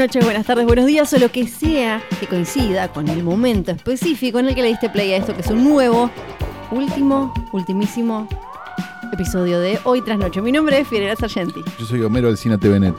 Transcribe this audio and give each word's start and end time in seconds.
Noches, 0.00 0.24
buenas 0.24 0.46
tardes, 0.46 0.64
buenos 0.64 0.86
días 0.86 1.12
o 1.12 1.18
lo 1.18 1.30
que 1.30 1.46
sea 1.46 2.02
que 2.18 2.26
coincida 2.26 2.90
con 2.90 3.06
el 3.08 3.22
momento 3.22 3.70
específico 3.70 4.38
en 4.38 4.48
el 4.48 4.54
que 4.54 4.62
le 4.62 4.68
diste 4.68 4.88
play 4.88 5.12
a 5.12 5.18
esto, 5.18 5.34
que 5.34 5.42
es 5.42 5.48
un 5.48 5.62
nuevo, 5.62 6.10
último, 6.70 7.34
ultimísimo 7.52 8.26
episodio 9.12 9.60
de 9.60 9.78
Hoy 9.84 10.00
tras 10.00 10.18
Noche. 10.18 10.40
Mi 10.40 10.52
nombre 10.52 10.80
es 10.80 10.88
Fiorella 10.88 11.16
Sargenti. 11.16 11.60
Yo 11.78 11.84
soy 11.84 12.00
Homero 12.00 12.28
del 12.28 12.38
Cine 12.38 12.56
TVNet. 12.56 12.94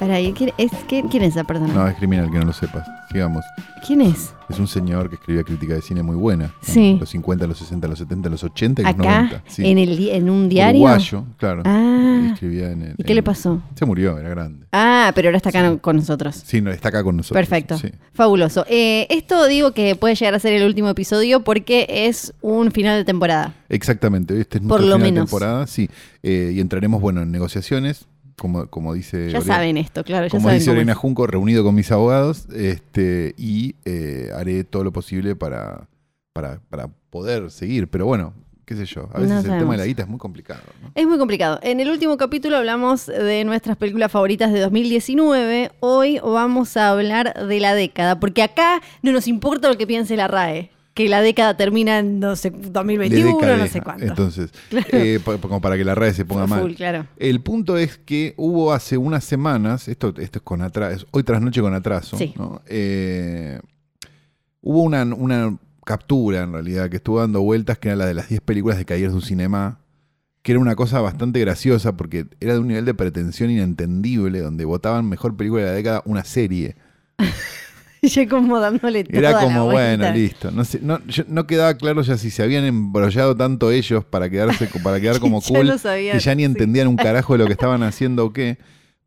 Para 0.00 0.16
¿quién 0.32 0.50
es, 0.56 0.70
quién, 0.88 1.08
quién 1.08 1.22
es 1.22 1.32
esa 1.36 1.44
persona? 1.44 1.72
No, 1.74 1.86
es 1.86 1.94
criminal 1.96 2.30
que 2.30 2.38
no 2.38 2.46
lo 2.46 2.52
sepas. 2.54 2.88
Sigamos. 3.12 3.44
¿Quién 3.86 4.00
es? 4.00 4.32
Es 4.48 4.58
un 4.58 4.66
señor 4.66 5.10
que 5.10 5.16
escribía 5.16 5.44
crítica 5.44 5.74
de 5.74 5.82
cine 5.82 6.02
muy 6.02 6.16
buena. 6.16 6.54
Sí. 6.62 6.96
Los 6.98 7.10
50, 7.10 7.46
los 7.46 7.58
60, 7.58 7.86
los 7.86 7.98
70, 7.98 8.30
los 8.30 8.42
80 8.42 8.80
y 8.82 8.84
los 8.86 8.94
Acá, 8.94 9.02
90. 9.22 9.42
Sí. 9.46 9.66
en, 9.66 9.76
el, 9.78 10.08
en 10.08 10.30
un 10.30 10.48
diario. 10.48 10.80
Uruguayo, 10.80 11.24
claro. 11.36 11.62
Ah. 11.66 12.30
Escribía 12.32 12.70
en 12.72 12.82
el- 12.82 12.94
¿Y 12.96 13.04
qué 13.04 13.12
en- 13.12 13.16
le 13.16 13.22
pasó? 13.22 13.60
Se 13.74 13.84
murió, 13.84 14.18
era 14.18 14.30
grande. 14.30 14.66
Ah, 14.72 15.12
pero 15.14 15.28
ahora 15.28 15.36
está 15.36 15.50
acá 15.50 15.70
Sí. 15.70 15.78
con 15.82 15.96
nosotros. 15.96 16.34
Sí, 16.46 16.60
no, 16.62 16.70
está 16.70 16.88
acá 16.88 17.04
con 17.04 17.18
nosotros. 17.18 17.36
Perfecto. 17.46 17.76
Sí. 17.78 17.90
Fabuloso. 18.14 18.64
Eh, 18.70 19.06
esto 19.10 19.46
digo 19.48 19.72
que 19.72 19.96
puede 19.96 20.14
llegar 20.14 20.34
a 20.34 20.38
ser 20.38 20.54
el 20.54 20.64
último 20.66 20.88
episodio 20.88 21.44
porque 21.44 21.86
es 21.88 22.32
un 22.40 22.72
final 22.72 22.96
de 22.98 23.04
temporada. 23.04 23.52
Exactamente. 23.68 24.40
Este 24.40 24.58
es 24.58 24.62
Por 24.62 24.80
nuestro 24.80 24.88
lo 24.88 24.96
final 24.96 25.14
de 25.14 25.20
temporada. 25.20 25.66
Sí. 25.66 25.90
Eh, 26.22 26.52
y 26.54 26.60
entraremos, 26.60 27.00
bueno, 27.02 27.20
en 27.22 27.30
negociaciones, 27.30 28.06
como, 28.40 28.66
como 28.68 28.94
dice. 28.94 29.30
Ya 29.30 29.42
saben 29.42 29.76
esto, 29.76 30.02
claro. 30.02 30.24
Ya 30.24 30.30
Como 30.30 30.44
saben 30.44 30.60
dice 30.60 30.70
Lorena. 30.70 30.94
Junco, 30.94 31.26
reunido 31.26 31.62
con 31.62 31.74
mis 31.74 31.92
abogados, 31.92 32.46
este, 32.54 33.34
y 33.36 33.74
eh, 33.84 34.30
haré 34.34 34.64
todo 34.64 34.82
lo 34.82 34.92
posible 34.92 35.36
para, 35.36 35.88
para, 36.32 36.58
para 36.70 36.88
poder 37.10 37.50
seguir. 37.50 37.88
Pero 37.88 38.06
bueno, 38.06 38.32
qué 38.64 38.74
sé 38.76 38.86
yo. 38.86 39.10
A 39.12 39.20
veces 39.20 39.44
No 39.44 39.52
el 39.52 39.58
tema 39.60 39.72
de 39.72 39.78
la 39.78 39.84
guita 39.84 40.04
es 40.04 40.08
muy 40.08 40.18
complicado. 40.18 40.62
¿no? 40.82 40.90
Es 40.94 41.06
muy 41.06 41.18
complicado. 41.18 41.60
En 41.62 41.80
el 41.80 41.90
último 41.90 42.16
capítulo 42.16 42.56
hablamos 42.56 43.04
de 43.04 43.44
nuestras 43.44 43.76
películas 43.76 44.10
favoritas 44.10 44.50
de 44.50 44.60
2019. 44.60 45.72
Hoy 45.80 46.18
vamos 46.20 46.78
a 46.78 46.92
hablar 46.92 47.46
de 47.46 47.60
la 47.60 47.74
década, 47.74 48.18
porque 48.20 48.42
acá 48.42 48.80
no 49.02 49.12
nos 49.12 49.28
importa 49.28 49.68
lo 49.68 49.76
que 49.76 49.86
piense 49.86 50.16
la 50.16 50.28
RAE. 50.28 50.70
Que 50.94 51.08
la 51.08 51.22
década 51.22 51.56
termina 51.56 52.00
en 52.00 52.18
no 52.20 52.34
sé, 52.36 52.50
2021, 52.50 53.38
De 53.46 53.56
no 53.56 53.66
sé 53.68 53.80
cuánto. 53.80 54.04
Entonces, 54.04 54.50
Claro. 54.68 54.86
eh, 54.92 55.20
como 55.40 55.60
para 55.60 55.76
que 55.76 55.84
la 55.84 55.94
red 55.94 56.12
se 56.12 56.24
ponga 56.24 56.46
mal. 56.46 56.74
claro. 56.74 57.06
El 57.16 57.40
punto 57.40 57.76
es 57.76 57.96
que 57.98 58.34
hubo 58.36 58.72
hace 58.72 58.96
unas 58.96 59.22
semanas, 59.24 59.86
esto, 59.88 60.08
esto 60.18 60.38
es 60.38 60.42
con 60.42 60.62
atraso, 60.62 61.06
hoy 61.12 61.22
tras 61.22 61.40
noche 61.40 61.60
con 61.60 61.74
atraso, 61.74 62.16
Sí. 62.18 62.34
¿no? 62.36 62.60
Eh, 62.66 63.60
hubo 64.60 64.82
una, 64.82 65.04
una 65.04 65.56
captura 65.84 66.42
en 66.42 66.52
realidad 66.52 66.90
que 66.90 66.96
estuvo 66.96 67.20
dando 67.20 67.40
vueltas 67.40 67.78
que 67.78 67.88
era 67.88 67.96
la 67.96 68.06
de 68.06 68.14
las 68.14 68.28
10 68.28 68.40
películas 68.42 68.76
de 68.76 68.84
Cahiers 68.84 69.12
du 69.12 69.20
Cinema, 69.20 69.78
que 70.42 70.52
era 70.52 70.60
una 70.60 70.74
cosa 70.74 71.00
bastante 71.00 71.38
graciosa 71.40 71.96
porque 71.96 72.26
era 72.40 72.54
de 72.54 72.58
un 72.58 72.68
nivel 72.68 72.84
de 72.84 72.94
pretensión 72.94 73.50
inentendible, 73.50 74.40
donde 74.40 74.64
votaban 74.64 75.08
mejor 75.08 75.36
película 75.36 75.62
de 75.62 75.68
la 75.68 75.74
década 75.74 76.02
una 76.04 76.24
serie. 76.24 76.74
Y 78.02 78.08
yo 78.08 78.28
como 78.28 78.58
dándole 78.60 79.04
toda 79.04 79.18
Era 79.18 79.30
la 79.32 79.40
como, 79.40 79.66
bueno, 79.66 80.10
listo. 80.12 80.50
No, 80.50 80.64
sé, 80.64 80.80
no, 80.82 81.04
yo- 81.06 81.24
no 81.28 81.46
quedaba 81.46 81.74
claro 81.74 82.00
ya 82.02 82.16
si 82.16 82.30
se 82.30 82.42
habían 82.42 82.64
embrollado 82.64 83.36
tanto 83.36 83.70
ellos 83.70 84.04
para 84.04 84.30
quedarse 84.30 84.68
para 84.82 85.00
quedar 85.00 85.20
como 85.20 85.40
Ya 85.42 85.48
cool, 85.48 85.66
lo 85.66 85.78
sabían, 85.78 86.16
que 86.16 86.24
ya 86.24 86.34
ni 86.34 86.42
sí. 86.42 86.46
entendían 86.46 86.88
un 86.88 86.96
carajo 86.96 87.34
de 87.34 87.38
lo 87.40 87.46
que 87.46 87.52
estaban 87.52 87.82
haciendo 87.82 88.24
o 88.24 88.32
qué. 88.32 88.58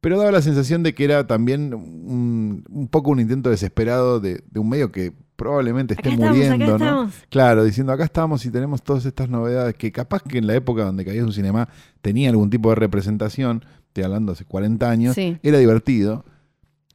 Pero 0.02 0.18
daba 0.18 0.32
la 0.32 0.42
sensación 0.42 0.84
de 0.84 0.94
que 0.94 1.06
era 1.06 1.26
también 1.28 1.74
un, 1.74 2.66
un 2.70 2.88
poco 2.90 3.10
un 3.12 3.20
intento 3.22 3.50
desesperado 3.50 4.20
de, 4.20 4.44
de 4.52 4.60
un 4.60 4.68
medio 4.70 4.92
que 4.92 5.14
probablemente 5.38 5.94
esté 5.96 6.10
Acá 6.10 6.18
muriendo, 6.18 6.66
¿no? 6.78 6.86
estamos. 6.86 7.14
Claro, 7.30 7.64
diciendo 7.64 7.94
acá 7.94 8.04
estamos 8.04 8.46
y 8.46 8.52
tenemos 8.52 8.84
todas 8.84 9.06
estas 9.06 9.30
novedades 9.30 9.76
que 9.76 9.92
capaz 9.92 10.22
que 10.22 10.38
en 10.38 10.48
la 10.48 10.56
época 10.56 10.84
donde 10.84 11.04
caía 11.06 11.24
un 11.24 11.32
cinema 11.34 11.70
tenía 12.02 12.30
algún 12.30 12.50
tipo 12.50 12.70
de 12.70 12.76
representación, 12.76 13.64
estoy 13.88 14.04
hablando 14.04 14.34
hace 14.34 14.46
40 14.46 14.90
años, 14.90 15.16
Sí. 15.16 15.38
era 15.42 15.58
divertido, 15.58 16.26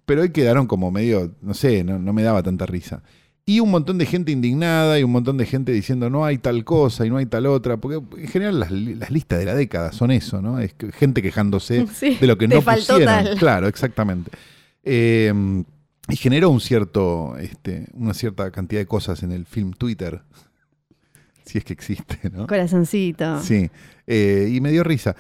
pero 0.09 0.23
hoy 0.23 0.31
quedaron 0.31 0.67
como 0.67 0.91
medio, 0.91 1.31
no 1.43 1.55
sé, 1.55 1.85
no, 1.85 1.99
no 2.01 2.13
me 2.13 2.23
daba 2.25 2.43
tanta 2.43 2.67
risa. 2.67 3.03
Y 3.47 3.61
un 3.61 3.71
montón 3.71 3.97
de 3.99 4.07
gente 4.07 4.33
indignada 4.33 4.99
y 4.99 5.05
un 5.05 5.13
montón 5.13 5.37
de 5.39 5.47
gente 5.47 5.71
diciendo 5.73 6.11
no 6.11 6.25
hay 6.25 6.37
tal 6.39 6.65
cosa 6.65 7.07
y 7.07 7.11
no 7.11 7.17
hay 7.19 7.27
tal 7.27 7.47
otra, 7.47 7.77
porque 7.77 7.97
en 8.23 8.29
general 8.29 8.59
las, 8.61 8.71
li- 8.71 8.95
las 8.95 9.11
listas 9.11 9.39
de 9.39 9.45
la 9.45 9.55
década 9.55 9.93
son 9.93 10.11
eso, 10.11 10.43
¿no? 10.43 10.59
Es 10.59 10.75
gente 10.95 11.23
quejándose 11.23 11.87
Sí, 11.95 12.17
de 12.21 12.27
lo 12.27 12.37
que 12.37 12.49
no 12.49 12.61
faltó 12.63 12.95
pusieron. 12.95 13.25
tal. 13.25 13.39
Claro, 13.39 13.69
exactamente. 13.69 14.31
Eh, 14.83 15.33
y 16.11 16.17
generó 16.17 16.51
un 16.51 16.61
cierto, 16.61 17.37
este, 17.39 17.87
una 17.93 18.15
cierta 18.15 18.51
cantidad 18.51 18.81
de 18.81 18.87
cosas 18.87 19.23
en 19.23 19.33
el 19.33 19.45
film 19.47 19.73
Twitter, 19.73 20.23
si 21.45 21.59
es 21.59 21.65
que 21.65 21.73
existe, 21.73 22.19
¿no? 22.31 22.47
Corazoncito. 22.47 23.41
Sí, 23.43 23.71
eh, 24.07 24.51
y 24.53 24.61
me 24.61 24.71
dio 24.73 24.85
risa. 24.85 25.17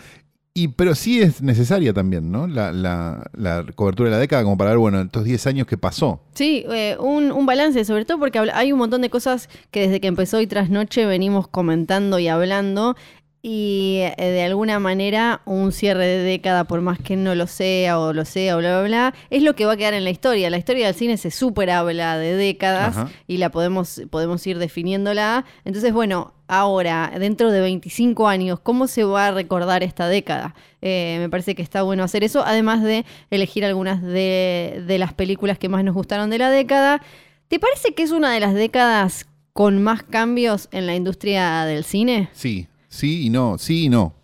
Y, 0.62 0.69
pero 0.69 0.94
sí 0.94 1.20
es 1.20 1.42
necesaria 1.42 1.92
también, 1.92 2.30
¿no? 2.32 2.46
La, 2.46 2.72
la- 2.72 3.30
la 3.34 3.64
cobertura 3.74 4.08
de 4.10 4.16
la 4.16 4.20
década, 4.20 4.42
como 4.42 4.56
para 4.58 4.70
ver, 4.70 4.78
bueno, 4.78 5.00
estos 5.00 5.24
10 5.24 5.46
años 5.46 5.66
que 5.66 5.76
pasó. 5.78 6.20
Sí, 6.34 6.64
eh, 6.72 6.96
un, 7.00 7.30
un 7.32 7.46
balance, 7.46 7.84
sobre 7.84 8.04
todo 8.04 8.19
porque 8.19 8.38
hay 8.52 8.72
un 8.72 8.78
montón 8.78 9.00
de 9.02 9.10
cosas 9.10 9.48
que 9.70 9.80
desde 9.82 10.00
que 10.00 10.08
empezó 10.08 10.38
hoy 10.38 10.46
tras 10.46 10.70
noche 10.70 11.04
venimos 11.06 11.48
comentando 11.48 12.19
y 12.19 12.28
hablando. 12.28 12.96
Y 13.41 14.00
eh, 14.00 14.15
de 14.19 14.43
alguna 14.43 14.81
manera 14.81 15.43
un 15.44 15.71
cierre 15.71 16.06
de 16.06 16.22
década, 16.25 16.65
por 16.65 16.81
más 16.81 16.99
que 16.99 17.16
no 17.16 17.34
lo 17.37 17.47
sea 17.47 18.00
o 18.00 18.12
lo 18.12 18.25
sea 18.25 18.56
bla, 18.56 18.81
bla, 18.81 18.88
bla, 18.88 19.15
es 19.31 19.43
lo 19.43 19.54
que 19.54 19.65
va 19.65 19.72
a 19.72 19.76
quedar 19.76 19.94
en 19.94 20.03
la 20.03 20.10
historia. 20.10 20.50
La 20.50 20.59
historia 20.59 20.87
del 20.87 20.94
cine 20.97 21.16
se 21.16 21.31
súper 21.31 21.71
habla 21.71 22.19
de 22.19 22.34
décadas 22.34 22.97
Ajá. 22.97 23.10
y 23.28 23.37
la 23.37 23.50
podemos, 23.50 24.03
podemos 24.10 24.44
ir 24.47 24.59
definiéndola. 24.59 25.44
Entonces, 25.65 25.93
bueno, 25.93 26.34
ahora, 26.49 27.12
dentro 27.19 27.53
de 27.53 27.60
25 27.60 28.26
años, 28.26 28.59
¿cómo 28.60 28.88
se 28.88 29.04
va 29.04 29.28
a 29.28 29.31
recordar 29.31 29.84
esta 29.84 30.09
década? 30.09 30.56
Eh, 30.82 31.19
me 31.20 31.28
parece 31.28 31.55
que 31.55 31.62
está 31.62 31.82
bueno 31.82 32.03
hacer 32.03 32.25
eso, 32.25 32.43
además 32.44 32.82
de 32.82 33.05
elegir 33.31 33.65
algunas 33.65 34.03
de, 34.03 34.82
de 34.84 34.99
las 34.99 35.12
películas 35.12 35.59
que 35.59 35.69
más 35.69 35.84
nos 35.84 35.94
gustaron 35.94 36.28
de 36.31 36.38
la 36.38 36.50
década. 36.50 37.03
¿Te 37.47 37.60
parece 37.60 37.94
que 37.94 38.03
es 38.03 38.10
una 38.10 38.32
de 38.32 38.41
las 38.41 38.55
décadas 38.55 39.26
con 39.53 39.82
más 39.82 40.03
cambios 40.03 40.69
en 40.72 40.87
la 40.87 40.97
industria 40.97 41.65
del 41.65 41.84
cine? 41.84 42.28
Sí, 42.32 42.66
sí 42.88 43.26
y 43.26 43.31
no, 43.31 43.59
sí 43.59 43.84
y 43.84 43.88
no. 43.88 44.15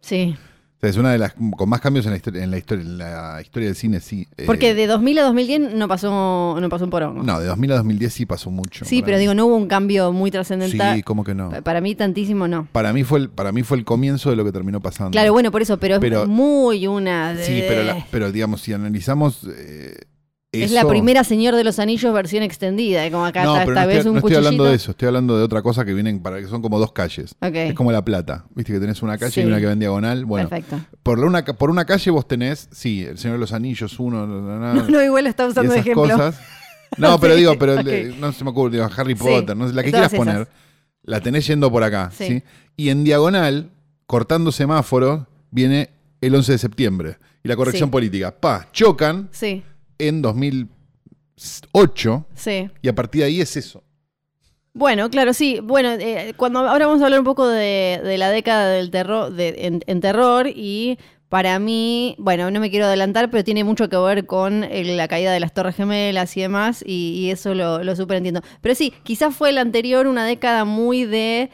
Sí. 0.00 0.36
O 0.76 0.78
sea, 0.78 0.90
es 0.90 0.96
una 0.98 1.10
de 1.10 1.16
las 1.18 1.32
con 1.56 1.68
más 1.70 1.80
cambios 1.80 2.04
en 2.04 2.10
la 2.12 2.18
historia, 2.18 2.44
en 2.44 2.50
la 2.50 2.58
historia, 2.58 2.82
en 2.84 2.98
la 2.98 3.40
historia 3.40 3.68
del 3.68 3.76
cine, 3.76 3.98
sí. 4.00 4.28
Eh, 4.36 4.44
Porque 4.44 4.74
de 4.74 4.86
2000 4.86 5.18
a 5.20 5.22
2010 5.22 5.74
no 5.74 5.88
pasó, 5.88 6.58
no 6.60 6.68
pasó 6.68 6.84
un 6.84 6.90
porongo. 6.90 7.22
No, 7.22 7.40
de 7.40 7.46
2000 7.46 7.72
a 7.72 7.76
2010 7.76 8.12
sí 8.12 8.26
pasó 8.26 8.50
mucho. 8.50 8.84
sí, 8.84 9.00
pero 9.02 9.16
mí. 9.16 9.20
digo, 9.22 9.32
no 9.34 9.46
hubo 9.46 9.56
un 9.56 9.68
cambio 9.68 10.12
muy 10.12 10.30
trascendental. 10.30 10.96
Sí, 10.96 11.02
¿cómo 11.02 11.24
que 11.24 11.34
no? 11.34 11.48
Pa- 11.48 11.62
Para 11.62 11.80
mí 11.80 11.94
tantísimo 11.94 12.46
no. 12.46 12.68
Para 12.72 12.92
mí 12.92 13.04
fue 13.04 13.20
el, 13.20 13.30
para 13.30 13.52
mí 13.52 13.62
fue 13.62 13.78
el 13.78 13.84
comienzo 13.86 14.28
de 14.28 14.36
lo 14.36 14.44
que 14.44 14.52
terminó 14.52 14.80
pasando. 14.82 15.12
Claro, 15.12 15.32
bueno, 15.32 15.50
por 15.50 15.62
eso, 15.62 15.78
pero, 15.78 15.98
Pero- 15.98 16.24
es 16.24 16.28
muy 16.28 16.86
una 16.86 17.32
de... 17.32 17.42
Sí, 17.44 17.64
pero, 17.66 17.82
la- 17.82 18.06
pero 18.10 18.30
digamos, 18.30 18.60
si 18.60 18.74
analizamos. 18.74 19.46
eh, 19.56 19.96
Es 20.52 20.70
la 20.70 20.88
primera 20.88 21.22
Señor 21.24 21.54
de 21.54 21.64
los 21.64 21.78
Anillos 21.78 22.14
versión 22.14 22.42
extendida, 22.42 23.10
como 23.10 23.26
acá 23.26 23.44
No, 23.44 23.54
está, 23.56 23.66
pero 23.66 23.72
esta 23.72 23.82
no, 23.82 23.88
vez 23.88 23.96
estoy, 23.98 24.08
un 24.10 24.14
no 24.14 24.18
estoy 24.20 24.34
hablando 24.36 24.64
de 24.64 24.74
eso, 24.74 24.90
estoy 24.92 25.06
hablando 25.08 25.36
de 25.36 25.44
otra 25.44 25.60
cosa 25.60 25.84
que 25.84 25.92
vienen 25.92 26.20
para 26.20 26.38
que 26.40 26.46
son 26.46 26.62
como 26.62 26.78
dos 26.78 26.92
calles. 26.92 27.34
Es 27.40 27.74
como 27.74 27.92
La 27.92 28.04
Plata, 28.04 28.46
viste 28.54 28.72
que 28.72 28.80
tenés 28.80 29.02
una 29.02 29.18
calle 29.18 29.32
Sí. 29.32 29.40
y 29.42 29.44
una 29.44 29.58
que 29.60 29.66
va 29.66 29.72
en 29.72 29.80
diagonal. 29.80 30.24
Bueno, 30.24 30.48
perfecto. 30.48 30.80
por 31.02 31.18
una, 31.20 31.44
por 31.44 31.68
una 31.70 31.84
calle 31.84 32.10
vos 32.10 32.26
tenés, 32.26 32.68
sí, 32.72 33.02
El 33.04 33.18
Señor 33.18 33.36
de 33.36 33.40
los 33.40 33.52
Anillos, 33.52 33.98
uno, 34.00 34.26
No, 34.26 34.72
no, 34.88 35.02
igual 35.04 35.24
lo 35.24 35.30
está 35.30 35.46
usando 35.46 35.72
de 35.72 35.80
ejemplo. 35.80 36.02
cosas. 36.04 36.38
No, 36.96 37.18
pero 37.20 37.34
Sí, 37.34 37.40
digo, 37.40 37.58
pero 37.58 37.76
no 38.18 38.32
se 38.32 38.44
me 38.44 38.50
ocurre, 38.50 38.70
digo, 38.72 38.88
Harry 38.96 39.14
Sí, 39.16 39.22
Potter, 39.24 39.56
no 39.56 39.68
sé, 39.68 39.74
la 39.74 39.82
que 39.82 39.90
quieras 39.90 40.14
poner, 40.14 40.48
la 41.02 41.20
tenés 41.20 41.46
yendo 41.46 41.70
por 41.70 41.82
acá, 41.82 42.10
Sí. 42.16 42.26
¿sí? 42.28 42.42
Y 42.76 42.88
en 42.88 43.04
diagonal, 43.04 43.70
cortando 44.06 44.52
semáforo, 44.52 45.26
viene 45.50 45.90
el 46.22 46.34
11 46.34 46.52
de 46.52 46.58
septiembre 46.58 47.18
y 47.44 47.48
la 47.48 47.56
corrección 47.56 47.88
Sí. 47.88 47.92
política. 47.92 48.30
Pa, 48.40 48.68
chocan 48.72 49.28
Sí, 49.32 49.62
en 49.98 50.22
2008 50.22 52.26
sí. 52.34 52.68
y 52.82 52.88
a 52.88 52.94
partir 52.94 53.22
de 53.22 53.26
ahí 53.28 53.40
es 53.40 53.56
eso. 53.56 53.82
Bueno, 54.72 55.08
claro, 55.08 55.32
sí. 55.32 55.58
Bueno, 55.62 55.92
eh, 55.92 56.34
cuando 56.36 56.58
ahora 56.60 56.86
vamos 56.86 57.00
a 57.00 57.06
hablar 57.06 57.20
un 57.20 57.24
poco 57.24 57.48
de, 57.48 58.00
de 58.04 58.18
la 58.18 58.28
década 58.30 58.68
del 58.68 58.90
terror, 58.90 59.32
de, 59.32 59.54
en, 59.60 59.80
en 59.86 60.00
terror 60.00 60.48
y 60.48 60.98
para 61.30 61.58
mí, 61.58 62.14
bueno, 62.18 62.50
no 62.50 62.60
me 62.60 62.70
quiero 62.70 62.86
adelantar, 62.86 63.30
pero 63.30 63.42
tiene 63.42 63.64
mucho 63.64 63.88
que 63.88 63.96
ver 63.96 64.26
con 64.26 64.64
el- 64.64 64.96
la 64.96 65.08
caída 65.08 65.32
de 65.32 65.40
las 65.40 65.54
Torres 65.54 65.76
Gemelas 65.76 66.36
y 66.36 66.42
demás, 66.42 66.84
y, 66.86 67.14
y 67.18 67.30
eso 67.30 67.54
lo, 67.54 67.82
lo 67.82 67.96
súper 67.96 68.18
entiendo. 68.18 68.42
Pero 68.60 68.74
sí, 68.74 68.92
quizás 69.02 69.34
fue 69.34 69.48
el 69.50 69.58
anterior 69.58 70.06
una 70.06 70.24
década 70.26 70.64
muy 70.64 71.04
de 71.04 71.50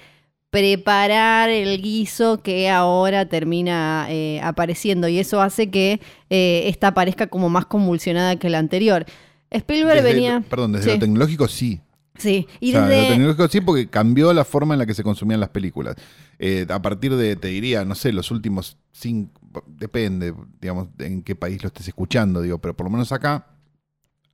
preparar 0.52 1.48
el 1.48 1.80
guiso 1.80 2.42
que 2.42 2.68
ahora 2.68 3.24
termina 3.24 4.04
eh, 4.10 4.38
apareciendo 4.42 5.08
y 5.08 5.18
eso 5.18 5.40
hace 5.40 5.70
que 5.70 5.98
eh, 6.28 6.64
esta 6.66 6.92
parezca 6.92 7.28
como 7.28 7.48
más 7.48 7.64
convulsionada 7.64 8.36
que 8.36 8.50
la 8.50 8.58
anterior. 8.58 9.06
Spielberg 9.50 10.02
Desde 10.02 10.12
venía. 10.12 10.44
perdón, 10.50 10.72
desde 10.72 10.84
sí, 10.84 10.90
lo 10.90 10.98
tecnológico 10.98 11.48
sí. 11.48 11.80
sí. 12.18 12.46
Y 12.60 12.68
O 12.68 12.72
sea, 12.72 12.86
desde. 12.86 13.00
lo 13.00 13.08
tecnológico 13.08 13.48
sí 13.48 13.62
porque 13.62 13.88
cambió 13.88 14.30
la 14.34 14.44
forma 14.44 14.74
en 14.74 14.80
la 14.80 14.84
que 14.84 14.92
se 14.92 15.02
consumían 15.02 15.40
las 15.40 15.48
películas. 15.48 15.96
Eh, 16.38 16.66
a 16.68 16.82
partir 16.82 17.16
de, 17.16 17.34
te 17.36 17.48
diría, 17.48 17.86
no 17.86 17.94
sé, 17.94 18.12
los 18.12 18.30
últimos 18.30 18.76
cinco, 18.92 19.64
depende, 19.66 20.34
digamos, 20.60 20.88
en 20.98 21.22
qué 21.22 21.34
país 21.34 21.62
lo 21.62 21.68
estés 21.68 21.88
escuchando, 21.88 22.42
digo, 22.42 22.58
pero 22.58 22.76
por 22.76 22.84
lo 22.84 22.90
menos 22.90 23.10
acá, 23.10 23.46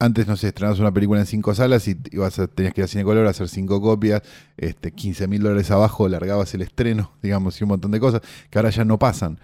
antes, 0.00 0.26
no 0.28 0.36
sé, 0.36 0.48
estrenabas 0.48 0.78
una 0.78 0.92
película 0.92 1.20
en 1.20 1.26
cinco 1.26 1.54
salas 1.54 1.88
y 1.88 1.96
ibas 2.12 2.38
a- 2.38 2.46
tenías 2.46 2.72
que 2.74 2.82
ir 2.82 2.84
a 2.84 2.88
Cine 2.88 3.04
Color 3.04 3.26
a 3.26 3.30
hacer 3.30 3.48
cinco 3.48 3.80
copias, 3.80 4.22
este, 4.56 4.92
15 4.92 5.26
mil 5.26 5.42
dólares 5.42 5.70
abajo, 5.70 6.08
largabas 6.08 6.54
el 6.54 6.62
estreno, 6.62 7.12
digamos, 7.22 7.60
y 7.60 7.64
un 7.64 7.68
montón 7.70 7.90
de 7.90 8.00
cosas 8.00 8.20
que 8.50 8.58
ahora 8.58 8.70
ya 8.70 8.84
no 8.84 8.98
pasan. 8.98 9.38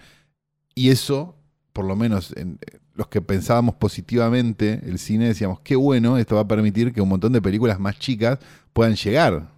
Y 0.73 0.89
eso, 0.89 1.35
por 1.73 1.85
lo 1.85 1.95
menos 1.95 2.33
en, 2.37 2.57
eh, 2.61 2.77
los 2.93 3.07
que 3.09 3.21
pensábamos 3.21 3.75
positivamente 3.75 4.79
el 4.85 4.99
cine, 4.99 5.27
decíamos, 5.27 5.59
qué 5.59 5.75
bueno, 5.75 6.17
esto 6.17 6.35
va 6.35 6.41
a 6.41 6.47
permitir 6.47 6.93
que 6.93 7.01
un 7.01 7.09
montón 7.09 7.33
de 7.33 7.41
películas 7.41 7.77
más 7.79 7.99
chicas 7.99 8.39
puedan 8.71 8.95
llegar. 8.95 9.49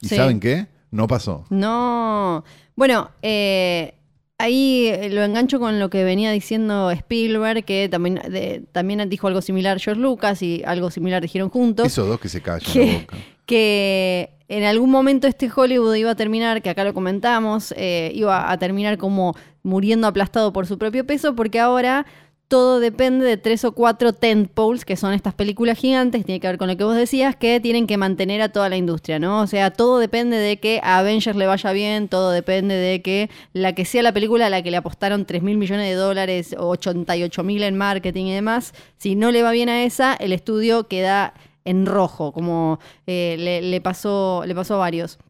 ¿Y 0.00 0.08
Sí. 0.08 0.16
saben 0.16 0.40
qué? 0.40 0.66
No 0.90 1.06
pasó. 1.06 1.44
No. 1.50 2.42
Bueno, 2.74 3.10
eh, 3.20 3.94
ahí 4.40 4.86
eh, 4.88 5.08
lo 5.10 5.22
engancho 5.22 5.58
con 5.60 5.78
lo 5.78 5.90
que 5.90 6.04
venía 6.04 6.30
diciendo 6.32 6.90
Spielberg, 6.90 7.64
que 7.64 7.88
también, 7.88 8.16
de- 8.28 8.62
también 8.72 9.08
dijo 9.08 9.26
algo 9.28 9.40
similar 9.42 9.78
George 9.80 10.00
Lucas 10.00 10.42
y 10.42 10.62
algo 10.66 10.90
similar 10.90 11.22
dijeron 11.22 11.48
juntos. 11.50 11.86
Esos 11.86 12.08
dos 12.08 12.18
que 12.20 12.28
se 12.28 12.40
callan 12.40 12.60
¿Qué? 12.72 12.86
la 12.86 12.98
boca. 13.00 13.16
que 13.46 14.30
en 14.48 14.64
algún 14.64 14.90
momento 14.90 15.26
este 15.26 15.50
Hollywood 15.54 15.94
iba 15.94 16.10
a 16.10 16.14
terminar, 16.16 16.62
que 16.62 16.70
acá 16.70 16.84
lo 16.84 16.94
comentamos, 16.94 17.72
eh, 17.76 18.10
iba 18.14 18.50
a 18.50 18.58
terminar 18.58 18.98
como 18.98 19.34
muriendo 19.62 20.06
aplastado 20.06 20.52
por 20.52 20.66
su 20.66 20.78
propio 20.78 21.04
peso, 21.06 21.34
porque 21.36 21.60
ahora 21.60 22.06
todo 22.50 22.80
depende 22.80 23.24
de 23.24 23.36
tres 23.36 23.64
o 23.64 23.70
cuatro 23.70 24.12
tentpoles, 24.12 24.84
que 24.84 24.96
son 24.96 25.12
estas 25.12 25.34
películas 25.34 25.78
gigantes, 25.78 26.24
tiene 26.24 26.40
que 26.40 26.48
ver 26.48 26.58
con 26.58 26.66
lo 26.66 26.76
que 26.76 26.82
vos 26.82 26.96
decías, 26.96 27.36
que 27.36 27.60
tienen 27.60 27.86
que 27.86 27.96
mantener 27.96 28.42
a 28.42 28.48
toda 28.48 28.68
la 28.68 28.76
industria, 28.76 29.20
¿no? 29.20 29.42
O 29.42 29.46
sea, 29.46 29.70
todo 29.70 30.00
depende 30.00 30.36
de 30.36 30.58
que 30.58 30.80
a 30.82 30.98
Avengers 30.98 31.36
le 31.36 31.46
vaya 31.46 31.70
bien, 31.70 32.08
todo 32.08 32.32
depende 32.32 32.74
de 32.74 33.02
que 33.02 33.30
la 33.52 33.72
que 33.76 33.84
sea 33.84 34.02
la 34.02 34.12
película 34.12 34.46
a 34.46 34.50
la 34.50 34.64
que 34.64 34.72
le 34.72 34.78
apostaron 34.78 35.26
3 35.26 35.44
mil 35.44 35.58
millones 35.58 35.88
de 35.88 35.94
dólares, 35.94 36.56
88 36.58 37.44
mil 37.44 37.62
en 37.62 37.76
marketing 37.76 38.24
y 38.24 38.34
demás, 38.34 38.74
si 38.96 39.14
no 39.14 39.30
le 39.30 39.44
va 39.44 39.52
bien 39.52 39.68
a 39.68 39.84
esa, 39.84 40.14
el 40.14 40.32
estudio 40.32 40.88
queda 40.88 41.34
en 41.64 41.86
rojo, 41.86 42.32
como 42.32 42.80
eh, 43.06 43.62
le, 43.62 43.80
pasó, 43.80 44.42
le 44.44 44.56
pasó 44.56 44.74
a 44.74 44.78
varios. 44.78 45.20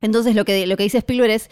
Entonces 0.00 0.34
lo 0.34 0.46
que, 0.46 0.66
lo 0.66 0.76
que 0.78 0.84
dice 0.84 0.98
Spielberg 0.98 1.32
es, 1.32 1.50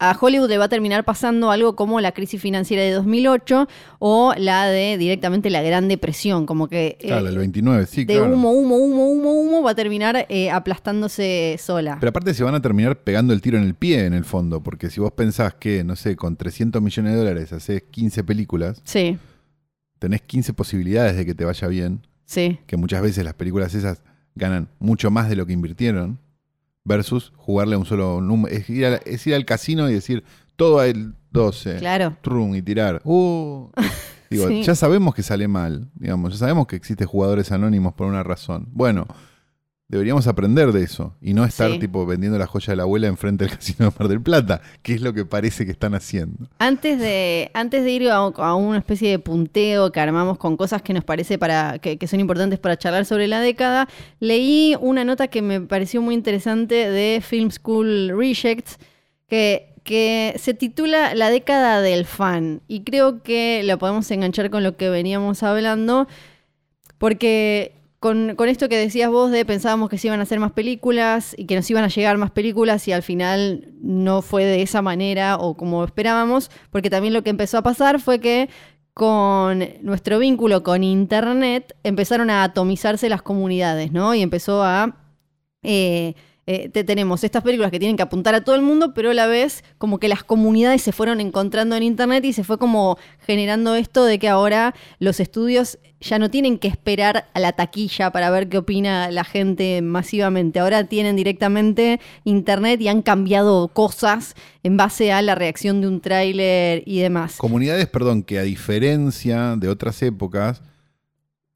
a 0.00 0.16
Hollywood 0.18 0.48
le 0.48 0.58
va 0.58 0.66
a 0.66 0.68
terminar 0.68 1.04
pasando 1.04 1.50
algo 1.50 1.74
como 1.74 2.00
la 2.00 2.12
crisis 2.12 2.40
financiera 2.40 2.82
de 2.82 2.92
2008 2.92 3.68
o 3.98 4.32
la 4.36 4.66
de 4.66 4.96
directamente 4.96 5.50
la 5.50 5.60
Gran 5.62 5.88
Depresión, 5.88 6.46
como 6.46 6.68
que 6.68 6.98
eh, 7.00 7.06
Claro, 7.08 7.28
el 7.28 7.36
29, 7.36 7.86
sí, 7.86 8.04
de 8.04 8.14
claro. 8.14 8.32
humo, 8.32 8.52
humo, 8.52 8.76
humo, 8.76 9.10
humo, 9.10 9.32
humo 9.32 9.62
va 9.62 9.72
a 9.72 9.74
terminar 9.74 10.26
eh, 10.28 10.50
aplastándose 10.50 11.56
sola. 11.58 11.96
Pero 11.98 12.10
aparte 12.10 12.32
se 12.32 12.44
van 12.44 12.54
a 12.54 12.62
terminar 12.62 13.02
pegando 13.02 13.32
el 13.32 13.40
tiro 13.40 13.58
en 13.58 13.64
el 13.64 13.74
pie 13.74 14.04
en 14.04 14.14
el 14.14 14.24
fondo, 14.24 14.62
porque 14.62 14.88
si 14.88 15.00
vos 15.00 15.12
pensás 15.12 15.54
que, 15.54 15.82
no 15.82 15.96
sé, 15.96 16.14
con 16.14 16.36
300 16.36 16.80
millones 16.80 17.12
de 17.12 17.18
dólares 17.18 17.52
haces 17.52 17.82
15 17.90 18.22
películas, 18.22 18.80
sí, 18.84 19.18
tenés 19.98 20.22
15 20.22 20.52
posibilidades 20.52 21.16
de 21.16 21.26
que 21.26 21.34
te 21.34 21.44
vaya 21.44 21.66
bien, 21.66 22.06
sí, 22.24 22.60
que 22.66 22.76
muchas 22.76 23.02
veces 23.02 23.24
las 23.24 23.34
películas 23.34 23.74
esas 23.74 24.02
ganan 24.36 24.68
mucho 24.78 25.10
más 25.10 25.28
de 25.28 25.34
lo 25.34 25.44
que 25.44 25.54
invirtieron, 25.54 26.20
versus 26.88 27.32
jugarle 27.36 27.74
a 27.76 27.78
un 27.78 27.84
solo 27.86 28.20
número. 28.20 28.54
Es 28.56 28.68
ir, 28.70 28.86
al- 28.86 29.00
es 29.04 29.26
ir 29.26 29.34
al 29.34 29.44
casino 29.44 29.88
y 29.88 29.94
decir 29.94 30.24
todo 30.56 30.82
el 30.82 31.14
12, 31.30 31.76
claro. 31.76 32.16
trum, 32.22 32.54
y 32.54 32.62
tirar. 32.62 33.00
Uh. 33.04 33.70
Digo, 34.30 34.48
Sí. 34.48 34.62
ya 34.62 34.74
sabemos 34.74 35.14
que 35.14 35.22
sale 35.22 35.48
mal, 35.48 35.88
digamos, 35.94 36.32
ya 36.34 36.38
sabemos 36.40 36.66
que 36.66 36.76
existen 36.76 37.06
jugadores 37.06 37.50
anónimos 37.50 37.94
por 37.94 38.06
una 38.06 38.22
razón. 38.22 38.66
Bueno, 38.72 39.06
deberíamos 39.90 40.26
aprender 40.26 40.70
de 40.72 40.82
eso 40.82 41.14
y 41.20 41.32
no 41.32 41.44
estar 41.46 41.70
Sí. 41.70 41.78
tipo 41.78 42.04
vendiendo 42.04 42.38
la 42.38 42.46
joya 42.46 42.72
de 42.72 42.76
la 42.76 42.82
abuela 42.82 43.06
enfrente 43.06 43.44
del 43.46 43.54
casino 43.56 43.90
de 43.90 43.96
Mar 43.98 44.08
del 44.08 44.20
Plata, 44.20 44.60
que 44.82 44.92
es 44.94 45.00
lo 45.00 45.14
que 45.14 45.24
parece 45.24 45.64
que 45.64 45.72
están 45.72 45.94
haciendo. 45.94 46.48
Antes 46.58 46.98
de, 46.98 47.50
antes 47.54 47.82
de 47.84 47.90
ir 47.90 48.10
a, 48.10 48.16
a 48.16 48.54
una 48.54 48.78
especie 48.78 49.08
de 49.10 49.18
punteo 49.18 49.90
que 49.90 50.00
armamos 50.00 50.36
con 50.36 50.56
cosas 50.58 50.82
que 50.82 50.92
nos 50.92 51.04
parece 51.04 51.38
para, 51.38 51.78
que, 51.78 51.96
que 51.96 52.06
son 52.06 52.20
importantes 52.20 52.58
para 52.58 52.76
charlar 52.76 53.06
sobre 53.06 53.26
la 53.28 53.40
década, 53.40 53.88
leí 54.20 54.76
una 54.80 55.04
nota 55.04 55.28
que 55.28 55.40
me 55.40 55.60
pareció 55.62 56.02
muy 56.02 56.14
interesante 56.14 56.74
de 56.74 57.22
Film 57.26 57.50
School 57.50 58.12
Rejects, 58.14 58.78
que, 59.26 59.74
que 59.84 60.34
se 60.38 60.52
titula 60.52 61.14
La 61.14 61.30
década 61.30 61.80
del 61.80 62.04
fan. 62.04 62.60
Y 62.68 62.80
creo 62.84 63.22
que 63.22 63.62
la 63.64 63.78
podemos 63.78 64.10
enganchar 64.10 64.50
con 64.50 64.62
lo 64.62 64.76
que 64.76 64.90
veníamos 64.90 65.42
hablando, 65.42 66.08
porque 66.98 67.72
con, 68.00 68.36
esto 68.48 68.68
que 68.68 68.76
decías 68.76 69.10
vos 69.10 69.30
de 69.30 69.44
pensábamos 69.44 69.88
que 69.88 69.98
se 69.98 70.06
iban 70.06 70.20
a 70.20 70.22
hacer 70.22 70.38
más 70.38 70.52
películas 70.52 71.34
y 71.36 71.46
que 71.46 71.56
nos 71.56 71.68
iban 71.70 71.84
a 71.84 71.88
llegar 71.88 72.16
más 72.16 72.30
películas 72.30 72.86
y 72.86 72.92
al 72.92 73.02
final 73.02 73.72
no 73.80 74.22
fue 74.22 74.44
de 74.44 74.62
esa 74.62 74.82
manera 74.82 75.36
o 75.36 75.56
como 75.56 75.84
esperábamos, 75.84 76.50
porque 76.70 76.90
también 76.90 77.12
lo 77.12 77.22
que 77.22 77.30
empezó 77.30 77.58
a 77.58 77.62
pasar 77.62 78.00
fue 78.00 78.20
que 78.20 78.48
con 78.94 79.64
nuestro 79.82 80.18
vínculo 80.18 80.62
con 80.62 80.84
Internet 80.84 81.76
empezaron 81.82 82.30
a 82.30 82.44
atomizarse 82.44 83.08
las 83.08 83.22
comunidades, 83.22 83.92
¿no? 83.92 84.14
Y 84.14 84.22
empezó 84.22 84.62
a... 84.62 84.96
eh, 85.62 86.14
eh, 86.50 86.70
te- 86.70 86.82
tenemos 86.82 87.24
estas 87.24 87.42
películas 87.42 87.70
que 87.70 87.78
tienen 87.78 87.98
que 87.98 88.02
apuntar 88.02 88.34
a 88.34 88.40
todo 88.42 88.54
el 88.54 88.62
mundo, 88.62 88.94
pero 88.94 89.10
a 89.10 89.14
la 89.14 89.26
vez 89.26 89.62
como 89.76 89.98
que 89.98 90.08
las 90.08 90.24
comunidades 90.24 90.80
se 90.80 90.92
fueron 90.92 91.20
encontrando 91.20 91.76
en 91.76 91.82
Internet 91.82 92.24
y 92.24 92.32
se 92.32 92.42
fue 92.42 92.56
como 92.56 92.96
generando 93.18 93.74
esto 93.74 94.04
de 94.06 94.18
que 94.18 94.30
ahora 94.30 94.74
los 94.98 95.20
estudios 95.20 95.78
ya 96.00 96.18
no 96.18 96.30
tienen 96.30 96.58
que 96.58 96.68
esperar 96.68 97.28
a 97.34 97.40
la 97.40 97.52
taquilla 97.52 98.12
para 98.12 98.30
ver 98.30 98.48
qué 98.48 98.56
opina 98.56 99.10
la 99.10 99.24
gente 99.24 99.82
masivamente. 99.82 100.58
Ahora 100.60 100.84
tienen 100.84 101.16
directamente 101.16 102.00
Internet 102.24 102.80
y 102.80 102.88
han 102.88 103.02
cambiado 103.02 103.68
cosas 103.68 104.34
en 104.62 104.76
base 104.78 105.12
a 105.12 105.20
la 105.20 105.34
reacción 105.34 105.80
de 105.82 105.88
un 105.88 106.00
tráiler 106.00 106.82
y 106.86 107.00
demás. 107.00 107.36
Comunidades, 107.36 107.88
perdón, 107.88 108.22
que 108.22 108.38
a 108.38 108.42
diferencia 108.42 109.54
de 109.56 109.68
otras 109.68 110.00
épocas, 110.02 110.62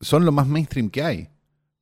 son 0.02 0.24
lo 0.26 0.32
más 0.32 0.46
mainstream 0.48 0.90
que 0.90 1.02
hay. 1.02 1.28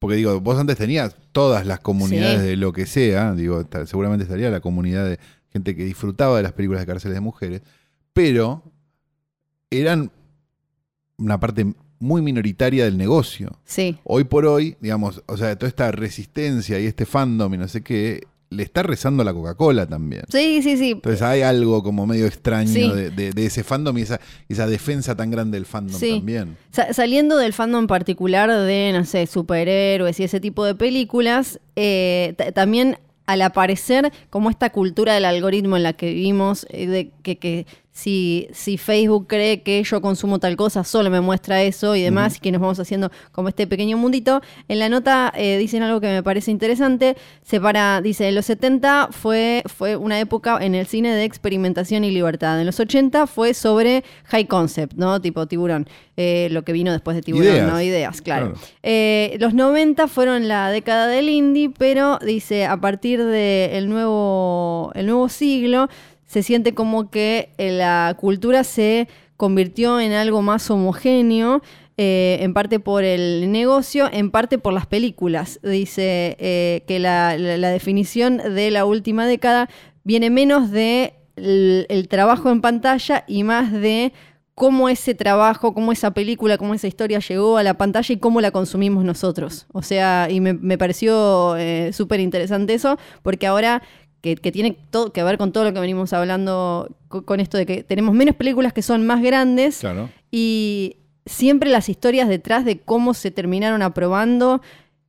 Porque 0.01 0.17
digo, 0.17 0.41
vos 0.41 0.59
antes 0.59 0.77
tenías 0.79 1.15
todas 1.31 1.65
las 1.67 1.79
comunidades 1.81 2.41
Sí. 2.41 2.47
de 2.49 2.57
lo 2.57 2.73
que 2.73 2.87
sea, 2.87 3.35
digo, 3.35 3.65
seguramente 3.87 4.25
estaría 4.25 4.51
la 4.51 4.61
comunidad 4.61 5.05
de 5.09 5.21
gente 5.53 5.77
que 5.77 5.85
disfrutaba 5.85 6.37
de 6.39 6.43
las 6.43 6.53
películas 6.55 6.81
de 6.83 6.87
cárceles 6.87 7.15
de 7.15 7.21
mujeres, 7.21 7.63
pero 8.13 8.63
eran 9.71 10.11
una 11.19 11.39
parte 11.39 11.75
muy 11.99 12.23
minoritaria 12.23 12.85
del 12.85 12.97
negocio. 12.97 13.59
Sí, 13.67 13.99
Hoy 14.05 14.25
por 14.25 14.47
hoy, 14.47 14.77
digamos, 14.81 15.23
o 15.27 15.37
sea, 15.37 15.55
toda 15.57 15.69
esta 15.69 15.93
resistencia 15.93 16.81
y 16.81 16.87
este 16.87 17.05
fandom 17.05 17.53
y 17.55 17.59
no 17.59 17.69
sé 17.69 17.83
qué, 17.83 18.23
le 18.51 18.65
está 18.65 18.83
rezando 18.83 19.23
a 19.23 19.25
la 19.25 19.33
Coca-Cola 19.33 19.87
también. 19.87 20.23
sí, 20.29 20.61
sí, 20.63 20.77
sí. 20.77 20.91
Entonces 20.91 21.23
hay 21.23 21.43
algo 21.43 21.83
como 21.85 22.05
medio 22.07 22.27
extraño 22.27 22.69
Sí. 22.73 22.91
de, 22.91 23.11
de- 23.11 23.31
de 23.33 23.47
ese 23.47 23.63
fandom 23.63 23.97
y 23.99 24.03
esa, 24.03 24.21
esa 24.49 24.67
defensa 24.67 25.15
tan 25.17 25.31
grande 25.31 25.57
del 25.57 25.67
fandom 25.67 25.99
Sí. 25.99 26.17
también. 26.17 26.57
Sa- 26.73 26.93
saliendo 26.93 27.37
del 27.37 27.53
fandom 27.53 27.87
particular 27.87 28.51
de, 28.51 28.91
no 28.93 29.05
sé, 29.05 29.27
superhéroes 29.27 30.19
y 30.19 30.25
ese 30.25 30.41
tipo 30.41 30.65
de 30.65 30.75
películas, 30.75 31.61
eh, 31.77 32.35
ta- 32.37 32.51
también 32.53 32.99
al 33.27 33.43
aparecer 33.43 34.13
como 34.31 34.51
esta 34.51 34.71
cultura 34.71 35.15
del 35.15 35.25
algoritmo 35.27 35.77
en 35.77 35.85
la 35.85 35.93
que 35.93 36.07
vivimos, 36.13 36.67
eh, 36.71 36.89
de 36.89 37.11
que, 37.23 37.39
que 37.39 37.67
si, 38.01 38.49
si 38.53 38.79
Facebook 38.79 39.27
cree 39.27 39.63
que 39.63 39.83
yo 39.83 40.01
consumo 40.01 40.39
tal 40.39 40.57
cosa, 40.57 40.85
solo 40.85 41.11
me 41.11 41.21
muestra 41.21 41.63
eso 41.63 41.95
y 41.95 42.03
demás, 42.03 42.39
y 42.39 42.41
que 42.41 42.51
nos 42.51 42.61
vamos 42.61 42.81
haciendo 42.81 43.11
como 43.31 43.49
este 43.49 43.67
pequeño 43.67 43.99
mundito. 43.99 44.41
En 44.69 44.79
la 44.79 44.89
nota 44.89 45.31
eh, 45.37 45.59
dicen 45.59 45.83
algo 45.83 46.01
que 46.01 46.07
me 46.07 46.23
parece 46.23 46.51
interesante. 46.51 47.17
Separa, 47.43 48.01
dice, 48.01 48.29
en 48.29 48.37
los 48.37 48.47
70 48.47 49.09
fue, 49.11 49.63
fue 49.67 49.97
una 49.97 50.19
época 50.19 50.59
en 50.63 50.75
el 50.75 50.87
cine 50.87 51.15
de 51.15 51.25
experimentación 51.25 52.03
y 52.05 52.11
libertad. 52.11 52.59
En 52.59 52.65
los 52.65 52.81
80 52.81 53.27
fue 53.27 53.53
sobre 53.53 54.03
high 54.25 54.47
concept, 54.47 54.95
¿no? 54.95 55.21
Tipo 55.21 55.47
tiburón. 55.47 55.87
Eh, 56.17 56.49
lo 56.51 56.63
que 56.65 56.73
vino 56.73 56.93
después 56.93 57.17
de 57.17 57.23
tiburón, 57.23 57.49
Ideas. 57.49 57.73
¿no? 57.73 57.81
Ideas, 57.81 58.23
claro. 58.23 58.53
Claro. 58.53 58.67
Eh, 58.83 59.37
los 59.41 59.55
90 59.55 60.09
fueron 60.09 60.49
la 60.49 60.71
década 60.71 61.07
del 61.07 61.29
indie, 61.29 61.71
pero 61.71 62.19
dice, 62.19 62.67
a 62.67 62.79
partir 62.79 63.25
del 63.25 63.89
nuevo, 63.89 64.91
el 64.95 65.07
nuevo 65.07 65.29
siglo, 65.29 65.89
se 66.31 66.45
siente 66.45 66.75
como 66.75 67.11
que 67.11 67.51
eh, 67.59 67.73
la 67.73 68.15
cultura 68.17 68.63
se 68.63 69.09
convirtió 69.37 69.99
en 69.99 70.13
algo 70.13 70.43
más 70.43 70.71
homogéneo, 70.71 71.61
eh, 71.97 72.39
en 72.41 72.55
parte 72.55 72.79
por 72.79 73.03
el 73.03 73.51
negocio, 73.51 74.09
en 74.13 74.31
parte 74.31 74.57
por 74.57 74.73
las 74.73 74.87
películas. 74.87 75.59
Dice 75.65 76.37
eh, 76.39 76.85
que 76.87 77.01
la, 77.01 77.37
la- 77.37 77.71
definición 77.71 78.37
de 78.39 78.71
la 78.71 78.85
última 78.85 79.27
década 79.27 79.69
viene 80.05 80.31
menos 80.31 80.71
de 80.71 81.15
el, 81.35 81.87
el 81.89 82.07
trabajo 82.07 82.49
en 82.51 82.61
pantalla 82.61 83.25
y 83.27 83.43
más 83.43 83.73
de 83.73 84.13
cómo 84.55 84.91
ese 84.91 85.15
trabajo, 85.15 85.73
cómo 85.73 85.91
esa 85.91 86.11
película, 86.13 86.59
cómo 86.59 86.75
esa 86.75 86.87
historia 86.87 87.19
llegó 87.21 87.57
a 87.57 87.63
la 87.63 87.75
pantalla 87.75 88.13
y 88.13 88.19
cómo 88.19 88.43
la 88.43 88.51
consumimos 88.51 89.05
nosotros. 89.05 89.67
O 89.73 89.81
sea, 89.83 90.29
y 90.31 90.41
me, 90.41 90.53
me 90.53 90.77
pareció 90.77 91.57
eh, 91.57 91.93
súper 91.95 92.21
interesante 92.21 92.75
eso, 92.75 92.99
porque 93.23 93.47
ahora 93.47 93.83
que, 94.21 94.37
que 94.37 94.53
tiene 94.53 94.77
todo 94.91 95.13
que 95.13 95.23
ver 95.23 95.39
con 95.39 95.53
todo 95.53 95.65
lo 95.65 95.73
que 95.73 95.81
venimos 95.81 96.13
hablando 96.13 96.89
co- 97.09 97.25
con, 97.25 97.41
esto 97.41 97.57
de 97.59 97.67
que 97.67 97.83
tenemos 97.83 98.15
menos 98.15 98.35
películas 98.37 98.73
que 98.73 98.83
son 98.83 99.07
más 99.07 99.23
grandes 99.23 99.79
Claro. 99.79 100.11
y 100.31 100.97
siempre 101.27 101.71
las 101.71 101.89
historias 101.89 102.29
detrás 102.29 102.65
de 102.65 102.79
cómo 102.81 103.15
se 103.15 103.31
terminaron 103.31 103.83
aprobando 103.83 104.61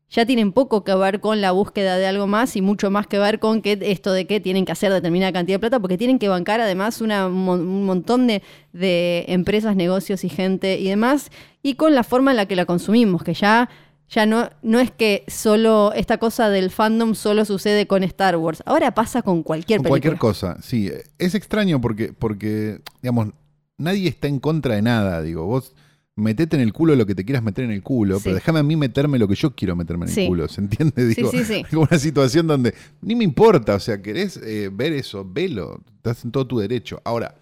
ya 0.10 0.26
tienen 0.26 0.52
poco 0.52 0.84
que 0.84 0.94
ver 0.94 1.22
con 1.22 1.40
la 1.40 1.52
búsqueda 1.54 1.96
de 1.98 2.06
algo 2.06 2.28
más 2.28 2.58
y 2.58 2.62
mucho 2.62 2.92
más 2.92 3.08
que 3.08 3.18
ver 3.18 3.40
con 3.40 3.62
que 3.62 3.80
esto 3.82 4.12
de 4.12 4.28
que 4.28 4.42
tienen 4.42 4.66
que 4.66 4.74
hacer 4.74 4.92
determinada 4.92 5.32
cantidad 5.32 5.56
de 5.56 5.60
plata, 5.62 5.80
porque 5.80 5.98
tienen 5.98 6.20
que 6.20 6.28
bancar 6.28 6.60
además 6.60 7.00
una, 7.00 7.28
un 7.28 7.86
montón 7.86 8.28
de, 8.28 8.42
de 8.74 9.24
empresas, 9.30 9.78
negocios 9.78 10.26
y 10.26 10.30
gente 10.30 10.78
y 10.80 10.90
demás, 10.90 11.32
y 11.64 11.76
con 11.76 11.96
la 11.96 12.04
forma 12.04 12.32
en 12.32 12.38
la 12.38 12.46
que 12.46 12.58
la 12.58 12.66
consumimos, 12.66 13.24
que 13.24 13.34
ya 13.34 13.70
ya 14.14 14.26
no, 14.26 14.50
no 14.62 14.80
es 14.82 14.92
que 14.92 15.24
solo 15.28 15.94
esta 15.96 16.18
cosa 16.18 16.50
del 16.50 16.70
fandom 16.70 17.16
solo 17.16 17.46
sucede 17.46 17.88
con 17.88 18.04
Star 18.04 18.36
Wars. 18.36 18.62
Ahora 18.66 18.94
pasa 18.94 19.22
con 19.22 19.42
cualquier 19.42 19.78
Con 19.80 19.84
película. 19.86 20.02
cualquier 20.02 20.20
cosa, 20.20 20.58
sí. 20.62 20.92
Es 21.18 21.34
extraño 21.34 21.80
porque, 21.80 22.12
porque, 22.12 22.82
digamos, 23.02 23.30
nadie 23.78 24.10
está 24.10 24.28
en 24.28 24.40
contra 24.40 24.76
de 24.76 24.82
nada. 24.82 25.22
Digo, 25.22 25.46
vos 25.46 25.74
metete 26.18 26.58
en 26.58 26.62
el 26.62 26.74
culo 26.74 26.96
lo 26.98 27.06
que 27.06 27.16
te 27.16 27.24
quieras 27.24 27.42
meter 27.42 27.64
en 27.64 27.72
el 27.72 27.82
culo, 27.82 28.18
Sí. 28.18 28.24
pero 28.26 28.36
déjame 28.36 28.60
a 28.60 28.64
mí 28.64 28.76
meterme 28.76 29.18
lo 29.18 29.30
que 29.30 29.36
yo 29.36 29.56
quiero 29.56 29.78
meterme 29.78 30.08
en 30.08 30.12
Sí. 30.12 30.22
el 30.24 30.28
culo. 30.28 30.48
¿Se 30.50 30.60
entiende? 30.60 31.06
Digo, 31.08 31.32
sí, 31.32 31.64
una 31.76 31.98
situación 31.98 32.48
donde 32.48 32.76
ni 33.02 33.16
me 33.16 33.24
importa. 33.24 33.76
O 33.76 33.80
sea, 33.80 34.02
querés 34.02 34.36
eh, 34.44 34.70
ver 34.74 34.92
eso, 34.92 35.26
velo. 35.26 35.82
Estás 35.96 36.26
en 36.26 36.32
todo 36.32 36.46
tu 36.46 36.60
derecho. 36.60 37.02
Ahora, 37.06 37.36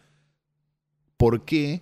¿por 1.17 1.45
qué 1.45 1.81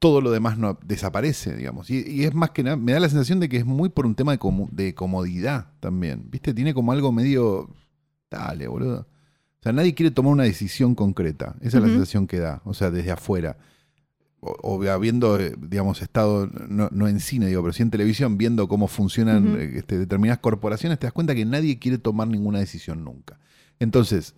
todo 0.00 0.22
lo 0.22 0.30
demás 0.30 0.58
no 0.58 0.78
desaparece, 0.82 1.54
digamos? 1.54 1.90
Y, 1.90 2.02
y 2.10 2.24
es 2.24 2.34
más 2.34 2.50
que 2.50 2.62
nada, 2.64 2.76
me 2.76 2.92
da 2.92 3.00
la 3.00 3.08
sensación 3.08 3.38
de 3.38 3.50
que 3.50 3.58
es 3.58 3.66
muy 3.66 3.90
por 3.90 4.06
un 4.06 4.14
tema 4.14 4.32
de, 4.32 4.94
comodidad 4.94 5.66
también. 5.78 6.24
¿Viste? 6.30 6.54
Tiene 6.54 6.74
como 6.74 6.90
algo 6.90 7.12
medio. 7.12 7.68
Dale, 8.30 8.66
boludo. 8.66 9.00
O 9.00 9.62
sea, 9.62 9.72
nadie 9.72 9.94
quiere 9.94 10.10
tomar 10.10 10.32
una 10.32 10.44
decisión 10.44 10.94
concreta. 10.94 11.54
Esa 11.60 11.76
es 11.76 11.82
la 11.82 11.90
sensación 11.90 12.26
que 12.26 12.38
da, 12.38 12.62
o 12.64 12.72
sea, 12.72 12.90
desde 12.90 13.10
afuera. 13.10 13.58
O, 14.40 14.56
o 14.62 14.82
habiendo, 14.88 15.38
eh, 15.38 15.54
digamos, 15.60 16.00
estado, 16.00 16.46
no, 16.46 16.88
no 16.90 17.06
en 17.06 17.20
cine, 17.20 17.46
digo, 17.46 17.60
pero 17.60 17.74
sí 17.74 17.82
en 17.82 17.90
televisión, 17.90 18.38
viendo 18.38 18.68
cómo 18.68 18.88
funcionan 18.88 19.60
eh, 19.60 19.72
este, 19.74 19.98
determinadas 19.98 20.38
corporaciones, 20.38 20.98
te 20.98 21.06
das 21.06 21.12
cuenta 21.12 21.34
que 21.34 21.44
nadie 21.44 21.78
quiere 21.78 21.98
tomar 21.98 22.26
ninguna 22.26 22.58
decisión 22.58 23.04
nunca. 23.04 23.38
Entonces, 23.80 24.34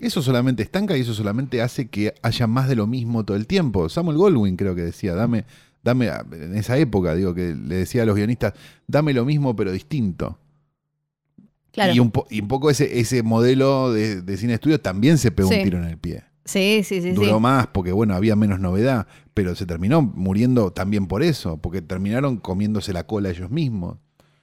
eso 0.00 0.22
solamente 0.22 0.62
estanca 0.62 0.96
y 0.96 1.00
eso 1.02 1.14
solamente 1.14 1.62
hace 1.62 1.88
que 1.88 2.14
haya 2.22 2.46
más 2.46 2.68
de 2.68 2.76
lo 2.76 2.86
mismo 2.86 3.24
todo 3.24 3.36
el 3.36 3.46
tiempo. 3.46 3.88
Samuel 3.88 4.16
Goldwyn 4.18 4.56
creo 4.56 4.74
que 4.74 4.82
decía, 4.82 5.14
dame, 5.14 5.44
dame, 5.82 6.08
en 6.32 6.56
esa 6.56 6.76
época, 6.78 7.14
digo, 7.14 7.34
que 7.34 7.54
le 7.54 7.76
decía 7.76 8.02
a 8.02 8.06
los 8.06 8.16
guionistas, 8.16 8.54
dame 8.86 9.12
lo 9.12 9.24
mismo 9.24 9.54
pero 9.54 9.70
distinto. 9.72 10.38
Claro. 11.72 11.92
Y, 11.92 11.98
un 12.00 12.10
po- 12.10 12.26
y 12.30 12.40
un 12.40 12.48
poco 12.48 12.70
ese, 12.70 13.00
ese 13.00 13.22
modelo 13.22 13.92
de, 13.92 14.22
de 14.22 14.36
cine 14.36 14.54
estudio 14.54 14.80
también 14.80 15.18
se 15.18 15.32
pegó 15.32 15.48
Sí. 15.48 15.56
un 15.56 15.62
tiro 15.64 15.78
en 15.78 15.84
el 15.84 15.98
pie. 15.98 16.22
Sí, 16.44 16.82
sí, 16.84 17.00
sí. 17.00 17.12
Duró 17.12 17.36
sí. 17.36 17.40
más 17.40 17.66
porque, 17.68 17.90
bueno, 17.90 18.14
había 18.14 18.36
menos 18.36 18.60
novedad, 18.60 19.06
pero 19.32 19.54
se 19.56 19.66
terminó 19.66 20.02
muriendo 20.02 20.72
también 20.72 21.06
por 21.06 21.22
eso, 21.22 21.56
porque 21.56 21.82
terminaron 21.82 22.36
comiéndose 22.36 22.92
la 22.92 23.06
cola 23.06 23.30
ellos 23.30 23.50
mismos. 23.50 23.96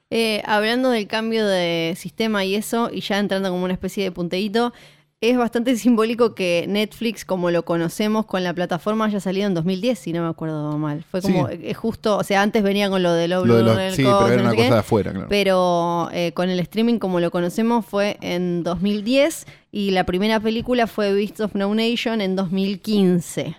Eh, 0.10 0.42
hablando 0.46 0.90
del 0.90 1.08
cambio 1.08 1.46
de 1.48 1.94
sistema 1.96 2.44
y 2.44 2.56
eso, 2.56 2.90
y 2.92 3.00
ya 3.00 3.18
entrando 3.20 3.50
como 3.50 3.64
una 3.64 3.74
especie 3.74 4.04
de 4.04 4.12
punteíto, 4.12 4.74
es 5.22 5.38
bastante 5.38 5.76
simbólico 5.78 6.34
que 6.36 6.66
Netflix, 6.68 7.24
como 7.26 7.52
lo 7.52 7.64
conocemos 7.64 8.26
con 8.26 8.44
la 8.44 8.54
plataforma, 8.54 9.06
haya 9.06 9.20
salido 9.20 9.48
en 9.48 9.54
2010, 9.54 9.98
si 10.00 10.14
no 10.14 10.24
me 10.24 10.28
acuerdo 10.30 10.78
mal. 10.78 11.04
Fue 11.10 11.22
como 11.22 11.48
Sí. 11.48 11.60
eh, 11.62 11.74
justo, 11.74 12.18
o 12.18 12.24
sea, 12.24 12.42
antes 12.42 12.64
venían 12.64 12.90
con 12.92 13.04
lo 13.04 13.14
de 13.14 13.28
Love 13.28 13.46
Lo 13.46 13.56
de 13.58 13.64
los- 13.64 13.78
el 13.78 13.94
sí, 13.94 14.04
coso, 14.04 14.20
pero 14.26 14.34
era 14.34 14.44
no 14.44 14.50
una 14.50 14.56
qué. 14.58 14.64
cosa 14.64 14.74
de 14.74 14.80
afuera, 14.80 15.12
claro. 15.12 15.28
Pero 15.30 16.10
eh, 16.12 16.32
con 16.34 16.50
el 16.50 16.60
streaming 16.60 16.98
como 16.98 17.20
lo 17.20 17.30
conocemos 17.32 17.86
fue 17.86 18.18
en 18.22 18.64
2010 18.64 19.46
y 19.72 19.92
la 19.92 20.06
primera 20.06 20.40
película 20.40 20.88
fue 20.88 21.14
Beasts 21.14 21.40
of 21.40 21.54
No 21.56 21.74
Nation 21.76 22.20
en 22.22 22.36
2015. 22.36 23.56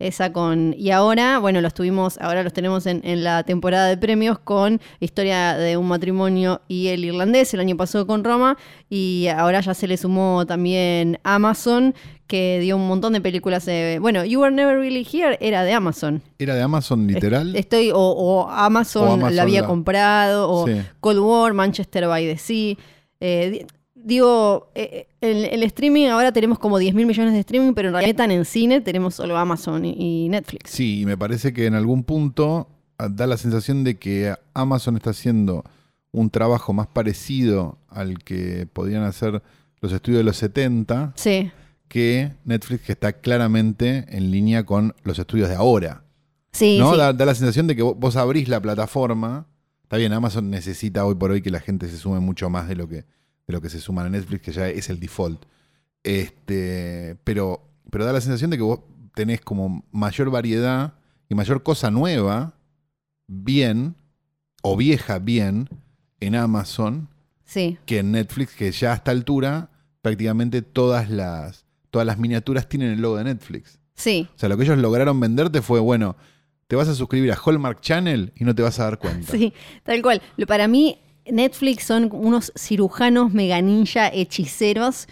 Esa 0.00 0.32
con. 0.32 0.74
Y 0.76 0.90
ahora, 0.92 1.38
bueno, 1.38 1.60
los 1.60 1.74
tuvimos, 1.74 2.16
ahora 2.22 2.42
los 2.42 2.52
tenemos 2.54 2.86
en, 2.86 3.02
en 3.04 3.22
la 3.22 3.42
temporada 3.44 3.86
de 3.86 3.98
premios 3.98 4.38
con 4.38 4.80
Historia 4.98 5.56
de 5.58 5.76
un 5.76 5.86
matrimonio 5.88 6.62
y 6.68 6.88
el 6.88 7.04
irlandés, 7.04 7.52
el 7.54 7.60
año 7.60 7.76
pasado 7.76 8.06
con 8.06 8.24
Roma, 8.24 8.56
y 8.88 9.28
ahora 9.28 9.60
ya 9.60 9.74
se 9.74 9.86
le 9.86 9.98
sumó 9.98 10.46
también 10.46 11.18
Amazon, 11.22 11.94
que 12.26 12.60
dio 12.60 12.76
un 12.76 12.88
montón 12.88 13.12
de 13.12 13.20
películas. 13.20 13.66
de- 13.66 13.98
bueno, 14.00 14.24
You 14.24 14.40
Were 14.40 14.54
Never 14.54 14.78
Really 14.78 15.06
Here 15.12 15.36
era 15.40 15.64
de 15.64 15.74
Amazon. 15.74 16.22
¿Era 16.38 16.54
de 16.54 16.62
Amazon 16.62 17.06
literal? 17.06 17.54
Estoy, 17.54 17.90
o, 17.90 17.98
o 17.98 18.48
Amazon, 18.48 19.06
O 19.06 19.12
Amazon 19.12 19.36
la 19.36 19.42
había 19.42 19.60
la- 19.60 19.66
comprado, 19.66 20.50
o 20.50 20.66
Sí. 20.66 20.80
Cold 21.00 21.18
War, 21.18 21.52
Manchester 21.52 22.06
by 22.08 22.24
the 22.26 22.38
Sea. 22.38 22.74
Eh, 23.20 23.66
digo, 24.04 24.70
eh, 24.74 25.08
el, 25.20 25.44
el 25.46 25.62
streaming, 25.64 26.06
ahora 26.08 26.32
tenemos 26.32 26.58
como 26.58 26.78
10 26.78 26.94
mil 26.94 27.06
millones 27.06 27.32
de 27.34 27.40
streaming, 27.40 27.72
pero 27.74 27.88
en 27.88 27.94
realidad 27.94 28.16
tan 28.16 28.30
en 28.30 28.44
cine 28.44 28.80
tenemos 28.80 29.14
solo 29.14 29.36
Amazon 29.36 29.84
y, 29.84 30.24
y 30.24 30.28
Netflix. 30.28 30.70
Sí, 30.70 31.00
y 31.02 31.06
me 31.06 31.16
parece 31.16 31.52
que 31.52 31.66
en 31.66 31.74
algún 31.74 32.04
punto 32.04 32.68
ah, 32.98 33.08
da 33.10 33.26
la 33.26 33.36
sensación 33.36 33.84
de 33.84 33.98
que 33.98 34.34
Amazon 34.54 34.96
está 34.96 35.10
haciendo 35.10 35.64
un 36.12 36.30
trabajo 36.30 36.72
más 36.72 36.86
parecido 36.88 37.78
al 37.88 38.18
que 38.18 38.66
podían 38.72 39.02
hacer 39.04 39.42
los 39.80 39.92
estudios 39.92 40.18
de 40.20 40.24
los 40.24 40.36
70 40.36 41.12
Sí, 41.16 41.50
que 41.88 42.32
Netflix, 42.44 42.82
que 42.84 42.92
está 42.92 43.12
claramente 43.12 44.04
en 44.08 44.30
línea 44.30 44.64
con 44.64 44.94
los 45.04 45.18
estudios 45.18 45.48
de 45.48 45.54
ahora. 45.54 46.02
sí, 46.52 46.78
¿no? 46.78 46.92
sí. 46.92 46.98
Da, 46.98 47.12
da 47.12 47.24
la 47.26 47.34
sensación 47.34 47.66
de 47.66 47.76
que 47.76 47.82
vo- 47.82 47.94
vos 47.96 48.16
abrís 48.16 48.48
la 48.48 48.60
plataforma. 48.60 49.46
Está 49.82 49.96
bien, 49.96 50.12
Amazon 50.12 50.50
necesita 50.50 51.04
hoy 51.04 51.14
por 51.16 51.30
hoy 51.32 51.42
que 51.42 51.50
la 51.50 51.58
gente 51.60 51.88
se 51.88 51.96
sume 51.96 52.20
mucho 52.20 52.48
más 52.50 52.68
de 52.68 52.76
lo 52.76 52.88
que, 52.88 53.04
de 53.46 53.52
lo 53.52 53.60
que 53.60 53.68
se 53.70 53.80
suman 53.80 54.06
a 54.06 54.10
Netflix, 54.10 54.42
que 54.42 54.52
ya 54.52 54.68
es 54.68 54.88
el 54.90 55.00
default. 55.00 55.44
Este, 56.02 57.16
pero, 57.24 57.62
pero 57.90 58.04
da 58.04 58.12
la 58.12 58.20
sensación 58.20 58.50
de 58.50 58.56
que 58.56 58.62
vos 58.62 58.80
tenés 59.14 59.40
como 59.40 59.84
mayor 59.92 60.30
variedad 60.30 60.94
y 61.28 61.34
mayor 61.34 61.62
cosa 61.62 61.90
nueva, 61.90 62.54
bien, 63.26 63.94
o 64.62 64.76
vieja 64.76 65.18
bien, 65.18 65.68
en 66.20 66.34
Amazon, 66.34 67.08
sí. 67.44 67.78
que 67.86 67.98
en 68.00 68.12
Netflix, 68.12 68.54
que 68.54 68.70
ya 68.72 68.92
a 68.92 68.96
esta 68.96 69.10
altura 69.10 69.70
prácticamente 70.02 70.62
todas 70.62 71.10
las, 71.10 71.64
todas 71.90 72.06
las 72.06 72.18
miniaturas 72.18 72.68
tienen 72.68 72.90
el 72.92 73.00
logo 73.00 73.16
de 73.18 73.24
Netflix. 73.24 73.78
Sí, 73.94 74.28
O 74.34 74.38
sea, 74.38 74.48
lo 74.48 74.56
que 74.56 74.64
ellos 74.64 74.78
lograron 74.78 75.20
venderte 75.20 75.60
fue, 75.62 75.78
bueno, 75.80 76.16
te 76.66 76.76
vas 76.76 76.88
a 76.88 76.94
suscribir 76.94 77.32
a 77.32 77.36
Hallmark 77.36 77.80
Channel 77.80 78.32
y 78.36 78.44
no 78.44 78.54
te 78.54 78.62
vas 78.62 78.78
a 78.80 78.84
dar 78.84 78.98
cuenta. 78.98 79.32
sí, 79.32 79.52
tal 79.82 80.00
cual. 80.02 80.22
Lo- 80.36 80.46
Para 80.46 80.68
mí, 80.68 80.98
Netflix 81.32 81.84
son 81.84 82.10
unos 82.12 82.52
cirujanos 82.56 83.32
mega 83.32 83.60
ninja 83.60 84.08
hechiceros 84.08 85.06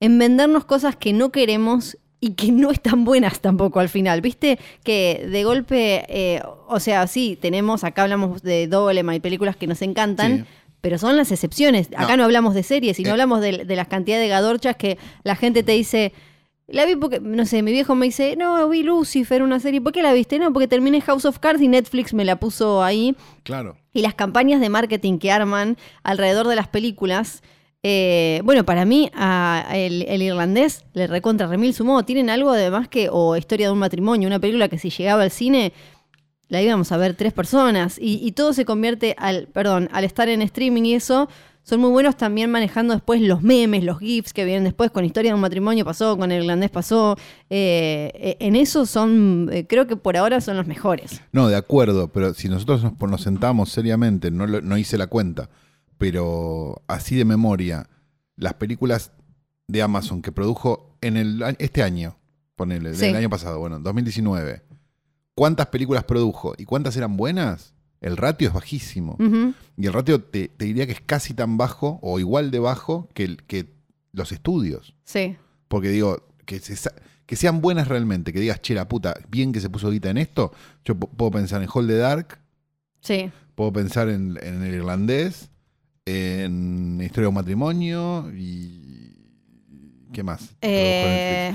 en 0.00 0.18
vendernos 0.18 0.64
cosas 0.64 0.96
que 0.96 1.12
no 1.12 1.30
queremos 1.32 1.96
y 2.20 2.30
que 2.34 2.50
no 2.52 2.70
están 2.70 3.04
buenas 3.04 3.40
tampoco 3.40 3.80
al 3.80 3.88
final. 3.88 4.20
Viste 4.20 4.58
que 4.84 5.26
de 5.30 5.44
golpe, 5.44 6.04
eh, 6.08 6.42
o 6.68 6.80
sea, 6.80 7.06
sí, 7.06 7.38
tenemos, 7.40 7.84
acá 7.84 8.02
hablamos 8.02 8.42
de 8.42 8.66
Dolema 8.68 9.14
y 9.14 9.20
películas 9.20 9.56
que 9.56 9.66
nos 9.66 9.82
encantan. 9.82 10.38
Sí. 10.38 10.44
Pero 10.80 10.98
son 10.98 11.16
las 11.16 11.32
excepciones. 11.32 11.88
Acá 11.96 12.10
No. 12.12 12.18
no, 12.18 12.24
hablamos 12.24 12.54
de 12.54 12.62
series, 12.62 12.96
sino 12.98 13.08
Eh. 13.08 13.12
hablamos 13.12 13.40
de, 13.40 13.64
de 13.64 13.76
las 13.76 13.88
cantidades 13.88 14.24
de 14.24 14.28
gadorchas 14.28 14.76
que 14.76 14.98
la 15.24 15.34
gente 15.34 15.62
te 15.62 15.72
dice. 15.72 16.12
La 16.68 16.84
vi 16.84 16.96
porque, 16.96 17.20
no 17.20 17.44
sé, 17.46 17.62
mi 17.62 17.72
viejo 17.72 17.94
me 17.94 18.06
dice, 18.06 18.34
no, 18.36 18.68
vi 18.68 18.82
Lucifer, 18.82 19.42
una 19.42 19.58
serie. 19.60 19.80
¿Por 19.80 19.92
qué 19.92 20.02
la 20.02 20.12
viste? 20.12 20.38
No, 20.38 20.52
porque 20.52 20.68
terminé 20.68 21.00
House 21.00 21.24
of 21.24 21.38
Cards 21.38 21.62
y 21.62 21.68
Netflix 21.68 22.12
me 22.12 22.24
la 22.24 22.36
puso 22.40 22.82
ahí. 22.82 23.16
Claro. 23.42 23.76
Y 23.96 24.02
las 24.02 24.14
campañas 24.14 24.60
de 24.60 24.68
marketing 24.68 25.18
que 25.18 25.32
arman 25.32 25.78
alrededor 26.02 26.48
de 26.48 26.54
las 26.54 26.68
películas. 26.68 27.42
eh, 27.82 28.42
bueno, 28.44 28.64
para 28.64 28.84
mí, 28.84 29.10
el 29.72 30.22
irlandés 30.22 30.84
le 30.92 31.06
recontra 31.06 31.46
remil 31.46 31.72
sumó. 31.72 32.04
Tienen 32.04 32.28
algo 32.28 32.50
además 32.50 32.88
que, 32.88 33.08
o 33.10 33.36
historia 33.36 33.68
de 33.68 33.72
un 33.72 33.78
matrimonio, 33.78 34.28
una 34.28 34.38
película 34.38 34.68
que 34.68 34.78
si 34.78 34.90
llegaba 34.90 35.22
al 35.22 35.30
cine, 35.30 35.72
la 36.48 36.60
íbamos 36.60 36.92
a 36.92 36.98
ver 36.98 37.14
tres 37.14 37.32
personas. 37.32 37.98
Y, 37.98 38.20
y 38.22 38.32
todo 38.32 38.52
se 38.52 38.66
convierte 38.66 39.14
al, 39.18 39.46
perdón, 39.46 39.88
al 39.92 40.04
estar 40.04 40.28
en 40.28 40.42
streaming 40.42 40.82
y 40.84 40.94
eso. 40.94 41.28
Son 41.68 41.80
muy 41.80 41.90
buenos 41.90 42.16
también 42.16 42.48
manejando 42.48 42.94
después 42.94 43.20
los 43.20 43.42
memes, 43.42 43.82
los 43.82 43.98
GIFs 43.98 44.32
que 44.32 44.44
vienen 44.44 44.62
después 44.62 44.92
con 44.92 45.04
historia 45.04 45.32
de 45.32 45.34
un 45.34 45.40
matrimonio 45.40 45.84
pasó, 45.84 46.16
con 46.16 46.30
el 46.30 46.44
irlandés 46.44 46.70
pasó. 46.70 47.16
Eh, 47.50 48.12
eh, 48.14 48.36
en 48.38 48.54
eso 48.54 48.86
son, 48.86 49.50
eh, 49.52 49.66
creo 49.66 49.88
que 49.88 49.96
por 49.96 50.16
ahora 50.16 50.40
son 50.40 50.56
los 50.56 50.68
mejores. 50.68 51.20
No, 51.32 51.48
de 51.48 51.56
acuerdo, 51.56 52.12
pero 52.12 52.34
si 52.34 52.48
nosotros 52.48 52.84
nos, 52.84 52.92
nos 53.10 53.20
sentamos 53.20 53.70
seriamente, 53.70 54.30
no, 54.30 54.46
no 54.46 54.78
hice 54.78 54.96
la 54.96 55.08
cuenta, 55.08 55.50
pero 55.98 56.82
así 56.86 57.16
de 57.16 57.24
memoria, 57.24 57.88
las 58.36 58.54
películas 58.54 59.10
de 59.66 59.82
Amazon 59.82 60.22
que 60.22 60.30
produjo 60.30 60.96
en 61.00 61.16
el 61.16 61.42
este 61.58 61.82
año, 61.82 62.16
ponele, 62.54 62.94
Sí. 62.94 63.06
del 63.06 63.16
año 63.16 63.28
pasado, 63.30 63.58
bueno, 63.58 63.80
2019, 63.80 64.62
¿cuántas 65.34 65.66
películas 65.66 66.04
produjo 66.04 66.54
y 66.56 66.64
cuántas 66.64 66.96
eran 66.96 67.16
buenas? 67.16 67.74
El 68.00 68.16
ratio 68.16 68.48
es 68.48 68.54
bajísimo. 68.54 69.16
Y 69.76 69.86
el 69.86 69.92
ratio 69.92 70.20
te, 70.22 70.48
te 70.48 70.64
diría 70.66 70.86
que 70.86 70.92
es 70.92 71.00
casi 71.00 71.34
tan 71.34 71.56
bajo 71.56 71.98
o 72.02 72.18
igual 72.20 72.50
de 72.50 72.58
bajo 72.58 73.08
que, 73.14 73.24
el- 73.24 73.42
que 73.44 73.66
los 74.12 74.32
estudios. 74.32 74.94
Sí. 75.04 75.36
Porque 75.68 75.88
digo, 75.88 76.26
que, 76.44 76.58
se 76.60 76.76
sa- 76.76 76.92
que 77.26 77.36
sean 77.36 77.60
buenas 77.60 77.88
realmente, 77.88 78.32
que 78.32 78.40
digas, 78.40 78.60
che, 78.62 78.74
la 78.74 78.86
puta, 78.88 79.14
bien 79.28 79.52
que 79.52 79.60
se 79.60 79.68
puso 79.70 79.90
guita 79.90 80.10
en 80.10 80.18
esto. 80.18 80.52
Yo 80.84 80.94
puedo 80.96 81.30
pensar 81.32 81.62
en 81.62 81.68
Hall 81.72 81.86
the 81.86 81.96
Dark, 81.96 82.38
Sí. 83.00 83.30
puedo 83.54 83.72
pensar 83.72 84.08
en, 84.08 84.38
en 84.42 84.62
el 84.62 84.74
irlandés, 84.74 85.50
en 86.04 87.00
Historia 87.02 87.22
de 87.24 87.28
un 87.28 87.34
matrimonio 87.34 88.30
y. 88.34 89.12
¿Qué 90.12 90.22
más? 90.22 90.54
Eh, 90.62 91.52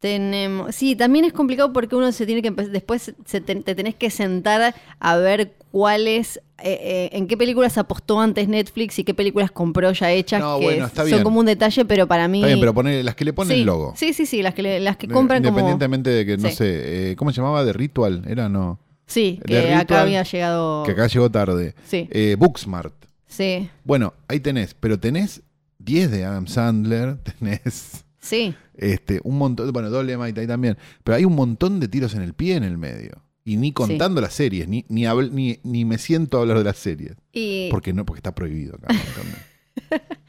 Tenemos, 0.00 0.74
sí, 0.74 0.96
también 0.96 1.26
es 1.26 1.32
complicado 1.34 1.74
porque 1.74 1.94
uno 1.94 2.10
se 2.10 2.24
tiene 2.24 2.40
que 2.40 2.50
después 2.50 3.12
se 3.26 3.40
te, 3.42 3.54
te 3.56 3.74
tenés 3.74 3.94
que 3.94 4.08
sentar 4.10 4.74
a 4.98 5.16
ver 5.18 5.52
cuáles, 5.70 6.38
eh, 6.58 6.78
eh, 6.80 7.10
en 7.12 7.26
qué 7.26 7.36
películas 7.36 7.76
apostó 7.76 8.18
antes 8.18 8.48
Netflix 8.48 8.98
y 8.98 9.04
qué 9.04 9.12
películas 9.12 9.50
compró 9.50 9.92
ya 9.92 10.10
hechas, 10.10 10.40
No, 10.40 10.58
que 10.58 10.64
bueno, 10.64 10.86
está 10.86 11.06
son 11.06 11.22
como 11.22 11.38
un 11.40 11.44
detalle, 11.44 11.84
pero 11.84 12.08
para 12.08 12.28
mí... 12.28 12.38
Está 12.38 12.46
bien, 12.46 12.60
pero 12.60 12.72
poner 12.72 13.04
las 13.04 13.14
que 13.14 13.26
le 13.26 13.34
ponen 13.34 13.52
sí, 13.54 13.60
el 13.60 13.66
logo. 13.66 13.92
Sí, 13.94 14.14
sí, 14.14 14.24
sí, 14.24 14.42
las 14.42 14.54
que, 14.54 14.62
le- 14.62 14.80
las 14.80 14.96
que 14.96 15.06
compran 15.06 15.42
como... 15.42 15.50
Independientemente 15.50 16.08
de 16.08 16.24
que, 16.24 16.38
no 16.38 16.48
Sí. 16.48 16.56
sé, 16.56 17.10
eh, 17.10 17.16
¿cómo 17.16 17.30
se 17.30 17.36
llamaba? 17.42 17.62
De 17.62 17.74
Ritual, 17.74 18.24
era 18.26 18.48
no. 18.48 18.80
Sí, 19.06 19.38
que 19.46 19.74
acá 19.74 20.00
había 20.00 20.22
llegado... 20.22 20.82
Que 20.84 20.92
acá 20.92 21.08
llegó 21.08 21.30
tarde. 21.30 21.74
Sí, 21.86 22.08
Eh, 22.10 22.36
Booksmart. 22.38 22.94
sí, 23.26 23.68
Bueno, 23.84 24.14
ahí 24.28 24.40
tenés, 24.40 24.72
pero 24.72 24.98
tenés 24.98 25.42
10 25.78 26.10
de 26.10 26.24
Adam 26.24 26.46
Sandler, 26.46 27.18
tenés 27.38 28.04
sí. 28.20 28.54
este, 28.76 29.20
un 29.24 29.38
montón, 29.38 29.72
bueno, 29.72 29.90
Dolemite 29.90 30.40
ahí 30.42 30.46
también, 30.46 30.76
pero 31.02 31.16
hay 31.16 31.24
un 31.24 31.34
montón 31.34 31.80
de 31.80 31.88
tiros 31.88 32.14
en 32.14 32.22
el 32.22 32.34
pie 32.34 32.56
en 32.56 32.64
el 32.64 32.78
medio. 32.78 33.22
Y 33.42 33.56
ni 33.56 33.72
contando 33.72 34.20
las 34.20 34.34
series, 34.34 34.68
ni, 34.68 34.84
ni, 34.88 35.02
habl- 35.04 35.30
ni, 35.32 35.58
ni 35.64 35.84
me 35.84 35.96
siento 35.98 36.38
a 36.38 36.42
hablar 36.42 36.58
de 36.58 36.64
las 36.64 36.76
series. 36.76 37.16
Y, 37.32 37.68
Porque 37.70 37.92
no, 37.92 38.04
porque 38.04 38.18
está 38.18 38.34
prohibido 38.34 38.76
acá. 38.76 38.88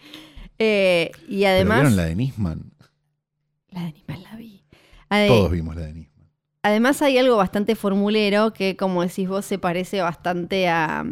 eh, 0.60 1.12
y 1.28 1.40
Pero 1.42 1.50
además... 1.50 1.78
vieron 1.82 1.96
la 1.98 2.06
de 2.06 2.16
Nisman. 2.16 2.72
La 3.70 3.82
de 3.82 3.88
Animal 3.88 4.24
la 4.24 4.36
vi. 4.38 4.64
Ade- 5.10 5.28
Todos 5.28 5.52
vimos 5.52 5.76
la 5.76 5.82
de 5.84 5.94
Nisman. 5.94 6.28
Además 6.64 7.02
hay 7.02 7.18
algo 7.18 7.38
bastante 7.38 7.76
formulero 7.76 8.54
que, 8.54 8.78
como 8.78 9.02
decís 9.02 9.28
vos, 9.28 9.46
se 9.46 9.58
parece 9.58 10.02
bastante 10.02 10.68
a, 10.70 11.04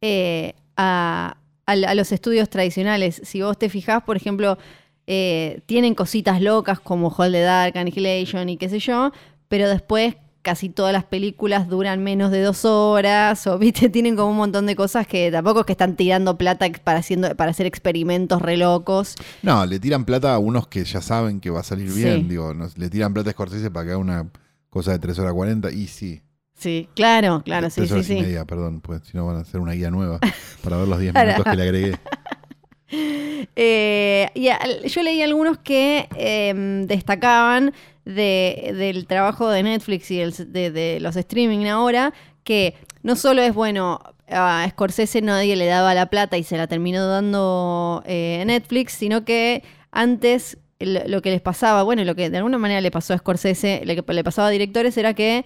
eh, 0.00 0.54
a, 0.76 1.38
a- 1.66 1.72
a 1.72 1.94
los 1.94 2.12
estudios 2.12 2.50
tradicionales. 2.50 3.20
Si 3.24 3.40
vos 3.42 3.58
te 3.58 3.68
fijás, 3.68 4.02
por 4.02 4.16
ejemplo, 4.16 4.58
eh, 5.06 5.60
tienen 5.66 5.94
cositas 5.94 6.40
locas 6.40 6.80
como 6.80 7.08
Hold 7.08 7.32
the 7.32 7.40
Dark, 7.40 7.76
Annihilation 7.78 8.48
y 8.48 8.56
qué 8.56 8.68
sé 8.68 8.78
yo, 8.78 9.12
pero 9.48 9.68
después 9.68 10.16
casi 10.42 10.68
todas 10.68 10.92
las 10.92 11.04
películas 11.04 11.68
duran 11.68 12.02
menos 12.02 12.32
de 12.32 12.42
dos 12.42 12.64
horas, 12.64 13.46
o 13.46 13.58
viste, 13.60 13.88
tienen 13.88 14.16
como 14.16 14.30
un 14.32 14.36
montón 14.36 14.66
de 14.66 14.74
cosas 14.74 15.06
que 15.06 15.30
tampoco 15.30 15.60
es 15.60 15.66
que 15.66 15.72
están 15.72 15.94
tirando 15.94 16.36
plata 16.36 16.66
para, 16.82 16.98
haciendo, 16.98 17.34
para 17.36 17.52
hacer 17.52 17.66
experimentos 17.66 18.42
re 18.42 18.56
locos. 18.56 19.14
No, 19.42 19.64
le 19.66 19.78
tiran 19.78 20.04
plata 20.04 20.34
a 20.34 20.38
unos 20.38 20.66
que 20.66 20.84
ya 20.84 21.00
saben 21.00 21.40
que 21.40 21.50
va 21.50 21.60
a 21.60 21.64
salir 21.64 21.90
Sí. 21.92 22.02
bien. 22.02 22.28
Digo, 22.28 22.52
le 22.76 22.90
tiran 22.90 23.14
plata 23.14 23.30
a 23.30 23.32
Scorsese 23.34 23.70
para 23.70 23.84
que 23.86 23.90
haga 23.92 23.98
una 24.00 24.28
cosa 24.68 24.90
de 24.92 24.98
3 24.98 25.16
horas 25.20 25.32
40 25.32 25.70
y 25.70 25.86
sí. 25.86 26.22
Sí, 26.54 26.88
claro, 26.94 27.42
claro, 27.44 27.70
sí, 27.70 27.82
3 27.86 27.90
sí, 27.90 27.98
y 27.98 28.02
sí. 28.16 28.22
media, 28.22 28.44
perdón, 28.44 28.80
pues 28.80 29.02
si 29.04 29.16
no 29.16 29.26
van 29.26 29.36
a 29.36 29.40
hacer 29.40 29.60
una 29.60 29.72
guía 29.72 29.90
nueva 29.90 30.18
para 30.64 30.76
ver 30.76 30.86
los 30.88 30.98
10 30.98 31.12
Para- 31.12 31.32
minutos 31.32 31.50
que 31.52 31.56
le 31.56 31.62
agregué. 31.62 31.98
Eh, 33.56 34.28
y 34.34 34.48
yo 34.88 35.02
leí 35.02 35.22
algunos 35.22 35.58
que 35.58 36.08
em, 36.16 36.86
destacaban 36.86 37.72
de- 38.04 38.72
del 38.76 39.06
trabajo 39.06 39.48
de 39.48 39.62
Netflix 39.62 40.10
y 40.10 40.18
de, 40.18 40.98
los 41.00 41.16
streaming 41.16 41.66
ahora, 41.66 42.12
que 42.44 42.74
no 43.02 43.16
solo 43.16 43.42
es 43.42 43.54
bueno, 43.54 44.00
a 44.28 44.66
Scorsese 44.70 45.22
nadie 45.22 45.56
le 45.56 45.66
daba 45.66 45.94
la 45.94 46.06
plata 46.06 46.36
y 46.38 46.44
se 46.44 46.56
la 46.56 46.66
terminó 46.66 47.06
dando 47.06 48.02
eh, 48.06 48.42
Netflix, 48.46 48.92
sino 48.92 49.24
que 49.24 49.62
antes 49.90 50.58
lo 50.80 51.22
que 51.22 51.30
les 51.30 51.40
pasaba, 51.40 51.84
bueno, 51.84 52.02
lo 52.04 52.14
que 52.14 52.28
de 52.28 52.38
alguna 52.38 52.58
manera 52.58 52.80
le 52.80 52.90
pasó 52.90 53.14
a 53.14 53.18
Scorsese, 53.18 53.82
lo 53.84 53.94
que 54.02 54.12
le 54.12 54.24
pasaba 54.24 54.48
a 54.48 54.50
directores 54.50 54.96
era 54.96 55.14
que 55.14 55.44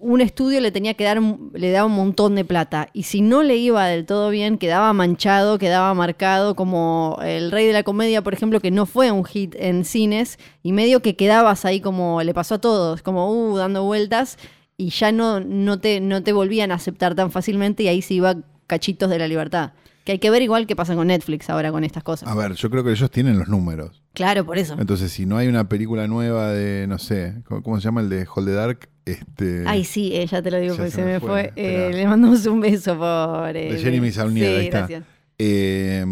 un 0.00 0.20
estudio 0.20 0.60
le 0.60 0.70
tenía 0.70 0.94
que 0.94 1.04
dar, 1.04 1.20
le 1.52 1.70
daba 1.70 1.86
un 1.86 1.94
montón 1.94 2.34
de 2.34 2.44
plata. 2.44 2.88
Y 2.92 3.04
si 3.04 3.20
no 3.20 3.42
le 3.42 3.56
iba 3.56 3.86
del 3.86 4.06
todo 4.06 4.30
bien, 4.30 4.58
quedaba 4.58 4.92
manchado, 4.92 5.58
quedaba 5.58 5.92
marcado, 5.94 6.54
como 6.54 7.18
El 7.22 7.50
Rey 7.50 7.66
de 7.66 7.72
la 7.72 7.82
Comedia, 7.82 8.22
por 8.22 8.34
ejemplo, 8.34 8.60
que 8.60 8.70
no 8.70 8.86
fue 8.86 9.10
un 9.10 9.24
hit 9.24 9.54
en 9.58 9.84
cines, 9.84 10.38
y 10.62 10.72
medio 10.72 11.00
que 11.00 11.16
quedabas 11.16 11.64
ahí 11.64 11.80
como 11.80 12.22
le 12.22 12.34
pasó 12.34 12.56
a 12.56 12.60
todos, 12.60 13.02
como 13.02 13.30
uh, 13.30 13.56
dando 13.56 13.84
vueltas, 13.84 14.38
y 14.76 14.90
ya 14.90 15.12
no, 15.12 15.40
no, 15.40 15.80
te, 15.80 16.00
no 16.00 16.22
te 16.22 16.32
volvían 16.32 16.72
a 16.72 16.74
aceptar 16.76 17.14
tan 17.14 17.30
fácilmente, 17.30 17.82
y 17.82 17.88
ahí 17.88 18.02
se 18.02 18.14
iba 18.14 18.36
cachitos 18.66 19.10
de 19.10 19.18
la 19.18 19.28
libertad. 19.28 19.72
Que 20.06 20.12
hay 20.12 20.18
que 20.20 20.30
ver 20.30 20.40
igual 20.40 20.66
qué 20.68 20.76
pasa 20.76 20.94
con 20.94 21.08
Netflix 21.08 21.50
ahora 21.50 21.72
con 21.72 21.82
estas 21.82 22.04
cosas. 22.04 22.28
A 22.28 22.34
ver, 22.36 22.52
yo 22.54 22.70
creo 22.70 22.84
que 22.84 22.92
ellos 22.92 23.10
tienen 23.10 23.38
los 23.40 23.48
números. 23.48 24.02
Claro, 24.14 24.46
por 24.46 24.56
eso. 24.56 24.76
Entonces, 24.78 25.10
si 25.10 25.26
no 25.26 25.36
hay 25.36 25.48
una 25.48 25.68
película 25.68 26.06
nueva 26.06 26.52
de, 26.52 26.86
no 26.86 26.98
sé, 26.98 27.42
¿cómo, 27.44 27.60
cómo 27.62 27.80
se 27.80 27.84
llama 27.86 28.00
el 28.02 28.08
de 28.08 28.24
Hold 28.32 28.46
the 28.46 28.52
Dark? 28.54 28.88
Este, 29.04 29.64
Ay, 29.66 29.82
sí, 29.84 30.12
eh, 30.14 30.24
ya 30.26 30.40
te 30.40 30.50
lo 30.52 30.58
digo 30.58 30.76
porque 30.76 30.92
se 30.92 31.02
me 31.04 31.18
fue, 31.18 31.28
fue. 31.28 31.52
Eh, 31.56 31.90
le 31.92 32.06
mandamos 32.06 32.46
un 32.46 32.60
beso, 32.60 32.96
pobre. 32.96 33.72
De 33.72 33.78
Jeremy 33.80 34.12
Saulnier, 34.12 34.46
Sí, 34.48 34.54
ahí 34.54 34.64
está. 34.66 34.78
gracias. 34.78 35.02
eh, 35.38 36.04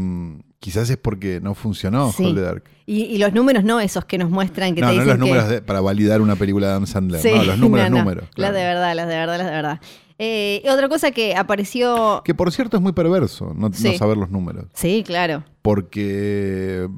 quizás 0.58 0.88
es 0.90 0.96
porque 0.96 1.40
no 1.40 1.54
funcionó 1.54 2.10
Sí. 2.12 2.24
Hold 2.24 2.34
the 2.36 2.40
Dark. 2.42 2.64
Y, 2.86 3.02
y 3.04 3.18
los 3.18 3.32
números 3.32 3.64
no 3.64 3.80
esos 3.80 4.04
que 4.06 4.18
nos 4.18 4.28
muestran 4.30 4.74
que 4.74 4.80
No, 4.80 4.88
te 4.88 4.94
no 4.96 5.00
dicen 5.02 5.08
los 5.08 5.18
números 5.18 5.44
que... 5.46 5.54
de- 5.54 5.62
para 5.62 5.80
validar 5.80 6.20
una 6.20 6.36
película 6.36 6.66
de 6.66 6.72
Adam 6.72 6.86
Sandler. 6.86 7.20
Sí, 7.20 7.30
no, 7.32 7.44
los 7.44 7.58
números, 7.58 7.90
no, 7.90 7.96
no. 7.98 8.02
números. 8.02 8.24
Las 8.24 8.34
claro. 8.34 8.54
de 8.56 8.62
verdad, 8.64 8.94
las 8.96 9.08
de 9.08 9.14
verdad, 9.16 9.38
las 9.38 9.46
de 9.46 9.52
verdad. 9.52 9.80
Eh, 10.18 10.62
otra 10.70 10.88
cosa 10.88 11.10
que 11.10 11.34
apareció... 11.34 12.22
Que 12.24 12.34
por 12.34 12.52
cierto 12.52 12.76
es 12.76 12.82
muy 12.82 12.92
perverso 12.92 13.52
no, 13.56 13.72
saber 13.72 14.16
los 14.16 14.30
números. 14.30 14.66
Sí, 14.74 15.02
claro. 15.04 15.44
Porque 15.62 16.88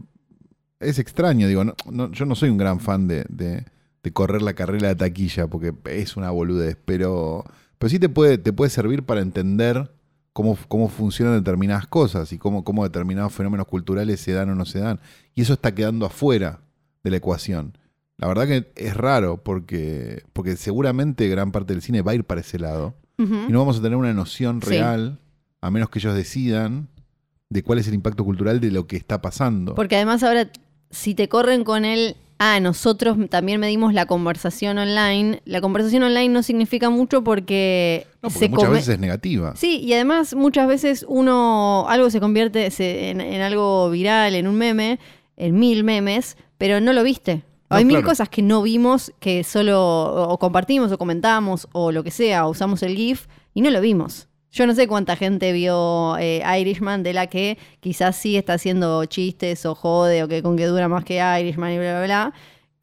es 0.81 0.99
extraño, 0.99 1.49
digo, 1.49 1.65
no- 1.65 1.75
no- 1.91 2.11
yo 2.13 2.27
no 2.27 2.35
soy 2.35 2.51
un 2.51 2.59
gran 2.59 2.81
fan 2.81 3.09
de, 3.09 3.25
de- 3.29 3.65
de 4.03 4.13
correr 4.13 4.43
la 4.43 4.53
carrera 4.55 4.89
de 4.89 4.95
taquilla, 4.97 5.47
porque 5.49 5.73
es 5.87 6.17
una 6.17 6.31
boludez, 6.31 6.77
pero, 6.85 7.45
pero 7.79 7.91
sí 7.91 7.99
te 7.99 8.09
puede, 8.09 8.39
te 8.39 8.53
puede 8.53 8.71
servir 8.71 9.03
para 9.03 9.21
entender 9.21 9.91
cómo, 10.33 10.57
cómo 10.69 10.89
funcionan 10.89 11.35
determinadas 11.43 11.87
cosas 11.87 12.33
y 12.33 12.39
cómo, 12.39 12.63
cómo 12.65 12.85
determinados 12.85 13.33
fenómenos 13.33 13.67
culturales 13.67 14.21
se 14.21 14.33
dan 14.33 14.51
o 14.51 14.55
no 14.55 14.65
se 14.67 14.79
dan. 14.81 15.01
Y 15.35 15.41
eso 15.43 15.55
está 15.55 15.75
quedando 15.75 16.07
afuera 16.07 16.61
de 17.03 17.11
la 17.11 17.17
ecuación. 17.17 17.79
La 18.19 18.29
verdad 18.29 18.47
que 18.47 18.71
es 18.77 18.97
raro 18.97 19.43
porque, 19.43 20.23
porque 20.33 20.57
seguramente 20.57 21.29
gran 21.29 21.51
parte 21.51 21.73
del 21.73 21.83
cine 21.83 22.03
va 22.03 22.13
a 22.13 22.15
ir 22.15 22.25
para 22.25 22.43
ese 22.43 22.59
lado 22.59 22.95
Y 23.19 23.23
no 23.53 23.59
vamos 23.61 23.79
a 23.79 23.83
tener 23.83 23.97
una 23.97 24.13
noción 24.13 24.61
Sí. 24.63 24.69
real, 24.71 25.19
a 25.61 25.71
menos 25.71 25.89
que 25.91 25.99
ellos 25.99 26.15
decidan, 26.15 26.89
de 27.49 27.63
cuál 27.63 27.79
es 27.79 27.89
el 27.89 27.95
impacto 27.95 28.25
cultural 28.25 28.61
de 28.61 28.71
lo 28.71 28.87
que 28.87 28.97
está 28.97 29.23
pasando. 29.23 29.75
Porque 29.75 29.97
además 29.97 30.23
ahora, 30.23 30.51
si 30.91 31.15
te 31.15 31.29
corren 31.29 31.65
con 31.65 31.85
el... 31.85 32.17
Ah, 32.39 32.61
nosotros 32.61 33.17
también 33.31 33.59
medimos 33.61 33.95
la 33.95 34.05
conversación 34.05 34.77
online. 34.77 35.41
La 35.47 35.63
conversación 35.63 36.03
online 36.03 36.29
no 36.29 36.43
significa 36.43 36.91
mucho 36.91 37.25
porque, 37.25 38.07
no, 38.23 38.29
porque 38.29 38.39
se 38.39 38.49
muchas 38.51 38.71
veces 38.71 38.89
es 38.91 38.99
negativa. 39.01 39.57
Sí, 39.57 39.79
y 39.79 39.95
además 39.95 40.35
muchas 40.35 40.69
veces 40.69 41.07
uno, 41.09 41.87
algo 41.89 42.11
se 42.11 42.21
convierte 42.21 42.71
se- 42.71 43.09
en, 43.09 43.23
en 43.23 43.41
algo 43.41 43.89
viral, 43.89 44.35
en 44.35 44.49
un 44.49 44.57
meme, 44.57 44.99
en 45.39 45.59
mil 45.59 45.83
memes, 45.83 46.37
pero 46.59 46.79
no 46.83 46.93
lo 46.93 47.03
viste. 47.05 47.43
No, 47.71 47.77
Hay 47.77 47.85
mil 47.85 47.97
claro. 47.97 48.09
cosas 48.09 48.29
que 48.29 48.43
no 48.43 48.63
vimos, 48.63 49.13
que 49.19 49.43
solo 49.43 50.31
o 50.31 50.39
compartimos 50.39 50.93
o 50.93 50.99
comentamos 50.99 51.69
o 51.73 51.91
lo 51.93 52.05
que 52.05 52.11
sea, 52.11 52.47
o 52.47 52.51
usamos 52.51 52.83
el 52.83 52.95
GIF 52.97 53.27
y 53.55 53.61
no 53.61 53.71
lo 53.71 53.81
vimos. 53.81 54.29
Yo 54.53 54.67
no 54.67 54.75
sé 54.75 54.87
cuánta 54.89 55.17
gente 55.17 55.53
vio 55.53 56.17
eh, 56.19 56.43
Irishman 56.61 57.03
de 57.03 57.13
la 57.13 57.27
que 57.27 57.59
quizás 57.81 58.17
sí 58.17 58.37
está 58.37 58.55
haciendo 58.55 59.05
chistes 59.05 59.67
o 59.67 59.75
jode 59.75 60.23
o 60.23 60.29
que 60.29 60.43
con 60.43 60.57
que 60.57 60.67
dura 60.67 60.89
más 60.89 61.05
que 61.05 61.17
Irishman 61.41 61.73
y 61.73 61.79
bla, 61.79 61.99
bla, 61.99 62.05
bla, 62.05 62.35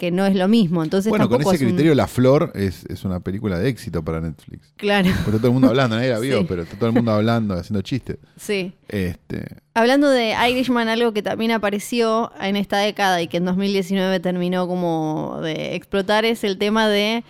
que 0.04 0.12
no 0.12 0.26
es 0.26 0.36
lo 0.36 0.50
mismo. 0.50 0.84
Entonces 0.84 1.10
bueno, 1.10 1.30
con 1.30 1.40
ese 1.42 1.56
es 1.56 1.62
un- 1.62 1.68
criterio, 1.70 1.96
La 1.96 2.08
Flor 2.08 2.52
es, 2.56 2.84
es 2.90 3.06
una 3.06 3.22
película 3.22 3.58
de 3.58 3.70
éxito 3.70 4.04
para 4.04 4.20
Netflix. 4.20 4.74
Claro, 4.76 5.08
está 5.08 5.32
todo 5.32 5.48
el 5.48 5.54
mundo 5.54 5.70
hablando, 5.70 5.96
nadie 5.96 6.10
la 6.10 6.20
vio, 6.20 6.40
Sí. 6.40 6.46
pero 6.48 6.64
está 6.64 6.76
todo 6.76 6.88
el 6.90 6.96
mundo 6.96 7.12
hablando, 7.14 7.54
haciendo 7.54 7.82
chistes. 7.82 8.18
sí. 8.36 8.74
Este, 8.90 9.46
Hablando 9.76 10.10
de 10.10 10.36
Irishman, 10.52 10.88
algo 10.90 11.14
que 11.14 11.24
también 11.24 11.52
apareció 11.52 12.32
en 12.40 12.56
esta 12.58 12.78
década 12.80 13.22
y 13.22 13.28
que 13.28 13.38
en 13.38 13.46
2019 13.46 14.20
terminó 14.20 14.68
como 14.68 15.40
de 15.42 15.74
explotar 15.76 16.26
es 16.26 16.44
el 16.44 16.58
tema 16.58 16.88
de 16.90 17.24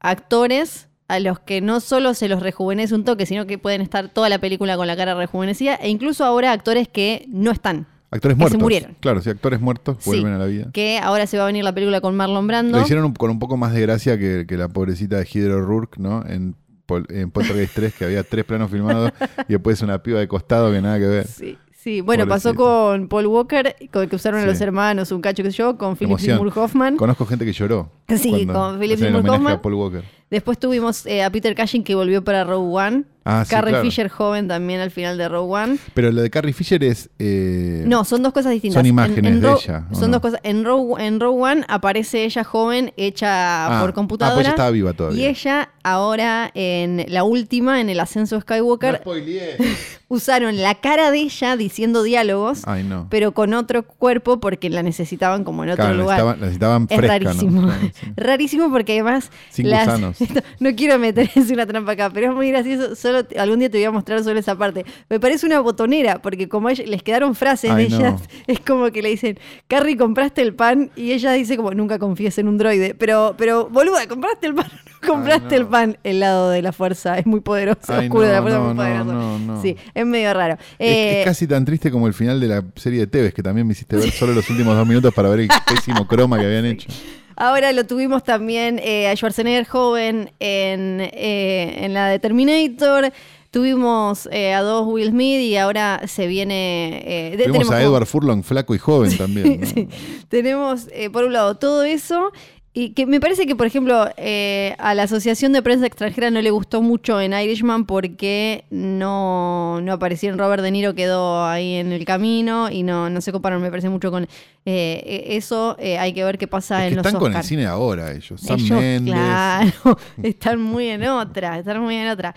actores 0.00 0.88
a 1.08 1.20
los 1.20 1.38
que 1.40 1.60
no 1.60 1.80
solo 1.80 2.14
se 2.14 2.28
los 2.28 2.42
rejuvenece 2.42 2.94
un 2.94 3.04
toque, 3.04 3.26
sino 3.26 3.46
que 3.46 3.58
pueden 3.58 3.80
estar 3.80 4.08
toda 4.08 4.28
la 4.28 4.38
película 4.38 4.76
con 4.76 4.86
la 4.86 4.96
cara 4.96 5.14
rejuvenecida 5.14 5.74
e 5.76 5.88
incluso 5.88 6.24
ahora 6.24 6.52
actores 6.52 6.88
que 6.88 7.26
no 7.28 7.50
están, 7.50 7.86
actores 8.12 8.36
Que 8.36 8.38
se 8.38 8.42
muertos. 8.44 8.60
murieron. 8.60 8.96
Claro, 9.00 9.20
si 9.20 9.30
actores 9.30 9.60
muertos 9.60 9.96
Sí. 10.00 10.10
vuelven 10.10 10.32
a 10.34 10.38
la 10.38 10.46
vida. 10.46 10.68
que 10.72 10.98
ahora 10.98 11.26
se 11.26 11.36
va 11.38 11.42
a 11.44 11.46
venir 11.46 11.64
la 11.64 11.74
película 11.74 12.00
con 12.00 12.14
Marlon 12.14 12.46
Brando. 12.46 12.78
Lo 12.78 12.84
hicieron 12.84 13.04
un- 13.06 13.14
con 13.14 13.30
un 13.30 13.38
poco 13.38 13.56
más 13.56 13.72
de 13.74 13.80
gracia 13.80 14.18
que, 14.18 14.44
que 14.46 14.56
la 14.56 14.68
pobrecita 14.68 15.16
de 15.16 15.28
Hidro 15.32 15.60
Rourke, 15.62 15.98
¿no? 15.98 16.24
En, 16.26 16.54
Pol- 16.86 17.06
en 17.10 17.30
Poltergeist 17.30 17.74
3, 17.74 17.94
que 17.94 18.04
había 18.04 18.22
tres 18.22 18.44
planos 18.44 18.70
filmados 18.70 19.12
y 19.48 19.52
después 19.52 19.80
una 19.82 20.02
piba 20.02 20.20
de 20.20 20.28
costado 20.28 20.70
que 20.72 20.80
nada 20.80 20.98
que 20.98 21.06
ver. 21.06 21.26
Sí, 21.26 21.56
sí. 21.72 22.00
Bueno, 22.00 22.26
pasó 22.26 22.54
Pobrecito. 22.54 22.64
con 22.98 23.08
Paul 23.08 23.26
Walker, 23.26 23.76
con 23.92 24.08
que 24.08 24.16
usaron 24.16 24.40
a 24.40 24.42
Sí. 24.42 24.48
los 24.48 24.60
hermanos, 24.60 25.10
un 25.12 25.20
cacho 25.20 25.42
que 25.42 25.50
yo, 25.50 25.78
con 25.78 25.96
Philip 25.96 26.10
Emoción. 26.10 26.38
Seymour 26.38 26.58
Hoffman. 26.58 26.96
Conozco 26.96 27.24
gente 27.26 27.44
que 27.44 27.52
lloró. 27.52 27.90
Sí, 28.08 28.46
con 28.46 28.78
Philip 28.78 28.92
el 28.94 28.98
Seymour 28.98 29.20
homenaje 29.20 29.36
Hoffman. 29.38 29.52
a 29.54 29.62
Paul 29.62 29.74
Walker. 29.74 30.04
Después 30.32 30.58
tuvimos 30.58 31.06
eh, 31.06 31.22
a 31.22 31.30
Peter 31.30 31.54
Cushing 31.54 31.84
que 31.84 31.94
volvió 31.94 32.24
para 32.24 32.42
Rogue 32.42 32.74
One, 32.74 33.04
Ah, 33.24 33.44
sí, 33.46 33.50
Carrie 33.52 33.70
claro. 33.70 33.84
Fisher 33.84 34.08
joven 34.08 34.48
también 34.48 34.80
al 34.80 34.90
final 34.90 35.16
de 35.16 35.28
Rogue 35.28 35.52
One. 35.54 35.78
Pero 35.94 36.10
lo 36.10 36.22
de 36.22 36.28
Carrie 36.30 36.52
Fisher 36.52 36.82
es. 36.82 37.08
eh, 37.20 37.84
No, 37.86 38.04
son 38.04 38.20
dos 38.24 38.32
cosas 38.32 38.50
distintas. 38.50 38.80
Son 38.80 38.84
imágenes 38.86 39.40
de 39.40 39.46
Ro- 39.48 39.60
ella, 39.62 39.86
¿o 39.92 39.94
Son 39.94 40.10
no? 40.10 40.16
dos 40.16 40.22
cosas. 40.22 40.40
En 40.42 40.64
Rogue, 40.64 41.00
en 41.06 41.20
Rogue 41.20 41.40
One 41.40 41.64
aparece 41.68 42.24
ella 42.24 42.42
joven, 42.42 42.92
hecha 42.96 43.66
ah, 43.66 43.80
por 43.80 43.90
Ah, 43.90 43.92
computadora. 43.92 44.34
pues 44.34 44.46
ya 44.46 44.50
estaba 44.50 44.70
viva 44.70 44.92
todavía. 44.92 45.22
y 45.22 45.26
ella 45.26 45.68
ahora 45.84 46.50
en 46.54 47.04
la 47.06 47.22
última, 47.22 47.80
en 47.80 47.90
el 47.90 48.00
ascenso 48.00 48.40
Skywalker, 48.40 49.02
No 49.06 49.12
usaron 50.08 50.60
la 50.60 50.74
cara 50.74 51.12
de 51.12 51.18
ella 51.18 51.56
diciendo 51.56 52.02
diálogos, 52.02 52.62
Ay, 52.66 52.82
no. 52.82 53.06
pero 53.08 53.32
con 53.34 53.54
otro 53.54 53.84
cuerpo 53.84 54.40
porque 54.40 54.68
la 54.68 54.82
necesitaban 54.82 55.44
como 55.44 55.62
en 55.62 55.70
otro 55.70 55.84
Claro, 55.84 55.98
lugar. 56.00 56.18
necesitaban, 56.38 56.40
necesitaban 56.40 56.86
Es 56.90 56.96
fresca, 56.96 57.18
¿no? 57.18 57.24
rarísimo. 57.24 57.72
Rarísimo 58.16 58.70
porque 58.72 58.92
además. 58.94 59.30
Sin 59.50 59.68
gusanos. 59.70 60.16
No 60.60 60.74
quiero 60.74 60.98
meter 60.98 61.28
es 61.34 61.50
una 61.50 61.66
trampa 61.66 61.92
acá, 61.92 62.10
pero 62.10 62.30
es 62.30 62.34
muy 62.34 62.50
gracioso. 62.50 62.94
Solo 62.96 63.24
te- 63.24 63.38
algún 63.38 63.58
día 63.58 63.70
te 63.70 63.78
voy 63.78 63.84
a 63.84 63.90
mostrar 63.90 64.22
solo 64.24 64.38
esa 64.38 64.56
parte. 64.56 64.84
Me 65.08 65.18
parece 65.20 65.46
una 65.46 65.60
botonera, 65.60 66.20
porque 66.22 66.48
como 66.48 66.68
a 66.68 66.72
ella- 66.72 66.84
les 66.86 67.02
quedaron 67.02 67.34
frases 67.34 67.70
Ay, 67.70 67.84
de 67.84 67.90
no. 67.90 67.96
ellas, 67.98 68.20
es 68.46 68.60
como 68.60 68.90
que 68.90 69.02
le 69.02 69.08
dicen, 69.10 69.38
Carrie, 69.68 69.96
compraste 69.96 70.42
el 70.42 70.54
pan, 70.54 70.90
y 70.96 71.12
ella 71.12 71.32
dice 71.32 71.56
como, 71.56 71.70
nunca 71.72 71.98
confíes 71.98 72.38
en 72.38 72.48
un 72.48 72.58
droide. 72.58 72.94
Pero, 72.94 73.34
pero, 73.38 73.68
boluda, 73.68 74.06
compraste 74.06 74.46
el 74.46 74.54
pan, 74.54 74.66
no 75.02 75.08
compraste 75.08 75.56
no. 75.56 75.62
el 75.62 75.66
pan. 75.66 75.98
El 76.04 76.20
lado 76.20 76.50
de 76.50 76.62
la 76.62 76.72
fuerza 76.72 77.18
es 77.18 77.26
muy 77.26 77.40
poderoso, 77.40 77.80
Ay, 77.88 78.06
oscuro 78.06 78.26
de 78.26 78.32
la 78.32 78.42
fuerza 78.42 78.58
es 78.58 78.64
muy 78.64 78.74
poderoso. 78.74 79.62
Sí, 79.62 79.76
es 79.94 80.06
medio 80.06 80.32
raro. 80.34 80.54
Es, 80.78 80.88
Eh, 80.88 81.18
es 81.20 81.24
casi 81.24 81.46
tan 81.46 81.64
triste 81.64 81.90
como 81.90 82.06
el 82.06 82.14
final 82.14 82.40
de 82.40 82.48
la 82.48 82.64
serie 82.76 83.00
de 83.00 83.06
Tevez, 83.06 83.34
que 83.34 83.42
también 83.42 83.66
me 83.66 83.72
hiciste 83.72 83.96
ver 83.96 84.10
solo 84.10 84.32
los 84.32 84.48
últimos 84.50 84.76
dos 84.76 84.86
minutos 84.86 85.12
para 85.14 85.28
ver 85.28 85.40
el 85.40 85.48
pésimo 85.66 86.06
croma 86.06 86.38
que 86.38 86.46
habían 86.46 86.64
hecho. 86.66 86.88
Ahora 87.36 87.72
lo 87.72 87.84
tuvimos 87.86 88.24
también 88.24 88.78
eh, 88.82 89.08
a 89.08 89.16
Schwarzenegger 89.16 89.66
joven 89.66 90.30
en, 90.40 91.00
eh, 91.00 91.74
en 91.84 91.94
la 91.94 92.08
de 92.08 92.18
Terminator. 92.18 93.12
Tuvimos 93.50 94.28
eh, 94.32 94.54
a 94.54 94.62
dos 94.62 94.86
Will 94.86 95.10
Smith 95.10 95.40
y 95.40 95.56
ahora 95.56 96.00
se 96.06 96.26
viene. 96.26 97.02
eh, 97.32 97.36
de- 97.36 97.44
Tuvimos 97.44 97.70
a 97.70 97.82
Edward 97.82 98.06
Furlong 98.06 98.42
flaco 98.42 98.74
y 98.74 98.78
joven 98.78 99.16
también. 99.18 99.60
¿no? 99.60 99.66
Sí. 99.66 99.88
Tenemos, 100.28 100.88
eh, 100.92 101.10
por 101.10 101.24
un 101.24 101.32
lado, 101.34 101.56
todo 101.56 101.84
eso. 101.84 102.32
Y 102.74 102.90
que 102.94 103.04
me 103.04 103.20
parece 103.20 103.46
que, 103.46 103.54
por 103.54 103.66
ejemplo, 103.66 104.08
eh, 104.16 104.74
a 104.78 104.94
la 104.94 105.02
Asociación 105.02 105.52
de 105.52 105.60
Prensa 105.60 105.84
Extranjera 105.84 106.30
no 106.30 106.40
le 106.40 106.50
gustó 106.50 106.80
mucho 106.80 107.20
en 107.20 107.34
Irishman 107.34 107.84
porque 107.84 108.64
no, 108.70 109.82
no 109.82 109.92
aparecieron. 109.92 110.38
Robert 110.38 110.62
De 110.62 110.70
Niro 110.70 110.94
quedó 110.94 111.44
ahí 111.44 111.74
en 111.74 111.92
el 111.92 112.06
camino 112.06 112.70
y 112.70 112.82
no, 112.82 113.10
no 113.10 113.20
se 113.20 113.30
comparan, 113.30 113.60
me 113.60 113.68
parece 113.68 113.90
mucho 113.90 114.10
con 114.10 114.26
eh, 114.64 115.24
eso. 115.26 115.76
eh, 115.80 115.98
hay 115.98 116.14
que 116.14 116.24
ver 116.24 116.38
qué 116.38 116.46
pasa 116.46 116.78
Es 116.78 116.84
en 116.84 116.88
que 116.90 116.96
los 116.96 117.06
están 117.06 117.20
con 117.20 117.36
el 117.36 117.42
cine 117.42 117.66
ahora 117.66 118.10
ellos. 118.10 118.40
Sam 118.40 118.58
Ellos, 118.58 118.80
Mendes. 118.80 119.14
claro, 119.14 119.98
están 120.22 120.60
muy 120.62 120.88
en 120.88 121.04
otra, 121.08 121.58
están 121.58 121.78
muy 121.82 121.96
en 121.96 122.08
otra. 122.08 122.34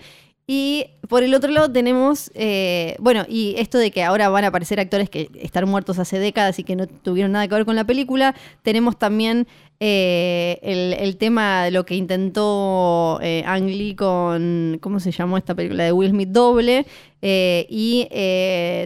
Y 0.48 0.86
por 1.08 1.24
el 1.24 1.34
otro 1.34 1.50
lado 1.50 1.70
tenemos, 1.72 2.30
eh, 2.34 2.94
bueno, 3.00 3.24
y 3.28 3.56
esto 3.58 3.78
de 3.78 3.90
que 3.90 4.04
ahora 4.04 4.28
van 4.28 4.44
a 4.44 4.48
aparecer 4.48 4.78
actores 4.78 5.10
que 5.10 5.28
están 5.40 5.68
muertos 5.68 5.98
hace 5.98 6.20
décadas 6.20 6.60
y 6.60 6.64
que 6.64 6.76
no 6.76 6.86
tuvieron 6.86 7.32
nada 7.32 7.48
que 7.48 7.54
ver 7.54 7.64
con 7.64 7.74
la 7.74 7.84
película, 7.84 8.34
tenemos 8.62 8.96
también 8.96 9.48
eh, 9.78 10.58
el, 10.62 11.16
tema 11.18 11.64
de 11.64 11.70
lo 11.70 11.84
que 11.84 11.96
intentó 11.96 13.18
eh, 13.22 13.42
Ang 13.44 13.66
Lee 13.66 13.94
con, 13.94 14.78
¿cómo 14.80 15.00
se 15.00 15.10
llamó 15.10 15.36
esta 15.36 15.54
película? 15.54 15.84
De 15.84 15.92
Will 15.92 16.10
Smith 16.10 16.30
doble, 16.30 16.86
eh, 17.20 17.66
y 17.68 18.08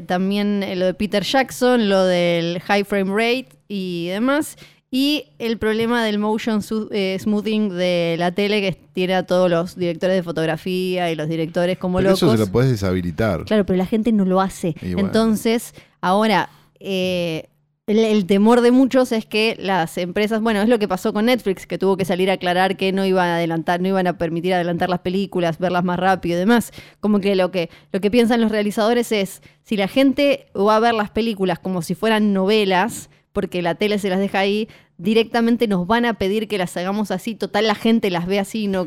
también 0.07 0.65
lo 0.79 0.87
de 0.87 0.95
Peter 0.95 1.23
Jackson, 1.23 1.89
lo 1.89 2.05
del 2.05 2.61
high 2.61 2.85
frame 2.85 3.13
rate 3.13 3.49
y 3.69 4.09
demás. 4.09 4.57
Y 4.93 5.27
el 5.39 5.57
problema 5.59 6.05
del 6.05 6.19
motion 6.19 6.61
eh, 6.91 7.17
smoothing 7.21 7.69
de 7.69 8.17
la 8.19 8.33
tele 8.33 8.61
que 8.61 8.73
tiene 8.73 9.15
a 9.15 9.25
todos 9.25 9.49
los 9.49 9.77
directores 9.77 10.17
de 10.17 10.23
fotografía 10.25 11.13
y 11.13 11.15
los 11.15 11.29
directores 11.29 11.79
como 11.79 11.99
Pero 11.99 12.11
locos. 12.11 12.23
eso 12.23 12.33
se 12.33 12.39
lo 12.39 12.47
puedes 12.49 12.73
deshabilitar. 12.73 13.45
Claro, 13.45 13.65
pero 13.65 13.77
la 13.77 13.87
gente 13.87 14.11
no 14.11 14.25
lo 14.25 14.41
hace. 14.41 14.75
Bueno. 14.83 14.99
Entonces, 14.99 15.75
ahora, 16.01 16.51
eh, 16.81 17.51
el, 17.87 18.01
el 18.01 18.27
temor 18.27 18.63
de 18.63 18.73
muchos 18.73 19.13
es 19.13 19.27
que 19.27 19.57
las 19.61 19.97
empresas, 19.97 20.41
bueno, 20.41 20.61
es 20.61 20.69
lo 20.69 20.81
que 20.81 20.89
pasó 20.89 21.13
con 21.13 21.27
Netflix, 21.27 21.69
que 21.69 21.79
tuvo 21.79 21.97
que 21.97 22.05
salir 22.05 22.29
a 22.29 22.35
aclarar 22.35 22.77
que 22.77 22.91
no 22.91 23.07
iban 23.07 23.29
a 23.29 23.37
adelantar, 23.37 23.81
no 23.81 23.87
iban 23.87 24.09
a 24.09 24.19
permitir 24.19 24.55
adelantar 24.55 24.89
las 24.89 25.01
películas, 25.01 25.61
verlas 25.61 25.85
más 25.85 26.01
rápido 26.01 26.35
y 26.35 26.41
demás. 26.41 26.73
Como 26.99 27.21
que 27.21 27.37
lo 27.37 27.53
que, 27.53 27.71
lo 27.93 28.01
que 28.01 28.11
piensan 28.11 28.41
los 28.41 28.51
realizadores 28.51 29.13
es, 29.13 29.41
si 29.63 29.77
la 29.77 29.87
gente 29.87 30.47
va 30.57 30.75
a 30.77 30.81
ver 30.81 30.95
las 30.95 31.11
películas 31.11 31.61
como 31.61 31.81
si 31.81 31.95
fueran 31.95 32.33
novelas, 32.33 33.09
porque 33.33 33.63
la 33.63 33.75
tele 33.77 33.99
se 33.99 34.09
las 34.11 34.19
deja 34.19 34.41
ahí, 34.41 34.69
directamente 34.99 35.67
nos 35.69 35.87
van 35.87 36.05
a 36.05 36.15
pedir 36.15 36.49
que 36.49 36.59
las 36.59 36.77
hagamos 36.77 37.11
así, 37.11 37.35
total 37.35 37.67
la 37.67 37.75
gente 37.75 38.11
las 38.11 38.27
ve 38.27 38.39
así, 38.39 38.67
no... 38.67 38.87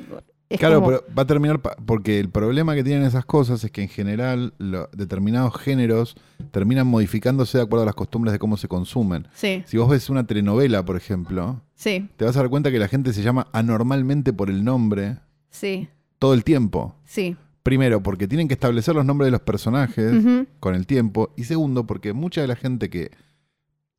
es 0.50 0.60
claro, 0.60 0.76
como- 0.76 0.88
pero 0.88 1.04
va 1.18 1.24
a 1.24 1.28
terminar, 1.28 1.60
porque 1.86 2.20
el 2.20 2.30
problema 2.30 2.76
que 2.76 2.84
tienen 2.84 3.04
esas 3.04 3.26
cosas 3.26 3.64
es 3.64 3.72
que 3.72 3.82
en 3.82 3.90
general 3.90 4.54
lo- 4.60 4.90
determinados 4.94 5.56
géneros 5.60 6.16
terminan 6.52 6.86
modificándose 6.88 7.58
de 7.58 7.64
acuerdo 7.64 7.84
a 7.84 7.86
las 7.88 7.96
costumbres 7.96 8.32
de 8.34 8.40
cómo 8.40 8.58
se 8.58 8.68
consumen. 8.68 9.28
Sí, 9.34 9.64
Si 9.66 9.78
vos 9.78 9.90
ves 9.90 10.10
una 10.10 10.26
telenovela, 10.28 10.84
por 10.86 10.98
ejemplo, 10.98 11.62
sí, 11.76 12.10
te 12.18 12.26
vas 12.26 12.36
a 12.36 12.40
dar 12.42 12.50
cuenta 12.50 12.70
que 12.72 12.80
la 12.80 12.88
gente 12.88 13.14
se 13.14 13.24
llama 13.24 13.48
anormalmente 13.54 14.34
por 14.34 14.50
el 14.50 14.64
nombre 14.64 15.18
sí, 15.50 15.88
todo 16.20 16.34
el 16.34 16.44
tiempo. 16.44 16.96
sí. 17.06 17.36
Primero, 17.64 18.04
porque 18.04 18.28
tienen 18.28 18.50
que 18.50 18.56
establecer 18.56 18.94
los 18.94 19.06
nombres 19.06 19.28
de 19.28 19.32
los 19.32 19.40
personajes 19.40 20.12
con 20.60 20.76
el 20.76 20.86
tiempo. 20.86 21.34
Y 21.38 21.46
segundo, 21.46 21.86
porque 21.88 22.12
mucha 22.12 22.42
de 22.42 22.48
la 22.48 22.58
gente 22.58 22.90
que 22.90 23.12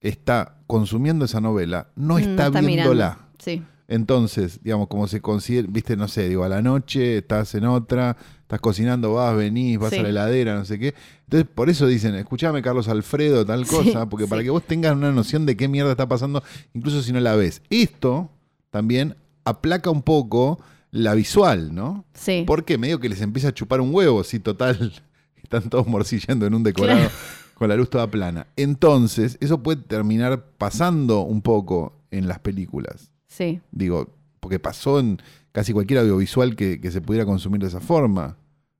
está 0.09 0.59
consumiendo 0.67 1.25
esa 1.25 1.41
novela 1.41 1.89
no 1.97 2.15
Mm, 2.17 2.19
está, 2.19 2.47
está 2.47 2.61
viéndola. 2.61 3.19
Sí. 3.39 3.63
Entonces, 3.89 4.61
digamos, 4.63 4.89
como 4.89 5.07
se 5.09 5.21
considera, 5.21 5.69
viste, 5.71 5.97
no 5.97 6.09
sé, 6.09 6.29
digo, 6.29 6.45
a 6.45 6.49
la 6.49 6.63
noche 6.63 7.19
estás 7.19 7.55
en 7.55 7.65
otra, 7.67 8.17
estás 8.41 8.59
cocinando, 8.61 9.13
vas, 9.15 9.37
venís, 9.37 9.79
vas 9.79 9.91
Sí. 9.93 9.99
a 9.99 10.03
la 10.03 10.09
heladera, 10.09 10.55
no 10.57 10.65
sé 10.65 10.79
qué. 10.79 10.95
Entonces, 11.25 11.49
por 11.55 11.69
eso 11.69 11.87
dicen, 11.87 12.15
escuchame 12.15 12.63
Carlos 12.63 12.89
Alfredo, 12.89 13.45
tal 13.45 13.67
Sí, 13.67 13.75
cosa, 13.77 14.09
porque 14.09 14.27
para 14.27 14.43
que 14.43 14.49
vos 14.51 14.63
tengas 14.63 14.95
una 14.97 15.13
noción 15.13 15.45
de 15.47 15.57
qué 15.57 15.69
mierda 15.69 15.91
está 15.91 16.09
pasando, 16.09 16.43
incluso 16.73 17.03
si 17.03 17.13
no 17.13 17.21
la 17.21 17.37
ves. 17.37 17.61
Esto 17.69 18.31
también 18.71 19.17
aplaca 19.45 19.91
un 19.91 20.03
poco 20.03 20.59
la 20.91 21.15
visual, 21.15 21.75
¿no? 21.75 22.05
Sí. 22.15 22.45
Porque 22.47 22.79
medio 22.79 23.01
que 23.01 23.09
les 23.11 23.21
empieza 23.21 23.49
a 23.49 23.53
chupar 23.55 23.81
un 23.83 23.95
huevo, 23.95 24.25
si 24.25 24.39
total 24.39 24.93
están 25.43 25.69
todos 25.69 25.87
morcillando 25.87 26.47
en 26.47 26.55
un 26.55 26.63
decorado 26.63 27.01
Claro. 27.01 27.15
Con 27.55 27.69
la 27.69 27.77
luz 27.77 27.91
toda 27.91 28.07
plana. 28.11 28.47
Entonces, 28.57 29.39
eso 29.41 29.63
puede 29.63 29.83
terminar 29.83 30.45
pasando 30.59 31.21
un 31.21 31.43
poco 31.43 31.95
en 32.11 32.29
las 32.29 32.39
películas. 32.41 33.13
Sí. 33.27 33.61
Digo, 33.73 34.15
porque 34.41 34.59
pasó 34.59 35.01
en 35.01 35.21
casi 35.53 35.73
cualquier 35.73 36.01
audiovisual 36.01 36.57
que, 36.57 36.81
que 36.81 36.91
se 36.91 37.01
pudiera 37.01 37.25
consumir 37.27 37.61
de 37.61 37.69
esa 37.69 37.81
forma. 37.81 38.37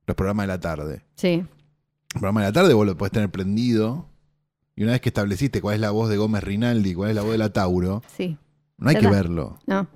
Los 0.07 0.15
programas 0.15 0.43
de 0.43 0.47
la 0.47 0.59
tarde. 0.59 1.01
Sí. 1.15 1.33
El 1.33 1.47
programa 2.19 2.41
de 2.41 2.47
la 2.47 2.53
tarde 2.53 2.73
vos 2.73 2.85
lo 2.85 2.95
podés 2.97 3.11
tener 3.11 3.29
prendido. 3.31 4.07
Y 4.75 4.83
una 4.83 4.91
vez 4.91 5.01
que 5.01 5.09
estableciste 5.09 5.61
cuál 5.61 5.75
es 5.75 5.81
la 5.81 5.91
voz 5.91 6.09
de 6.09 6.17
Gómez 6.17 6.43
Rinaldi, 6.43 6.93
cuál 6.93 7.09
es 7.09 7.15
la 7.15 7.21
voz 7.21 7.31
de 7.31 7.37
la 7.37 7.51
Tauro, 7.53 8.03
Sí. 8.15 8.37
no 8.77 8.89
hay 8.89 8.97
que 8.97 9.07
verlo. 9.07 9.57
No. 9.65 9.87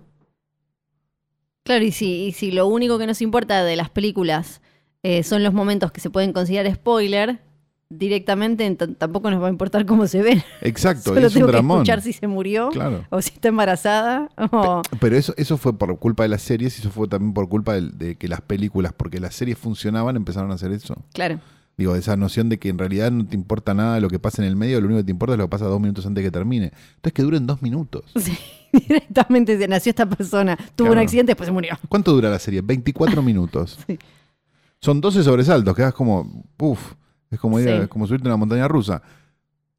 Claro, 1.64 1.84
y 1.86 1.92
si, 1.92 2.26
y 2.26 2.32
si 2.32 2.52
lo 2.52 2.68
único 2.68 2.98
que 2.98 3.06
nos 3.06 3.22
importa 3.22 3.64
de 3.64 3.76
las 3.76 3.90
películas 3.90 4.62
eh, 5.04 5.24
son 5.24 5.44
los 5.44 5.54
momentos 5.54 5.92
que 5.92 6.02
se 6.02 6.10
pueden 6.10 6.34
considerar 6.34 6.74
spoiler, 6.74 7.42
directamente 7.90 8.70
tampoco 8.98 9.32
nos 9.32 9.42
va 9.42 9.48
a 9.48 9.50
importar 9.50 9.86
cómo 9.86 10.08
se 10.08 10.22
ven. 10.22 10.44
Exacto, 10.62 11.14
Solo 11.16 11.26
es 11.28 11.36
un 11.36 11.42
tengo 11.48 11.52
que 11.52 11.58
escuchar 11.74 12.02
si 12.02 12.14
se 12.14 12.28
murió 12.28 12.70
Claro. 12.70 13.04
o 13.10 13.22
si 13.22 13.32
está 13.34 13.48
embarazada. 13.50 14.30
o- 14.52 14.82
Pero 15.00 15.18
eso, 15.18 15.34
eso 15.38 15.58
fue 15.58 15.78
por 15.78 15.98
culpa 15.98 16.24
de 16.24 16.30
las 16.30 16.42
series 16.44 16.78
y 16.78 16.82
eso 16.82 16.92
fue 16.92 17.08
también 17.08 17.34
por 17.34 17.50
culpa 17.50 17.74
de, 17.74 18.16
que 18.16 18.28
las 18.28 18.42
películas, 18.42 18.94
porque 18.96 19.20
las 19.20 19.34
series 19.36 19.58
funcionaban, 19.58 20.16
empezaron 20.16 20.52
a 20.52 20.54
hacer 20.56 20.72
eso. 20.72 20.96
Claro. 21.14 21.40
Digo, 21.78 21.96
esa 21.96 22.16
noción 22.18 22.50
de 22.50 22.60
que 22.60 22.68
en 22.70 22.78
realidad 22.78 23.10
no 23.10 23.26
te 23.26 23.36
importa 23.36 23.74
nada 23.74 23.96
de 23.96 24.02
lo 24.02 24.10
que 24.10 24.20
pasa 24.20 24.42
en 24.42 24.50
el 24.50 24.56
medio, 24.58 24.80
lo 24.82 24.88
único 24.88 25.00
que 25.00 25.06
te 25.06 25.12
importa 25.12 25.34
es 25.34 25.38
lo 25.40 25.46
que 25.46 25.50
pasa 25.50 25.66
dos 25.66 25.80
minutos 25.80 26.06
antes 26.06 26.22
de 26.24 26.28
que 26.28 26.32
termine. 26.32 26.66
Entonces 26.96 27.14
que 27.14 27.22
duren 27.24 27.48
dos 27.48 27.62
minutos. 27.62 28.04
Sí, 28.72 28.86
directamente 28.88 29.58
se 29.58 29.68
nació 29.68 29.90
esta 29.90 30.06
persona, 30.08 30.56
tuvo 30.76 30.92
un 30.92 31.00
accidente, 31.00 31.32
después 31.32 31.48
se 31.48 31.52
murió. 31.52 31.76
¿Cuánto 31.90 32.12
dura 32.14 32.30
la 32.30 32.38
serie? 32.38 32.62
24 32.62 33.20
minutos. 33.24 33.80
Sí. 33.88 33.98
Son 34.80 35.02
12 35.02 35.24
sobresaltos, 35.24 35.76
quedas 35.76 35.92
como, 35.96 36.46
uff, 36.60 36.94
es 37.32 37.40
como, 37.40 37.60
ir 37.60 37.70
Sí. 37.84 37.88
como 37.88 38.08
subirte 38.08 38.28
a 38.28 38.32
una 38.32 38.38
montaña 38.38 38.68
rusa. 38.68 39.02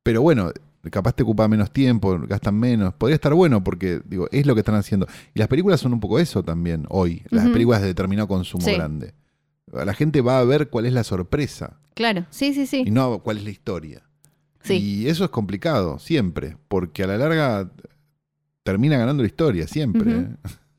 Pero 0.03 0.23
bueno, 0.23 0.51
capaz 0.91 1.13
te 1.15 1.23
ocupa 1.23 1.47
menos 1.49 1.71
tiempo, 1.73 2.19
gastan 2.27 2.59
menos. 2.59 2.95
Podría 2.95 3.17
estar 3.17 3.35
bueno 3.35 3.63
porque, 3.63 4.01
digo, 4.07 4.29
es 4.33 4.47
lo 4.47 4.55
que 4.55 4.61
están 4.61 4.77
haciendo. 4.77 5.07
Y 5.35 5.39
las 5.39 5.49
películas 5.49 5.81
son 5.81 5.93
un 5.93 6.01
poco 6.01 6.19
eso 6.19 6.43
también 6.43 6.87
hoy, 6.89 7.23
las 7.31 7.49
películas 7.51 7.81
de 7.83 7.89
determinado 7.89 8.29
consumo 8.29 8.65
Sí. 8.65 8.75
grande. 8.75 9.15
La 9.73 9.95
gente 9.95 10.21
va 10.21 10.39
a 10.41 10.45
ver 10.45 10.69
cuál 10.69 10.87
es 10.87 10.93
la 10.93 11.05
sorpresa 11.05 11.79
Claro, 11.95 12.27
sí, 12.31 12.55
sí, 12.55 12.67
sí. 12.67 12.83
y 12.87 12.91
no 12.91 13.21
cuál 13.21 13.39
es 13.39 13.45
la 13.45 13.51
historia. 13.51 14.03
Sí. 14.63 14.75
Y 14.75 15.09
eso 15.09 15.25
es 15.25 15.31
complicado, 15.31 15.99
siempre, 15.99 16.57
porque 16.69 17.05
a 17.05 17.07
la 17.07 17.17
larga 17.19 17.71
termina 18.63 18.99
ganando 18.99 19.23
la 19.23 19.27
historia, 19.29 19.67
siempre. 19.67 20.11
¿eh? 20.13 20.27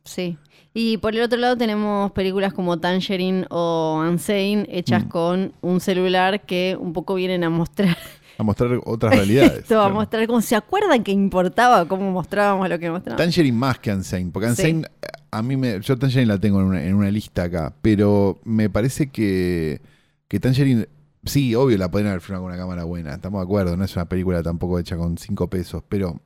Sí. 0.03 0.37
Y 0.73 0.97
por 0.97 1.15
el 1.15 1.21
otro 1.21 1.37
lado 1.37 1.57
tenemos 1.57 2.11
películas 2.11 2.53
como 2.53 2.79
Tangerine 2.79 3.45
o 3.49 4.01
Unsane 4.07 4.65
hechas 4.69 5.05
Mm. 5.05 5.09
con 5.09 5.53
un 5.61 5.79
celular 5.81 6.41
que 6.45 6.77
un 6.79 6.93
poco 6.93 7.15
vienen 7.15 7.43
a 7.43 7.49
mostrar 7.49 7.97
A 8.37 8.43
mostrar 8.43 8.79
otras 8.85 9.13
realidades. 9.15 9.59
esto, 9.59 9.81
a 9.81 9.89
mostrar 9.89 10.25
cómo 10.27 10.41
se 10.41 10.55
acuerdan 10.55 11.03
que 11.03 11.11
importaba 11.11 11.85
cómo 11.87 12.09
mostrábamos 12.11 12.69
lo 12.69 12.79
que 12.79 12.89
mostrábamos. 12.89 13.21
Tangerine 13.21 13.57
más 13.57 13.79
que 13.79 13.91
Unsane, 13.91 14.29
porque 14.31 14.47
Sí. 14.55 14.61
Unsane 14.71 14.87
a 15.33 15.41
mí 15.41 15.55
me. 15.57 15.79
Yo 15.81 15.97
Tangerine 15.97 16.27
la 16.27 16.39
tengo 16.39 16.59
en 16.61 16.65
una, 16.67 16.83
en 16.83 16.93
una 16.95 17.09
lista 17.11 17.43
acá, 17.43 17.73
pero 17.81 18.39
me 18.45 18.69
parece 18.69 19.07
que, 19.09 19.81
que 20.27 20.39
Tangerine. 20.39 20.87
Sí, 21.23 21.53
obvio, 21.53 21.77
la 21.77 21.91
pueden 21.91 22.07
haber 22.07 22.19
filmado 22.21 22.43
con 22.45 22.51
una 22.53 22.59
cámara 22.61 22.83
buena, 22.83 23.13
estamos 23.13 23.39
de 23.41 23.43
acuerdo, 23.43 23.77
no 23.77 23.83
es 23.85 23.95
una 23.95 24.05
película 24.05 24.41
tampoco 24.41 24.79
hecha 24.79 24.97
con 24.97 25.17
cinco 25.17 25.47
pesos, 25.49 25.83
pero 25.87 26.19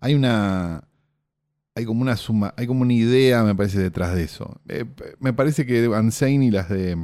hay 0.00 0.14
una. 0.14 0.82
Hay 1.74 1.84
como 1.86 2.02
una 2.02 2.16
suma, 2.16 2.52
hay 2.56 2.66
como 2.66 2.82
una 2.82 2.92
idea, 2.92 3.42
me 3.44 3.54
parece, 3.54 3.78
detrás 3.78 4.14
de 4.14 4.24
eso. 4.24 4.60
Eh, 4.68 4.84
me 5.20 5.32
parece 5.32 5.64
que 5.64 5.88
Unsane 5.88 6.46
y 6.46 6.50
las 6.50 6.68
de. 6.68 6.96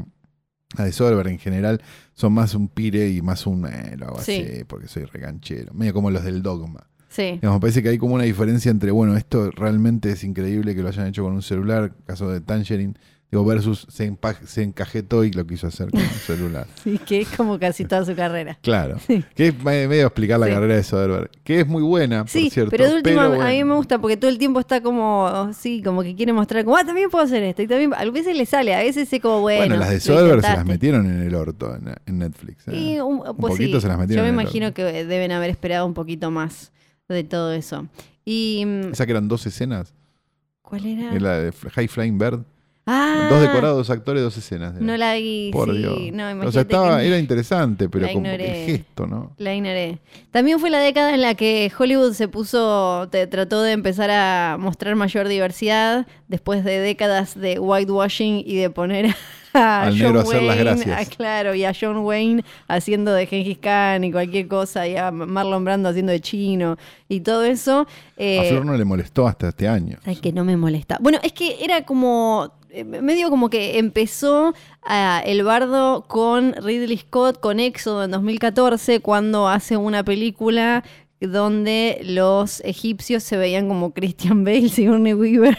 Las 0.77 0.85
de 0.87 0.93
Soderbergh 0.93 1.29
en 1.31 1.39
general 1.39 1.81
son 2.13 2.35
más 2.35 2.55
un 2.55 2.69
pire 2.69 3.09
y 3.09 3.23
más 3.23 3.47
un. 3.47 3.67
Eh, 3.67 3.97
lo 3.97 4.09
hago 4.09 4.21
Sí. 4.21 4.45
así 4.47 4.65
porque 4.65 4.87
soy 4.87 5.05
reganchero. 5.07 5.73
Medio 5.73 5.95
como 5.95 6.11
los 6.11 6.23
del 6.25 6.43
dogma. 6.43 6.87
Sí. 7.09 7.23
Digamos, 7.41 7.57
me 7.57 7.61
parece 7.63 7.83
que 7.83 7.89
hay 7.89 7.97
como 7.97 8.15
una 8.17 8.25
diferencia 8.25 8.71
entre, 8.71 8.91
bueno, 8.91 9.17
esto 9.17 9.51
realmente 9.53 10.13
es 10.13 10.23
increíble 10.25 10.75
que 10.75 10.83
lo 10.83 10.89
hayan 10.89 11.07
hecho 11.07 11.23
con 11.25 11.33
un 11.33 11.41
celular, 11.41 11.95
caso 12.05 12.29
de 12.31 12.43
Tangerine, 12.43 12.93
digo, 13.31 13.45
versus 13.45 13.87
se, 13.91 14.11
se 14.47 14.63
encajetó 14.63 15.23
y 15.25 15.31
lo 15.33 15.47
quiso 15.47 15.67
hacer 15.67 15.91
con 15.91 16.01
un 16.01 16.07
celular. 16.09 16.67
Sí, 16.83 16.99
que 16.99 17.21
es 17.21 17.29
como 17.29 17.59
casi 17.59 17.85
toda 17.85 18.05
su 18.05 18.15
carrera. 18.17 18.59
Claro. 18.63 18.99
Sí. 19.07 19.23
Que 19.35 19.49
es 19.49 19.63
me- 19.63 19.87
medio 19.87 20.07
explicar 20.07 20.41
la 20.41 20.47
Sí. 20.47 20.53
carrera 20.53 20.75
de 20.77 20.83
Soderbergh, 20.83 21.31
que 21.45 21.61
es 21.61 21.67
muy 21.67 21.83
buena, 21.83 22.25
Sí, 22.27 22.45
por 22.45 22.53
cierto. 22.53 22.71
pero 22.71 22.89
de 22.89 22.95
última 22.97 23.27
a 23.27 23.51
mí 23.51 23.65
me 23.65 23.75
gusta 23.75 23.99
porque 23.99 24.17
todo 24.17 24.31
el 24.31 24.39
tiempo 24.39 24.61
está 24.61 24.81
como, 24.81 25.51
sí, 25.53 25.83
como 25.83 26.03
que 26.03 26.15
quiere 26.17 26.33
mostrar 26.33 26.65
como, 26.65 26.77
ah, 26.77 26.85
también 26.85 27.11
puedo 27.11 27.25
hacer 27.25 27.43
esto. 27.43 27.61
Y 27.63 27.67
también, 27.67 27.93
a 27.95 28.05
veces 28.11 28.37
le 28.37 28.47
sale, 28.47 28.75
a 28.75 28.79
veces 28.79 29.13
es 29.13 29.21
como, 29.21 29.41
bueno. 29.41 29.61
Bueno, 29.67 29.77
las 29.77 29.91
de 29.91 30.01
Soderbergh 30.01 30.43
se 30.43 30.49
las 30.53 30.65
metieron 30.65 31.07
en 31.07 31.23
el 31.23 31.35
orto, 31.35 31.75
en, 31.75 31.95
en 32.07 32.19
Netflix. 32.19 32.67
¿eh? 32.69 32.77
Y 32.77 33.01
un, 33.01 33.19
pues 33.37 33.53
poquito 33.55 33.77
sí, 33.79 33.83
se 33.83 33.89
las 33.89 33.99
metieron 33.99 34.23
Yo 34.23 34.23
me 34.23 34.29
en 34.31 34.35
el 34.39 34.43
imagino 34.43 34.67
orto. 34.69 34.77
que 34.77 35.05
deben 35.05 35.33
haber 35.33 35.51
esperado 35.51 35.85
un 35.87 35.95
poquito 35.95 36.31
más 36.31 36.73
de 37.09 37.25
todo 37.25 37.53
eso. 37.53 37.87
Y, 38.25 38.65
mm, 38.67 38.93
Esa 38.93 39.05
que 39.07 39.13
eran 39.13 39.29
dos 39.29 39.47
escenas, 39.47 39.95
¿cuál 40.63 40.85
era? 40.87 41.13
la 41.19 41.39
de 41.39 41.53
High 41.53 41.89
Flying 41.89 42.19
Bird. 42.19 42.43
Ah, 42.91 43.27
Dos 43.29 43.43
decorados, 43.43 43.77
dos 43.77 43.91
actores, 43.91 44.23
dos 44.23 44.35
escenas. 44.39 44.73
No 44.81 44.97
la 44.97 45.13
vi, 45.15 45.51
Por 45.53 45.71
sí, 45.71 45.77
Dios. 45.77 45.99
no, 46.13 46.47
o 46.47 46.51
sea, 46.51 46.63
estaba, 46.63 47.03
era 47.03 47.19
interesante, 47.19 47.91
pero 47.91 48.09
como 48.11 48.25
el 48.27 48.41
gesto, 48.41 49.07
¿no? 49.07 49.35
La 49.37 49.55
ignoré. 49.55 49.99
También 50.31 50.59
fue 50.59 50.71
la 50.71 50.79
década 50.79 51.13
en 51.13 51.21
la 51.21 51.35
que 51.35 51.71
Hollywood 51.79 52.15
se 52.15 52.29
puso, 52.29 53.07
te, 53.11 53.27
trató 53.27 53.61
de 53.61 53.73
empezar 53.73 54.11
a 54.11 54.57
mostrar 54.59 54.97
mayor 54.97 55.29
diversidad 55.29 56.07
después 56.29 56.65
de 56.65 56.79
décadas 56.79 57.39
de 57.39 57.59
whitewashing 57.59 58.43
y 58.47 58.57
de 58.57 58.71
poner 58.71 59.07
a 59.11 59.17
Al 59.55 59.91
John 59.91 59.99
negro 59.99 60.21
hacer 60.21 60.43
las 60.43 60.59
gracias. 60.59 61.01
a- 61.01 61.11
claro, 61.17 61.55
y 61.55 61.65
a 61.65 61.73
John 61.79 61.99
Wayne 61.99 62.45
haciendo 62.69 63.13
de 63.13 63.27
Gengis 63.27 63.59
Khan 63.59 64.05
y 64.05 64.13
cualquier 64.13 64.49
cosa, 64.49 64.87
y 64.87 64.97
a 64.97 65.11
Marlon 65.11 65.65
Brando 65.65 65.89
haciendo 65.89 66.13
de 66.13 66.21
chino 66.21 66.77
y 67.09 67.21
todo 67.21 67.45
eso. 67.45 67.87
eh, 68.17 68.41
a 68.41 68.45
Flor 68.45 68.67
no 68.67 68.77
le 68.77 68.85
molestó 68.85 69.27
hasta 69.27 69.49
este 69.49 69.69
año. 69.69 69.99
Ay, 70.05 70.17
que 70.17 70.33
no 70.33 70.45
me 70.45 70.57
molesta. 70.57 70.99
Bueno, 71.01 71.19
es 71.23 71.33
que 71.33 71.57
era 71.65 71.83
como. 71.85 72.53
eh, 72.71 72.85
Medio 72.85 73.31
como 73.31 73.49
que 73.51 73.79
empezó 73.79 74.55
ah, 74.83 75.23
el 75.25 75.43
bardo 75.43 76.05
con 76.07 76.53
Ridley 76.55 76.99
Scott, 76.99 77.41
con 77.41 77.61
Éxodo 77.61 78.05
en 78.05 78.11
2014, 78.11 79.01
cuando 79.01 79.49
hace 79.49 79.77
una 79.77 80.05
película 80.05 80.85
donde 81.21 82.01
los 82.05 82.61
egipcios 82.65 83.23
se 83.25 83.37
veían 83.37 83.67
como 83.69 83.93
Christian 83.93 84.45
Bale, 84.45 84.69
Sigourney 84.69 85.15
Weaver 85.15 85.59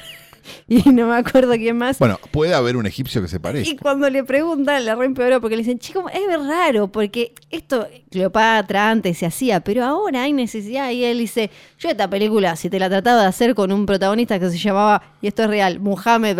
y 0.68 0.90
no 0.90 1.08
me 1.08 1.16
acuerdo 1.16 1.54
quién 1.54 1.78
más. 1.78 2.00
Bueno, 2.00 2.20
puede 2.32 2.54
haber 2.54 2.78
un 2.78 2.86
egipcio 2.86 3.22
que 3.22 3.28
se 3.28 3.38
Y 3.38 3.40
parezca. 3.40 3.82
cuando 3.82 4.10
le 4.10 4.24
preguntan, 4.24 4.86
la 4.86 4.96
re 4.96 5.06
empeoró 5.06 5.42
porque 5.42 5.56
le 5.56 5.64
dicen, 5.64 5.80
chico, 5.80 6.06
es 6.10 6.48
raro, 6.48 6.88
porque 6.92 7.34
esto 7.50 7.88
Cleopatra 8.12 8.90
antes 8.90 9.18
se 9.18 9.26
hacía, 9.26 9.60
pero 9.62 9.84
ahora 9.84 10.24
hay 10.24 10.34
necesidad. 10.34 10.92
Y 10.92 11.04
él 11.04 11.20
dice, 11.20 11.50
yo 11.78 11.90
esta 11.90 12.10
película, 12.10 12.56
si 12.56 12.70
te 12.70 12.80
la 12.80 12.90
trataba 12.90 13.22
de 13.22 13.28
hacer 13.28 13.56
con 13.56 13.72
un 13.72 13.86
protagonista 13.86 14.40
que 14.40 14.50
se 14.50 14.58
llamaba, 14.58 15.02
y 15.22 15.28
esto 15.28 15.44
es 15.44 15.50
real, 15.50 15.80
Muhammad 15.80 16.36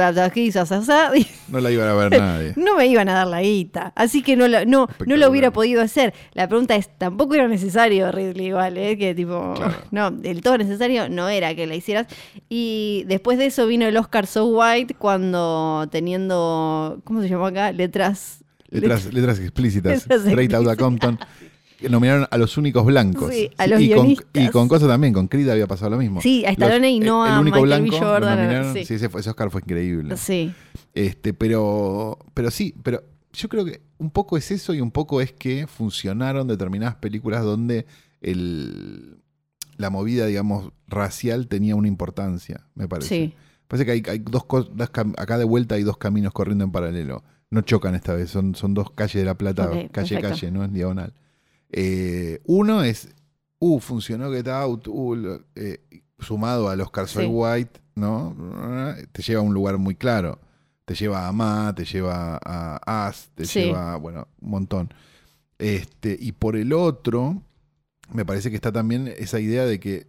No 1.48 1.60
la 1.60 1.72
iban 1.72 1.88
a 1.88 1.94
ver 1.94 2.12
nadie. 2.20 2.54
no 2.56 2.76
me 2.76 2.88
iban 2.88 3.10
a 3.10 3.14
dar 3.14 3.28
la 3.28 3.42
guita. 3.42 3.94
Así 3.96 4.22
que 4.22 4.36
no 4.36 4.48
lo, 4.48 4.66
no, 4.66 4.88
no 5.06 5.18
lo 5.18 5.30
hubiera 5.30 5.52
podido 5.52 5.82
hacer. 5.82 6.14
La 6.34 6.48
pregunta 6.48 6.76
es, 6.76 6.90
tampoco 6.98 7.36
era 7.36 7.48
necesario, 7.48 8.12
Ridley, 8.12 8.48
igual, 8.48 8.78
¿eh? 8.78 8.98
Que 8.98 9.16
tipo, 9.16 9.54
Claro. 9.56 9.76
no, 9.92 10.12
del 10.12 10.42
todo 10.42 10.58
necesario 10.58 11.10
no 11.10 11.30
era 11.30 11.56
que 11.56 11.68
la 11.68 11.76
hicieras. 11.76 12.08
Y 12.50 13.04
después 13.08 13.38
de 13.38 13.48
eso 13.48 13.68
vino 13.68 13.86
el 13.88 13.98
Oscar 14.00 14.26
So 14.28 14.46
White 14.48 14.96
cuando 14.96 15.88
teniendo, 15.92 17.02
¿cómo 17.04 17.22
se 17.22 17.30
llamó 17.30 17.46
acá? 17.48 17.72
Letras. 17.72 18.44
Letras, 18.70 19.12
letras 19.14 19.40
explícitas. 19.40 20.04
Letras 20.08 20.26
Straight 20.28 20.54
Outta 20.54 20.76
Compton. 20.76 21.20
Que 21.78 21.88
Nominaron 21.90 22.28
a 22.30 22.38
los 22.38 22.58
únicos 22.58 22.86
blancos. 22.86 23.34
Sí, 23.34 23.50
a 23.58 23.66
los 23.66 23.80
y, 23.80 23.92
con, 23.94 24.14
y 24.34 24.48
con 24.50 24.68
cosas 24.68 24.90
también, 24.90 25.14
con 25.14 25.30
Creed 25.30 25.48
había 25.50 25.66
pasado 25.66 25.92
lo 25.92 25.98
mismo. 25.98 26.22
Sí, 26.22 26.46
a 26.46 26.50
Stallone 26.50 26.92
y 26.92 27.00
no 27.00 27.26
el, 27.26 27.32
a 27.32 27.40
único 27.40 27.62
Michael 27.62 27.84
blanco 27.84 28.06
Jordan, 28.06 28.74
sí. 28.74 28.84
Sí, 28.86 28.94
ese, 28.96 29.08
fue- 29.08 29.22
ese 29.22 29.30
Oscar 29.30 29.50
fue 29.50 29.62
increíble. 29.62 30.18
Sí. 30.18 30.54
Este, 30.94 31.34
pero, 31.34 32.20
pero 32.34 32.52
sí, 32.52 32.76
pero 32.84 33.02
yo 33.32 33.48
creo 33.48 33.64
que 33.64 33.80
un 33.98 34.12
poco 34.12 34.36
es 34.36 34.52
eso 34.52 34.74
y 34.74 34.82
un 34.82 34.92
poco 34.92 35.22
es 35.22 35.32
que 35.32 35.68
funcionaron 35.68 36.48
determinadas 36.50 36.96
películas 36.96 37.44
donde 37.44 37.86
el, 38.20 39.18
la 39.78 39.90
movida, 39.90 40.26
digamos, 40.26 40.74
racial 40.88 41.48
tenía 41.48 41.78
una 41.78 41.88
importancia, 41.88 42.66
me 42.76 42.90
parece. 42.90 43.08
Sí. 43.08 43.34
Parece 43.70 43.86
que 43.86 43.92
hay, 43.92 44.04
hay 44.10 44.20
dos 44.20 44.44
cosas, 44.46 44.72
acá 45.16 45.38
de 45.38 45.46
vuelta 45.46 45.76
hay 45.76 45.84
dos 45.84 45.98
caminos 45.98 46.34
corriendo 46.34 46.66
en 46.66 46.72
paralelo. 46.72 47.24
No 47.52 47.62
chocan 47.62 47.96
esta 47.96 48.14
vez, 48.16 48.30
son, 48.30 48.56
son 48.56 48.74
dos 48.74 48.92
calles 48.92 49.14
de 49.16 49.26
La 49.26 49.36
Plata, 49.38 49.70
calle 49.70 49.88
perfecto. 49.92 50.28
calle, 50.30 50.52
no 50.52 50.64
es 50.66 50.74
diagonal. 50.74 51.14
Eh, 51.72 52.42
uno 52.46 52.84
es, 52.84 53.10
uh, 53.60 53.80
funcionó 53.80 54.32
Get 54.32 54.48
Out, 54.48 54.88
uh, 54.88 55.40
eh, 55.56 55.82
sumado 56.18 56.68
al 56.70 56.82
Oscar 56.82 57.08
Soy 57.08 57.26
Sí. 57.26 57.32
White, 57.32 57.80
¿no? 57.96 58.36
Te 59.12 59.22
lleva 59.22 59.42
a 59.42 59.44
un 59.44 59.54
lugar 59.54 59.78
muy 59.78 59.94
claro. 59.96 60.40
Te 60.86 60.96
lleva 60.96 61.28
a 61.28 61.32
Ma, 61.32 61.72
te 61.76 61.86
lleva 61.86 62.40
a 62.44 63.08
As, 63.08 63.30
te 63.36 63.46
Sí. 63.46 63.62
lleva, 63.66 63.96
bueno, 63.98 64.28
un 64.42 64.50
montón. 64.50 64.92
Este, 65.60 66.18
y 66.20 66.32
por 66.32 66.56
el 66.56 66.74
otro, 66.74 67.44
me 68.12 68.26
parece 68.26 68.50
que 68.50 68.56
está 68.56 68.72
también 68.72 69.08
esa 69.18 69.40
idea 69.40 69.66
de 69.66 69.80
que 69.80 70.08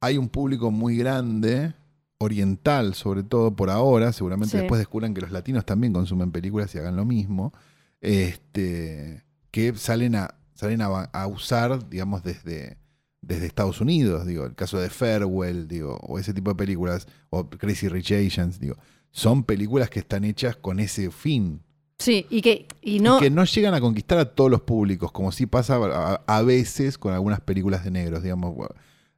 hay 0.00 0.16
un 0.16 0.30
público 0.30 0.70
muy 0.70 0.96
grande, 0.96 1.74
oriental 2.22 2.94
sobre 2.94 3.22
todo 3.22 3.56
por 3.56 3.70
ahora, 3.70 4.12
seguramente 4.12 4.52
Sí. 4.52 4.58
después 4.58 4.78
descubran 4.78 5.14
que 5.14 5.22
los 5.22 5.30
latinos 5.30 5.64
también 5.64 5.92
consumen 5.94 6.30
películas 6.32 6.74
y 6.74 6.78
hagan 6.78 6.94
lo 6.96 7.04
mismo, 7.06 7.52
este, 8.00 9.24
que 9.50 9.74
salen 9.76 10.14
a, 10.16 10.34
salen 10.54 10.82
a, 10.82 10.86
a 10.86 11.26
usar, 11.26 11.88
digamos, 11.88 12.22
desde, 12.22 12.76
desde 13.22 13.46
Estados 13.46 13.80
Unidos, 13.80 14.26
digo, 14.26 14.44
el 14.44 14.54
caso 14.54 14.78
de 14.78 14.90
Farewell, 14.90 15.66
digo, 15.66 15.96
o 16.02 16.18
ese 16.18 16.34
tipo 16.34 16.50
de 16.50 16.56
películas, 16.56 17.06
o 17.30 17.48
Crazy 17.48 17.88
Rich 17.88 18.12
Asians, 18.12 18.60
digo, 18.60 18.76
son 19.10 19.44
películas 19.44 19.88
que 19.90 20.00
están 20.00 20.24
hechas 20.24 20.56
con 20.56 20.78
ese 20.80 21.10
fin, 21.10 21.62
Sí, 21.98 22.24
y 22.30 22.40
que 22.40 22.66
y 22.80 22.98
no, 23.00 23.18
y 23.18 23.20
que 23.20 23.30
no 23.30 23.44
llegan 23.44 23.74
a 23.74 23.80
conquistar 23.80 24.18
a 24.18 24.24
todos 24.34 24.50
los 24.50 24.62
públicos, 24.62 25.12
como 25.12 25.32
sí 25.32 25.44
pasa 25.44 25.76
a, 25.76 26.14
a 26.26 26.42
veces 26.42 26.96
con 26.96 27.12
algunas 27.12 27.40
películas 27.42 27.84
de 27.84 27.90
negros, 27.90 28.22
digamos. 28.22 28.56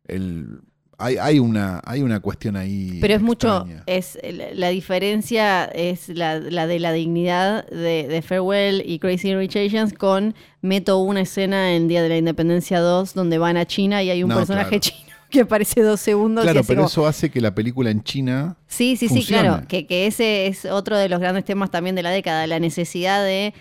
El, 0.04 0.62
hay, 0.98 1.16
hay, 1.16 1.38
una, 1.38 1.80
hay 1.84 2.02
una 2.02 2.20
cuestión 2.20 2.56
ahí. 2.56 2.98
Pero 3.00 3.14
es 3.14 3.20
mucho, 3.22 3.66
es 3.86 4.18
la 4.54 4.68
diferencia 4.68 5.64
es 5.64 6.08
la, 6.08 6.38
la 6.38 6.66
de 6.66 6.78
la 6.78 6.92
dignidad 6.92 7.66
de, 7.68 8.06
de 8.08 8.22
Farewell 8.22 8.82
y 8.86 8.98
Crazy 8.98 9.34
Rich 9.34 9.56
Asians 9.56 9.92
con 9.92 10.34
meto 10.60 10.98
una 10.98 11.22
escena 11.22 11.74
en 11.74 11.88
Día 11.88 12.02
de 12.02 12.08
la 12.08 12.16
Independencia 12.18 12.78
2 12.80 13.14
donde 13.14 13.38
van 13.38 13.56
a 13.56 13.66
China 13.66 14.02
y 14.02 14.10
hay 14.10 14.22
un 14.22 14.28
No, 14.28 14.36
personaje 14.36 14.68
claro. 14.78 14.80
chino 14.80 15.12
que 15.30 15.40
aparece 15.40 15.80
dos 15.80 15.98
segundos. 16.00 16.44
Claro, 16.44 16.60
pero 16.66 16.80
como- 16.82 16.88
eso 16.88 17.06
hace 17.06 17.30
que 17.30 17.40
la 17.40 17.54
película 17.54 17.90
en 17.90 18.02
China. 18.02 18.56
Sí, 18.66 18.96
sí, 18.96 19.08
sí, 19.08 19.24
claro. 19.24 19.62
Que, 19.66 19.86
que 19.86 20.06
ese 20.06 20.46
es 20.46 20.66
otro 20.66 20.96
de 20.98 21.08
los 21.08 21.20
grandes 21.20 21.44
temas 21.44 21.70
también 21.70 21.96
de 21.96 22.02
la 22.02 22.10
década, 22.10 22.46
la 22.46 22.60
necesidad 22.60 23.24
de 23.24 23.54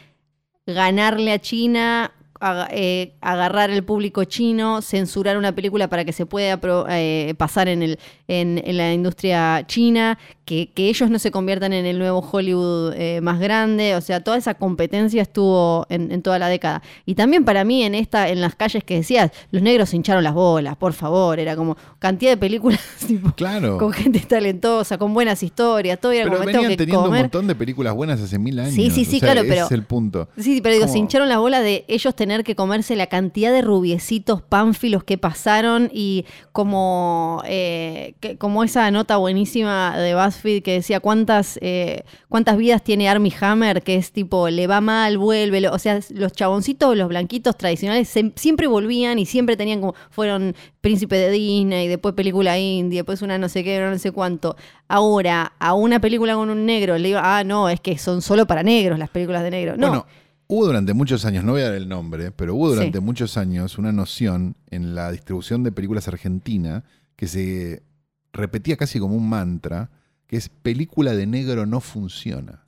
ganarle 0.67 1.31
a 1.31 1.39
China, 1.39 2.11
eh, 2.71 3.13
agarrar 3.21 3.69
el 3.69 3.83
público 3.83 4.23
chino, 4.23 4.81
censurar 4.81 5.37
una 5.37 5.53
película 5.53 5.87
para 5.87 6.05
que 6.05 6.13
se 6.13 6.25
pueda 6.25 6.57
pro- 6.57 6.85
eh, 6.89 7.33
pasar 7.37 7.67
en, 7.67 7.83
el, 7.83 7.99
en, 8.27 8.61
en 8.65 8.77
la 8.77 8.93
industria 8.93 9.63
china, 9.67 10.17
que, 10.45 10.69
que 10.73 10.89
ellos 10.89 11.09
no 11.09 11.19
se 11.19 11.31
conviertan 11.31 11.71
en 11.73 11.85
el 11.85 11.97
nuevo 11.99 12.19
Hollywood 12.19 12.93
eh, 12.95 13.21
más 13.21 13.39
grande. 13.39 13.95
O 13.95 14.01
sea, 14.01 14.21
toda 14.23 14.37
esa 14.37 14.53
competencia 14.55 15.21
estuvo 15.21 15.85
en, 15.89 16.11
en 16.11 16.21
toda 16.21 16.39
la 16.39 16.49
década. 16.49 16.81
Y 17.05 17.15
también 17.15 17.45
para 17.45 17.63
mí 17.63 17.83
en 17.83 17.95
esta, 17.95 18.29
en 18.29 18.41
las 18.41 18.55
calles 18.55 18.83
que 18.83 18.95
decías, 18.95 19.31
los 19.51 19.61
negros 19.61 19.89
se 19.89 19.95
hincharon 19.97 20.23
las 20.23 20.33
bolas, 20.33 20.75
por 20.77 20.93
favor. 20.93 21.39
Era 21.39 21.55
como 21.55 21.77
cantidad 21.99 22.31
de 22.31 22.37
películas 22.37 22.79
tipo, 23.07 23.31
Claro. 23.33 23.77
con 23.77 23.91
gente 23.93 24.19
talentosa, 24.19 24.97
con 24.97 25.13
buenas 25.13 25.41
historias, 25.43 25.99
todo 25.99 26.11
era 26.11 26.23
Pero 26.25 26.37
como 26.37 26.45
venían 26.47 26.69
que 26.71 26.77
teniendo 26.77 26.99
un 27.01 27.05
comer. 27.07 27.21
montón 27.23 27.47
de 27.47 27.55
películas 27.55 27.93
buenas 27.93 28.19
hace 28.21 28.37
mil 28.39 28.59
años. 28.59 28.73
Sí, 28.73 28.89
sí, 28.89 29.05
sí, 29.05 29.17
O 29.17 29.19
sea, 29.19 29.27
claro, 29.33 29.41
ese 29.41 29.49
pero- 29.49 29.65
es 29.65 29.71
el 29.71 29.83
punto. 29.83 30.27
Sí, 30.37 30.59
pero 30.61 30.75
digo, 30.75 30.87
se 30.87 30.97
hincharon 30.97 31.29
la 31.29 31.37
bola 31.39 31.61
de 31.61 31.85
ellos 31.87 32.15
tener 32.15 32.30
que 32.43 32.55
comerse 32.55 32.95
la 32.95 33.07
cantidad 33.07 33.51
de 33.51 33.61
rubiecitos 33.61 34.41
pánfilos 34.41 35.03
que 35.03 35.17
pasaron 35.17 35.89
y 35.93 36.25
como, 36.51 37.41
eh, 37.45 38.13
que- 38.19 38.37
como 38.37 38.63
esa 38.63 38.89
nota 38.91 39.17
buenísima 39.17 39.97
de 39.97 40.15
BuzzFeed 40.15 40.63
que 40.63 40.73
decía 40.73 40.99
cuántas, 40.99 41.59
eh, 41.61 42.03
cuántas 42.29 42.57
vidas 42.57 42.83
tiene 42.83 43.09
Armie 43.09 43.33
Hammer, 43.41 43.81
que 43.83 43.95
es 43.95 44.11
tipo, 44.11 44.49
le 44.49 44.67
va 44.67 44.79
mal, 44.81 45.17
vuelve, 45.17 45.67
o 45.69 45.79
sea, 45.79 45.99
los 46.11 46.31
chaboncitos, 46.33 46.95
los 46.95 47.07
blanquitos 47.09 47.57
tradicionales 47.57 48.07
se- 48.09 48.31
siempre 48.35 48.67
volvían 48.67 49.19
y 49.19 49.25
siempre 49.25 49.57
tenían 49.57 49.81
como, 49.81 49.95
fueron 50.09 50.55
príncipe 50.79 51.15
de 51.17 51.29
Disney, 51.31 51.87
después 51.87 52.15
película 52.15 52.57
indie, 52.57 52.99
después 52.99 53.21
una 53.21 53.37
no 53.37 53.49
sé 53.49 53.63
qué, 53.63 53.79
no 53.79 53.97
sé 53.99 54.11
cuánto. 54.11 54.55
Ahora, 54.87 55.53
a 55.59 55.73
una 55.73 55.99
película 55.99 56.35
con 56.35 56.49
un 56.49 56.65
negro, 56.65 56.97
le 56.97 57.07
digo, 57.09 57.19
ah, 57.21 57.43
no, 57.45 57.69
es 57.69 57.79
que 57.79 57.97
son 57.97 58.21
solo 58.21 58.45
para 58.47 58.63
negros 58.63 58.99
las 58.99 59.09
películas 59.09 59.43
de 59.43 59.51
negro. 59.51 59.75
No, 59.77 59.87
hubo 60.51 60.65
durante 60.65 60.93
muchos 60.93 61.23
años, 61.23 61.43
no 61.45 61.53
voy 61.53 61.61
a 61.61 61.65
dar 61.65 61.75
el 61.75 61.87
nombre, 61.87 62.31
pero 62.31 62.55
hubo 62.55 62.69
durante 62.69 62.97
Sí. 62.99 63.03
muchos 63.03 63.37
años 63.37 63.77
una 63.77 63.91
noción 63.93 64.55
en 64.69 64.95
la 64.95 65.11
distribución 65.11 65.63
de 65.63 65.71
películas 65.71 66.07
argentina 66.09 66.83
que 67.15 67.27
se 67.27 67.83
repetía 68.33 68.75
casi 68.75 68.99
como 68.99 69.15
un 69.15 69.29
mantra, 69.29 69.89
que 70.27 70.37
es 70.37 70.49
película 70.49 71.13
de 71.13 71.25
negro 71.25 71.65
no 71.65 71.79
funciona. 71.79 72.63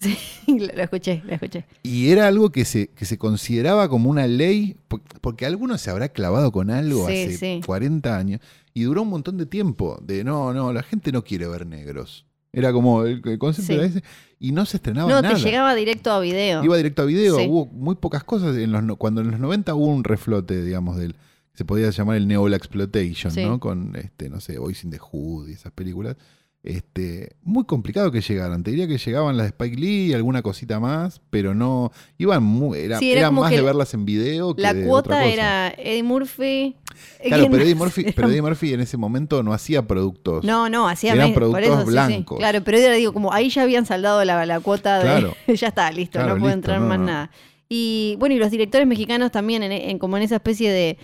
lo, 0.47 0.55
lo 0.65 0.81
escuché, 0.83 1.21
lo 1.25 1.33
escuché. 1.33 1.65
Y 1.83 2.09
era 2.09 2.27
algo 2.27 2.51
que 2.51 2.63
se, 2.65 2.87
que 2.89 3.05
se 3.05 3.17
consideraba 3.17 3.89
como 3.89 4.09
una 4.09 4.27
ley, 4.27 4.75
po- 4.87 5.01
porque 5.21 5.45
alguno 5.45 5.77
se 5.77 5.89
habrá 5.89 6.09
clavado 6.09 6.51
con 6.51 6.69
algo 6.71 7.07
Sí, 7.07 7.23
hace 7.23 7.37
sí. 7.37 7.61
40 7.65 8.17
años 8.17 8.39
y 8.73 8.83
duró 8.83 9.01
un 9.03 9.09
montón 9.09 9.37
de 9.37 9.45
tiempo. 9.45 9.99
De 10.05 10.23
no, 10.23 10.53
no, 10.53 10.71
la 10.73 10.83
gente 10.83 11.11
no 11.11 11.23
quiere 11.23 11.47
ver 11.47 11.65
negros. 11.65 12.25
Era 12.51 12.71
como 12.71 13.03
el, 13.03 13.21
concepto 13.39 13.73
Sí. 13.73 13.79
ese. 13.79 14.03
Y 14.43 14.51
no 14.51 14.65
se 14.65 14.75
estrenaba 14.77 15.09
No, 15.09 15.21
nada. 15.21 15.35
te 15.35 15.41
llegaba 15.41 15.73
directo 15.73 16.11
a 16.11 16.19
video. 16.19 16.63
Iba 16.65 16.75
directo 16.75 17.03
a 17.03 17.05
video. 17.05 17.37
Sí. 17.37 17.45
Hubo 17.47 17.65
muy 17.67 17.95
pocas 17.95 18.25
cosas. 18.25 18.57
En 18.57 18.73
los, 18.73 18.83
no- 18.83 18.97
cuando 18.97 19.21
en 19.21 19.31
los 19.31 19.39
90 19.39 19.73
hubo 19.73 19.85
un 19.87 20.03
reflote, 20.03 20.61
digamos, 20.63 20.97
del. 20.97 21.15
Se 21.53 21.63
podía 21.63 21.89
llamar 21.91 22.17
el 22.17 22.27
Neola 22.27 22.57
Exploitation, 22.57 23.31
Sí. 23.31 23.45
¿no? 23.45 23.59
Con, 23.61 23.95
este, 23.95 24.27
no 24.29 24.41
sé, 24.41 24.57
Boys 24.57 24.83
in 24.83 24.89
the 24.89 24.97
Hood 24.99 25.47
y 25.47 25.53
esas 25.53 25.71
películas. 25.71 26.17
Este, 26.61 27.35
muy 27.41 27.65
complicado 27.65 28.11
que 28.11 28.21
llegaran. 28.21 28.63
Te 28.63 28.71
diría 28.71 28.87
que 28.87 28.97
llegaban 28.97 29.35
las 29.37 29.45
de 29.45 29.49
Spike 29.49 29.75
Lee 29.77 30.07
y 30.07 30.13
alguna 30.13 30.41
cosita 30.41 30.79
más, 30.79 31.21
pero 31.29 31.53
no. 31.53 31.91
Iban 32.17 32.43
muy. 32.43 32.79
Era, 32.79 32.99
Sí, 32.99 33.11
era 33.11 33.19
era 33.21 33.29
como 33.29 33.41
más 33.41 33.49
que 33.51 33.57
de 33.57 33.63
verlas 33.63 33.93
en 33.93 34.05
video 34.05 34.55
que 34.55 34.61
La 34.61 34.73
de 34.73 34.85
cuota 34.85 35.09
otra 35.09 35.17
cosa. 35.23 35.33
era 35.33 35.69
Eddie 35.77 36.03
Murphy. 36.03 36.75
Claro, 37.21 37.41
¿Quién 37.43 37.51
pero 37.51 37.63
Eddie? 37.63 37.75
Murphy, 37.75 38.05
pero 38.15 38.29
Eddie 38.29 38.41
Murphy 38.41 38.73
en 38.73 38.79
ese 38.81 38.97
momento 38.97 39.41
no 39.43 39.53
hacía 39.53 39.85
productos. 39.87 40.43
No, 40.43 40.69
no, 40.69 40.87
hacía 40.87 41.13
Eran 41.13 41.33
productos 41.33 41.63
eso, 41.63 41.79
sí, 41.79 41.85
sí. 41.85 41.91
blancos. 41.91 42.37
Claro, 42.39 42.61
pero 42.63 42.77
era, 42.77 42.93
digo, 42.95 43.13
como 43.13 43.31
ahí 43.33 43.49
ya 43.49 43.61
habían 43.63 43.85
saldado 43.85 44.23
la, 44.25 44.45
la 44.45 44.59
cuota 44.59 44.97
de. 44.99 45.03
Claro. 45.05 45.35
ya 45.47 45.67
está, 45.67 45.91
listo, 45.91 46.19
Claro, 46.19 46.35
no 46.35 46.41
puede 46.41 46.53
entrar 46.53 46.79
no, 46.81 46.87
más 46.87 46.99
no. 46.99 47.05
nada. 47.05 47.31
Y 47.69 48.15
bueno, 48.19 48.35
y 48.35 48.39
los 48.39 48.51
directores 48.51 48.85
mexicanos 48.87 49.31
también, 49.31 49.63
en, 49.63 49.71
en- 49.71 49.99
como 49.99 50.17
en 50.17 50.23
esa 50.23 50.35
especie 50.35 50.71
de 50.71 50.97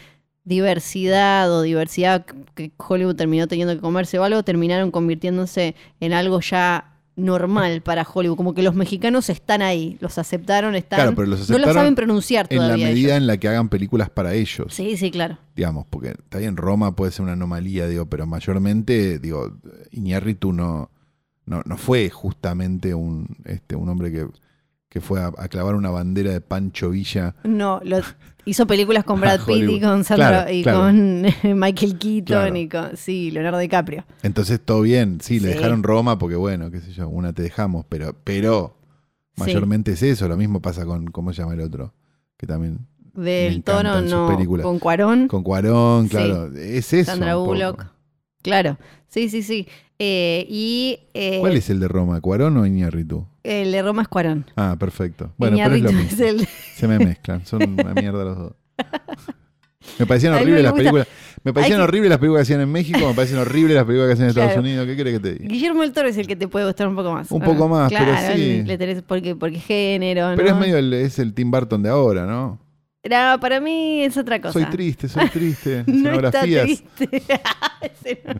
diversidad 0.54 1.52
o 1.52 1.62
diversidad 1.62 2.26
que 2.56 2.72
Hollywood 2.78 3.16
terminó 3.16 3.48
teniendo 3.48 3.74
que 3.76 3.82
comerse 3.82 4.18
o 4.20 4.24
algo, 4.24 4.44
terminaron 4.44 4.92
convirtiéndose 4.92 5.76
en 6.00 6.14
algo 6.14 6.40
ya 6.42 6.96
normal 7.16 7.82
para 7.82 8.04
Hollywood. 8.04 8.38
Como 8.38 8.54
que 8.54 8.62
los 8.62 8.76
mexicanos 8.76 9.30
están 9.30 9.62
ahí, 9.62 9.98
los 10.00 10.18
aceptaron, 10.18 10.76
están. 10.76 10.98
Claro, 11.00 11.16
pero 11.16 11.28
los 11.28 11.50
no 11.50 11.58
lo 11.58 11.74
saben 11.74 11.96
pronunciar 11.96 12.48
En 12.50 12.68
la 12.68 12.78
medida 12.78 12.90
ellos. 12.90 13.12
en 13.18 13.28
la 13.28 13.38
que 13.38 13.48
hagan 13.48 13.70
películas 13.70 14.10
para 14.10 14.34
ellos. 14.34 14.74
Sí, 14.74 14.98
sí, 14.98 15.12
claro. 15.12 15.38
digamos, 15.56 15.86
porque 15.90 16.10
está 16.10 16.40
bien, 16.40 16.58
Roma 16.58 16.96
puede 16.96 17.12
ser 17.12 17.24
una 17.24 17.34
anomalía, 17.34 17.88
digo, 17.88 18.06
pero 18.08 18.26
mayormente, 18.26 19.20
digo, 19.20 19.58
Iñárritu 19.92 20.54
no, 20.54 20.92
no, 21.46 21.62
no 21.66 21.78
fue 21.78 22.10
justamente 22.10 22.94
un, 22.94 23.28
este, 23.46 23.76
un 23.76 23.90
hombre 23.90 24.12
que, 24.12 24.28
que 24.90 25.02
fue 25.02 25.22
a, 25.22 25.32
a 25.38 25.48
clavar 25.48 25.76
una 25.76 25.92
bandera 25.92 26.32
de 26.32 26.42
Pancho 26.42 26.90
Villa. 26.90 27.36
No, 27.44 27.80
lo, 27.84 28.00
hizo 28.46 28.66
películas 28.66 29.04
con 29.04 29.20
Brad 29.22 29.42
Pitt 29.46 29.70
y 29.70 29.80
con 29.80 30.04
Sandra 30.04 30.30
Claro, 30.46 30.52
y 30.52 30.64
claro. 30.64 30.80
con 30.80 31.22
Michael 31.60 31.98
Keaton 32.00 32.24
Claro. 32.26 32.56
y 32.58 32.68
con 32.68 32.98
sí, 32.98 33.30
Leonardo 33.32 33.60
DiCaprio. 33.60 34.04
Entonces, 34.24 34.60
todo 34.64 34.82
bien, 34.82 35.20
sí, 35.22 35.40
le 35.40 35.50
Sí. 35.52 35.56
dejaron 35.58 35.84
Roma 35.84 36.18
porque, 36.18 36.36
bueno, 36.36 36.72
qué 36.72 36.80
sé 36.82 36.92
yo, 36.92 37.08
una 37.08 37.34
te 37.34 37.44
dejamos, 37.44 37.86
pero, 37.88 38.16
pero 38.24 38.76
Sí. 39.36 39.42
mayormente 39.46 39.92
es 39.94 40.02
eso, 40.04 40.28
lo 40.28 40.36
mismo 40.38 40.62
pasa 40.62 40.86
con, 40.86 41.06
¿cómo 41.08 41.32
se 41.34 41.42
llama 41.44 41.54
el 41.54 41.62
otro? 41.62 41.94
Que 42.36 42.48
también, 42.48 42.80
Del 43.14 43.64
sus 43.66 44.10
no 44.12 44.28
películas. 44.28 44.64
con 44.66 44.80
Cuarón, 44.80 45.28
con 45.28 45.44
Cuarón, 45.44 46.06
Sí. 46.06 46.10
claro, 46.12 46.52
es 46.56 46.92
eso. 46.94 47.12
Sandra. 47.12 47.36
Bullock. 47.36 47.86
Claro. 48.42 48.78
Sí, 49.08 49.30
sí, 49.30 49.44
sí. 49.44 49.68
Eh, 50.00 50.46
y 50.50 51.00
eh, 51.14 51.40
¿Cuál 51.42 51.58
es 51.58 51.70
el 51.70 51.80
de 51.82 51.88
Roma, 51.90 52.22
Cuarón 52.22 52.56
o 52.58 52.66
Iñárritu? 52.66 53.28
El 53.50 53.72
de 53.72 53.82
Roma 53.82 54.02
es 54.04 54.08
Cuarón. 54.08 54.46
Ah, 54.56 54.76
perfecto. 54.80 55.32
Bueno, 55.38 55.58
pero 55.58 55.76
es 55.76 55.82
lo 55.82 55.92
mismo. 55.92 56.10
es 56.12 56.20
el- 56.20 56.48
Se 56.76 56.88
me 56.88 57.00
mezclan, 57.00 57.46
son 57.46 57.62
una 57.80 57.94
mierda 57.94 58.24
los 58.24 58.38
dos. 58.38 58.54
Me 59.98 60.06
parecían 60.06 60.34
horribles 60.36 60.64
las 60.64 60.74
películas. 60.74 61.08
Me 61.44 61.54
parecían 61.54 61.80
horribles 61.82 62.10
las 62.10 62.20
películas 62.20 62.40
que 62.42 62.44
hacían 62.54 62.62
en 62.62 62.72
México, 62.72 63.00
me 63.00 63.14
parecen 63.14 63.38
horribles 63.38 63.76
las 63.76 63.86
películas 63.86 64.08
que 64.10 64.14
hacían 64.14 64.26
en 64.26 64.30
Estados 64.30 64.50
Claro. 64.52 64.62
Unidos. 64.62 64.86
¿Qué 64.88 64.96
querés 64.98 65.14
que 65.14 65.20
te 65.20 65.34
diga? 65.36 65.48
Guillermo 65.48 65.82
del 65.84 65.94
Toro 65.94 66.08
es 66.10 66.18
el 66.18 66.28
que 66.28 66.36
te 66.36 66.48
puede 66.50 66.66
gustar 66.66 66.88
un 66.90 66.96
poco 66.96 67.14
más. 67.14 67.32
Un 67.32 67.42
¿o 67.42 67.46
poco 67.46 67.60
no? 67.60 67.68
más, 67.70 67.92
pero 67.92 68.06
claro, 68.06 68.36
sí. 68.36 68.64
Le 68.64 68.78
tenés 68.78 69.02
porque, 69.04 69.36
porque 69.36 69.60
género, 69.60 70.34
Pero 70.36 70.50
es 70.50 70.56
medio 70.56 70.78
el, 70.78 70.92
es 70.94 71.18
el 71.20 71.34
Tim 71.34 71.50
Burton 71.50 71.82
de 71.82 71.90
ahora, 71.90 72.26
¿no? 72.26 72.60
No, 73.10 73.40
para 73.40 73.62
mí 73.62 74.02
es 74.04 74.18
otra 74.18 74.42
cosa. 74.42 74.52
Soy 74.52 74.66
triste, 74.66 75.08
soy 75.08 75.30
triste. 75.30 75.84
No 75.88 76.12
está 76.20 76.42
triste. 76.42 77.10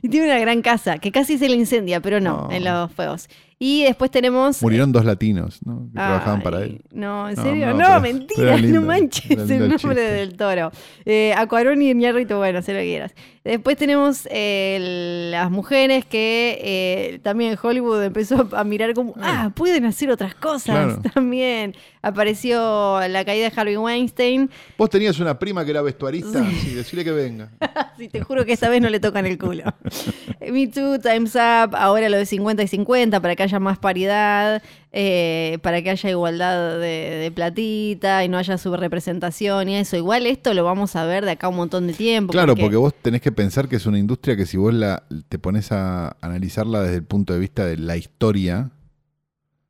Y 0.00 0.08
tiene 0.08 0.26
una 0.28 0.38
gran 0.38 0.62
casa, 0.62 0.98
que 0.98 1.10
casi 1.10 1.38
se 1.38 1.48
le 1.48 1.56
incendia, 1.56 2.00
pero 2.00 2.20
no, 2.20 2.46
No. 2.48 2.52
en 2.52 2.62
los 2.64 2.90
fuegos. 2.92 3.28
Y 3.60 3.82
después 3.82 4.10
tenemos... 4.12 4.62
Murieron 4.62 4.92
dos 4.92 5.04
latinos, 5.04 5.58
¿no? 5.64 5.86
Que 5.88 5.94
trabajaban 5.94 6.42
para 6.42 6.62
él. 6.62 6.80
No, 6.92 7.28
en 7.28 7.34
No, 7.34 7.42
serio, 7.42 7.74
no, 7.74 8.00
mentira, 8.00 8.56
lindo, 8.56 8.80
no 8.80 8.86
manches 8.86 9.30
el 9.30 9.50
el 9.50 9.58
nombre 9.68 9.78
chiste. 9.78 10.00
del 10.00 10.36
toro. 10.36 10.70
Eh, 11.04 11.34
Acuarón 11.36 11.82
y 11.82 11.90
Iñárritu, 11.90 12.36
bueno, 12.36 12.62
sé 12.62 12.72
lo 12.72 12.78
que 12.78 12.84
quieras. 12.86 13.14
Después 13.48 13.78
tenemos 13.78 14.28
eh, 14.30 15.28
las 15.30 15.50
mujeres 15.50 16.04
que 16.04 16.58
eh, 16.62 17.18
también 17.22 17.56
Hollywood 17.60 18.02
empezó 18.02 18.46
a 18.52 18.62
mirar 18.62 18.92
como, 18.92 19.14
ah, 19.22 19.50
pueden 19.54 19.86
hacer 19.86 20.10
otras 20.10 20.34
cosas 20.34 20.96
Claro. 20.96 21.00
también. 21.14 21.74
Apareció 22.02 23.00
la 23.08 23.24
caída 23.24 23.48
de 23.48 23.52
Harvey 23.58 23.76
Weinstein. 23.78 24.50
Vos 24.76 24.90
tenías 24.90 25.18
una 25.18 25.38
prima 25.38 25.64
que 25.64 25.70
era 25.70 25.80
vestuarista, 25.80 26.44
sí, 26.46 26.74
decirle 26.74 27.04
que 27.04 27.12
venga. 27.12 27.50
Sí, 27.96 28.06
te 28.08 28.20
juro 28.22 28.44
que 28.44 28.52
esta 28.52 28.68
vez 28.68 28.80
no 28.80 28.88
le 28.90 29.00
tocan 29.00 29.26
el 29.26 29.38
culo. 29.38 29.64
Me 30.40 30.68
Too, 30.68 31.00
Time's 31.00 31.34
Up, 31.34 31.74
ahora 31.74 32.08
lo 32.08 32.16
de 32.16 32.26
50 32.26 32.62
y 32.62 32.68
50 32.68 33.20
para 33.20 33.34
que 33.34 33.42
haya 33.42 33.58
más 33.58 33.78
paridad, 33.78 34.62
eh, 34.92 35.58
para 35.62 35.82
que 35.82 35.90
haya 35.90 36.10
igualdad 36.10 36.78
de, 36.78 37.18
de 37.20 37.30
platita 37.30 38.24
y 38.24 38.28
no 38.28 38.38
haya 38.38 38.56
subrepresentación 38.58 39.68
y 39.68 39.76
eso. 39.76 39.96
Igual 39.96 40.26
esto 40.26 40.54
lo 40.54 40.64
vamos 40.64 40.96
a 40.96 41.04
ver 41.04 41.24
de 41.24 41.32
acá 41.32 41.48
un 41.48 41.56
montón 41.56 41.86
de 41.86 41.92
tiempo. 41.92 42.32
Claro, 42.32 42.56
porque 42.56 42.76
vos 42.76 42.94
tenés 43.02 43.20
que 43.20 43.32
pensar 43.32 43.68
que 43.68 43.76
es 43.76 43.86
una 43.86 43.98
industria 43.98 44.36
que 44.36 44.46
si 44.46 44.56
vos 44.56 44.72
la, 44.72 45.02
te 45.28 45.38
pones 45.38 45.72
a 45.72 46.16
analizarla 46.20 46.82
desde 46.82 46.96
el 46.96 47.04
punto 47.04 47.32
de 47.34 47.38
vista 47.38 47.66
de 47.66 47.76
la 47.76 47.96
historia, 47.96 48.70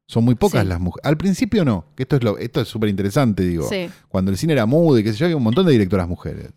son 0.07 0.25
muy 0.25 0.35
pocas 0.37 0.63
Sí. 0.63 0.69
las 0.69 0.81
mujeres. 0.81 1.05
Al 1.07 1.17
principio 1.19 1.65
no, 1.65 1.85
que 1.95 2.05
esto 2.05 2.17
es 2.17 2.23
lo, 2.25 2.39
esto 2.39 2.61
es 2.61 2.69
súper 2.69 2.89
interesante, 2.89 3.43
digo. 3.43 3.69
Sí. 3.69 3.91
Cuando 4.09 4.31
el 4.31 4.39
cine 4.39 4.55
era 4.55 4.65
mudo 4.67 4.99
y 4.99 5.05
qué 5.05 5.13
sé 5.13 5.19
yo, 5.19 5.27
había 5.27 5.37
un 5.37 5.43
montón 5.43 5.67
de 5.67 5.73
directoras 5.73 6.09
mujeres. 6.09 6.51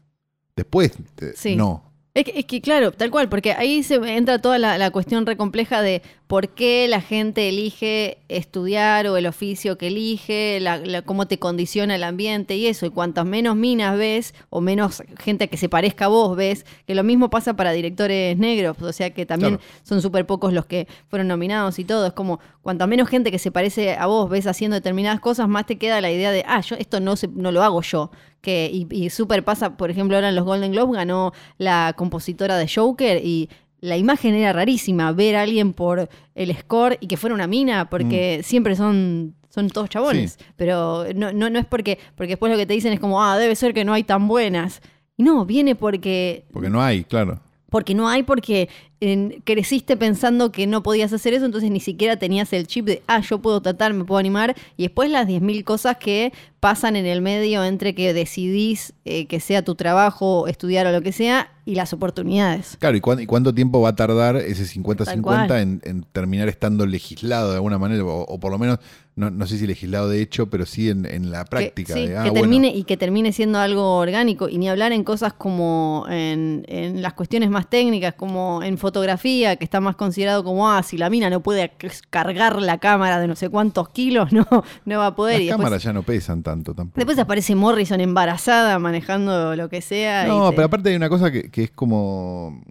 Después, 0.55 0.91
Sí. 1.35 1.55
no. 1.55 1.89
Es 2.13 2.25
que, 2.25 2.39
es 2.39 2.45
que, 2.45 2.59
claro, 2.61 2.91
tal 2.91 3.09
cual, 3.09 3.29
porque 3.29 3.53
ahí 3.53 3.83
se 3.83 3.95
entra 3.95 4.39
toda 4.39 4.57
la, 4.59 4.77
la 4.77 4.91
cuestión 4.91 5.25
recompleja 5.25 5.81
de 5.81 6.01
por 6.31 6.47
qué 6.47 6.87
la 6.87 7.01
gente 7.01 7.49
elige 7.49 8.19
estudiar 8.29 9.05
o 9.07 9.17
el 9.17 9.25
oficio 9.27 9.77
que 9.77 9.87
elige, 9.87 10.59
la- 10.61 10.77
la- 10.77 11.01
cómo 11.01 11.27
te 11.27 11.39
condiciona 11.39 11.93
el 11.95 12.03
ambiente 12.05 12.55
y 12.55 12.67
eso. 12.67 12.85
Y 12.85 12.89
cuantas 12.89 13.25
menos 13.25 13.57
minas 13.57 13.97
ves 13.97 14.33
o 14.49 14.61
menos 14.61 15.03
gente 15.19 15.49
que 15.49 15.57
se 15.57 15.67
parezca 15.67 16.05
a 16.05 16.07
vos 16.07 16.37
ves, 16.37 16.65
que 16.87 16.95
lo 16.95 17.03
mismo 17.03 17.29
pasa 17.29 17.53
para 17.57 17.73
directores 17.73 18.37
negros, 18.37 18.81
o 18.81 18.93
sea 18.93 19.09
que 19.09 19.25
también 19.25 19.57
Claro. 19.57 19.71
son 19.83 20.01
súper 20.01 20.25
pocos 20.25 20.53
los 20.53 20.65
que 20.65 20.87
fueron 21.09 21.27
nominados 21.27 21.77
y 21.79 21.83
todo. 21.83 22.07
Es 22.07 22.13
como, 22.13 22.39
cuanta 22.61 22.87
menos 22.87 23.09
gente 23.09 23.29
que 23.29 23.37
se 23.37 23.51
parece 23.51 23.95
a 23.95 24.05
vos 24.05 24.29
ves 24.29 24.47
haciendo 24.47 24.75
determinadas 24.75 25.19
cosas, 25.19 25.49
más 25.49 25.65
te 25.65 25.77
queda 25.77 25.99
la 25.99 26.11
idea 26.11 26.31
de, 26.31 26.45
ah, 26.47 26.61
yo 26.61 26.77
esto 26.77 27.01
no, 27.01 27.17
se, 27.17 27.27
no 27.27 27.51
lo 27.51 27.61
hago 27.61 27.81
yo. 27.81 28.09
Que, 28.39 28.71
y, 28.73 28.87
y 28.89 29.11
súper 29.11 29.43
pasa, 29.43 29.77
por 29.77 29.91
ejemplo, 29.91 30.15
ahora 30.17 30.29
en 30.29 30.35
los 30.35 30.45
Golden 30.45 30.71
Globes 30.71 30.95
ganó 30.95 31.31
la 31.59 31.93
compositora 31.95 32.57
de 32.57 32.67
Joker 32.73 33.21
y 33.23 33.49
la 33.81 33.97
imagen 33.97 34.35
era 34.35 34.53
rarísima, 34.53 35.11
ver 35.11 35.35
a 35.35 35.41
alguien 35.41 35.73
por 35.73 36.07
el 36.35 36.55
score 36.55 36.97
y 37.01 37.07
que 37.07 37.17
fuera 37.17 37.33
una 37.33 37.47
mina, 37.47 37.89
porque 37.89 38.41
siempre 38.43 38.75
son... 38.75 39.35
Son 39.49 39.69
todos 39.69 39.89
chabones, 39.89 40.37
Sí. 40.39 40.45
pero 40.55 41.03
no, 41.13 41.33
no, 41.33 41.49
no 41.49 41.59
es 41.59 41.65
porque, 41.65 41.99
porque 42.15 42.29
después 42.29 42.49
lo 42.49 42.57
que 42.57 42.65
te 42.65 42.73
dicen 42.73 42.93
es 42.93 43.01
como, 43.01 43.21
ah, 43.21 43.37
debe 43.37 43.53
ser 43.57 43.73
que 43.73 43.83
no 43.83 43.91
hay 43.91 44.05
tan 44.05 44.25
buenas. 44.29 44.81
Y 45.17 45.23
no, 45.23 45.45
viene 45.45 45.75
porque 45.75 46.45
Porque 46.53 46.69
no 46.69 46.81
hay, 46.81 47.03
claro. 47.03 47.41
porque 47.69 47.93
no 47.93 48.07
hay, 48.07 48.23
porque 48.23 48.69
en- 49.01 49.41
creciste 49.43 49.97
pensando 49.97 50.51
que 50.51 50.67
no 50.67 50.81
podías 50.83 51.11
hacer 51.11 51.33
eso, 51.33 51.45
entonces 51.45 51.69
ni 51.71 51.79
siquiera 51.81 52.17
tenías 52.17 52.53
el 52.53 52.67
chip 52.67 52.85
de, 52.85 53.01
ah, 53.07 53.19
yo 53.21 53.39
puedo 53.39 53.61
tratar, 53.61 53.93
me 53.93 54.05
puedo 54.05 54.19
animar, 54.19 54.55
y 54.77 54.83
después 54.83 55.09
las 55.09 55.27
10.000 55.27 55.63
cosas 55.63 55.97
que 55.97 56.31
pasan 56.61 56.95
en 56.95 57.07
el 57.07 57.21
medio 57.21 57.63
entre 57.65 57.95
que 57.95 58.13
decidís 58.13 58.93
eh, 59.03 59.25
que 59.25 59.39
sea 59.39 59.63
tu 59.63 59.73
trabajo, 59.73 60.47
estudiar 60.47 60.85
o 60.85 60.91
lo 60.91 61.01
que 61.01 61.11
sea, 61.11 61.49
y 61.65 61.73
las 61.75 61.91
oportunidades. 61.93 62.77
Claro, 62.79 62.97
¿y, 62.97 63.01
cuán- 63.01 63.19
y 63.19 63.25
cuánto 63.25 63.53
tiempo 63.53 63.81
va 63.81 63.89
a 63.89 63.95
tardar 63.95 64.35
ese 64.35 64.63
Tal 64.65 65.21
cual. 65.21 65.47
50-50 65.49 65.61
en, 65.61 65.81
en 65.83 66.03
terminar 66.03 66.47
estando 66.49 66.85
legislado 66.85 67.49
de 67.49 67.55
alguna 67.55 67.79
manera? 67.79 68.03
O, 68.05 68.21
o 68.25 68.39
por 68.39 68.51
lo 68.51 68.59
menos, 68.59 68.77
no, 69.15 69.29
no 69.31 69.47
sé 69.47 69.57
si 69.57 69.65
legislado 69.67 70.07
de 70.09 70.21
hecho, 70.21 70.49
pero 70.51 70.65
sí 70.67 70.89
en, 70.89 71.05
en 71.07 71.31
la 71.31 71.45
práctica. 71.45 71.93
Que, 71.95 71.99
sí, 72.01 72.07
de, 72.09 72.17
ah, 72.17 72.23
que 72.23 72.29
bueno, 72.29 72.41
termine 72.43 72.67
y 72.75 72.83
que 72.83 72.97
termine 72.97 73.31
siendo 73.31 73.57
algo 73.59 73.97
orgánico 73.97 74.47
y 74.49 74.57
ni 74.59 74.69
hablar 74.69 74.91
en 74.91 75.03
cosas 75.03 75.33
como 75.33 76.05
en, 76.09 76.63
en 76.67 77.01
las 77.01 77.13
cuestiones 77.13 77.49
más 77.49 77.69
técnicas 77.69 78.13
como 78.15 78.61
en 78.63 78.77
fotografía 78.77 78.90
que 78.91 79.57
está 79.63 79.79
más 79.81 79.95
considerado 79.95 80.43
como 80.43 80.69
ah 80.71 80.83
si 80.83 80.97
la 80.97 81.09
mina 81.09 81.29
no 81.29 81.41
puede 81.41 81.71
cargar 82.09 82.61
la 82.61 82.77
cámara 82.79 83.19
de 83.19 83.27
no 83.27 83.35
sé 83.35 83.49
cuántos 83.49 83.89
kilos 83.89 84.31
no 84.33 84.45
no 84.85 84.97
va 84.99 85.07
a 85.07 85.15
poder 85.15 85.35
las 85.35 85.41
y 85.41 85.45
después, 85.47 85.63
cámaras 85.65 85.83
ya 85.83 85.93
no 85.93 86.03
pesan 86.03 86.43
tanto 86.43 86.73
tampoco. 86.73 86.97
después 86.97 87.17
aparece 87.19 87.55
Morrison 87.55 87.99
embarazada 88.01 88.77
manejando 88.79 89.55
lo 89.55 89.69
que 89.69 89.81
sea 89.81 90.25
No, 90.27 90.49
te- 90.49 90.55
pero 90.57 90.65
aparte 90.67 90.89
hay 90.89 90.95
una 90.95 91.09
cosa 91.09 91.31
que, 91.31 91.49
que 91.49 91.63
es 91.63 91.71
como, 91.71 92.61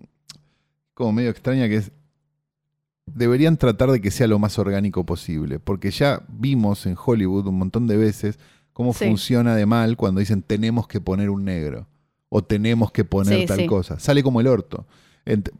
como 0.95 1.13
medio 1.13 1.31
extraña, 1.31 1.69
que 1.69 1.77
es, 1.77 1.93
deberían 3.07 3.57
tratar 3.57 3.91
de 3.91 4.01
que 4.01 4.11
sea 4.11 4.27
lo 4.27 4.39
más 4.39 4.59
orgánico 4.59 5.05
posible, 5.05 5.59
porque 5.59 5.91
ya 5.91 6.23
vimos 6.29 6.87
en 6.87 6.97
Hollywood 7.03 7.47
un 7.49 7.59
montón 7.59 7.87
de 7.87 7.97
veces 7.97 8.39
cómo 8.73 8.93
Sí. 8.95 9.07
funciona 9.07 9.55
de 9.57 9.67
mal 9.67 9.97
cuando 9.97 10.21
dicen 10.21 10.43
tenemos 10.43 10.87
que 10.87 11.01
poner 11.01 11.29
un 11.31 11.45
negro 11.45 11.87
o 12.29 12.43
tenemos 12.45 12.93
que 12.93 13.05
poner 13.05 13.41
Sí, 13.41 13.47
tal 13.47 13.59
sí. 13.59 13.67
cosa. 13.67 13.99
Sale 13.99 14.23
como 14.23 14.41
el 14.41 14.47
orto. 14.47 14.87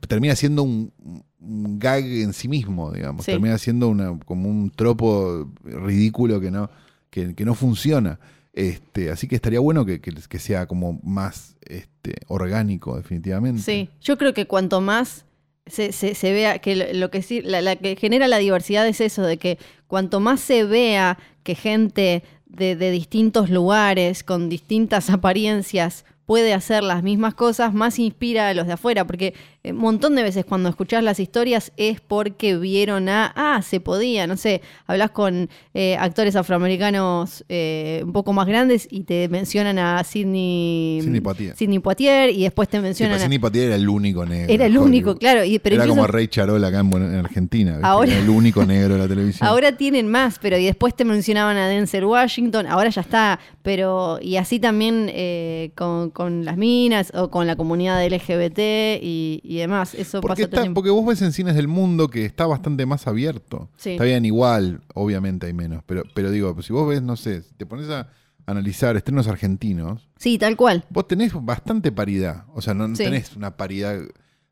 Termina 0.09 0.35
siendo 0.37 0.63
un, 0.63 0.93
un 1.41 1.79
gag 1.79 2.05
en 2.05 2.33
sí 2.33 2.49
mismo, 2.49 2.93
digamos. 2.93 3.25
Sí. 3.25 3.33
Termina 3.33 3.57
siendo 3.59 3.89
una, 3.89 4.19
como 4.25 4.49
un 4.49 4.71
tropo 4.71 5.51
ridículo 5.65 6.41
que 6.41 6.51
no, 6.51 6.71
que, 7.11 7.35
que 7.35 7.45
no 7.45 7.55
funciona. 7.55 8.19
Este, 8.53 9.11
así 9.11 9.29
que 9.29 9.37
estaría 9.37 9.61
bueno 9.61 9.85
que, 9.87 10.01
que- 10.01 10.13
que 10.13 10.39
sea 10.39 10.67
como 10.67 10.99
más 11.05 11.57
este, 11.63 12.15
orgánico, 12.27 12.97
definitivamente. 12.97 13.63
Sí, 13.63 13.89
yo 14.01 14.19
creo 14.19 14.35
que 14.35 14.47
cuanto 14.47 14.81
más 14.81 15.25
se, 15.67 15.93
se- 15.93 16.15
se 16.17 16.33
vea, 16.33 16.59
que 16.59 16.75
lo, 16.75 16.85
lo 16.93 17.11
que 17.11 17.23
sí, 17.23 17.43
la, 17.43 17.61
la 17.63 17.77
que 17.77 17.95
genera 17.97 18.27
la 18.27 18.39
diversidad 18.39 18.87
es 18.89 19.01
eso, 19.01 19.23
de 19.23 19.37
que 19.37 19.59
cuanto 19.87 20.19
más 20.19 20.41
se 20.41 20.65
vea 20.65 21.17
que 21.45 21.55
gente 21.55 22.25
de, 22.47 22.75
de 22.75 22.91
distintos 22.91 23.51
lugares, 23.51 24.25
con 24.25 24.49
distintas 24.49 25.11
apariencias, 25.11 26.05
puede 26.27 26.53
hacer 26.55 26.83
las 26.85 27.03
mismas 27.03 27.35
cosas, 27.35 27.73
más 27.75 27.99
inspira 27.99 28.49
a 28.49 28.55
los 28.55 28.67
de 28.67 28.73
afuera, 28.75 29.05
porque 29.05 29.35
un 29.63 29.77
montón 29.77 30.17
de 30.17 30.23
veces 30.23 30.45
cuando 30.47 30.69
escuchás 30.71 31.03
las 31.05 31.21
historias 31.21 31.73
es 31.77 32.01
porque 32.01 32.57
vieron 32.57 33.09
a, 33.11 33.33
ah, 33.37 33.61
se 33.63 33.79
podía, 33.81 34.27
no 34.27 34.37
sé, 34.39 34.63
hablas 34.87 35.11
con 35.11 35.51
eh, 35.75 35.97
actores 35.99 36.35
afroamericanos 36.37 37.45
eh, 37.49 38.01
un 38.05 38.13
poco 38.13 38.33
más 38.33 38.47
grandes 38.47 38.89
y 38.91 39.03
te 39.05 39.29
mencionan 39.29 39.79
a 39.79 40.03
Sidney, 40.05 41.01
Sidney 41.03 41.21
Poitier. 41.21 41.57
Sidney 41.57 41.79
Poitier 41.79 42.31
y 42.31 42.43
después 42.45 42.69
te 42.69 42.81
mencionan 42.81 43.21
Sidney 43.21 43.39
Poitier 43.39 43.67
era 43.67 43.75
el 43.77 43.89
único 43.89 44.25
negro. 44.25 44.53
era 44.53 44.67
el 44.67 44.79
único, 44.79 45.11
Hollywood. 45.11 45.21
claro. 45.21 45.45
Y, 45.45 45.59
pero 45.59 45.77
era 45.77 45.85
incluso 45.85 46.01
como 46.01 46.07
Rey 46.07 46.29
Charol 46.29 46.65
acá 46.65 46.81
en, 46.81 46.93
en 46.95 47.15
Argentina. 47.17 47.79
Ahora- 47.83 48.11
Era 48.13 48.21
el 48.23 48.31
único 48.31 48.65
negro 48.65 48.95
de 48.95 49.01
la 49.01 49.09
televisión. 49.09 49.47
ahora 49.49 49.77
tienen 49.77 50.09
más, 50.09 50.39
pero 50.41 50.57
y 50.57 50.65
después 50.65 50.95
te 50.95 51.05
mencionaban 51.05 51.57
a 51.59 51.69
Denzel 51.69 52.05
Washington, 52.07 52.67
ahora 52.67 52.89
ya 52.91 53.03
está, 53.03 53.41
pero 53.63 54.19
y 54.23 54.37
así 54.37 54.59
también 54.59 55.07
eh, 55.13 55.73
con, 55.77 56.11
con 56.11 56.45
las 56.45 56.57
minas 56.57 57.13
o 57.15 57.31
con 57.31 57.47
la 57.47 57.57
comunidad 57.57 58.03
LGBT 58.07 58.59
y, 59.03 59.41
y 59.53 59.57
demás. 59.57 59.95
Eso 59.95 60.21
porque, 60.21 60.47
pasa 60.47 60.63
está- 60.63 60.75
porque 60.75 60.91
vos 60.91 61.05
ves 61.07 61.21
en 61.23 61.33
cines 61.33 61.55
del 61.57 61.67
mundo 61.67 62.09
que 62.09 62.25
está 62.25 62.47
bastante 62.47 62.87
más 62.87 63.07
abierto. 63.07 63.69
Sí. 63.77 63.91
Está 63.91 64.05
bien, 64.05 64.25
igual, 64.25 64.83
obviamente 64.95 65.47
hay 65.47 65.53
menos. 65.53 65.83
Pero, 65.87 66.05
pero 66.15 66.31
digo, 66.31 66.55
pues 66.55 66.67
si 66.67 66.73
vos 66.73 66.89
ves, 66.89 67.03
no 67.03 67.17
sé, 67.17 67.43
si 67.43 67.55
te 67.55 67.67
pones 67.67 67.89
a 67.91 68.09
analizar 68.47 68.97
estrenos 68.97 69.27
argentinos, 69.29 70.09
Sí, 70.19 70.39
tal 70.39 70.57
cual. 70.57 70.85
vos 70.91 71.07
tenés 71.09 71.33
bastante 71.35 71.91
paridad. 71.93 72.45
O 72.55 72.61
sea, 72.63 72.75
no 72.75 72.87
Sí. 72.95 73.05
tenés 73.05 73.35
una 73.37 73.57
paridad 73.57 74.01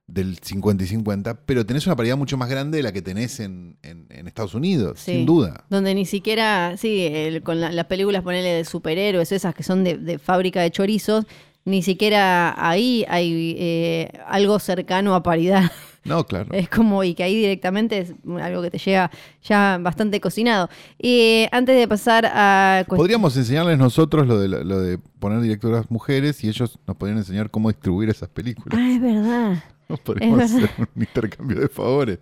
del 0.07 0.38
50 0.38 0.84
y 0.84 0.86
50, 0.86 1.42
pero 1.44 1.66
tenés 1.66 1.84
una 1.86 1.94
paridad 1.94 2.16
mucho 2.16 2.38
más 2.38 2.49
grande 2.49 2.78
de 2.78 2.82
la 2.82 2.92
que 2.92 3.03
tenés 3.03 3.40
en, 3.40 3.76
en- 3.82 4.07
en 4.09 4.26
Estados 4.26 4.55
Unidos, 4.55 5.01
Sí. 5.01 5.12
sin 5.12 5.26
duda. 5.26 5.64
Donde 5.68 5.94
ni 5.94 6.07
siquiera, 6.07 6.76
sí, 6.78 7.03
el- 7.07 7.42
con 7.42 7.61
la- 7.61 7.70
las 7.72 7.84
películas, 7.86 8.22
ponele 8.22 8.49
de 8.49 8.64
superhéroes, 8.64 9.32
esas 9.32 9.55
que 9.55 9.62
son 9.62 9.84
de, 9.84 9.99
de 9.99 10.18
fábrica 10.18 10.62
de 10.62 10.70
chorizos, 10.70 11.26
ni 11.64 11.82
siquiera 11.82 12.54
ahí 12.56 13.04
hay 13.09 13.56
eh, 13.59 14.12
algo 14.26 14.59
cercano 14.59 15.14
a 15.14 15.22
paridad. 15.22 15.70
No, 16.04 16.24
claro. 16.24 16.48
Es 16.52 16.68
como, 16.68 17.04
y 17.04 17.14
que 17.14 17.22
ahí 17.22 17.36
directamente 17.36 17.98
es 17.98 18.14
algo 18.40 18.62
que 18.62 18.70
te 18.70 18.78
llega 18.78 19.11
ya 19.42 19.78
bastante 19.80 20.20
cocinado. 20.20 20.68
Y 20.98 21.46
antes 21.52 21.76
de 21.76 21.86
pasar 21.86 22.26
a 22.26 22.84
Podríamos 22.88 23.36
enseñarles 23.36 23.78
nosotros 23.78 24.26
lo 24.26 24.38
de, 24.40 24.48
lo 24.48 24.80
de 24.80 24.98
poner 25.18 25.40
directoras 25.40 25.90
mujeres 25.90 26.42
y 26.42 26.48
ellos 26.48 26.78
nos 26.86 26.96
podrían 26.96 27.18
enseñar 27.18 27.50
cómo 27.50 27.68
distribuir 27.68 28.09
esas 28.09 28.28
películas. 28.30 28.78
Ah, 28.80 28.90
es 28.90 29.00
verdad. 29.00 29.64
Podríamos 30.04 30.42
es 30.42 30.52
verdad. 30.54 30.70
hacer 30.70 30.88
un 30.94 31.02
intercambio 31.02 31.61
de 31.61 31.68
favores. 31.68 32.18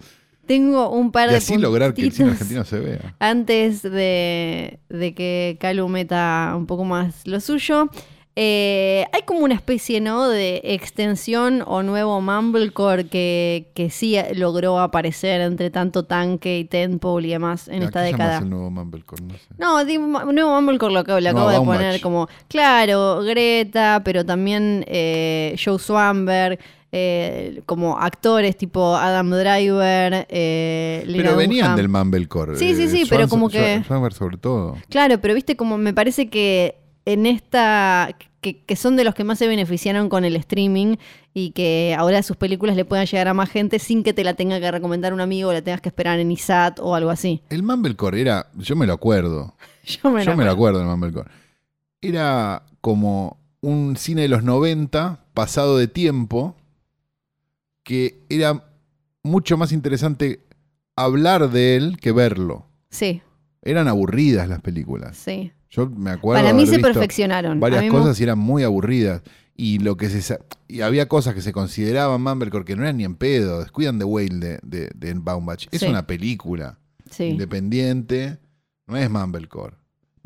Tengo 0.47 0.91
un 0.91 1.11
par 1.11 1.29
Y 1.29 1.33
de 1.33 1.39
así 1.39 1.57
lograr 1.59 1.93
que 1.93 2.03
el 2.03 2.13
cine 2.13 2.31
argentino 2.31 2.65
se 2.65 2.79
vea. 2.79 3.17
Antes 3.19 3.83
de, 3.83 4.79
de 4.89 5.15
que 5.15 5.57
Calu 5.61 5.89
meta 5.89 6.55
un 6.57 6.67
poco 6.67 6.85
más 6.85 7.27
lo 7.27 7.41
suyo. 7.41 7.91
Eh, 8.39 9.07
hay 9.13 9.23
como 9.23 9.41
una 9.41 9.55
especie, 9.55 10.01
¿no? 10.03 10.29
De 10.29 10.61
extensión 10.63 11.63
o 11.67 11.83
nuevo 11.83 12.21
Mumblecore 12.21 13.07
que, 13.07 13.71
que 13.75 13.89
sí 13.89 14.17
logró 14.35 14.79
aparecer 14.79 15.41
entre 15.41 15.71
tanto 15.71 16.03
tanque 16.05 16.59
y 16.59 16.65
Temple 16.67 17.27
y 17.27 17.31
demás 17.31 17.67
en 17.69 17.83
¿A 17.83 17.87
esta 17.87 18.03
década. 18.03 18.39
el 18.39 18.51
nuevo 18.51 18.71
Mumblecore? 18.71 19.23
No 19.25 19.35
sé. 19.35 19.47
No, 19.57 19.85
digo, 19.87 20.07
nuevo 20.07 20.51
Mumblecore 20.61 20.93
lo, 20.93 21.01
acabo- 21.01 21.21
lo 21.21 21.33
No, 21.33 21.39
acabo 21.49 21.51
de 21.51 21.61
poner 21.79 22.01
como, 22.03 22.29
claro, 22.49 23.23
Greta, 23.23 24.03
pero 24.05 24.25
también 24.27 24.85
eh, 24.87 25.57
Joe 25.63 25.79
Swamberg, 25.79 26.59
eh, 26.93 27.63
como 27.65 27.97
actores 27.99 28.55
tipo 28.59 28.95
Adam 28.97 29.31
Driver, 29.31 30.27
eh, 30.29 31.05
Pero 31.07 31.37
venían 31.37 31.69
Dunham. 31.75 31.77
del 31.77 31.89
Mumblecore. 31.89 32.57
Sí, 32.57 32.75
sí, 32.75 32.89
sí, 32.89 33.05
pero 33.09 33.29
como 33.29 33.49
que- 33.49 33.79
Schwarzenegger 33.81 34.13
sobre 34.13 34.37
todo. 34.37 34.77
Claro, 34.91 35.19
pero 35.23 35.33
viste 35.35 35.57
como 35.57 35.79
me 35.79 35.95
parece 35.95 36.29
que 36.29 36.77
en 37.07 37.25
esta, 37.25 38.15
que, 38.43 38.63
que 38.63 38.77
son 38.77 38.97
de 38.97 39.05
los 39.05 39.15
que 39.15 39.25
más 39.25 39.39
se 39.39 39.47
beneficiaron 39.49 40.09
con 40.11 40.25
el 40.25 40.37
streaming 40.37 40.97
y 41.33 41.53
que 41.53 41.95
ahora 41.99 42.23
sus 42.23 42.37
películas 42.37 42.77
le 42.77 42.85
puedan 42.85 43.07
llegar 43.07 43.29
a 43.29 43.35
más 43.35 43.49
gente 43.49 43.79
sin 43.79 44.03
que 44.03 44.13
te 44.13 44.25
la 44.25 44.35
tenga 44.35 44.61
que 44.61 44.71
recomendar 44.71 45.15
un 45.15 45.21
amigo 45.21 45.51
o 45.51 45.53
la 45.53 45.63
tengas 45.63 45.81
que 45.81 45.89
esperar 45.89 46.19
en 46.19 46.31
ISAT 46.31 46.79
o 46.81 46.95
algo 46.95 47.11
así. 47.11 47.43
El 47.49 47.63
Mumblecore 47.63 48.21
era, 48.21 48.49
yo 48.55 48.77
me 48.77 48.87
lo 48.87 48.93
acuerdo, 48.93 49.55
Yo 49.85 50.11
me, 50.11 50.25
yo 50.25 50.37
me 50.37 50.45
lo 50.45 50.51
acuerdo 50.51 50.81
del 50.81 50.89
Mumblecore. 50.89 51.31
Era 52.03 52.65
como 52.81 53.39
un 53.61 53.97
cine 53.97 54.23
de 54.23 54.29
los 54.29 54.43
90 54.43 55.21
pasado 55.33 55.79
de 55.79 55.89
tiempo 55.89 56.57
que 57.85 58.25
era 58.29 58.65
mucho 59.23 59.57
más 59.57 59.73
interesante 59.73 60.41
hablar 60.97 61.51
de 61.51 61.77
él 61.77 61.99
que 62.01 62.11
verlo. 62.13 62.67
Sí, 62.91 63.23
Eran 63.63 63.87
aburridas 63.89 64.49
las 64.49 64.61
películas. 64.61 65.17
sí. 65.17 65.53
Yo 65.71 65.89
me 65.89 66.11
acuerdo 66.11 66.43
Para 66.43 66.55
mí 66.55 66.63
haber 66.63 66.67
se 66.69 66.77
visto 66.77 66.93
perfeccionaron. 66.93 67.61
Varias 67.61 67.83
mí 67.83 67.89
cosas 67.89 68.19
y 68.21 68.23
eran 68.23 68.39
muy 68.39 68.63
aburridas. 68.63 69.23
Y 69.57 69.79
lo 69.79 69.97
que 69.97 70.09
se 70.11 70.39
y 70.69 70.83
había 70.83 71.09
cosas 71.09 71.35
que 71.35 71.41
se 71.43 71.53
consideraban 71.53 72.23
Mumblecore 72.23 72.65
que 72.65 72.77
no 72.77 72.83
eran 72.83 72.99
ni 72.99 73.05
en 73.05 73.15
pedo. 73.17 73.61
Descuidan 73.61 73.99
de 73.99 74.05
Whale 74.05 74.29
de, 74.39 74.59
de, 74.63 74.91
de 74.95 75.15
Baumbach. 75.15 75.67
Es 75.71 75.81
Sí. 75.81 75.87
una 75.87 76.07
película 76.07 76.79
Sí. 77.11 77.25
independiente. 77.25 78.39
No 78.87 78.97
es 78.97 79.11
Mumblecore. 79.11 79.77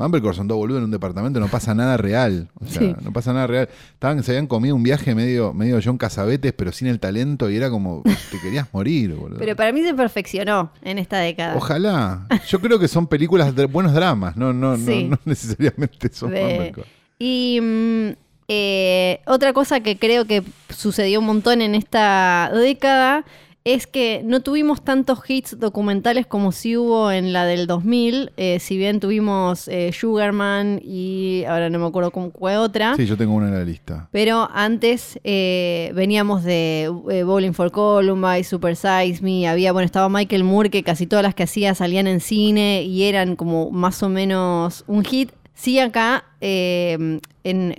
Mumblecore 0.01 0.35
son 0.37 0.49
dos 0.49 0.57
boludos 0.57 0.79
en 0.81 0.85
un 0.87 0.91
departamento, 0.91 1.39
no 1.41 1.49
pasa 1.49 1.75
nada 1.75 1.97
real. 1.97 2.49
O 2.61 2.67
sea, 2.67 2.81
Sí. 2.81 2.95
no 3.03 3.13
pasa 3.13 3.33
nada 3.33 3.47
real. 3.47 3.69
Estaban, 3.93 4.23
se 4.23 4.33
habían 4.33 4.47
comido 4.47 4.75
un 4.75 4.83
viaje 4.83 5.15
medio, 5.15 5.53
medio 5.53 5.79
John 5.85 5.99
Casabetes, 5.99 6.53
pero 6.55 6.73
sin 6.73 6.89
el 6.89 6.99
talento, 7.01 7.51
y 7.51 7.57
era 7.57 7.69
como 7.71 8.03
te 8.05 8.41
querías 8.43 8.67
morir, 8.73 9.15
boludo. 9.15 9.39
Pero 9.39 9.55
para 9.57 9.73
mí 9.73 9.83
se 9.83 9.95
perfeccionó 9.95 10.73
en 10.83 10.99
esta 10.99 11.19
década. 11.19 11.55
Ojalá. 11.57 12.27
Yo 12.49 12.61
creo 12.61 12.79
que 12.79 12.89
son 12.89 13.07
películas 13.07 13.55
de 13.55 13.67
buenos 13.67 13.93
dramas, 13.93 14.37
no, 14.37 14.53
no, 14.53 14.77
no- 14.77 15.19
necesariamente 15.25 16.11
son 16.13 16.31
De- 16.31 16.43
Mumblecore. 16.43 16.89
Y 17.19 17.59
mm, 17.61 18.09
eh, 18.49 19.21
otra 19.27 19.53
cosa 19.53 19.81
que 19.81 19.99
creo 19.99 20.25
que 20.25 20.43
sucedió 20.71 21.21
un 21.21 21.27
montón 21.27 21.61
en 21.63 21.75
esta 21.75 22.51
década 22.55 23.25
es 23.65 23.87
que 23.87 24.23
no 24.25 24.41
tuvimos 24.41 24.83
tantos 24.83 25.19
hits 25.29 25.59
documentales 25.59 26.27
como 26.27 26.51
si 26.51 26.79
hubo 26.79 27.11
en 27.13 27.35
la 27.35 27.45
del 27.45 27.67
2000, 27.67 28.33
eh, 28.37 28.59
si 28.59 28.79
bien 28.79 29.01
tuvimos 29.01 29.69
eh, 29.69 29.93
Sugarman 29.93 30.81
y 30.83 31.45
ahora 31.47 31.69
no 31.69 31.79
me 31.79 31.87
acuerdo 31.87 32.11
cómo 32.11 32.31
fue 32.31 32.57
otra. 32.57 32.97
Sí, 32.97 33.05
yo 33.05 33.19
tengo 33.19 33.35
una 33.35 33.49
en 33.49 33.55
la 33.55 33.65
lista. 33.65 34.09
Pero 34.13 34.49
antes 34.53 35.21
eh, 35.25 35.93
veníamos 35.95 36.43
de 36.43 36.91
Bowling 37.27 37.53
for 37.53 37.71
Columbine, 37.71 38.45
Super 38.45 38.77
Size 38.77 39.19
Me, 39.21 39.47
había, 39.47 39.73
bueno, 39.73 39.85
estaba 39.85 40.09
Michael 40.09 40.45
Moore, 40.45 40.71
que 40.71 40.83
casi 40.83 41.07
todas 41.07 41.23
las 41.23 41.35
que 41.35 41.43
hacía 41.43 41.75
salían 41.75 42.07
en 42.07 42.21
cine 42.21 42.83
y 42.85 43.05
eran 43.05 43.37
como 43.37 43.71
más 43.71 44.03
o 44.03 44.09
menos 44.09 44.85
un 44.87 45.05
hit. 45.05 45.33
Sí, 45.53 45.79
acá, 45.79 46.25
en, 46.41 47.21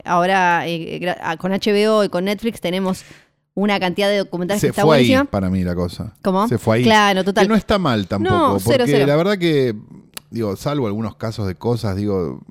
ahora 0.06 0.64
ah, 1.24 1.38
con 1.38 1.52
HBO 1.52 2.04
y 2.04 2.10
con 2.10 2.26
Netflix 2.26 2.62
tenemos 2.62 3.04
una 3.54 3.80
cantidad 3.80 4.10
de 4.10 4.18
documentales 4.18 4.62
que 4.62 4.68
Se 4.68 4.70
está 4.72 4.84
fue 4.84 4.98
ahí 4.98 5.04
buenísima. 5.04 5.26
para 5.30 5.50
mí 5.50 5.64
la 5.64 5.76
cosa. 5.76 6.14
¿Cómo? 6.24 6.48
Se 6.48 6.58
fue 6.58 6.78
ahí. 6.78 6.84
Claro, 6.84 7.24
total. 7.24 7.46
Que 7.46 7.50
no 7.50 7.56
está 7.56 7.78
mal 7.80 8.08
tampoco, 8.08 8.36
No, 8.36 8.58
porque 8.64 8.86
cero, 8.88 9.06
la 9.08 9.16
verdad 9.16 9.38
que, 9.38 9.76
digo, 10.30 10.56
salvo 10.56 10.88
algunos 10.88 11.16
casos 11.18 11.48
de 11.48 11.56
cosas, 11.56 11.96
digo, 11.96 12.42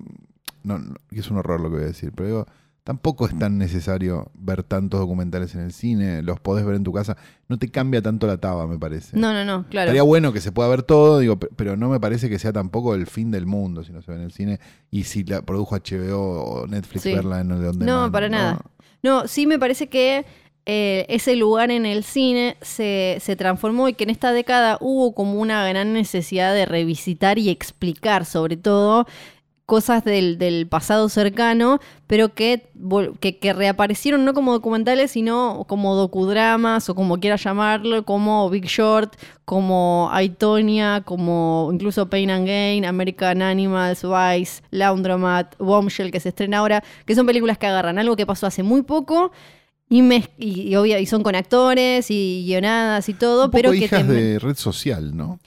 no, 0.62 0.78
es 1.11 1.30
un 1.30 1.38
horror 1.38 1.61
lo 1.61 1.70
que 1.70 1.76
voy 1.76 1.84
a 1.84 1.88
decir, 1.88 2.12
pero 2.14 2.26
digo, 2.28 2.46
tampoco 2.84 3.26
es 3.26 3.38
tan 3.38 3.57
necesario 3.57 4.30
ver 4.34 4.62
tantos 4.62 5.01
documentales 5.01 5.55
en 5.55 5.61
el 5.62 5.72
cine, 5.72 6.22
los 6.22 6.38
podés 6.40 6.66
ver 6.66 6.74
en 6.74 6.82
tu 6.84 6.92
casa, 6.92 7.16
no 7.48 7.59
te 7.59 7.68
cambia 7.70 8.03
tanto 8.03 8.26
la 8.26 8.36
taba, 8.38 8.66
me 8.66 8.78
parece. 8.78 9.16
No, 9.18 9.32
no, 9.32 9.44
no, 9.44 9.66
claro. 9.68 9.86
Estaría 9.86 10.03
bueno 10.03 10.32
que 10.34 10.40
se 10.42 10.53
pueda 10.53 10.68
ver 10.68 10.82
todo, 10.82 11.18
digo, 11.20 11.38
pe- 11.38 11.48
pero 11.57 11.76
no 11.78 11.88
me 11.88 11.98
parece 12.01 12.28
que 12.28 12.38
sea 12.38 12.53
tampoco 12.53 12.94
el 12.94 13.07
fin 13.07 13.30
del 13.30 13.46
mundo 13.46 13.84
si 13.84 13.92
no 13.92 14.03
se 14.03 14.11
ve 14.11 14.18
en 14.18 14.24
el 14.24 14.32
cine 14.32 14.61
y 14.90 15.05
si 15.05 15.24
la 15.24 15.40
produjo 15.42 15.76
HBO 15.76 16.42
o 16.42 16.66
Netflix 16.66 17.03
Sí. 17.05 17.14
verla 17.14 17.40
en 17.40 17.48
donde 17.48 17.86
No, 17.86 18.11
para 18.12 18.28
nada. 18.28 18.61
No, 19.03 19.26
sí 19.28 19.46
me 19.46 19.59
parece 19.59 19.88
que 19.88 20.26
eh, 20.67 21.07
ese 21.09 21.37
lugar 21.37 21.71
en 21.71 21.87
el 21.87 22.05
cine 22.05 22.57
se, 22.61 23.19
se 23.21 23.37
transformó 23.37 23.89
y 23.89 23.95
que 23.95 24.05
en 24.05 24.11
esta 24.11 24.33
década 24.33 24.79
hubo 24.81 25.15
como 25.15 25.41
una 25.41 25.67
gran 25.69 25.93
necesidad 25.93 26.55
de 26.55 26.67
revisitar 26.67 27.39
y 27.39 27.49
explicar, 27.51 28.25
sobre 28.25 28.57
todo, 28.57 29.07
cosas 29.71 30.03
del, 30.03 30.37
del 30.37 30.67
pasado 30.67 31.09
cercano, 31.09 31.79
pero 32.09 32.35
que, 32.35 32.71
que, 33.21 33.39
que 33.39 33.53
reaparecieron 33.53 34.25
no 34.25 34.35
como 34.35 34.53
documentales, 34.53 35.13
sino 35.13 35.65
como 35.69 35.95
docudramas 35.95 36.89
o 36.89 36.97
como 36.97 37.21
quieras 37.21 37.45
llamarlo, 37.45 38.05
como 38.05 38.51
Big 38.51 38.65
Short, 38.65 39.15
como 39.45 40.09
Aitonia, 40.13 41.03
como 41.05 41.71
incluso 41.73 42.11
Pain 42.11 42.33
and 42.33 42.49
Gain, 42.49 42.85
American 42.85 43.43
Animals, 43.43 44.03
Vice, 44.03 44.61
Laundromat, 44.73 45.55
Bombshell, 45.59 46.11
que 46.11 46.19
se 46.19 46.31
estrena 46.31 46.59
ahora, 46.59 46.83
que 47.07 47.15
son 47.15 47.25
películas 47.25 47.57
que 47.57 47.69
agarran 47.69 47.97
algo 48.01 48.17
que 48.17 48.27
pasó 48.27 48.49
hace 48.49 48.65
muy 48.65 48.83
poco 48.83 49.31
y, 49.91 50.01
mez- 50.01 50.30
y, 50.38 50.74
y 50.74 51.07
son 51.07 51.22
con 51.22 51.34
actores 51.34 52.11
y 52.11 52.45
guionadas 52.47 53.09
y 53.11 53.14
todo, 53.14 53.45
Un 53.45 53.51
poco 53.51 53.57
pero 53.59 53.70
que 53.72 53.76
hijas 53.78 54.07
te- 54.07 54.12
de 54.12 54.38
red 54.38 54.57
social, 54.57 55.14
¿no? 55.14 55.38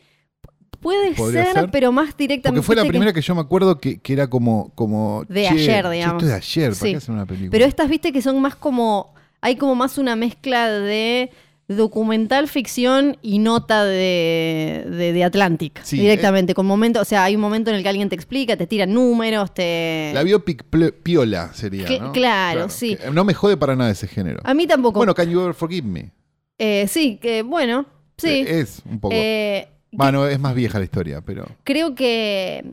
puede 0.79 1.15
ser, 1.15 1.53
ser. 1.53 1.71
pero 1.71 1.93
más 1.93 2.15
directamente. 2.17 2.49
Porque 2.59 2.61
fue 2.65 2.75
la 2.75 2.83
que- 2.83 2.89
primera 2.89 3.13
que 3.13 3.21
yo 3.21 3.33
me 3.35 3.41
acuerdo 3.41 3.79
que, 3.79 3.99
que 3.99 4.11
era 4.13 4.29
como, 4.29 4.71
como 4.75 5.23
De 5.29 5.43
che, 5.43 5.49
ayer, 5.49 5.89
digamos. 5.89 6.15
Esto 6.21 6.25
es 6.25 6.31
de 6.31 6.33
ayer, 6.35 6.69
¿para 6.71 6.75
Sí. 6.75 6.91
qué 6.91 6.97
hacer 6.97 7.11
una 7.15 7.25
película? 7.25 7.51
Pero 7.51 7.65
estas, 7.65 7.89
viste, 7.89 8.11
que 8.11 8.21
son 8.21 8.41
más 8.41 8.55
como. 8.57 9.13
Hay 9.39 9.55
como 9.55 9.75
más 9.75 9.97
una 9.97 10.15
mezcla 10.17 10.69
de 10.69 11.31
documental 11.67 12.47
ficción 12.47 13.17
y 13.21 13.39
nota 13.39 13.85
de, 13.85 14.85
de, 14.89 15.13
de 15.13 15.23
Atlantic 15.23 15.81
Sí, 15.83 15.97
eh. 15.97 16.01
directamente. 16.01 16.53
Con 16.53 16.65
momento, 16.65 17.01
o 17.01 17.05
sea, 17.05 17.23
hay 17.23 17.35
un 17.35 17.41
momento 17.41 17.69
en 17.69 17.77
el 17.77 17.83
que 17.83 17.89
alguien 17.89 18.09
te 18.09 18.15
explica, 18.15 18.57
te 18.57 18.67
tira 18.67 18.85
números, 18.85 19.53
te. 19.53 20.11
La 20.13 20.23
biopic 20.23 20.63
piola 21.03 21.53
sería, 21.53 21.85
Que- 21.85 21.99
¿no? 21.99 22.11
claro, 22.11 22.69
sí. 22.69 22.97
No 23.11 23.23
me 23.23 23.33
jode 23.33 23.57
para 23.57 23.75
nada 23.75 23.91
ese 23.91 24.07
género. 24.07 24.41
A 24.43 24.53
mí 24.53 24.67
tampoco. 24.67 24.99
Bueno, 24.99 25.13
Can 25.15 25.29
You 25.29 25.41
Ever 25.41 25.53
Forgive 25.53 25.87
Me? 25.87 26.11
Eh, 26.59 26.85
sí, 26.87 27.17
que 27.21 27.41
bueno, 27.43 27.85
sí. 28.17 28.27
Eh, 28.47 28.59
Es 28.59 28.81
un 28.89 28.99
poco. 28.99 29.15
Eh, 29.17 29.67
bueno, 29.91 30.27
es 30.27 30.39
más 30.39 30.55
vieja 30.55 30.79
la 30.79 30.85
historia, 30.85 31.21
pero. 31.21 31.45
creo 31.63 31.95
que 31.95 32.65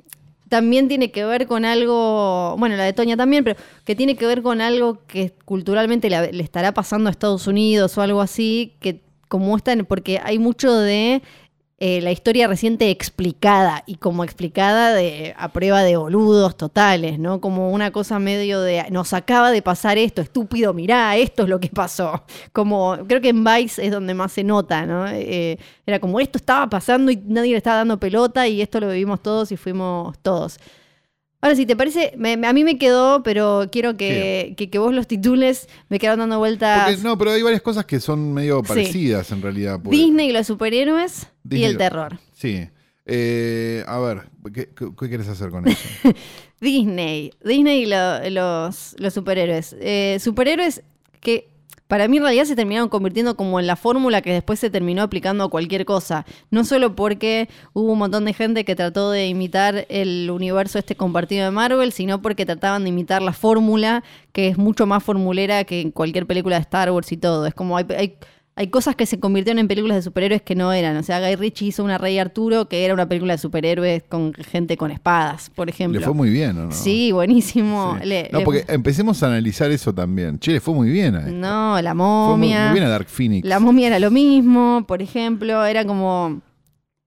también 0.51 0.89
tiene 0.89 1.13
que 1.13 1.25
ver 1.25 1.47
con 1.47 1.65
algo, 1.65 2.57
bueno, 2.59 2.77
la 2.77 2.85
de 2.85 2.93
Toña 2.93 3.17
también, 3.17 3.45
pero 3.45 3.57
que 3.85 3.95
tiene 3.95 4.17
que 4.17 4.27
ver 4.27 4.43
con 4.43 4.61
algo 4.61 4.99
que 5.07 5.33
culturalmente 5.45 6.11
le, 6.11 6.33
le 6.33 6.43
estará 6.43 6.75
pasando 6.75 7.09
a 7.09 7.13
Estados 7.13 7.47
Unidos 7.47 7.97
o 7.97 8.03
algo 8.03 8.21
así, 8.21 8.75
que 8.81 9.01
como 9.29 9.57
están, 9.57 9.87
porque 9.87 10.21
hay 10.23 10.41
mucho 10.41 10.75
de 10.75 11.23
eh, 11.83 12.03
la 12.03 12.13
historia 12.13 12.47
reciente 12.47 12.91
explicada 12.91 13.85
y 13.87 13.95
como 13.95 14.23
explicada 14.23 14.93
de, 14.93 15.35
a 15.39 15.49
prueba 15.51 15.83
de 15.83 15.97
boludos 15.97 16.55
totales, 16.55 17.19
¿no? 17.19 17.41
Como 17.41 17.71
una 17.71 17.91
cosa 17.91 18.19
medio 18.19 18.61
de, 18.61 18.85
nos 18.91 19.15
acaba 19.15 19.51
de 19.51 19.63
pasar 19.63 19.97
esto, 19.97 20.21
estúpido, 20.21 20.75
mirá, 20.75 21.17
esto 21.17 21.45
es 21.45 21.49
lo 21.49 21.59
que 21.59 21.69
pasó. 21.69 22.23
Como, 22.53 22.99
creo 23.09 23.23
que 23.23 23.31
en 23.31 23.43
Vice 23.45 23.83
es 23.87 23.91
donde 23.91 24.13
más 24.13 24.33
se 24.33 24.45
nota, 24.45 24.85
¿no? 24.85 25.09
Eh, 25.09 25.59
era 25.87 25.99
como, 26.01 26.21
esto 26.21 26.37
estaba 26.37 26.69
pasando 26.69 27.11
y 27.13 27.17
nadie 27.17 27.53
le 27.53 27.57
estaba 27.57 27.79
dando 27.79 27.99
pelota 27.99 28.47
y 28.47 28.61
esto 28.61 28.79
lo 28.79 28.89
vivimos 28.89 29.23
todos 29.23 29.51
y 29.51 29.57
fuimos 29.57 30.19
todos. 30.19 30.61
Ahora, 31.43 31.57
si 31.57 31.65
te 31.65 31.75
parece, 31.75 32.13
me- 32.19 32.37
me- 32.37 32.47
a 32.47 32.53
mí 32.53 32.65
me 32.65 32.77
quedó, 32.77 33.23
pero 33.23 33.69
quiero 33.73 33.97
que, 33.97 34.55
que, 34.57 34.69
que 34.69 34.79
vos 34.79 34.93
los 34.95 35.07
titules 35.07 35.69
me 35.89 35.99
quedaron 35.99 36.19
dando 36.21 36.39
vueltas. 36.39 36.87
Porque, 36.89 37.03
no, 37.03 37.17
pero 37.17 37.31
hay 37.33 37.41
varias 37.43 37.63
cosas 37.63 37.87
que 37.87 37.99
son 38.01 38.33
medio 38.35 38.59
Sí. 38.61 38.69
parecidas 38.69 39.31
en 39.33 39.41
realidad. 39.43 39.81
porque- 39.83 39.97
Disney 39.97 40.29
y 40.29 40.33
los 40.33 40.47
superhéroes 40.47 41.29
y 41.51 41.65
el 41.65 41.77
terror. 41.79 42.19
Sí. 42.35 42.69
Eh, 43.07 43.83
a 43.89 43.99
ver, 43.99 44.23
¿qué, 44.55 44.69
qué, 44.77 44.87
qué 44.99 45.09
quieres 45.09 45.29
hacer 45.29 45.51
con 45.51 45.67
eso? 45.67 45.81
Disney. 46.61 47.33
Disney 47.43 47.83
y 47.83 47.87
lo- 47.87 48.29
los, 48.31 48.95
los 48.99 49.15
superhéroes. 49.15 49.75
Eh, 49.81 50.19
superhéroes 50.21 50.83
que 51.21 51.49
para 51.91 52.07
mí 52.07 52.19
en 52.19 52.23
realidad 52.23 52.45
se 52.45 52.55
terminaron 52.55 52.89
convirtiendo 52.89 53.35
como 53.35 53.59
en 53.59 53.67
la 53.67 53.75
fórmula 53.75 54.23
que 54.23 54.33
después 54.33 54.61
se 54.61 54.71
terminó 54.71 55.03
aplicando 55.03 55.43
a 55.43 55.51
cualquier 55.51 55.85
cosa. 55.85 56.25
No 56.49 56.65
solo 56.65 56.95
porque 56.95 57.49
hubo 57.73 57.91
un 57.91 57.99
montón 57.99 58.25
de 58.27 58.33
gente 58.33 58.65
que 58.65 58.77
trató 58.77 59.11
de 59.11 59.27
imitar 59.27 59.87
el 59.89 60.31
universo 60.31 60.79
este 60.79 60.95
compartido 60.95 61.47
de 61.47 61.51
Marvel, 61.51 61.91
sino 61.91 62.23
porque 62.23 62.47
trataban 62.47 62.85
de 62.85 62.91
imitar 62.91 63.23
la 63.23 63.33
fórmula 63.33 64.05
que 64.31 64.47
es 64.47 64.57
mucho 64.57 64.87
más 64.87 65.03
formulera 65.03 65.65
que 65.65 65.81
en 65.81 65.91
cualquier 65.91 66.29
película 66.29 66.55
de 66.55 66.63
Star 66.63 66.93
Wars 66.93 67.11
y 67.11 67.17
todo. 67.17 67.45
Es 67.45 67.55
como 67.55 67.77
hay, 67.77 67.87
hay, 67.99 68.15
hay 68.61 68.69
cosas 68.69 68.95
que 68.95 69.07
se 69.07 69.19
convirtieron 69.19 69.59
en 69.59 69.69
películas 69.69 69.97
de 69.97 70.03
superhéroes 70.03 70.43
que 70.43 70.55
no 70.55 70.71
eran. 70.71 70.95
O 70.99 71.03
sea, 71.03 71.19
Guy 71.19 71.35
Ritchie 71.37 71.69
hizo 71.69 71.83
una 71.83 71.97
Rey 71.97 72.19
Arturo 72.19 72.69
que 72.69 72.85
era 72.85 72.93
una 72.93 73.09
película 73.09 73.33
de 73.33 73.39
superhéroes 73.39 74.03
con 74.07 74.35
gente 74.35 74.77
con 74.77 74.91
espadas, 74.91 75.49
por 75.49 75.71
ejemplo. 75.71 75.99
Le 75.99 76.05
fue 76.05 76.15
muy 76.15 76.29
bien, 76.29 76.59
¿o 76.59 76.67
no? 76.67 76.73
Sí, 76.73 77.11
buenísimo. 77.11 77.97
Sí. 78.03 78.07
Le- 78.07 78.29
no, 78.31 78.41
le- 78.41 78.45
porque 78.45 78.65
empecemos 78.69 79.23
a 79.23 79.29
analizar 79.29 79.71
eso 79.71 79.95
también. 79.95 80.39
Che, 80.39 80.53
le 80.53 80.61
fue 80.61 80.75
muy 80.75 80.91
bien 80.91 81.15
a 81.17 81.21
esto. 81.21 81.33
No, 81.33 81.81
la 81.81 81.95
Fue 81.95 82.05
muy, 82.37 82.49
momia. 82.49 82.65
muy 82.67 82.75
bien 82.75 82.85
a 82.85 82.91
Dark 82.91 83.09
Phoenix. 83.09 83.49
La 83.49 83.61
momia 83.61 83.87
era 83.87 83.99
lo 83.99 84.11
mismo, 84.11 84.85
por 84.87 85.01
ejemplo. 85.01 85.65
Era 85.65 85.87
como. 85.87 86.43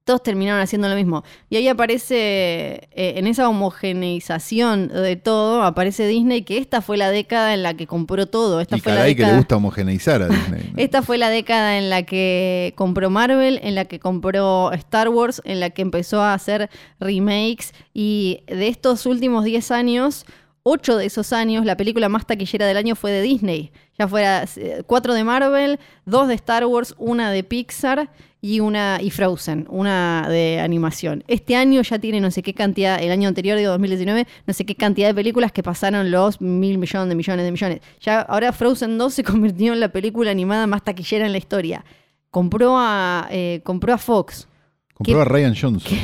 Todos 0.04 0.22
terminaron 0.22 0.62
haciendo 0.62 0.90
lo 0.90 0.96
mismo. 0.96 1.24
Y 1.50 1.56
ahí 1.56 1.68
aparece, 1.70 2.90
eh, 2.92 3.14
en 3.16 3.26
esa 3.26 3.48
homogeneización 3.48 4.90
de 4.90 5.16
todo, 5.16 5.64
aparece 5.64 6.06
Disney, 6.08 6.42
que 6.42 6.58
esta 6.58 6.82
fue 6.82 6.98
la 6.98 7.10
década 7.10 7.54
en 7.54 7.64
la 7.64 7.74
que 7.74 7.88
compró 7.88 8.26
todo. 8.26 8.60
Esta 8.60 8.76
y 8.76 8.82
fue 8.82 8.92
la 8.92 8.98
caray 8.98 9.16
que 9.16 9.22
década. 9.22 9.34
le 9.34 9.38
gusta 9.40 9.56
homogeneizar 9.56 10.22
a 10.22 10.28
Disney. 10.28 10.72
¿no? 10.74 10.78
Esta 10.78 11.04
fue 11.04 11.18
la 11.18 11.30
década 11.30 11.78
en 11.78 11.90
la 11.90 12.04
que 12.04 12.74
compró 12.76 13.10
Marvel, 13.10 13.62
en 13.64 13.76
la 13.76 13.86
que 13.86 14.00
compró 14.00 14.74
Star 14.74 15.08
Wars, 15.08 15.42
en 15.46 15.62
la 15.62 15.70
que 15.70 15.82
empezó 15.82 16.22
a 16.22 16.34
hacer 16.34 16.70
remakes. 17.00 17.74
Y 17.94 18.44
de 18.48 18.68
estos 18.68 19.06
últimos 19.06 19.46
10 19.46 19.72
años, 19.72 20.26
8 20.64 20.98
de 20.98 21.06
esos 21.06 21.32
años, 21.32 21.66
la 21.66 21.78
película 21.78 22.10
más 22.10 22.26
taquillera 22.26 22.66
del 22.66 22.76
año 22.78 22.96
fue 22.96 23.12
de 23.12 23.22
Disney. 23.22 23.72
Ya 23.98 24.08
fuera 24.08 24.46
4 24.86 25.14
de 25.14 25.24
Marvel, 25.24 25.80
2 26.06 26.28
de 26.28 26.34
Star 26.34 26.66
Wars, 26.66 26.96
una 26.98 27.32
de 27.32 27.44
Pixar 27.44 28.10
y 28.46 28.60
una 28.60 29.00
y 29.02 29.10
Frozen, 29.10 29.68
una 29.70 30.28
de 30.28 30.60
animación. 30.60 31.24
Este 31.30 31.56
año 31.56 31.82
ya 31.82 31.98
tiene 31.98 32.20
no 32.20 32.30
sé 32.30 32.44
qué 32.44 32.54
cantidad, 32.54 33.02
el 33.02 33.10
año 33.10 33.30
anterior, 33.30 33.58
digo 33.58 33.72
2019, 33.72 34.28
no 34.46 34.54
sé 34.54 34.66
qué 34.66 34.76
cantidad 34.76 35.08
de 35.08 35.14
películas 35.16 35.54
que 35.54 35.64
pasaron 35.64 36.12
los 36.12 36.42
mil 36.42 36.78
millones 36.78 37.08
de 37.08 37.16
millones 37.16 37.46
de 37.46 37.52
millones. 37.54 37.80
Ya 38.02 38.20
ahora 38.20 38.52
Frozen 38.52 38.98
2 38.98 39.14
se 39.14 39.24
convirtió 39.32 39.72
en 39.72 39.80
la 39.80 39.94
película 39.94 40.30
animada 40.32 40.68
más 40.68 40.84
taquillera 40.84 41.26
en 41.26 41.32
la 41.32 41.38
historia. 41.38 41.86
Compró 42.32 42.76
a, 42.78 43.30
eh, 43.32 43.62
compró 43.64 43.94
a 43.94 43.98
Fox. 43.98 44.50
Compró 44.94 45.16
¿Qué- 45.16 45.22
a 45.22 45.26
Ryan 45.26 45.56
Johnson. 45.56 45.98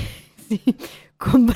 Sí, 0.47 0.61
compró, 1.17 1.55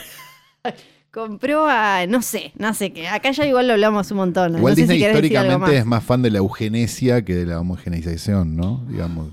compró 1.12 1.66
a, 1.68 2.06
no 2.08 2.22
sé, 2.22 2.52
no 2.58 2.74
sé 2.74 2.92
qué. 2.92 3.08
Acá 3.08 3.32
ya 3.32 3.46
igual 3.46 3.68
lo 3.68 3.74
hablamos 3.74 4.12
un 4.12 4.18
montón. 4.18 4.58
Igual 4.58 4.74
no 4.74 4.76
sé 4.76 4.82
Disney 4.82 5.00
si 5.00 5.06
históricamente 5.06 5.58
más. 5.58 5.72
es 5.72 5.86
más 5.86 6.04
fan 6.04 6.22
de 6.22 6.30
la 6.30 6.40
eugenesia 6.40 7.24
que 7.24 7.36
de 7.36 7.46
la 7.46 7.60
homogeneización, 7.60 8.56
¿no? 8.56 8.84
Digamos, 8.90 9.30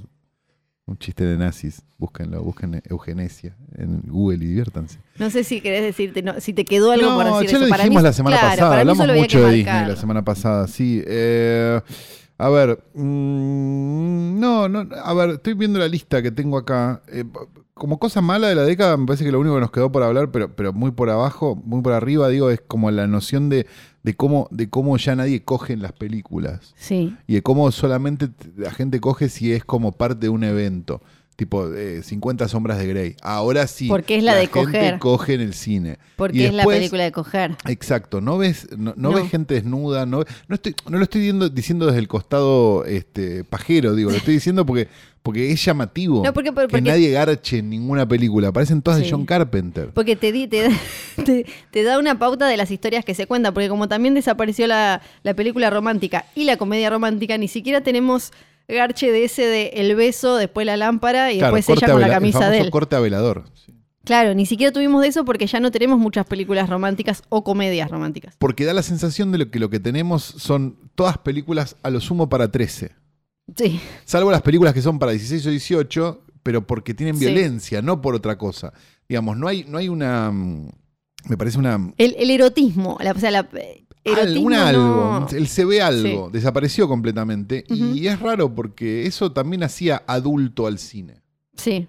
un 0.90 0.98
chiste 0.98 1.24
de 1.24 1.36
nazis. 1.38 1.82
Búsquenlo, 1.98 2.42
busquen 2.42 2.82
eugenesia 2.88 3.56
en 3.76 4.02
Google 4.06 4.44
y 4.44 4.48
diviértanse. 4.48 4.98
No 5.18 5.30
sé 5.30 5.44
si 5.44 5.60
querés 5.60 5.82
decirte, 5.82 6.22
no, 6.22 6.40
si 6.40 6.52
te 6.52 6.64
quedó 6.64 6.90
algo 6.92 7.14
por 7.14 7.24
decir 7.24 7.48
ya 7.50 7.56
eso. 7.56 7.64
lo 7.64 7.70
Para 7.70 7.84
dijimos 7.84 8.02
mí- 8.02 8.06
la 8.08 8.12
semana 8.12 8.38
claro, 8.38 8.50
pasada, 8.56 8.80
hablamos 8.80 9.06
mucho 9.06 9.40
de 9.46 9.52
Disney 9.54 9.86
la 9.86 9.96
semana 9.96 10.24
pasada, 10.24 10.66
sí. 10.66 11.02
Eh, 11.06 11.80
a 12.38 12.48
ver, 12.48 12.82
mm, 12.94 14.40
no, 14.40 14.68
no, 14.68 14.86
a 15.04 15.14
ver, 15.14 15.30
estoy 15.30 15.54
viendo 15.54 15.78
la 15.78 15.88
lista 15.88 16.22
que 16.22 16.30
tengo 16.30 16.56
acá. 16.58 17.02
Eh, 17.08 17.24
como 17.80 17.98
cosa 17.98 18.20
mala 18.20 18.46
de 18.46 18.54
la 18.54 18.64
década, 18.64 18.98
me 18.98 19.06
parece 19.06 19.24
que 19.24 19.32
lo 19.32 19.40
único 19.40 19.54
que 19.54 19.62
nos 19.62 19.70
quedó 19.70 19.90
por 19.90 20.02
hablar, 20.02 20.30
pero, 20.30 20.54
pero 20.54 20.74
muy 20.74 20.90
por 20.90 21.08
abajo, 21.08 21.56
muy 21.64 21.80
por 21.80 21.94
arriba, 21.94 22.28
digo, 22.28 22.50
es 22.50 22.60
como 22.60 22.90
la 22.90 23.06
noción 23.06 23.48
de, 23.48 23.66
de 24.02 24.14
cómo, 24.14 24.48
de 24.50 24.68
cómo 24.68 24.98
ya 24.98 25.16
nadie 25.16 25.42
coge 25.42 25.72
en 25.72 25.80
las 25.80 25.92
películas. 25.92 26.74
Sí. 26.76 27.16
Y 27.26 27.34
de 27.36 27.42
cómo 27.42 27.72
solamente 27.72 28.28
la 28.54 28.70
gente 28.70 29.00
coge 29.00 29.30
si 29.30 29.54
es 29.54 29.64
como 29.64 29.92
parte 29.92 30.26
de 30.26 30.28
un 30.28 30.44
evento. 30.44 31.00
Tipo 31.40 31.72
eh, 31.74 32.02
50 32.02 32.48
sombras 32.48 32.76
de 32.76 32.86
Grey. 32.86 33.16
Ahora 33.22 33.66
sí. 33.66 33.88
Porque 33.88 34.18
es 34.18 34.22
la 34.22 34.34
de 34.34 34.40
gente 34.48 34.52
coger. 34.52 34.98
coge 34.98 35.32
en 35.32 35.40
el 35.40 35.54
cine. 35.54 35.96
Porque 36.16 36.36
Y 36.36 36.42
es 36.44 36.52
la 36.52 36.66
película 36.66 37.02
de 37.02 37.12
coger. 37.12 37.56
Exacto, 37.66 38.20
no 38.20 38.36
ves, 38.36 38.68
no, 38.76 38.92
no 38.94 39.08
No. 39.10 39.16
ves 39.16 39.30
gente 39.30 39.54
desnuda, 39.54 40.04
no, 40.04 40.22
no 40.48 40.54
estoy, 40.54 40.74
no 40.90 40.98
lo 40.98 41.04
estoy 41.04 41.22
diciendo, 41.22 41.48
diciendo 41.48 41.86
desde 41.86 41.98
el 42.00 42.08
costado 42.08 42.84
este, 42.84 43.42
pajero, 43.44 43.94
digo, 43.94 44.10
lo 44.10 44.18
estoy 44.18 44.34
diciendo 44.34 44.66
porque, 44.66 44.88
porque 45.22 45.50
es 45.50 45.64
llamativo 45.64 46.22
No, 46.22 46.34
porque- 46.34 46.52
porque- 46.52 46.74
que 46.74 46.82
nadie 46.82 47.10
garche 47.10 47.56
en 47.60 47.70
ninguna 47.70 48.06
película. 48.06 48.52
Parecen 48.52 48.82
todas 48.82 48.98
Sí. 48.98 49.06
de 49.06 49.10
John 49.10 49.24
Carpenter. 49.24 49.88
Porque 49.94 50.16
te, 50.16 50.32
di- 50.32 50.46
te, 50.46 50.64
da- 50.64 50.78
te, 51.24 51.46
te 51.70 51.82
da 51.84 51.98
una 51.98 52.18
pauta 52.18 52.48
de 52.48 52.58
las 52.58 52.70
historias 52.70 53.02
que 53.02 53.14
se 53.14 53.26
cuentan, 53.26 53.54
porque 53.54 53.70
como 53.70 53.88
también 53.88 54.12
desapareció 54.12 54.66
la, 54.66 55.00
la 55.22 55.32
película 55.32 55.70
romántica 55.70 56.26
y 56.34 56.44
la 56.44 56.58
comedia 56.58 56.90
romántica, 56.90 57.38
ni 57.38 57.48
siquiera 57.48 57.80
tenemos 57.80 58.30
garche 58.70 59.10
de 59.12 59.24
ese 59.24 59.42
de 59.46 59.68
el 59.74 59.94
beso, 59.96 60.36
después 60.36 60.66
la 60.66 60.76
lámpara 60.76 61.32
y 61.32 61.38
Claro, 61.38 61.56
después 61.56 61.78
ella 61.78 61.92
con 61.92 62.00
la 62.00 62.06
vela- 62.06 62.16
el 62.16 62.20
camisa 62.22 62.50
de 62.50 62.58
él. 62.60 62.70
corte 62.70 62.96
a 62.96 63.00
velador. 63.00 63.44
sí. 63.54 63.74
Claro, 64.02 64.34
ni 64.34 64.46
siquiera 64.46 64.72
tuvimos 64.72 65.02
de 65.02 65.08
eso 65.08 65.24
porque 65.26 65.46
ya 65.46 65.60
no 65.60 65.70
tenemos 65.70 65.98
muchas 65.98 66.24
películas 66.26 66.70
románticas 66.70 67.22
o 67.28 67.44
comedias 67.44 67.90
románticas. 67.90 68.34
Porque 68.38 68.64
da 68.64 68.72
la 68.72 68.82
sensación 68.82 69.30
de 69.30 69.36
lo 69.38 69.50
que 69.50 69.58
lo 69.58 69.68
que 69.68 69.78
tenemos 69.78 70.24
son 70.24 70.76
todas 70.94 71.18
películas 71.18 71.76
a 71.82 71.90
lo 71.90 72.00
sumo 72.00 72.28
para 72.28 72.50
13. 72.50 72.92
Sí, 73.56 73.78
Salvo 74.06 74.30
las 74.30 74.40
películas 74.42 74.72
que 74.72 74.80
son 74.80 74.98
para 74.98 75.12
16 75.12 75.46
o 75.46 75.50
18, 75.50 76.24
pero 76.42 76.66
porque 76.66 76.94
tienen 76.94 77.16
Sí. 77.18 77.26
violencia, 77.26 77.82
no 77.82 78.00
por 78.00 78.14
otra 78.14 78.38
cosa. 78.38 78.72
Digamos, 79.08 79.36
no 79.36 79.46
hay, 79.48 79.64
no 79.68 79.76
hay 79.76 79.88
una. 79.90 80.30
mm, 80.30 80.70
Me 81.28 81.36
parece 81.36 81.58
una. 81.58 81.92
el, 81.98 82.16
el 82.18 82.30
erotismo, 82.30 82.96
la- 83.02 83.12
o 83.12 83.18
sea, 83.18 83.30
la, 83.30 83.48
eh, 83.52 83.84
erotismo 84.04 84.46
un 84.46 84.52
no- 84.52 84.62
algo, 84.66 85.26
el 85.32 85.46
se 85.48 85.64
ve 85.64 85.82
algo, 85.82 86.26
Sí. 86.26 86.32
desapareció 86.32 86.88
completamente. 86.88 87.64
Y 87.68 88.06
es 88.06 88.18
raro 88.20 88.54
porque 88.54 89.06
eso 89.06 89.32
también 89.32 89.62
hacía 89.62 90.02
adulto 90.06 90.66
al 90.66 90.78
cine. 90.78 91.22
Sí, 91.56 91.88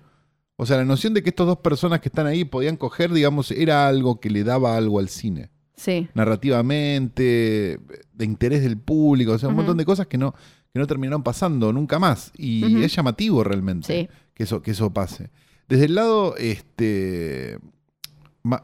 O 0.58 0.66
sea, 0.68 0.78
la 0.78 0.86
noción 0.86 1.16
de 1.16 1.24
que 1.24 1.30
estas 1.30 1.48
dos 1.48 1.58
personas 1.58 2.02
que 2.02 2.10
están 2.10 2.28
ahí 2.28 2.46
podían 2.46 2.78
coger, 2.78 3.12
digamos, 3.12 3.50
era 3.50 3.88
algo 3.88 4.20
que 4.20 4.30
le 4.30 4.44
daba 4.44 4.78
algo 4.78 5.00
al 5.00 5.10
cine. 5.10 5.50
sí. 5.76 6.08
Narrativamente, 6.14 7.80
de 8.14 8.26
interés 8.26 8.62
del 8.62 8.78
público, 8.78 9.32
o 9.32 9.40
sea, 9.40 9.50
un 9.50 9.56
montón 9.56 9.78
de 9.78 9.86
cosas 9.86 10.06
que 10.08 10.18
no, 10.20 10.34
que 10.72 10.80
no 10.80 10.86
terminaron 10.86 11.24
pasando 11.24 11.74
nunca 11.74 11.98
más. 11.98 12.32
Y 12.38 12.84
es 12.84 12.96
llamativo 12.96 13.44
realmente 13.44 13.88
Sí. 13.88 14.10
que, 14.36 14.44
eso, 14.44 14.62
que 14.62 14.72
eso 14.72 14.92
pase. 14.94 15.32
Desde 15.68 15.86
el 15.86 15.96
lado 15.96 16.36
este, 16.38 17.58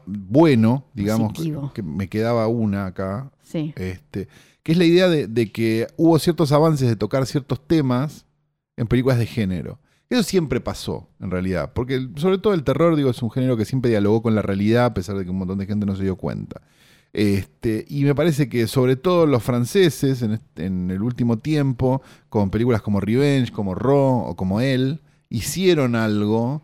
bueno, 0.06 0.84
digamos, 0.94 1.32
Positivo. 1.32 1.72
que 1.74 1.82
me 1.82 2.08
quedaba 2.08 2.48
una 2.48 2.86
acá, 2.86 3.30
Sí. 3.42 3.72
este, 3.76 4.28
que 4.62 4.72
es 4.72 4.78
la 4.78 4.84
idea 4.84 5.08
de, 5.08 5.26
de 5.26 5.50
que 5.52 5.86
hubo 5.96 6.18
ciertos 6.18 6.52
avances 6.52 6.88
de 6.88 6.96
tocar 6.96 7.26
ciertos 7.26 7.66
temas 7.66 8.26
en 8.76 8.86
películas 8.86 9.18
de 9.18 9.26
género. 9.26 9.78
Eso 10.10 10.22
siempre 10.22 10.60
pasó, 10.60 11.08
en 11.20 11.30
realidad, 11.30 11.72
porque 11.74 12.08
sobre 12.16 12.38
todo 12.38 12.54
el 12.54 12.64
terror, 12.64 12.96
digo, 12.96 13.10
es 13.10 13.22
un 13.22 13.30
género 13.30 13.56
que 13.56 13.66
siempre 13.66 13.90
dialogó 13.90 14.22
con 14.22 14.34
la 14.34 14.40
realidad, 14.42 14.86
a 14.86 14.94
pesar 14.94 15.16
de 15.16 15.24
que 15.24 15.30
un 15.30 15.38
montón 15.38 15.58
de 15.58 15.66
gente 15.66 15.84
no 15.84 15.96
se 15.96 16.02
dio 16.02 16.16
cuenta. 16.16 16.62
Este, 17.12 17.84
y 17.88 18.04
me 18.04 18.14
parece 18.14 18.48
que 18.48 18.66
sobre 18.66 18.96
todo 18.96 19.26
los 19.26 19.42
franceses 19.42 20.22
en, 20.56 20.90
el 20.90 21.02
último 21.02 21.38
tiempo, 21.38 22.02
con 22.28 22.50
películas 22.50 22.82
como 22.82 23.00
Revenge, 23.00 23.52
como 23.52 23.74
Raw 23.74 24.24
o 24.28 24.36
como 24.36 24.60
Él, 24.60 25.00
hicieron 25.28 25.94
algo 25.94 26.62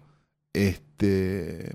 este, 0.53 0.84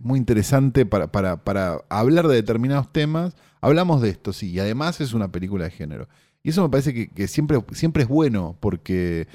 muy 0.01 0.17
interesante 0.20 0.86
para, 0.86 1.11
para- 1.11 1.43
para 1.43 1.82
hablar 1.89 2.28
de 2.28 2.36
determinados 2.36 2.91
temas. 2.91 3.36
Hablamos 3.61 4.01
de 4.01 4.09
esto, 4.09 4.32
sí, 4.34 4.51
y 4.51 4.59
además 4.59 5.01
es 5.01 5.13
una 5.13 5.32
película 5.32 5.65
de 5.65 5.72
género. 5.72 6.07
Y 6.43 6.49
eso 6.49 6.63
me 6.63 6.70
parece 6.70 6.93
que, 6.93 7.09
que 7.09 7.28
siempre, 7.28 7.59
siempre 7.74 8.03
es 8.03 8.09
bueno, 8.09 8.55
porque, 8.61 9.28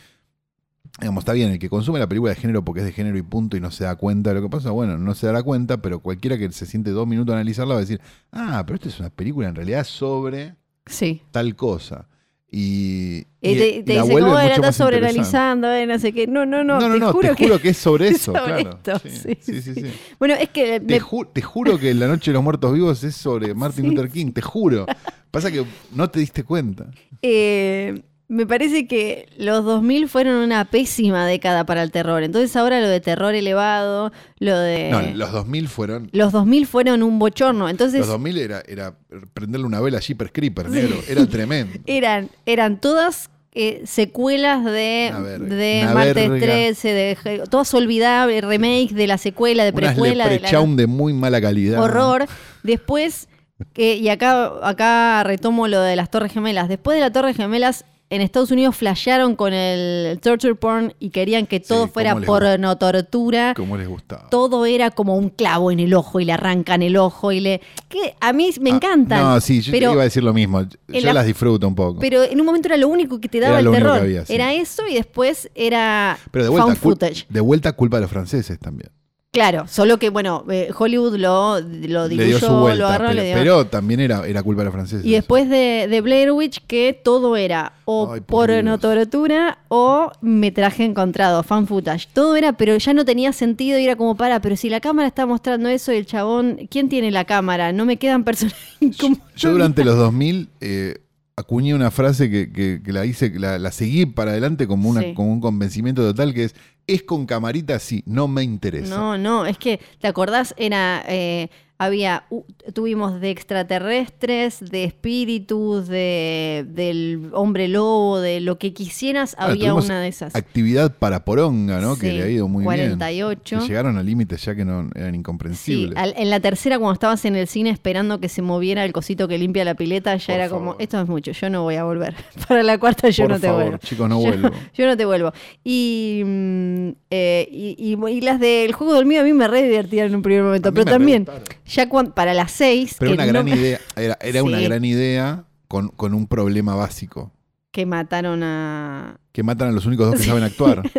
digamos, 1.00 1.22
está 1.22 1.32
bien, 1.32 1.50
el 1.50 1.58
que 1.58 1.68
consume 1.68 1.98
la 1.98 2.08
película 2.08 2.30
de 2.32 2.40
género 2.40 2.64
porque 2.64 2.80
es 2.80 2.86
de 2.86 2.92
género 2.92 3.18
y 3.18 3.22
punto 3.22 3.56
y 3.56 3.60
no 3.60 3.70
se 3.70 3.84
da 3.84 3.96
cuenta 3.96 4.30
de 4.30 4.36
lo 4.36 4.42
que 4.42 4.48
pasa, 4.48 4.70
bueno, 4.70 4.96
no 4.96 5.14
se 5.14 5.26
dará 5.26 5.42
cuenta, 5.42 5.82
pero 5.82 6.00
cualquiera 6.00 6.38
que 6.38 6.50
se 6.52 6.64
siente 6.66 6.90
dos 6.92 7.06
minutos 7.06 7.32
a 7.34 7.36
analizarla 7.36 7.74
va 7.74 7.78
a 7.78 7.82
decir, 7.82 8.00
ah, 8.32 8.62
pero 8.66 8.76
esto 8.76 8.88
es 8.88 8.98
una 9.00 9.10
película 9.10 9.48
en 9.48 9.54
realidad 9.54 9.84
sobre 9.84 10.54
Sí. 10.86 11.22
tal 11.30 11.54
cosa. 11.56 12.08
Y, 12.56 13.26
Y 13.40 13.56
te, 13.56 13.68
y 13.78 13.82
te 13.82 13.94
la 13.94 14.02
dice, 14.02 14.14
¿cómo? 14.20 14.38
Estás 14.38 14.76
sobreanalizando, 14.76 15.72
eh, 15.72 15.86
no 15.88 15.98
sé 15.98 16.12
qué. 16.12 16.28
No, 16.28 16.46
no, 16.46 16.62
no. 16.62 16.78
No, 16.78 16.86
no, 16.88 16.94
te 16.94 17.00
no, 17.00 17.12
juro, 17.12 17.34
te 17.34 17.44
juro 17.44 17.58
que, 17.60 17.70
es 17.70 17.76
sobre 17.78 18.08
eso, 18.10 18.32
sobre 18.32 18.44
claro. 18.62 18.78
esto, 18.84 18.98
Sí, 19.08 19.36
sí, 19.40 19.60
sí, 19.60 19.74
sí. 19.74 19.86
Bueno, 20.20 20.34
es 20.38 20.50
que 20.50 20.78
me- 20.78 21.00
ju- 21.00 21.28
te 21.32 21.42
juro 21.42 21.76
que 21.78 21.92
La 21.94 22.06
Noche 22.06 22.30
de 22.30 22.34
los 22.34 22.44
Muertos 22.44 22.72
Vivos 22.72 23.02
es 23.02 23.16
sobre 23.16 23.54
Martin 23.54 23.88
Luther 23.88 24.08
King, 24.08 24.30
te 24.30 24.40
juro. 24.40 24.86
Pasa 25.32 25.50
que 25.50 25.64
no 25.90 26.08
te 26.10 26.20
diste 26.20 26.44
cuenta. 26.44 26.86
eh, 27.22 28.00
me 28.28 28.46
parece 28.46 28.86
que 28.86 29.28
los 29.36 29.64
2000 29.64 30.08
fueron 30.08 30.36
una 30.36 30.64
pésima 30.64 31.26
década 31.26 31.64
para 31.66 31.82
el 31.82 31.90
terror. 31.90 32.22
Entonces 32.22 32.54
ahora 32.56 32.80
lo 32.80 32.88
de 32.88 33.00
terror 33.00 33.34
elevado, 33.34 34.12
lo 34.38 34.58
de... 34.58 34.88
No, 34.90 35.02
los 35.02 35.32
2000 35.32 35.68
fueron. 35.68 36.08
Los 36.12 36.32
2000 36.32 36.66
fueron 36.66 37.02
un 37.02 37.18
bochorno. 37.18 37.68
Entonces 37.68 38.00
Los 38.00 38.08
2000 38.08 38.38
era, 38.38 38.62
era 38.66 38.94
prenderle 39.34 39.66
una 39.66 39.80
vela 39.80 39.98
a 39.98 40.00
Jeepers 40.00 40.30
Creeper, 40.32 40.70
negro. 40.70 40.96
Era 41.06 41.26
tremendo. 41.26 41.78
eran, 41.86 42.30
eran 42.46 42.80
todas 42.80 43.30
eh, 43.52 43.82
secuelas 43.84 44.64
de, 44.64 45.12
verga. 45.22 45.54
de 45.54 45.88
Martes 45.92 46.30
verga. 46.30 46.46
13, 46.46 46.88
de, 46.88 47.42
todas 47.50 47.72
olvidables, 47.74 48.42
remakes 48.42 48.94
de 48.94 49.06
la 49.06 49.18
secuela, 49.18 49.64
de 49.64 49.70
Unas 49.70 49.92
precuela, 49.92 50.28
de 50.28 50.40
la 50.40 50.66
de 50.66 50.86
muy 50.86 51.12
mala 51.12 51.40
calidad. 51.40 51.80
horror. 51.80 52.26
Después, 52.62 53.28
que, 53.74 53.96
y 53.96 54.08
acá, 54.08 54.50
acá 54.62 55.22
retomo 55.24 55.68
lo 55.68 55.80
de 55.82 55.94
las 55.94 56.10
Torres 56.10 56.32
Gemelas. 56.32 56.68
Después 56.68 56.96
de 56.96 57.02
las 57.02 57.12
Torres 57.12 57.36
Gemelas, 57.36 57.84
en 58.14 58.22
Estados 58.22 58.50
Unidos 58.50 58.76
flashearon 58.76 59.36
con 59.36 59.52
el 59.52 60.18
torture 60.20 60.54
porn 60.54 60.94
y 61.00 61.10
querían 61.10 61.46
que 61.46 61.60
todo 61.60 61.86
Sí, 61.86 61.90
fuera 61.92 62.14
porno 62.20 62.76
tortura. 62.78 63.54
Como 63.54 63.76
les 63.76 63.88
gustaba. 63.88 64.28
Todo 64.30 64.66
era 64.66 64.90
como 64.90 65.16
un 65.16 65.30
clavo 65.30 65.70
en 65.70 65.80
el 65.80 65.94
ojo 65.94 66.20
y 66.20 66.24
le 66.24 66.32
arrancan 66.32 66.82
el 66.82 66.96
ojo 66.96 67.32
y 67.32 67.40
le. 67.40 67.60
que 67.88 68.14
a 68.20 68.32
mí 68.32 68.50
me 68.60 68.70
Ah, 68.70 68.74
encantan. 68.76 69.22
No, 69.22 69.40
sí, 69.40 69.60
yo 69.60 69.72
pero, 69.72 69.88
te 69.90 69.92
iba 69.94 70.02
a 70.02 70.04
decir 70.04 70.22
lo 70.22 70.32
mismo. 70.32 70.62
Yo 70.62 71.00
la- 71.00 71.12
las 71.12 71.26
disfruto 71.26 71.66
un 71.68 71.74
poco. 71.74 72.00
pero 72.00 72.22
en 72.22 72.38
un 72.40 72.46
momento 72.46 72.68
era 72.68 72.76
lo 72.76 72.88
único 72.88 73.20
que 73.20 73.28
te 73.28 73.40
daba 73.40 73.60
Era 73.60 73.68
el 73.68 73.74
terror. 73.74 73.96
que 73.98 74.02
había, 74.04 74.26
sí. 74.26 74.32
Era 74.34 74.52
eso 74.54 74.82
y 74.88 74.94
después 74.94 75.50
era 75.54 76.18
Pero 76.30 76.44
de 76.44 76.50
vuelta, 76.50 76.66
found 76.66 76.78
footage. 76.78 77.26
de 77.28 77.40
vuelta 77.40 77.72
culpa 77.72 77.96
de 77.96 78.02
los 78.02 78.10
franceses 78.10 78.58
también. 78.58 78.90
Claro, 79.34 79.66
solo 79.68 79.98
que, 79.98 80.08
bueno, 80.10 80.44
eh, 80.48 80.70
Hollywood 80.78 81.16
lo, 81.16 81.60
lo 81.60 82.08
le 82.08 82.24
dio 82.24 82.38
su 82.38 82.46
diluyó, 82.46 82.60
vuelta. 82.60 82.78
lo 82.78 82.86
agarró, 82.86 83.08
pero, 83.08 83.14
le 83.20 83.26
dio. 83.26 83.34
pero 83.36 83.66
también 83.66 84.00
era, 84.00 84.26
era 84.26 84.42
culpa 84.42 84.60
de 84.62 84.64
los 84.66 84.72
franceses. 84.74 85.04
Y 85.04 85.10
después 85.12 85.50
de, 85.50 85.88
de 85.90 86.00
Blair 86.00 86.30
Witch, 86.30 86.60
que 86.66 86.98
todo 87.04 87.36
era 87.36 87.72
o 87.84 88.12
Ay, 88.12 88.20
por 88.20 88.46
porno 88.48 88.78
tortura 88.78 89.58
o 89.68 90.10
metraje 90.22 90.84
encontrado, 90.84 91.42
fan 91.42 91.66
footage. 91.66 92.06
Todo 92.12 92.36
era, 92.36 92.52
pero 92.54 92.76
ya 92.76 92.94
no 92.94 93.04
tenía 93.04 93.32
sentido 93.32 93.78
y 93.78 93.84
era 93.84 93.96
como 93.96 94.16
para, 94.16 94.40
pero 94.40 94.56
si 94.56 94.70
la 94.70 94.80
cámara 94.80 95.08
está 95.08 95.26
mostrando 95.26 95.68
eso 95.68 95.92
y 95.92 95.96
el 95.96 96.06
chabón, 96.06 96.68
¿quién 96.70 96.88
tiene 96.88 97.10
la 97.10 97.24
cámara? 97.24 97.72
No 97.72 97.84
me 97.84 97.96
quedan 97.96 98.22
personajes 98.24 98.96
como. 99.00 99.18
Yo 99.36 99.50
durante 99.50 99.84
los 99.84 99.96
2000 99.98 100.48
eh, 100.60 100.98
acuñé 101.36 101.74
una 101.74 101.90
frase 101.90 102.30
que, 102.30 102.52
que- 102.52 102.80
que 102.84 102.92
la 102.92 103.04
hice, 103.04 103.32
que 103.32 103.40
la, 103.40 103.58
la 103.58 103.72
seguí 103.72 104.06
para 104.06 104.30
adelante 104.30 104.68
como, 104.68 104.88
una, 104.88 105.00
Sí. 105.00 105.14
como 105.14 105.32
un 105.32 105.40
convencimiento 105.40 106.02
total, 106.02 106.32
que 106.32 106.44
es, 106.44 106.54
es 106.86 107.02
con 107.02 107.26
camarita, 107.26 107.78
sí, 107.78 108.02
no 108.06 108.28
me 108.28 108.42
interesa. 108.42 108.96
No, 108.96 109.18
no, 109.18 109.46
es 109.46 109.58
que, 109.58 109.80
¿te 110.00 110.06
acordás? 110.06 110.54
Era. 110.56 111.04
eh, 111.06 111.48
había, 111.84 112.24
tuvimos 112.72 113.20
de 113.20 113.30
extraterrestres, 113.30 114.60
de 114.60 114.84
espíritus, 114.84 115.86
de, 115.88 116.64
del 116.68 117.30
hombre 117.32 117.68
lobo, 117.68 118.20
de 118.20 118.40
lo 118.40 118.58
que 118.58 118.72
quisieras, 118.72 119.34
Ah, 119.38 119.46
había 119.46 119.74
una 119.74 120.00
de 120.00 120.08
esas. 120.08 120.34
Actividad 120.34 120.96
para 120.96 121.24
poronga, 121.24 121.80
¿no? 121.80 121.96
que 121.98 122.12
le 122.12 122.22
ha 122.22 122.28
ido 122.28 122.48
muy 122.48 122.64
48. 122.64 123.56
bien. 123.56 123.60
Que 123.62 123.68
llegaron 123.68 123.98
a 123.98 124.02
límites 124.02 124.44
ya 124.44 124.54
que 124.54 124.64
no 124.64 124.88
eran 124.94 125.12
Sí, 125.12 125.18
incomprensibles. 125.18 125.96
al- 125.98 126.14
en 126.16 126.30
la 126.30 126.40
tercera, 126.40 126.78
cuando 126.78 126.94
estabas 126.94 127.24
en 127.24 127.36
el 127.36 127.46
cine 127.46 127.70
esperando 127.70 128.20
que 128.20 128.28
se 128.28 128.42
moviera 128.42 128.84
el 128.84 128.92
cosito 128.92 129.28
que 129.28 129.38
limpia 129.38 129.64
la 129.64 129.74
pileta, 129.74 130.16
ya 130.16 130.26
Por 130.26 130.34
era 130.34 130.48
como, 130.48 130.76
esto 130.78 131.00
es 131.00 131.08
mucho, 131.08 131.32
yo 131.32 131.50
no 131.50 131.62
voy 131.62 131.76
a 131.76 131.84
volver. 131.84 132.14
Para 132.48 132.62
la 132.62 132.78
cuarta 132.78 133.08
yo 133.10 133.24
Por 133.24 133.32
no 133.32 133.40
te 133.40 133.46
favor, 133.46 133.62
vuelvo. 133.62 133.78
chicos, 133.78 134.08
no 134.08 134.14
Yo- 134.22 134.28
vuelvo. 134.28 134.50
Yo 134.74 134.86
no 134.86 134.96
te 134.96 135.04
vuelvo. 135.04 135.32
Y, 135.62 136.22
mm, 136.24 136.88
eh, 137.10 137.48
y, 137.50 137.76
y- 137.78 138.10
y 138.10 138.20
las 138.20 138.40
del 138.40 138.72
juego 138.72 139.02
mío 139.04 139.20
a 139.20 139.24
mí 139.24 139.32
me 139.32 139.46
re 139.48 139.62
divertían 139.62 140.06
en 140.08 140.16
un 140.16 140.22
primer 140.22 140.42
momento, 140.42 140.72
pero 140.72 140.84
también. 140.84 141.26
Ya 141.74 141.88
para 142.14 142.34
las 142.34 142.50
seis, 142.52 142.96
Pero 142.98 143.12
una 143.12 143.26
no- 143.26 143.32
gran 143.32 143.48
idea, 143.48 143.80
era, 143.96 144.18
era 144.20 144.42
una 144.42 144.58
Sí. 144.58 144.64
gran 144.64 144.84
idea 144.84 145.44
con, 145.68 145.88
con 145.88 146.14
un 146.14 146.26
problema 146.26 146.74
básico. 146.74 147.30
que 147.70 147.86
mataron 147.86 148.42
a... 148.44 149.18
Que 149.32 149.42
matan 149.42 149.68
a 149.68 149.72
los 149.72 149.84
únicos 149.84 150.06
dos 150.06 150.20
que 150.20 150.26
saben 150.26 150.44
actuar. 150.44 150.82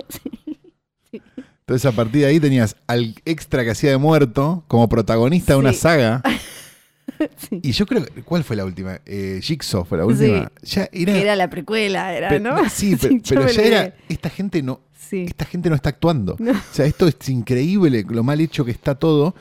Entonces 1.62 1.86
a 1.86 1.92
partir 1.94 2.22
de 2.22 2.28
ahí 2.28 2.40
tenías 2.40 2.76
al 2.86 3.16
extra 3.26 3.64
que 3.64 3.72
hacía 3.72 3.90
de 3.92 3.98
muerto 3.98 4.64
como 4.68 4.88
protagonista 4.90 5.54
de 5.54 5.60
una 5.60 5.74
Sí. 5.74 5.80
saga. 5.80 6.22
Sí. 7.38 7.62
Y 7.64 7.72
yo 7.72 7.86
creo 7.86 8.04
que, 8.04 8.24
¿cuál 8.24 8.44
fue 8.44 8.58
la 8.58 8.66
última? 8.66 9.00
Eh, 9.06 9.40
Jigsaw 9.42 9.86
fue 9.86 10.00
la 10.00 10.06
última. 10.06 10.52
Ya 10.64 10.90
era, 10.92 11.36
la 11.38 11.50
precuela, 11.50 12.12
era, 12.14 12.40
¿no? 12.40 12.68
Sí, 12.70 12.98
pero 13.30 13.48
ya 13.48 13.62
era, 13.62 13.96
esta 14.10 14.30
gente 14.30 14.62
no, 14.62 14.82
Sí. 15.00 15.24
esta 15.26 15.46
gente 15.46 15.70
no 15.70 15.76
está 15.76 15.90
actuando. 15.90 16.36
No. 16.40 16.52
O 16.52 16.56
sea, 16.74 16.86
esto 16.88 17.08
es 17.08 17.30
increíble, 17.30 18.04
lo 18.10 18.24
mal 18.24 18.42
hecho 18.42 18.66
que 18.66 18.72
está 18.72 18.96
todo, 18.96 19.34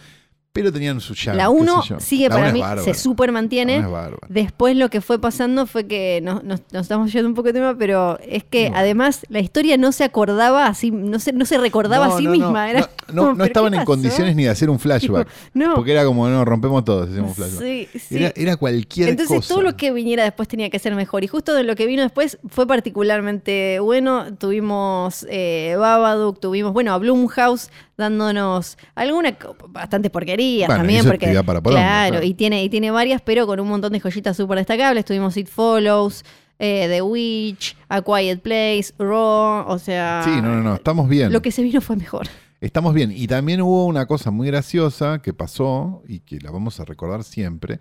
pero 0.55 0.73
tenían 0.73 1.01
su 1.01 1.15
llave. 1.15 1.37
La 1.37 1.45
qué 1.45 1.49
1 1.51 1.83
sé 1.83 1.89
yo. 1.89 2.01
sigue 2.01 2.29
La 2.29 2.37
para 2.37 2.53
mí, 2.53 2.63
se 2.85 2.95
super 2.95 3.33
mantiene. 3.33 3.85
Después 4.29 4.77
lo 4.77 4.89
que 4.89 5.01
fue 5.01 5.19
pasando 5.19 5.67
fue 5.67 5.87
que 5.89 6.21
nos, 6.23 6.45
nos- 6.45 6.61
nos 6.73 6.83
estamos 6.83 7.13
yendo 7.13 7.29
un 7.29 7.35
poco 7.35 7.49
de 7.49 7.55
tema, 7.55 7.77
pero 7.77 8.19
es 8.21 8.45
que 8.45 8.71
No. 8.71 8.77
además 8.77 9.27
la 9.29 9.41
historia 9.41 9.77
no 9.77 9.91
se 9.91 10.05
acordaba 10.05 10.67
así, 10.69 10.93
no 10.93 11.19
se, 11.19 11.33
no 11.33 11.45
se 11.45 11.59
recordaba 11.59 12.07
No, 12.07 12.15
a 12.15 12.19
sí 12.19 12.29
misma. 12.29 12.53
No, 12.53 12.71
era 12.71 12.81
no, 12.81 12.87
no, 12.87 13.21
como, 13.23 13.29
no 13.31 13.35
¿pero 13.37 13.45
estaban 13.47 13.75
en 13.75 13.81
pasó? 13.81 13.87
condiciones 13.87 14.37
ni 14.37 14.45
de 14.45 14.51
hacer 14.51 14.71
un 14.71 14.79
flashback. 14.79 15.27
No. 15.55 15.75
Porque 15.75 15.91
era 15.93 16.05
como, 16.05 16.29
no, 16.29 16.45
rompemos 16.45 16.85
todos, 16.85 17.11
hacemos 17.11 17.31
un 17.31 17.35
flashback. 17.35 17.61
Sí, 17.63 17.89
sí. 17.99 18.17
Era, 18.17 18.33
era 18.37 18.57
cualquier 18.57 19.09
Entonces 19.09 19.37
cosa. 19.39 19.49
todo 19.49 19.63
lo 19.63 19.77
que 19.77 19.91
viniera 19.93 20.23
después 20.23 20.47
tenía 20.49 20.71
que 20.71 20.79
ser 20.79 20.95
mejor. 20.95 21.25
Y 21.25 21.27
justo 21.27 21.53
de 21.53 21.65
lo 21.65 21.75
que 21.75 21.87
vino 21.87 22.03
después 22.03 22.39
fue 22.49 22.67
particularmente 22.67 23.81
bueno. 23.81 24.35
Tuvimos 24.37 25.27
eh, 25.29 25.75
Babadook, 25.79 26.39
tuvimos, 26.41 26.73
bueno, 26.73 26.93
a 26.93 26.99
Blumhouse 26.99 27.71
dándonos 27.97 28.77
alguna 28.95 29.37
bastantes 29.69 30.11
porquerías 30.11 30.67
Bueno, 30.67 30.81
también 30.81 31.05
porque 31.07 31.43
para 31.43 31.61
claro. 31.61 32.23
y 32.23 32.35
tiene 32.35 32.65
y 32.65 32.69
tiene 32.69 32.91
varias 32.91 33.23
pero 33.23 33.47
con 33.47 33.61
un 33.61 33.69
montón 33.69 33.93
de 33.93 34.01
joyitas 34.01 34.37
súper 34.37 34.59
destacables 34.59 35.05
tuvimos 35.05 35.37
It 35.37 35.49
Follows 35.49 36.25
eh, 36.59 36.87
The 36.89 37.03
Witch, 37.03 37.77
A 37.89 38.03
Quiet 38.03 38.41
Place, 38.41 38.95
Raw, 38.99 39.67
o 39.67 39.79
sea... 39.79 40.23
Sí, 40.25 40.31
no, 40.31 40.55
no, 40.55 40.63
no, 40.63 40.75
estamos 40.77 41.09
bien. 41.09 41.33
Lo 41.33 41.43
que 41.43 41.51
se 41.51 41.63
vino 41.63 41.81
fue 41.81 41.97
mejor. 41.97 42.29
Estamos 42.61 42.95
bien. 42.95 43.13
Y 43.15 43.27
también 43.27 43.61
hubo 43.61 43.87
una 43.87 44.07
cosa 44.07 44.31
muy 44.31 44.47
graciosa 44.47 45.21
que 45.21 45.35
pasó 45.35 46.03
y 46.07 46.21
que 46.21 46.39
la 46.41 46.51
vamos 46.51 46.81
a 46.81 46.85
recordar 46.85 47.25
siempre, 47.25 47.81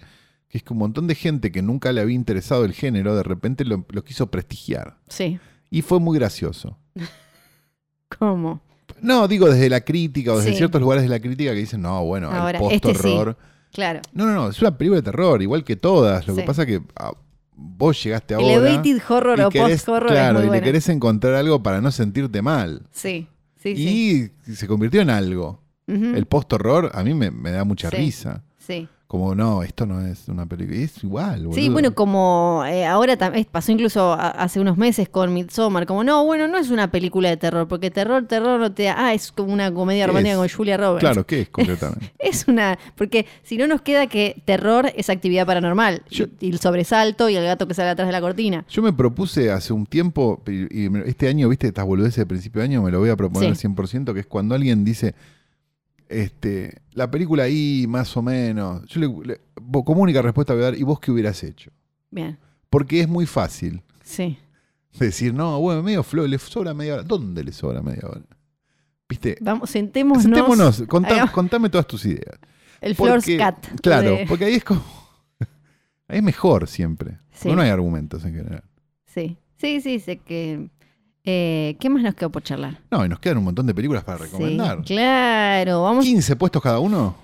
que 0.50 0.58
es 0.58 0.64
que 0.64 0.74
un 0.74 0.80
montón 0.80 1.08
de 1.08 1.16
gente 1.16 1.52
que 1.52 1.62
nunca 1.62 1.92
le 1.92 2.02
había 2.02 2.16
interesado 2.16 2.66
el 2.66 2.74
género, 2.74 3.16
de 3.16 3.24
repente 3.24 3.64
lo, 3.64 3.86
lo 3.90 4.04
quiso 4.04 4.28
prestigiar. 4.28 4.98
Sí. 5.08 5.40
Y 5.70 5.82
fue 5.84 6.00
muy 6.00 6.18
gracioso. 6.18 6.78
¿Cómo? 8.20 8.62
No, 9.04 9.28
digo 9.28 9.50
desde 9.50 9.70
la 9.70 9.82
crítica 9.82 10.34
o 10.34 10.38
desde 10.38 10.52
Sí. 10.52 10.58
ciertos 10.58 10.82
lugares 10.82 11.04
de 11.04 11.10
la 11.10 11.20
crítica 11.20 11.52
que 11.52 11.60
dicen, 11.60 11.82
no, 11.82 12.04
bueno, 12.06 12.32
Ahora, 12.32 12.58
el 12.60 12.66
este 12.72 12.88
sí. 12.90 12.94
post-horror. 12.94 13.38
Claro. 13.72 14.02
No, 14.14 14.26
no, 14.26 14.34
no, 14.34 14.50
es 14.50 14.60
una 14.62 14.78
película 14.78 15.02
de 15.02 15.04
terror, 15.04 15.42
igual 15.42 15.64
que 15.64 15.76
todas. 15.76 16.28
Lo 16.28 16.36
que 16.36 16.44
pasa 16.44 16.66
que 16.66 16.82
ah, 16.96 17.12
vos 17.56 18.02
llegaste 18.04 18.34
ahora. 18.34 18.48
Elevated 18.54 19.02
horror 19.10 19.40
y 19.40 19.42
o 19.44 19.50
post-horror 19.50 20.10
Claro, 20.12 20.40
es 20.40 20.46
muy 20.48 20.56
y 20.58 20.60
le 20.60 20.64
querés 20.66 20.90
encontrar 20.90 21.36
algo 21.36 21.62
para 21.62 21.82
no 21.82 21.92
sentirte 21.92 22.42
mal. 22.42 22.84
Sí, 22.92 23.28
sí, 23.58 23.76
sí. 23.76 24.32
y 24.48 24.52
se 24.54 24.68
convirtió 24.68 25.02
en 25.02 25.10
algo. 25.10 25.62
El 25.86 26.26
post-horror 26.28 26.92
a 26.94 27.04
mí 27.04 27.14
me, 27.14 27.30
me 27.30 27.52
da 27.52 27.64
mucha 27.66 27.90
risa. 27.90 28.44
Sí. 28.58 28.88
Como, 29.14 29.36
no, 29.36 29.62
esto 29.62 29.86
no 29.86 30.02
es 30.02 30.28
una 30.28 30.48
película. 30.48 30.76
Es 30.80 31.04
igual, 31.04 31.42
boludo. 31.46 31.54
Sí, 31.54 31.70
bueno, 31.70 31.94
como 31.94 32.64
eh, 32.66 32.84
ahora 32.88 33.16
pasó 33.52 33.72
incluso 33.72 34.12
a- 34.14 34.30
hace 34.32 34.60
unos 34.60 34.76
meses 34.76 35.08
con 35.08 35.32
Midsommar, 35.32 35.86
como 35.86 36.04
no, 36.04 36.26
bueno, 36.26 36.48
no 36.48 36.58
es 36.58 36.72
una 36.72 36.90
película 36.90 37.30
de 37.30 37.38
terror, 37.38 37.68
porque 37.68 37.92
terror, 37.92 38.26
terror 38.26 38.60
no 38.60 38.72
te 38.74 38.86
da, 38.86 38.96
ah, 38.98 39.14
es 39.14 39.32
como 39.32 39.54
una 39.54 39.72
comedia 39.72 40.06
¿Qué 40.06 40.08
romántica 40.08 40.36
con 40.38 40.50
Julia 40.50 40.78
Roberts. 40.78 41.02
Claro, 41.02 41.28
¿qué 41.28 41.42
es 41.42 41.50
concretamente? 41.52 42.12
Es 42.18 42.48
una, 42.48 42.80
porque 42.96 43.28
si 43.44 43.56
no 43.56 43.68
nos 43.68 43.82
queda 43.84 44.08
que 44.08 44.42
terror 44.46 44.92
es 44.96 45.12
actividad 45.12 45.46
paranormal, 45.46 46.02
Yo- 46.10 46.26
y, 46.40 46.48
y 46.48 46.50
el 46.50 46.58
sobresalto 46.58 47.30
y 47.30 47.36
el 47.36 47.44
gato 47.46 47.68
que 47.68 47.76
sale 47.76 47.90
atrás 47.92 48.08
de 48.08 48.14
la 48.14 48.22
cortina. 48.22 48.66
Yo 48.68 48.82
me 48.82 48.94
propuse 48.94 49.52
hace 49.52 49.74
un 49.74 49.86
tiempo, 49.86 50.42
y 50.48 50.88
este 51.08 51.28
año, 51.28 51.50
viste, 51.50 51.68
estas 51.68 51.86
boludeces 51.86 52.16
de 52.18 52.26
principio 52.26 52.62
de 52.62 52.66
año, 52.70 52.82
me 52.82 52.90
lo 52.90 52.98
voy 52.98 53.12
a 53.12 53.16
proponer 53.16 53.50
al 53.52 53.56
Sí. 53.58 53.68
100%, 53.68 54.12
que 54.16 54.22
es 54.22 54.26
cuando 54.26 54.56
alguien 54.56 54.84
dice, 54.84 55.14
este, 56.10 56.82
la 56.94 57.10
película 57.10 57.44
ahí, 57.44 57.86
más 57.88 58.16
o 58.18 58.22
menos, 58.22 58.86
yo 58.88 59.00
le, 59.00 59.08
le- 59.28 59.42
como 59.84 60.02
única 60.02 60.22
respuesta 60.22 60.54
voy 60.54 60.62
a 60.64 60.66
dar, 60.66 60.76
¿y 60.76 60.84
vos 60.84 61.00
qué 61.00 61.12
hubieras 61.12 61.44
hecho? 61.44 61.72
Bien, 62.12 62.38
Porque 62.70 63.00
es 63.02 63.08
muy 63.08 63.26
fácil 63.26 63.82
sí. 64.04 64.38
decir, 65.00 65.34
no, 65.34 65.60
bueno, 65.60 65.82
medio 65.84 66.04
flow, 66.04 66.28
le 66.28 66.38
sobra 66.40 66.74
media 66.74 66.96
hora. 66.96 67.04
¿Dónde 67.04 67.44
le 67.44 67.52
sobra 67.52 67.82
media 67.82 68.08
hora? 68.08 68.22
¿Viste? 69.10 69.38
Vamos, 69.42 69.70
sentémonos. 69.70 70.24
Sentémonos, 70.24 70.84
contá- 70.88 71.32
contame 71.32 71.70
todas 71.70 71.88
tus 71.88 72.06
ideas. 72.06 72.38
el 72.82 72.96
floor's 72.96 73.24
Porque- 73.24 73.38
cat. 73.38 73.66
Claro, 73.82 74.12
de- 74.12 74.26
porque 74.28 74.46
ahí 74.46 74.56
es 74.56 74.64
como. 74.64 74.84
ahí 76.08 76.18
es 76.18 76.24
mejor 76.24 76.68
siempre. 76.68 77.20
Sí. 77.32 77.52
No 77.52 77.62
hay 77.62 77.70
argumentos 77.70 78.24
en 78.26 78.34
general. 78.36 78.64
Sí, 79.06 79.38
sí, 79.58 79.82
sí, 79.82 80.00
sé 80.00 80.18
que... 80.18 80.70
eh, 81.26 81.76
¿Qué 81.80 81.90
más 81.90 82.04
nos 82.04 82.16
quedó 82.16 82.30
por 82.30 82.44
charlar? 82.44 82.80
No, 82.92 83.06
y 83.06 83.10
nos 83.10 83.20
quedan 83.20 83.38
un 83.38 83.46
montón 83.46 83.66
de 83.66 83.74
películas 83.74 84.04
para 84.04 84.20
recomendar. 84.20 84.80
Sí, 84.80 84.94
claro, 84.94 85.84
vamos. 85.84 86.06
15 86.06 86.36
puestos 86.36 86.62
cada 86.62 86.80
uno. 86.80 87.16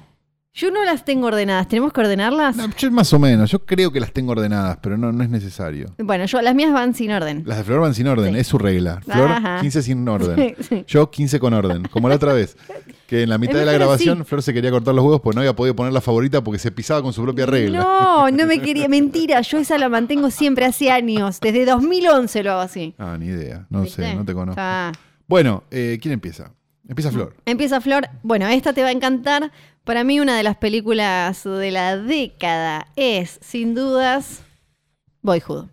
Yo 0.52 0.72
no 0.72 0.84
las 0.84 1.06
tengo 1.06 1.28
ordenadas, 1.28 1.68
¿tenemos 1.68 1.94
que 1.94 2.02
ordenarlas? 2.02 2.56
No, 2.58 2.68
yo 2.76 2.92
más 2.92 3.14
o 3.14 3.20
menos. 3.20 3.52
Yo 3.52 3.60
creo 3.66 3.92
que 3.92 4.00
las 4.00 4.12
tengo 4.12 4.32
ordenadas, 4.32 4.80
pero 4.82 4.98
no, 4.98 5.12
no 5.12 5.24
es 5.24 5.30
necesario. 5.30 5.94
Bueno, 6.00 6.26
yo 6.26 6.42
las 6.42 6.56
mías 6.56 6.74
van 6.74 6.96
sin 6.96 7.12
orden. 7.12 7.44
Las 7.46 7.60
de 7.60 7.64
Flor 7.64 7.82
van 7.82 7.94
sin 7.94 8.08
orden, 8.08 8.34
Sí. 8.34 8.40
es 8.40 8.48
su 8.48 8.58
regla. 8.58 9.00
Flor, 9.06 9.32
Ajá. 9.32 9.60
15 9.62 9.82
sin 9.84 10.08
orden. 10.08 10.36
Sí, 10.60 10.64
sí. 10.68 10.84
Yo 10.88 11.10
15 11.12 11.40
con 11.40 11.54
orden, 11.54 11.84
como 11.92 12.10
la 12.10 12.16
otra 12.16 12.34
vez. 12.34 12.58
Que 13.08 13.24
en 13.24 13.30
la 13.30 13.38
mitad 13.38 13.60
de 13.60 13.66
la 13.66 13.72
grabación. 13.74 14.26
Flor 14.26 14.42
se 14.42 14.54
quería 14.54 14.72
cortar 14.72 14.96
los 14.96 15.04
huevos 15.06 15.22
porque 15.22 15.36
no 15.36 15.42
había 15.42 15.56
podido 15.56 15.76
poner 15.76 15.94
la 15.94 16.02
favorita 16.02 16.44
porque 16.44 16.60
se 16.60 16.72
pisaba 16.72 17.02
con 17.04 17.14
su 17.14 17.22
propia 17.24 17.46
regla. 17.46 17.80
No, 17.80 18.30
no 18.32 18.46
me 18.48 18.60
quería. 18.60 18.88
Mentira, 18.90 19.42
yo 19.42 19.60
esa 19.60 19.78
la 19.78 19.88
mantengo 19.88 20.30
siempre 20.32 20.66
hace 20.66 20.90
años. 20.92 21.40
Desde 21.40 21.66
2011 21.66 22.44
lo 22.44 22.52
hago 22.54 22.62
así. 22.62 22.96
Ah, 22.98 23.16
ni 23.20 23.28
idea. 23.28 23.66
No 23.70 23.84
¿Viste? 23.84 24.02
sé, 24.04 24.16
no 24.16 24.26
te 24.26 24.34
conozco. 24.34 24.60
Ah. 24.62 24.92
Bueno, 25.28 25.64
eh, 25.70 26.00
¿quién 26.02 26.14
empieza? 26.16 26.52
Empieza 26.90 27.12
Flor. 27.12 27.36
Empieza 27.46 27.80
Flor. 27.80 28.10
Bueno, 28.24 28.48
esta 28.48 28.74
te 28.74 28.82
va 28.82 28.90
a 28.90 28.92
encantar. 28.92 29.52
Para 29.86 30.04
mí, 30.04 30.20
una 30.20 30.36
de 30.36 30.44
las 30.44 30.58
películas 30.58 31.44
de 31.46 31.72
la 31.72 31.96
década 31.98 32.88
es, 32.98 33.40
sin 33.42 33.76
dudas, 33.76 34.42
Boyhood. 35.22 35.68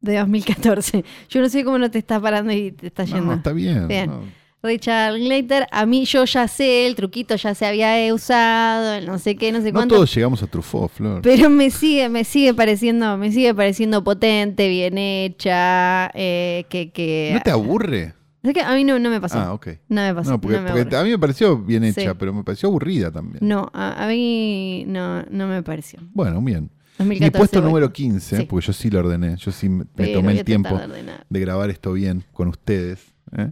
De 0.00 0.18
2014. 0.18 1.04
Yo 1.30 1.40
no 1.40 1.48
sé 1.48 1.64
cómo 1.64 1.78
no 1.78 1.90
te 1.90 1.98
está 1.98 2.20
parando 2.20 2.52
y 2.52 2.70
te 2.70 2.86
está 2.86 3.04
yendo. 3.04 3.22
No, 3.22 3.32
está 3.34 3.52
bien. 3.52 3.88
Bien. 3.88 4.10
no. 4.10 4.46
Richard 4.62 5.14
Linklater, 5.14 5.68
a 5.70 5.86
mí 5.86 6.06
yo 6.06 6.24
ya 6.24 6.48
sé, 6.48 6.86
el 6.88 6.96
truquito 6.96 7.36
ya 7.36 7.54
se 7.54 7.66
había 7.66 8.12
usado, 8.12 8.94
el 8.94 9.06
no 9.06 9.18
sé 9.20 9.36
qué, 9.36 9.52
no 9.52 9.60
sé 9.60 9.70
No 9.70 9.74
cuánto. 9.78 9.94
todos 9.94 10.12
llegamos 10.12 10.42
a 10.42 10.48
Truffaut, 10.48 10.90
Flor. 10.90 11.22
Pero 11.22 11.48
me 11.50 11.70
sigue, 11.70 12.08
me 12.08 12.24
sigue 12.24 12.52
pareciendo, 12.52 13.16
me 13.16 13.30
sigue 13.30 13.54
pareciendo 13.54 14.02
potente, 14.02 14.68
bien 14.68 14.98
hecha, 14.98 16.10
eh, 16.14 16.64
que, 16.68 16.90
que. 16.90 17.30
¿No 17.34 17.40
te 17.42 17.50
aburre? 17.52 18.14
Es 18.46 18.54
que 18.54 18.60
a 18.62 18.74
mí 18.74 18.84
no, 18.84 18.98
no 18.98 19.10
me 19.10 19.20
pasó. 19.20 19.38
Ah, 19.38 19.52
ok. 19.52 19.68
No 19.88 20.02
me 20.02 20.14
pasó. 20.14 20.30
No, 20.30 20.40
porque, 20.40 20.56
no 20.56 20.62
me 20.62 20.68
porque 20.70 20.82
aburre. 20.82 20.96
a 20.98 21.04
mí 21.04 21.10
me 21.10 21.18
pareció 21.18 21.58
bien 21.58 21.84
hecha, 21.84 22.00
Sí. 22.12 22.16
pero 22.18 22.32
me 22.32 22.44
pareció 22.44 22.68
aburrida 22.68 23.10
también. 23.10 23.38
No, 23.46 23.70
a, 23.72 24.04
a 24.04 24.08
mí 24.08 24.84
no, 24.86 25.22
no 25.24 25.46
me 25.48 25.62
pareció. 25.62 25.98
Bueno, 26.12 26.40
bien. 26.40 26.70
Mi 26.98 27.04
2014, 27.18 27.38
puesto 27.38 27.58
bueno. 27.58 27.68
número 27.68 27.92
15, 27.92 28.36
Sí. 28.38 28.42
porque 28.48 28.66
yo 28.66 28.72
sí 28.72 28.88
lo 28.88 29.00
ordené, 29.00 29.36
yo 29.36 29.52
sí 29.52 29.68
me, 29.68 29.84
Pero 29.84 30.20
tomé 30.20 30.32
el 30.38 30.44
tiempo 30.44 30.78
de 31.28 31.40
grabar 31.40 31.68
esto 31.70 31.92
bien 31.92 32.24
con 32.32 32.48
ustedes, 32.48 33.12
¿eh? 33.36 33.50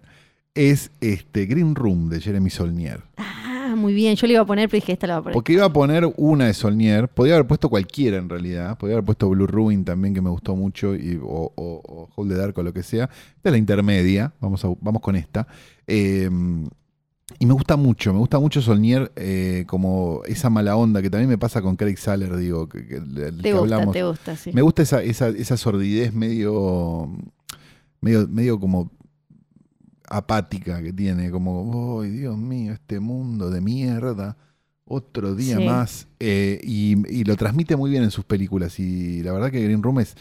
es 0.55 0.91
este 1.03 1.45
Green 1.47 1.75
Room 1.75 2.09
de 2.09 2.21
Jeremy 2.21 2.49
Solnier. 2.49 3.03
Ah, 3.19 3.44
muy 3.77 3.95
bien. 3.95 4.17
Yo 4.17 4.27
le 4.27 4.35
iba 4.35 4.43
a 4.43 4.47
poner, 4.47 4.69
pero 4.69 4.81
dije, 4.81 4.93
esta 4.93 5.07
la 5.07 5.15
voy 5.15 5.21
a 5.21 5.23
poner. 5.25 5.35
Porque 5.35 5.53
iba 5.55 5.65
a 5.65 5.73
poner 5.73 6.13
una 6.17 6.47
de 6.47 6.55
Solnier, 6.55 7.09
podía 7.09 7.35
haber 7.35 7.47
puesto 7.47 7.69
cualquiera 7.69 8.17
en 8.19 8.29
realidad, 8.29 8.77
podía 8.79 8.95
haber 8.95 9.05
puesto 9.05 9.29
Blue 9.29 9.47
Ruin 9.47 9.85
también 9.85 10.15
que 10.15 10.21
me 10.21 10.31
gustó 10.31 10.55
mucho, 10.57 10.95
y, 10.95 11.19
o, 11.23 11.53
o, 11.55 11.83
o 11.85 12.09
Hold 12.17 12.31
the 12.33 12.37
Dark 12.39 12.59
o 12.59 12.63
lo 12.63 12.73
que 12.73 12.83
sea. 12.83 13.05
Esta 13.37 13.49
es 13.49 13.53
la 13.53 13.59
intermedia, 13.59 14.33
vamos, 14.41 14.65
a- 14.65 14.75
vamos 14.81 15.01
con 15.03 15.17
esta. 15.17 15.47
Eh, 15.87 16.31
y 17.39 17.47
me 17.47 17.55
gusta 17.55 17.77
mucho, 17.77 18.13
me 18.13 18.19
gusta 18.19 18.39
mucho 18.39 18.61
Solnier 18.61 19.11
eh, 19.17 19.65
como 19.67 20.21
esa 20.27 20.51
mala 20.51 20.77
onda 20.77 21.01
que 21.01 21.09
también 21.09 21.29
me 21.31 21.39
pasa 21.39 21.63
con 21.63 21.75
Craig 21.75 21.97
Saller, 21.97 22.37
digo, 22.37 22.69
que, 22.69 22.81
te 22.83 22.95
que 23.43 23.53
gusta, 23.53 23.59
hablamos. 23.59 23.93
te 23.95 24.03
gusta, 24.05 24.37
sí. 24.37 24.51
Me 24.53 24.61
gusta 24.63 24.83
esa, 24.83 25.03
esa, 25.03 25.29
esa 25.29 25.57
sordidez 25.57 26.13
medio, 26.13 27.11
medio, 28.03 28.29
medio 28.29 28.61
como 28.61 28.91
apática 30.09 30.83
que 30.83 30.93
tiene, 30.93 31.31
como, 31.31 32.01
¡ay, 32.03 32.11
Dios 32.11 32.37
mío, 32.37 32.73
este 32.73 33.01
mundo 33.01 33.51
de 33.51 33.61
mierda! 33.61 34.37
Otro 34.87 35.35
día 35.35 35.57
Sí. 35.57 35.65
más. 35.65 36.07
Eh, 36.21 36.61
y, 36.63 36.93
y 37.11 37.25
lo 37.25 37.37
transmite 37.37 37.75
muy 37.75 37.91
bien 37.91 38.03
en 38.03 38.11
sus 38.11 38.25
películas. 38.27 38.79
Y 38.79 39.23
la 39.23 39.33
verdad 39.33 39.51
que 39.51 39.63
Green 39.65 39.83
Room 39.83 40.01
es, 40.01 40.15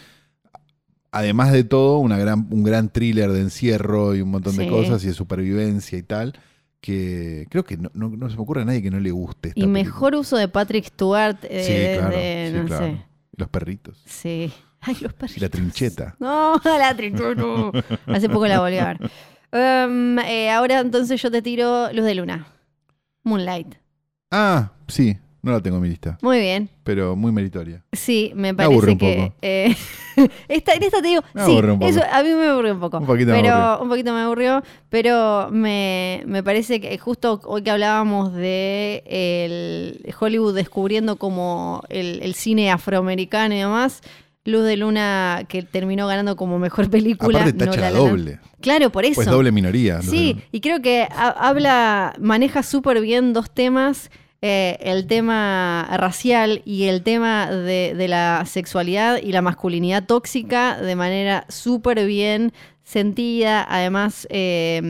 además 1.12 1.52
de 1.52 1.64
todo, 1.64 1.98
una 2.00 2.18
gran, 2.18 2.48
un 2.50 2.64
gran 2.64 2.90
thriller 2.90 3.32
de 3.32 3.42
encierro 3.42 4.16
y 4.16 4.22
un 4.22 4.30
montón 4.32 4.56
de 4.56 4.68
cosas 4.70 5.04
y 5.04 5.08
de 5.08 5.14
supervivencia 5.14 5.98
y 5.98 6.04
tal. 6.04 6.34
Que 6.80 7.48
creo 7.50 7.64
que 7.64 7.78
no, 7.78 7.90
no- 7.94 8.10
no 8.10 8.30
se 8.30 8.36
me 8.36 8.42
ocurre 8.42 8.62
a 8.64 8.66
nadie 8.66 8.82
que 8.82 8.92
no 8.92 9.00
le 9.00 9.12
guste. 9.12 9.50
Esta 9.50 9.60
Y 9.60 9.64
película. 9.64 9.84
mejor 9.84 10.16
uso 10.16 10.36
de 10.38 10.48
Patrick 10.50 10.86
Stewart 10.86 11.38
eh, 11.44 11.64
Sí, 11.64 11.98
claro. 12.00 12.16
desde, 12.16 12.52
sí, 12.52 12.58
no 12.58 12.66
claro. 12.66 12.86
sé. 12.86 13.06
Los 13.38 13.50
perritos. 13.50 14.02
Sí. 14.06 14.52
Ay, 14.82 14.98
los 15.02 15.14
perritos. 15.14 15.38
Y 15.38 15.40
la 15.42 15.50
trincheta. 15.50 16.16
No, 16.20 16.56
la 16.66 16.94
trincheta. 16.96 17.36
no. 17.36 17.72
Hace 18.08 18.28
poco 18.30 18.48
la 18.48 18.60
volví 18.60 18.78
a 18.78 18.86
ver. 18.88 19.12
Um, 19.54 20.18
eh, 20.20 20.50
ahora 20.50 20.80
entonces 20.80 21.22
yo 21.22 21.30
te 21.30 21.42
tiro 21.44 21.92
Luz 21.94 22.06
de 22.06 22.16
Luna. 22.16 22.48
Moonlight. 23.24 23.76
Ah, 24.32 24.72
sí, 24.88 25.16
no 25.44 25.52
la 25.52 25.62
tengo 25.62 25.78
en 25.78 25.84
mi 25.84 25.90
lista, 25.90 26.18
Muy 26.24 26.40
bien. 26.40 26.70
pero 26.84 27.16
muy 27.16 27.32
meritoria. 27.32 27.84
Sí, 27.92 28.32
me 28.36 28.52
Me 28.54 28.64
aburre 28.64 28.88
parece 28.88 28.92
un 28.94 28.98
que. 28.98 29.24
poco. 29.28 29.36
eh, 29.44 29.76
esta, 30.48 30.74
en 30.74 30.84
esta 30.84 31.02
te 31.04 31.08
digo. 31.10 31.22
Me 31.34 31.46
sí, 31.46 31.52
aburre 31.52 31.72
un 31.74 31.80
poco. 31.80 31.90
eso 31.92 32.02
a 32.12 32.24
mí 32.24 32.30
me 32.30 32.48
aburrió 32.48 32.74
un 32.74 32.80
poco. 32.80 32.98
Un 32.98 33.06
poquito 33.06 33.32
me 33.32 33.42
pero 33.42 33.54
aburrió. 33.54 33.84
un 33.84 33.90
poquito 33.90 34.14
me 34.14 34.20
aburrió. 34.22 34.64
Pero 34.90 35.50
me, 35.52 36.24
me 36.26 36.42
parece 36.44 36.82
que 36.82 36.98
justo 36.98 37.40
hoy 37.46 37.62
que 37.62 37.70
hablábamos 37.72 38.34
de 38.34 39.04
el 39.06 40.16
Hollywood 40.20 40.56
descubriendo 40.56 41.18
como 41.18 41.84
el, 41.90 42.22
el 42.24 42.34
cine 42.34 42.72
afroamericano 42.72 43.54
y 43.54 43.60
demás. 43.60 44.02
Luz 44.46 44.66
de 44.66 44.76
Luna 44.78 45.46
que 45.48 45.64
terminó 45.64 46.06
ganando 46.08 46.36
como 46.36 46.60
mejor 46.60 46.90
película. 46.90 47.40
Aparte 47.42 47.66
no 47.66 47.76
la 47.76 47.92
doble, 47.92 48.40
Claro, 48.60 48.92
por 48.92 49.06
eso. 49.06 49.16
pues 49.16 49.28
doble 49.28 49.52
minoría. 49.52 49.98
Luz 49.98 50.06
Sí, 50.08 50.38
y 50.52 50.60
creo 50.60 50.82
que 50.82 51.08
ha- 51.10 51.30
habla, 51.48 52.14
maneja 52.20 52.62
súper 52.64 53.00
bien 53.02 53.34
dos 53.34 53.50
temas. 53.52 54.10
eh, 54.46 54.78
el 54.82 55.08
tema 55.08 55.88
racial 55.96 56.62
y 56.66 56.84
el 56.84 57.02
tema 57.02 57.50
de, 57.50 57.94
de 57.96 58.08
la 58.10 58.44
sexualidad 58.46 59.22
y 59.24 59.32
la 59.32 59.42
masculinidad 59.42 60.04
tóxica 60.06 60.76
de 60.82 60.98
manera 60.98 61.46
súper 61.48 62.06
bien 62.06 62.52
sentida. 62.84 63.66
Además, 63.70 64.28
eh, 64.30 64.82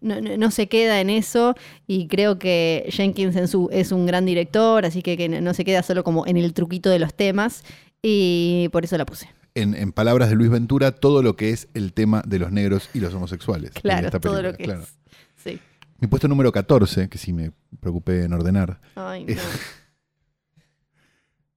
no 0.00 0.50
se 0.50 0.68
queda 0.68 1.02
en 1.02 1.10
eso 1.10 1.54
y 1.86 2.06
creo 2.08 2.38
que 2.38 2.86
Jenkins 2.88 3.36
en 3.36 3.46
su- 3.48 3.68
es 3.72 3.92
un 3.92 4.06
gran 4.06 4.24
director, 4.24 4.86
así 4.86 5.02
que, 5.02 5.18
que 5.18 5.28
no 5.28 5.52
se 5.52 5.66
queda 5.66 5.82
solo 5.82 6.02
como 6.02 6.26
en 6.26 6.38
el 6.38 6.54
truquito 6.54 6.88
de 6.88 6.98
los 6.98 7.12
temas 7.12 7.62
y 8.06 8.68
por 8.70 8.84
eso 8.84 8.98
la 8.98 9.06
puse. 9.06 9.30
En, 9.54 9.74
en 9.74 9.92
palabras 9.92 10.28
de 10.28 10.34
Luis 10.34 10.50
Ventura, 10.50 10.92
todo 10.92 11.22
lo 11.22 11.36
que 11.36 11.50
es 11.50 11.68
el 11.74 11.92
tema 11.92 12.22
de 12.26 12.38
los 12.38 12.52
negros 12.52 12.90
y 12.92 13.00
los 13.00 13.14
homosexuales. 13.14 13.70
Claro, 13.70 14.06
esta 14.08 14.20
todo 14.20 14.42
lo 14.42 14.52
que 14.54 14.64
claro. 14.64 14.82
es. 14.82 14.98
Sí. 15.36 15.60
Mi 16.00 16.08
puesto 16.08 16.28
número 16.28 16.52
14, 16.52 17.08
que 17.08 17.16
sí 17.18 17.32
me 17.32 17.52
preocupé 17.80 18.24
en 18.24 18.32
ordenar, 18.34 18.80
Ay, 18.96 19.24
Es- 19.28 19.36
no. 19.38 19.42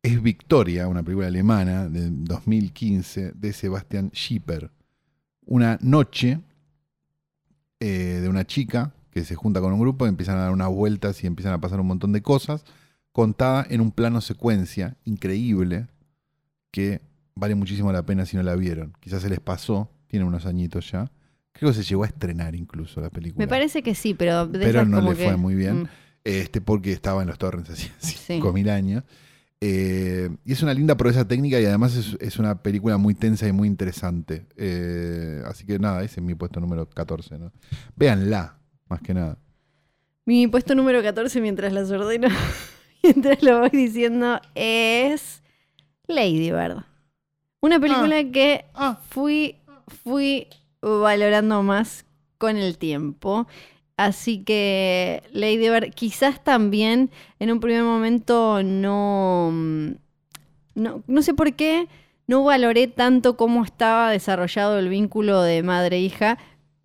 es 0.03 0.21
Victoria, 0.21 0.87
una 0.87 1.03
película 1.03 1.27
alemana 1.27 1.89
de 1.89 2.09
2015 2.11 3.33
de 3.35 3.53
Sebastian 3.53 4.11
Schipper. 4.13 4.71
Una 5.45 5.77
noche 5.81 6.39
eh, 7.79 8.19
de 8.21 8.29
una 8.29 8.45
chica 8.45 8.93
que 9.11 9.25
se 9.25 9.35
junta 9.35 9.59
con 9.59 9.73
un 9.73 9.79
grupo, 9.79 10.05
empiezan 10.05 10.37
a 10.37 10.41
dar 10.43 10.51
unas 10.51 10.69
vueltas 10.69 11.23
y 11.23 11.27
empiezan 11.27 11.53
a 11.53 11.59
pasar 11.59 11.79
un 11.79 11.87
montón 11.87 12.13
de 12.13 12.21
cosas, 12.21 12.63
contada 13.11 13.65
en 13.69 13.81
un 13.81 13.91
plano 13.91 14.21
secuencia 14.21 14.95
increíble 15.03 15.87
que 16.71 17.01
vale 17.35 17.55
muchísimo 17.55 17.91
la 17.91 18.05
pena 18.05 18.25
si 18.25 18.35
no 18.37 18.43
la 18.43 18.55
vieron. 18.55 18.93
Quizás 18.99 19.21
se 19.21 19.29
les 19.29 19.39
pasó, 19.39 19.91
tiene 20.07 20.25
unos 20.25 20.45
añitos 20.45 20.91
ya. 20.91 21.11
Creo 21.53 21.71
que 21.71 21.77
se 21.77 21.83
llegó 21.83 22.03
a 22.03 22.07
estrenar 22.07 22.55
incluso 22.55 23.01
la 23.01 23.09
película. 23.09 23.43
Me 23.43 23.47
parece 23.47 23.81
que 23.81 23.95
sí, 23.95 24.13
pero 24.13 24.45
de 24.47 24.59
pero 24.59 24.85
no 24.85 24.97
como 24.97 25.11
le 25.11 25.17
que- 25.17 25.25
fue 25.25 25.37
muy 25.37 25.55
bien, 25.55 25.83
Mm. 25.83 25.87
este, 26.23 26.61
porque 26.61 26.91
estaba 26.91 27.21
en 27.23 27.29
los 27.29 27.37
torrents 27.37 27.69
Sí. 27.99 28.39
5.000 28.39 28.69
años. 28.69 29.03
Eh, 29.59 30.29
y 30.45 30.51
es 30.51 30.61
una 30.61 30.71
linda 30.75 30.95
proeza 30.97 31.27
técnica 31.27 31.59
y 31.59 31.65
además 31.65 31.95
es, 31.95 32.15
es 32.19 32.37
una 32.37 32.61
película 32.61 32.97
muy 32.97 33.15
tensa 33.15 33.47
y 33.47 33.51
muy 33.51 33.67
interesante. 33.67 34.45
Eh, 34.55 35.41
así 35.47 35.65
que 35.65 35.79
nada, 35.79 36.03
ese 36.03 36.19
es 36.19 36.23
mi 36.25 36.35
puesto 36.35 36.59
número 36.59 36.87
14. 36.87 37.39
¿no? 37.39 37.51
Véanla, 37.95 38.59
más 38.87 39.01
que 39.01 39.15
nada. 39.15 39.39
Mi 40.25 40.45
puesto 40.47 40.75
número 40.75 41.01
14, 41.01 41.41
mientras 41.41 41.73
las 41.73 41.89
ordeno, 41.89 42.27
mientras 43.03 43.41
lo 43.41 43.61
voy 43.61 43.69
diciendo, 43.71 44.39
es 44.53 45.41
Lady 46.07 46.51
Bird. 46.51 46.83
Una 47.61 47.79
película 47.79 48.23
que 48.31 48.65
Ah. 48.73 48.99
fui, 49.09 49.55
fui 50.03 50.47
valorando 50.81 51.63
más 51.63 52.05
con 52.37 52.57
el 52.57 52.77
tiempo. 52.77 53.47
Así 53.97 54.43
que 54.43 55.23
Lady 55.31 55.57
Bird 55.69 55.93
quizás 55.93 56.43
también 56.43 57.09
en 57.39 57.51
un 57.51 57.59
primer 57.59 57.83
momento 57.83 58.61
no, 58.63 59.49
mm, 59.51 59.87
no, 60.75 61.03
no 61.07 61.21
sé 61.23 61.33
por 61.33 61.53
qué, 61.55 61.87
no 62.27 62.43
valoré 62.43 62.87
tanto 62.87 63.37
cómo 63.37 63.63
estaba 63.63 64.11
desarrollado 64.11 64.77
el 64.77 64.89
vínculo 64.89 65.41
de 65.41 65.63
madre-hija, 65.63 66.37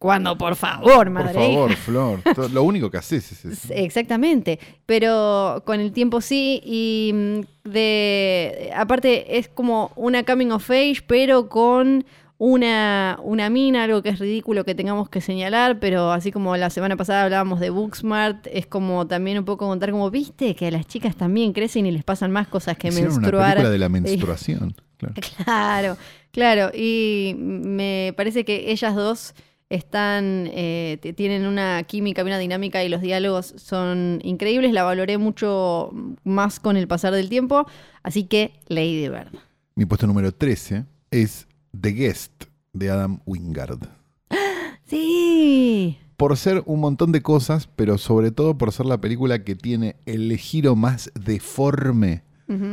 cuando 0.02 0.36
por 0.36 0.56
favor, 0.56 0.94
Por 0.94 1.10
madre-hija. 1.10 1.52
favor, 1.54 1.76
Flor. 1.76 2.20
Lo 2.52 2.64
único 2.64 2.90
que 2.90 2.96
haces 2.96 3.30
es 3.30 3.44
eso. 3.44 3.72
Exactamente, 3.72 4.58
pero 4.84 5.62
con 5.64 5.78
el 5.78 5.92
tiempo 5.92 6.20
sí 6.20 6.60
y 6.64 7.12
mm, 7.14 7.70
de 7.70 8.72
aparte 8.74 9.38
es 9.38 9.46
como 9.46 9.92
una 9.94 10.24
coming 10.24 10.50
of 10.50 10.68
age, 10.70 11.04
pero 11.06 11.48
con 11.48 12.04
una, 12.38 13.20
una 13.22 13.48
mina, 13.48 13.84
algo 13.84 14.02
que 14.02 14.08
es 14.08 14.18
ridículo 14.18 14.64
que 14.64 14.74
tengamos 14.74 15.08
que 15.08 15.20
señalar, 15.20 15.78
pero 15.78 16.10
así 16.10 16.32
como 16.32 16.56
la 16.56 16.70
semana 16.70 16.96
pasada 16.96 17.22
hablábamos 17.22 17.60
de 17.60 17.70
Booksmart, 17.70 18.48
es 18.50 18.66
como 18.66 19.06
también 19.06 19.38
un 19.38 19.44
poco 19.44 19.68
contar 19.68 19.92
como, 19.92 20.10
viste, 20.10 20.56
que 20.56 20.66
a 20.66 20.70
las 20.72 20.88
chicas 20.88 21.14
también 21.14 21.52
crecen 21.52 21.86
y 21.86 21.92
les 21.92 22.02
pasan 22.02 22.32
más 22.32 22.48
cosas 22.48 22.76
que 22.76 22.88
Hicieron 22.88 23.12
una 23.12 23.20
menstruar. 23.20 23.50
película 23.52 23.70
de 23.70 23.78
la 23.78 23.88
menstruación. 24.00 24.74
claro. 24.98 25.14
Claro, 25.44 25.96
claro. 26.32 26.70
Y 26.74 27.36
me 27.38 28.12
parece 28.16 28.44
que 28.44 28.72
ellas 28.72 28.96
dos 28.96 29.34
están, 29.72 30.50
eh, 30.52 31.14
tienen 31.16 31.46
una 31.46 31.82
química, 31.84 32.22
una 32.22 32.38
dinámica 32.38 32.84
y 32.84 32.90
los 32.90 33.00
diálogos 33.00 33.54
son 33.56 34.20
increíbles. 34.22 34.72
La 34.72 34.82
valoré 34.82 35.16
mucho 35.16 35.90
más 36.24 36.60
con 36.60 36.76
el 36.76 36.86
pasar 36.86 37.14
del 37.14 37.30
tiempo. 37.30 37.66
Así 38.02 38.24
que 38.24 38.52
Lady 38.68 39.08
Bird. 39.08 39.32
Mi 39.74 39.86
puesto 39.86 40.06
número 40.06 40.32
13 40.32 40.84
es 41.10 41.46
The 41.78 41.92
Guest 41.92 42.44
de 42.72 42.90
Adam 42.90 43.20
Wingard. 43.26 43.88
Sí. 44.84 45.96
Por 46.18 46.36
ser 46.36 46.62
un 46.66 46.80
montón 46.80 47.12
de 47.12 47.22
cosas, 47.22 47.66
pero 47.66 47.96
sobre 47.96 48.30
todo 48.30 48.58
por 48.58 48.72
ser 48.72 48.84
la 48.84 49.00
película 49.00 49.42
que 49.42 49.54
tiene 49.54 49.96
el 50.04 50.36
giro 50.36 50.76
más 50.76 51.10
deforme 51.14 52.24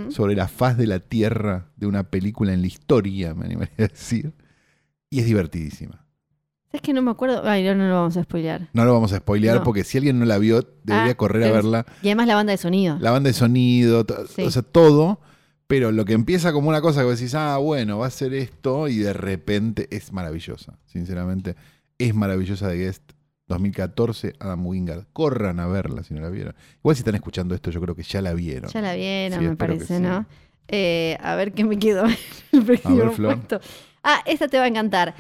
sobre 0.09 0.35
la 0.35 0.49
faz 0.49 0.75
de 0.75 0.85
la 0.85 0.99
Tierra 0.99 1.71
de 1.77 1.87
una 1.87 2.03
película 2.03 2.51
en 2.51 2.59
la 2.59 2.67
historia, 2.67 3.33
me 3.33 3.45
animaría 3.45 3.73
a 3.77 3.87
decir. 3.87 4.33
Y 5.09 5.19
es 5.19 5.25
divertidísima. 5.25 6.08
Es 6.71 6.81
que 6.81 6.93
no 6.93 7.01
me 7.01 7.09
acuerdo. 7.11 7.41
Ay, 7.49 7.63
no, 7.63 7.73
no 7.75 7.87
lo 7.87 7.95
vamos 7.95 8.15
a 8.17 8.23
spoilear. 8.23 8.67
No 8.73 8.85
lo 8.85 8.93
vamos 8.93 9.11
a 9.13 9.17
spoilear 9.17 9.57
No. 9.57 9.63
porque 9.63 9.83
si 9.83 9.97
alguien 9.97 10.19
no 10.19 10.25
la 10.25 10.37
vio, 10.37 10.61
debería 10.83 11.11
Ah, 11.11 11.15
correr 11.15 11.43
a 11.45 11.51
verla. 11.51 11.85
Y 12.03 12.07
además 12.09 12.27
la 12.27 12.35
banda 12.35 12.51
de 12.51 12.57
sonido. 12.57 12.97
La 12.99 13.11
banda 13.11 13.29
de 13.29 13.33
sonido, 13.33 14.05
Sí. 14.35 14.43
o 14.43 14.51
sea, 14.51 14.61
todo. 14.61 15.19
Pero 15.67 15.91
lo 15.91 16.03
que 16.05 16.13
empieza 16.13 16.51
como 16.53 16.69
una 16.69 16.81
cosa 16.81 17.01
que 17.03 17.07
decís, 17.09 17.33
ah, 17.35 17.57
bueno, 17.57 17.99
va 17.99 18.07
a 18.07 18.11
ser 18.11 18.33
esto, 18.33 18.87
y 18.87 18.97
de 18.97 19.13
repente 19.13 19.87
es 19.91 20.11
maravillosa. 20.11 20.79
Sinceramente, 20.85 21.55
es 21.99 22.13
maravillosa 22.15 22.67
de 22.67 22.77
Guest 22.77 23.11
2014, 23.47 24.33
Adam 24.39 24.65
Wingard. 24.65 25.05
Corran 25.13 25.59
a 25.59 25.67
verla 25.67 26.03
si 26.03 26.13
no 26.13 26.21
la 26.21 26.29
vieron. 26.29 26.55
Igual 26.79 26.95
si 26.95 27.01
están 27.01 27.15
escuchando 27.15 27.55
esto, 27.55 27.71
yo 27.71 27.81
creo 27.81 27.95
que 27.95 28.03
ya 28.03 28.21
la 28.21 28.33
vieron. 28.33 28.69
Ya 28.71 28.81
la 28.81 28.93
vieron, 28.95 29.39
Sí, 29.39 29.45
me 29.47 29.55
parece, 29.55 29.97
sí. 29.97 30.01
¿no? 30.01 30.25
Eh, 30.67 31.17
a 31.21 31.35
ver 31.35 31.53
qué 31.53 31.63
me 31.65 31.77
quedó 31.79 32.05
en 32.05 32.15
el 32.51 32.63
próximo 32.63 33.09
Flor. 33.11 33.35
puesto. 33.37 33.59
Ah, 34.03 34.21
esta 34.25 34.47
te 34.47 34.57
va 34.57 34.63
a 34.65 34.67
encantar. 34.67 35.15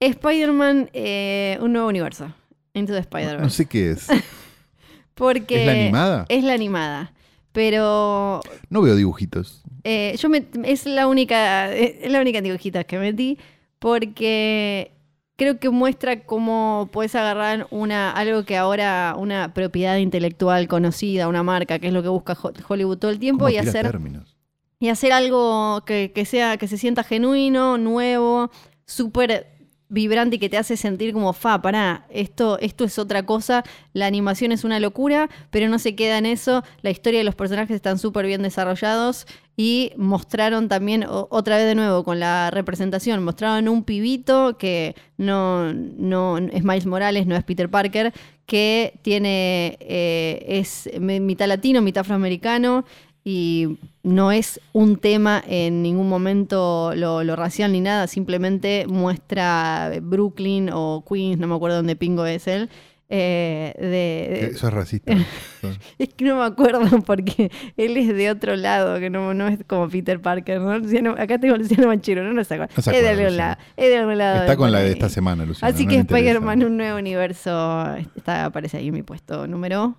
Spider-Man, 0.00 0.90
eh, 0.92 1.58
un 1.60 1.72
nuevo 1.72 1.88
universo. 1.88 2.32
Into 2.72 2.92
the 2.92 2.98
No, 3.00 3.02
Spider-Verse. 3.02 3.42
no 3.44 3.50
sé 3.50 3.66
qué 3.66 3.90
es. 3.90 4.06
Porque 5.14 5.60
¿Es 5.60 5.66
la 5.66 5.72
animada? 5.72 6.26
Es 6.28 6.44
la 6.44 6.54
animada. 6.54 7.12
Pero 7.52 8.40
No 8.70 8.80
veo 8.80 8.94
dibujitos. 8.96 9.62
eh, 9.84 10.14
yo 10.18 10.28
me, 10.28 10.44
es 10.64 10.86
la 10.86 11.06
única, 11.08 11.72
eh, 11.74 11.98
es 12.02 12.10
la 12.12 12.20
única 12.20 12.40
dibujita 12.40 12.84
que 12.84 12.98
metí 12.98 13.38
porque 13.80 14.92
creo 15.36 15.58
que 15.58 15.68
muestra 15.70 16.20
cómo 16.24 16.88
puedes 16.92 17.14
agarrar 17.16 17.66
una, 17.70 18.12
algo 18.12 18.44
que 18.44 18.56
ahora, 18.56 19.14
una 19.18 19.52
propiedad 19.52 19.96
intelectual 19.96 20.68
conocida, 20.68 21.26
una 21.28 21.42
marca, 21.42 21.78
que 21.80 21.88
es 21.88 21.92
lo 21.92 22.02
que 22.02 22.08
busca 22.08 22.34
Ho- 22.40 22.52
Hollywood 22.68 22.98
todo 22.98 23.10
el 23.10 23.18
tiempo, 23.18 23.46
¿Cómo 23.46 23.50
y 23.50 23.56
hacer 23.58 23.86
términos? 23.90 24.36
y 24.78 24.88
hacer 24.90 25.12
algo 25.12 25.82
que, 25.84 26.12
que 26.14 26.24
sea, 26.24 26.56
que 26.56 26.68
se 26.68 26.78
sienta 26.78 27.02
genuino, 27.04 27.78
nuevo, 27.78 28.50
súper 28.86 29.46
vibrante 29.90 30.36
y 30.36 30.38
que 30.38 30.48
te 30.48 30.56
hace 30.56 30.76
sentir 30.76 31.12
como, 31.12 31.32
fa, 31.32 31.60
pará, 31.60 32.06
esto, 32.10 32.58
esto 32.60 32.84
es 32.84 32.98
otra 32.98 33.26
cosa, 33.26 33.64
la 33.92 34.06
animación 34.06 34.52
es 34.52 34.64
una 34.64 34.80
locura, 34.80 35.28
pero 35.50 35.68
no 35.68 35.78
se 35.78 35.94
queda 35.94 36.16
en 36.18 36.26
eso, 36.26 36.64
la 36.82 36.90
historia 36.90 37.18
de 37.20 37.24
los 37.24 37.34
personajes 37.34 37.74
están 37.76 37.98
súper 37.98 38.26
bien 38.26 38.42
desarrollados 38.42 39.26
y 39.56 39.92
mostraron 39.96 40.68
también, 40.68 41.04
otra 41.08 41.56
vez 41.58 41.66
de 41.66 41.74
nuevo 41.74 42.02
con 42.04 42.18
la 42.18 42.50
representación, 42.50 43.22
mostraron 43.22 43.68
un 43.68 43.84
pibito 43.84 44.56
que 44.56 44.94
no, 45.18 45.74
no 45.74 46.38
es 46.38 46.64
Miles 46.64 46.86
Morales, 46.86 47.26
no 47.26 47.36
es 47.36 47.44
Peter 47.44 47.68
Parker, 47.68 48.12
que 48.46 48.94
tiene, 49.02 49.76
eh, 49.80 50.44
es 50.48 50.88
mi- 50.98 51.20
mitad 51.20 51.46
latino, 51.46 51.82
mitad 51.82 52.00
afroamericano, 52.00 52.84
y 53.24 53.78
no 54.02 54.32
es 54.32 54.60
un 54.72 54.96
tema 54.96 55.42
en 55.46 55.82
ningún 55.82 56.08
momento 56.08 56.92
lo, 56.96 57.22
lo 57.22 57.36
racial 57.36 57.72
ni 57.72 57.80
nada, 57.80 58.06
simplemente 58.06 58.86
muestra 58.88 59.92
Brooklyn 60.02 60.70
o 60.72 61.04
Queens, 61.08 61.38
no 61.38 61.46
me 61.46 61.54
acuerdo 61.54 61.76
dónde 61.76 61.96
pingo 61.96 62.24
es 62.26 62.46
él. 62.48 62.70
eh, 63.10 63.74
de, 63.78 64.46
Eso 64.52 64.68
es 64.68 64.72
racista. 64.72 65.12
es 65.98 66.08
que 66.14 66.24
no 66.24 66.36
me 66.38 66.44
acuerdo 66.44 66.80
porque 67.06 67.50
él 67.76 67.96
es 67.98 68.08
de 68.08 68.30
otro 68.30 68.56
lado, 68.56 68.98
que 69.00 69.10
no, 69.10 69.34
no 69.34 69.48
es 69.48 69.58
como 69.66 69.88
Peter 69.88 70.20
Parker. 70.20 70.60
¿no? 70.60 70.78
Luciano- 70.78 71.16
acá 71.18 71.38
tengo 71.38 71.54
a 71.54 71.58
Luciano 71.58 71.88
Manchero, 71.88 72.22
no, 72.24 72.32
no 72.32 72.42
se 72.44 72.54
acuerda. 72.54 72.72
No 72.76 72.82
se 72.82 72.90
es, 72.96 73.02
de 73.02 73.08
algún 73.10 73.36
lado, 73.36 73.56
es 73.76 73.88
de 73.90 73.96
algún 73.98 74.16
lado. 74.18 74.40
Está 74.40 74.56
con 74.56 74.72
la 74.72 74.78
de 74.80 74.92
esta 74.92 75.08
semana, 75.10 75.44
Luciano. 75.44 75.74
Así 75.74 75.86
que. 75.86 75.96
Spider-Man, 75.96 76.62
un 76.64 76.76
nuevo 76.78 76.98
universo, 76.98 77.84
está, 78.16 78.46
aparece 78.46 78.78
ahí 78.78 78.88
en 78.88 78.94
mi 78.94 79.02
puesto 79.02 79.46
número 79.46 79.96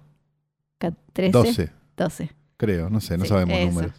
ca- 0.80 0.94
13. 1.14 1.32
12, 1.32 1.70
12. 1.98 2.30
Creo. 2.66 2.90
No 2.90 3.02
sé, 3.02 3.18
no 3.18 3.24
Sí, 3.26 3.30
sabemos 3.30 3.58
eso. 3.58 3.68
números. 3.72 3.94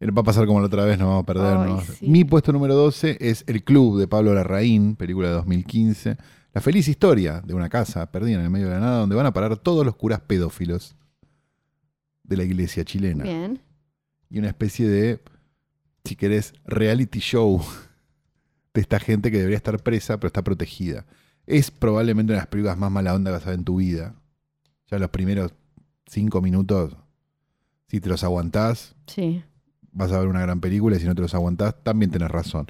Eh, 0.00 0.10
Va 0.10 0.22
a 0.22 0.24
pasar 0.24 0.46
como 0.46 0.60
la 0.60 0.66
otra 0.66 0.84
vez, 0.84 0.98
nos 0.98 1.08
vamos 1.08 1.22
a 1.22 1.26
perder. 1.26 1.56
Ay, 1.56 1.72
¿no? 1.72 1.80
sí. 1.82 2.06
Mi 2.08 2.24
puesto 2.24 2.52
número 2.52 2.74
12 2.74 3.18
es 3.20 3.44
El 3.46 3.62
Club 3.62 3.98
de 3.98 4.08
Pablo 4.08 4.34
Larraín, 4.34 4.96
película 4.96 5.28
de 5.28 5.34
2015. 5.34 6.16
La 6.52 6.60
feliz 6.60 6.88
historia 6.88 7.42
de 7.44 7.54
una 7.54 7.68
casa 7.68 8.10
perdida 8.10 8.36
en 8.38 8.44
el 8.44 8.50
medio 8.50 8.68
de 8.68 8.74
la 8.74 8.80
nada 8.80 8.98
donde 9.00 9.14
van 9.14 9.26
a 9.26 9.32
parar 9.32 9.56
todos 9.58 9.84
los 9.84 9.94
curas 9.96 10.20
pedófilos 10.20 10.96
de 12.24 12.36
la 12.36 12.44
iglesia 12.44 12.84
chilena. 12.84 13.24
Bien. 13.24 13.60
Y 14.30 14.38
una 14.38 14.48
especie 14.48 14.88
de, 14.88 15.20
si 16.04 16.16
querés, 16.16 16.54
reality 16.64 17.18
show 17.20 17.62
de 18.74 18.80
esta 18.80 18.98
gente 19.00 19.30
que 19.30 19.36
debería 19.38 19.56
estar 19.58 19.80
presa 19.82 20.16
pero 20.18 20.28
está 20.28 20.42
protegida. 20.42 21.04
Es 21.46 21.70
probablemente 21.70 22.32
una 22.32 22.38
de 22.38 22.42
las 22.42 22.46
películas 22.48 22.78
más 22.78 22.90
mala 22.90 23.14
onda 23.14 23.30
que 23.30 23.36
vas 23.36 23.42
a 23.46 23.50
ver 23.50 23.58
en 23.58 23.64
tu 23.64 23.76
vida. 23.76 24.14
Ya 24.90 24.98
los 24.98 25.10
primeros 25.10 25.52
cinco 26.06 26.40
minutos, 26.40 26.96
si 27.90 28.00
te 28.00 28.08
los 28.08 28.22
aguantás, 28.24 28.94
Sí. 29.06 29.42
vas 29.92 30.12
a 30.12 30.18
ver 30.20 30.28
una 30.28 30.40
gran 30.40 30.60
película 30.60 30.96
y 30.96 31.00
si 31.00 31.06
no 31.06 31.14
te 31.14 31.22
los 31.22 31.34
aguantás, 31.34 31.74
también 31.82 32.10
tenés 32.10 32.30
razón. 32.30 32.66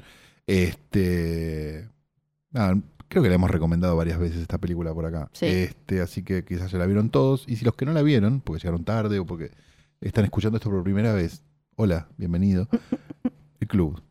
Este. 0.47 1.87
nada, 2.51 2.77
creo 3.07 3.21
que 3.23 3.29
la 3.29 3.35
hemos 3.35 3.51
recomendado 3.51 3.95
varias 3.95 4.19
veces 4.19 4.41
esta 4.41 4.57
película 4.57 4.93
por 4.93 5.05
acá. 5.05 5.29
Sí. 5.33 5.45
Este, 5.45 6.01
así 6.01 6.23
que 6.23 6.43
quizás 6.43 6.71
ya 6.71 6.77
la 6.79 6.85
vieron 6.85 7.09
todos. 7.09 7.45
Y 7.47 7.55
si 7.57 7.65
los 7.65 7.75
que 7.75 7.85
no 7.85 7.93
la 7.93 8.01
vieron, 8.01 8.41
porque 8.41 8.61
llegaron 8.61 8.83
tarde 8.83 9.19
o 9.19 9.25
porque 9.25 9.51
están 10.01 10.25
escuchando 10.25 10.57
esto 10.57 10.69
por 10.69 10.83
primera 10.83 11.13
vez, 11.13 11.43
hola, 11.75 12.07
bienvenido. 12.17 12.67
El 13.59 13.67
Club 13.67 14.01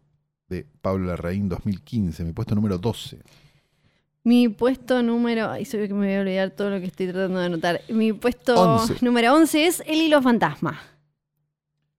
de 0.48 0.64
Pablo 0.80 1.06
Larraín 1.06 1.48
2015, 1.48 2.24
mi 2.24 2.32
puesto 2.32 2.54
número 2.54 2.78
12. 2.78 3.18
Mi 4.22 4.48
puesto 4.48 5.02
número. 5.02 5.50
Ay, 5.50 5.64
se 5.64 5.76
ve 5.78 5.88
que 5.88 5.94
me 5.94 6.06
voy 6.06 6.14
a 6.16 6.20
olvidar 6.20 6.50
todo 6.50 6.70
lo 6.70 6.78
que 6.78 6.86
estoy 6.86 7.06
tratando 7.08 7.38
de 7.40 7.46
anotar. 7.46 7.80
Mi 7.88 8.12
puesto 8.12 8.54
Once. 8.61 8.94
número 9.02 9.34
11 9.34 9.66
es 9.66 9.82
El 9.86 10.00
Hilo 10.02 10.20
Fantasma. 10.22 10.78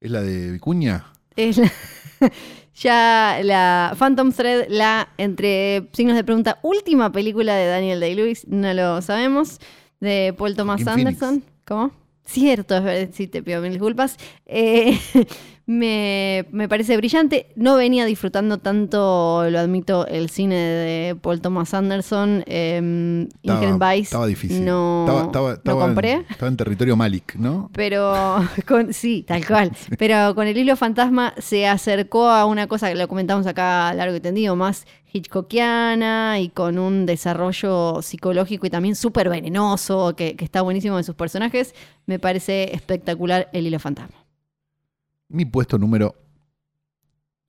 ¿Es 0.01 0.11
la 0.11 0.21
de 0.21 0.51
Vicuña? 0.51 1.05
Es 1.35 1.57
la- 1.57 1.71
ya 2.75 3.39
la 3.43 3.95
Phantom 3.97 4.31
Thread, 4.31 4.65
la 4.69 5.07
entre 5.17 5.89
signos 5.93 6.15
de 6.15 6.23
pregunta, 6.23 6.59
última 6.63 7.11
película 7.11 7.55
de 7.55 7.67
Daniel 7.67 7.99
Day-Lewis, 7.99 8.47
no 8.47 8.73
lo 8.73 9.01
sabemos, 9.01 9.59
de 9.99 10.33
Paul 10.37 10.55
Thomas 10.55 10.83
Phoenix. 10.83 11.21
Anderson. 11.21 11.43
¿Cómo? 11.65 11.91
Cierto, 12.25 12.75
es 12.77 12.83
verdad, 12.83 13.09
sí, 13.13 13.27
te 13.27 13.43
pido 13.43 13.61
mil 13.61 13.71
disculpas. 13.71 14.17
Eh, 14.45 14.97
me, 15.65 16.45
me 16.51 16.67
parece 16.67 16.97
brillante. 16.97 17.47
No 17.55 17.75
venía 17.77 18.05
disfrutando 18.05 18.57
tanto, 18.57 19.45
lo 19.49 19.59
admito, 19.59 20.05
el 20.07 20.29
cine 20.29 20.55
de 20.55 21.15
Paul 21.15 21.41
Thomas 21.41 21.73
Anderson. 21.73 22.43
Eh, 22.47 22.77
Inherent 22.77 23.73
Estaba, 23.73 23.91
Vice 23.93 24.03
estaba 24.03 24.27
difícil. 24.27 24.65
No, 24.65 25.05
estaba, 25.05 25.21
estaba- 25.25 25.47
no 25.49 25.53
estaba 25.55 25.79
en- 25.81 25.85
compré. 25.87 26.25
estaba 26.29 26.47
en 26.49 26.57
territorio 26.57 26.95
Malik, 26.95 27.35
¿no? 27.35 27.69
Pero 27.73 28.13
con, 28.67 28.93
sí, 28.93 29.23
tal 29.27 29.45
cual. 29.45 29.71
Pero 29.97 30.35
con 30.35 30.47
el 30.47 30.57
hilo 30.57 30.75
fantasma 30.75 31.33
se 31.37 31.67
acercó 31.67 32.29
a 32.29 32.45
una 32.45 32.67
cosa 32.67 32.89
que 32.89 32.95
lo 32.95 33.07
comentamos 33.07 33.47
acá 33.47 33.93
largo 33.93 34.15
y 34.15 34.19
tendido, 34.19 34.55
más 34.55 34.85
Hitchcockiana 35.13 36.39
y 36.39 36.49
con 36.49 36.77
un 36.79 37.05
desarrollo 37.05 38.01
psicológico 38.01 38.65
y 38.65 38.69
también 38.69 38.95
súper 38.95 39.29
venenoso, 39.29 40.15
que, 40.15 40.35
que 40.35 40.45
está 40.45 40.61
buenísimo 40.61 40.97
de 40.97 41.03
sus 41.03 41.15
personajes. 41.15 41.73
Me 42.05 42.19
parece 42.19 42.73
espectacular 42.75 43.49
el 43.53 43.67
hilo 43.67 43.79
fantasma. 43.79 44.15
Mi 45.31 45.45
puesto 45.45 45.77
número 45.77 46.15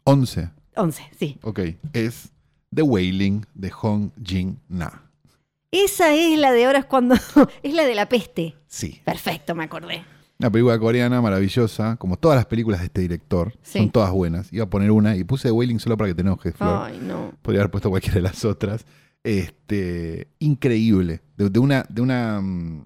11, 0.05 0.51
11, 0.77 1.03
sí. 1.19 1.39
ok, 1.43 1.61
es 1.93 2.31
The 2.75 2.83
Wailing 2.83 3.45
de 3.55 3.71
Hong 3.71 4.11
Jin 4.23 4.59
Na. 4.69 5.03
Esa 5.71 6.15
es 6.15 6.39
la 6.39 6.53
de 6.53 6.65
ahora 6.67 6.81
es 6.81 6.85
cuando. 6.85 7.15
es 7.63 7.75
la 7.75 7.85
de 7.85 7.95
la 7.95 8.09
peste. 8.09 8.55
Sí. 8.67 9.01
Perfecto, 9.05 9.55
me 9.55 9.65
acordé. 9.65 10.05
Una 10.39 10.51
película 10.51 10.79
coreana 10.79 11.21
maravillosa, 11.23 11.97
como 11.97 12.17
todas 12.17 12.37
las 12.37 12.47
películas 12.47 12.81
de 12.81 12.87
este 12.87 13.01
director, 13.03 13.55
Sí. 13.63 13.79
son 13.79 13.91
todas 13.91 14.11
buenas. 14.11 14.53
Iba 14.53 14.65
a 14.65 14.71
poner 14.71 14.91
una 14.91 15.17
y 15.17 15.25
puse 15.25 15.49
The 15.49 15.53
Wailing 15.53 15.79
solo 15.79 15.97
para 15.97 16.09
que 16.11 16.15
te 16.15 16.23
enojes, 16.23 16.55
Flor. 16.55 16.87
Ay, 16.87 16.99
no. 17.01 17.33
Podría 17.43 17.61
haber 17.63 17.71
puesto 17.71 17.91
cualquiera 17.91 18.17
de 18.17 18.23
las 18.23 18.45
otras. 18.45 18.85
Este, 19.23 20.29
increíble. 20.41 21.21
De, 21.37 21.49
de 21.49 21.59
una, 21.61 21.87
de 21.89 22.03
una 22.03 22.41
mm, 22.41 22.85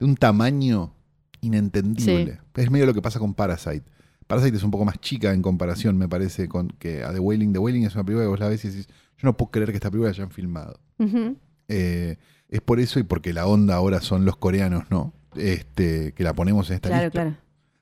de 0.00 0.04
un 0.04 0.16
tamaño 0.16 0.92
inentendible. 1.40 2.40
Es 2.54 2.70
medio 2.70 2.86
lo 2.86 2.94
que 2.94 3.02
pasa 3.02 3.18
con 3.18 3.34
Parasite. 3.34 3.82
Parasite 4.26 4.56
es 4.56 4.62
un 4.62 4.70
poco 4.70 4.84
más 4.84 5.00
chica 5.00 5.32
en 5.32 5.40
comparación, 5.42 5.96
me 5.96 6.08
parece, 6.08 6.48
con 6.48 6.68
que 6.68 7.02
a 7.02 7.12
The 7.12 7.18
Wailing. 7.20 7.52
The 7.52 7.58
Wailing 7.58 7.84
es 7.84 7.94
una 7.94 8.04
película 8.04 8.24
que 8.24 8.28
vos 8.30 8.40
la 8.40 8.48
ves 8.48 8.64
y 8.64 8.68
decís, 8.68 8.86
yo 8.88 9.22
no 9.22 9.36
puedo 9.36 9.50
creer 9.50 9.70
que 9.70 9.76
esta 9.76 9.90
película 9.90 10.10
la 10.10 10.14
hayan 10.16 10.30
filmado. 10.30 10.78
Eh, 11.68 12.16
es 12.48 12.60
por 12.60 12.80
eso 12.80 12.98
y 12.98 13.02
porque 13.04 13.32
la 13.32 13.46
onda 13.46 13.74
ahora 13.76 14.00
son 14.00 14.24
los 14.24 14.36
coreanos, 14.36 14.84
¿no? 14.90 15.12
Este, 15.36 16.12
que 16.12 16.24
la 16.24 16.34
ponemos 16.34 16.68
en 16.70 16.76
esta 16.76 16.88
Claro, 16.88 17.04
lista. 17.04 17.22
claro. 17.22 17.36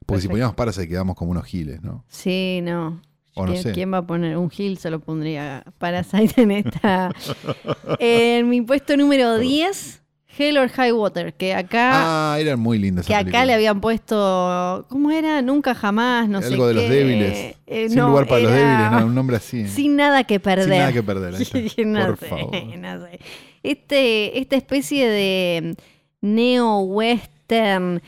Porque 0.04 0.22
si 0.22 0.28
poníamos 0.28 0.54
Parasite 0.54 0.86
quedamos 0.88 1.16
como 1.16 1.32
unos 1.32 1.44
giles, 1.46 1.82
¿no? 1.82 2.04
Sí, 2.08 2.60
no. 2.62 3.00
O 3.34 3.44
no 3.44 3.52
¿Quién, 3.52 3.62
sé. 3.64 3.72
quién 3.72 3.92
va 3.92 3.98
a 3.98 4.06
poner 4.06 4.36
un 4.38 4.50
Hill? 4.56 4.78
Se 4.78 4.88
lo 4.88 5.00
pondría 5.00 5.64
Parasite 5.78 6.42
en 6.42 6.50
esta. 6.52 7.10
en 7.98 8.48
mi 8.48 8.62
puesto 8.62 8.96
número 8.96 9.36
10, 9.38 10.02
Hell 10.38 10.58
or 10.58 10.68
High 10.68 10.92
Water, 10.92 11.32
que 11.34 11.54
acá, 11.54 12.32
Ah, 12.34 12.40
eran 12.40 12.60
muy 12.60 12.78
lindas. 12.78 13.06
que 13.06 13.14
acá 13.14 13.44
le 13.44 13.54
habían 13.54 13.80
puesto. 13.80 14.84
¿Cómo 14.88 15.10
era? 15.10 15.40
Nunca 15.42 15.74
jamás, 15.74 16.28
no 16.28 16.40
sé. 16.42 16.48
Algo 16.48 16.66
de 16.68 16.74
los 16.74 16.88
débiles. 16.88 17.56
Eh, 17.66 17.88
Sin 17.88 17.98
no, 17.98 18.08
lugar 18.10 18.26
para 18.26 18.42
los 18.42 18.52
débiles, 18.52 18.90
no, 18.92 19.06
un 19.06 19.14
nombre 19.14 19.36
así. 19.36 19.66
Sin 19.68 19.96
nada 19.96 20.24
que 20.24 20.38
perder. 20.40 20.68
Sin 20.68 20.78
nada 20.78 20.92
que 20.92 21.02
perder. 21.02 21.32
no 21.86 22.06
Por 22.06 22.18
sé, 22.18 22.26
favor. 22.28 22.54
no 22.78 23.06
sé. 23.06 23.20
Este, 23.62 24.38
esta 24.38 24.56
especie 24.56 25.08
de 25.08 25.76
neo-western 26.20 28.02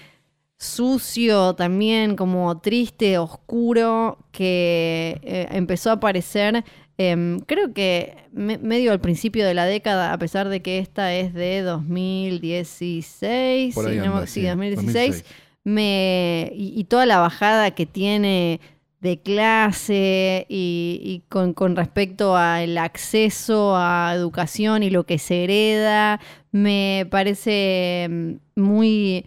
sucio, 0.57 1.55
también 1.55 2.17
como 2.17 2.59
triste, 2.61 3.17
oscuro, 3.19 4.19
que 4.33 5.21
eh, 5.23 5.47
empezó 5.53 5.91
a 5.91 5.95
aparecer, 5.95 6.65
em, 6.99 7.39
creo 7.41 7.73
que 7.73 8.17
me- 8.33 8.59
medio 8.59 8.93
al 8.93 9.01
principio 9.01 9.47
de 9.47 9.55
la 9.55 9.67
década, 9.67 10.13
a 10.13 10.19
pesar 10.19 10.49
de 10.49 10.61
que 10.63 10.79
esta 10.79 11.15
es 11.15 11.33
de 11.33 11.63
2016, 11.63 13.75
Por 13.75 13.87
ahí 13.87 13.95
si 13.95 13.99
no 14.01 14.15
anda, 14.17 14.27
sí, 14.27 14.41
sí, 14.41 14.47
2016, 14.47 15.25
me, 15.65 16.51
y, 16.55 16.73
y 16.79 16.85
toda 16.85 17.07
la 17.07 17.19
bajada 17.19 17.71
que 17.73 17.87
tiene 17.87 18.61
de 19.01 19.21
clase 19.21 20.45
y, 20.49 21.01
y 21.05 21.23
con, 21.29 21.53
con 21.55 21.77
respecto 21.77 22.37
al 22.37 22.77
acceso 22.79 23.77
a 23.77 24.13
educación 24.15 24.83
y 24.83 24.91
lo 24.91 25.05
que 25.05 25.19
se 25.19 25.45
hereda, 25.45 26.21
me 26.51 27.07
parece 27.11 28.09
mm, 28.11 28.61
muy... 28.61 29.25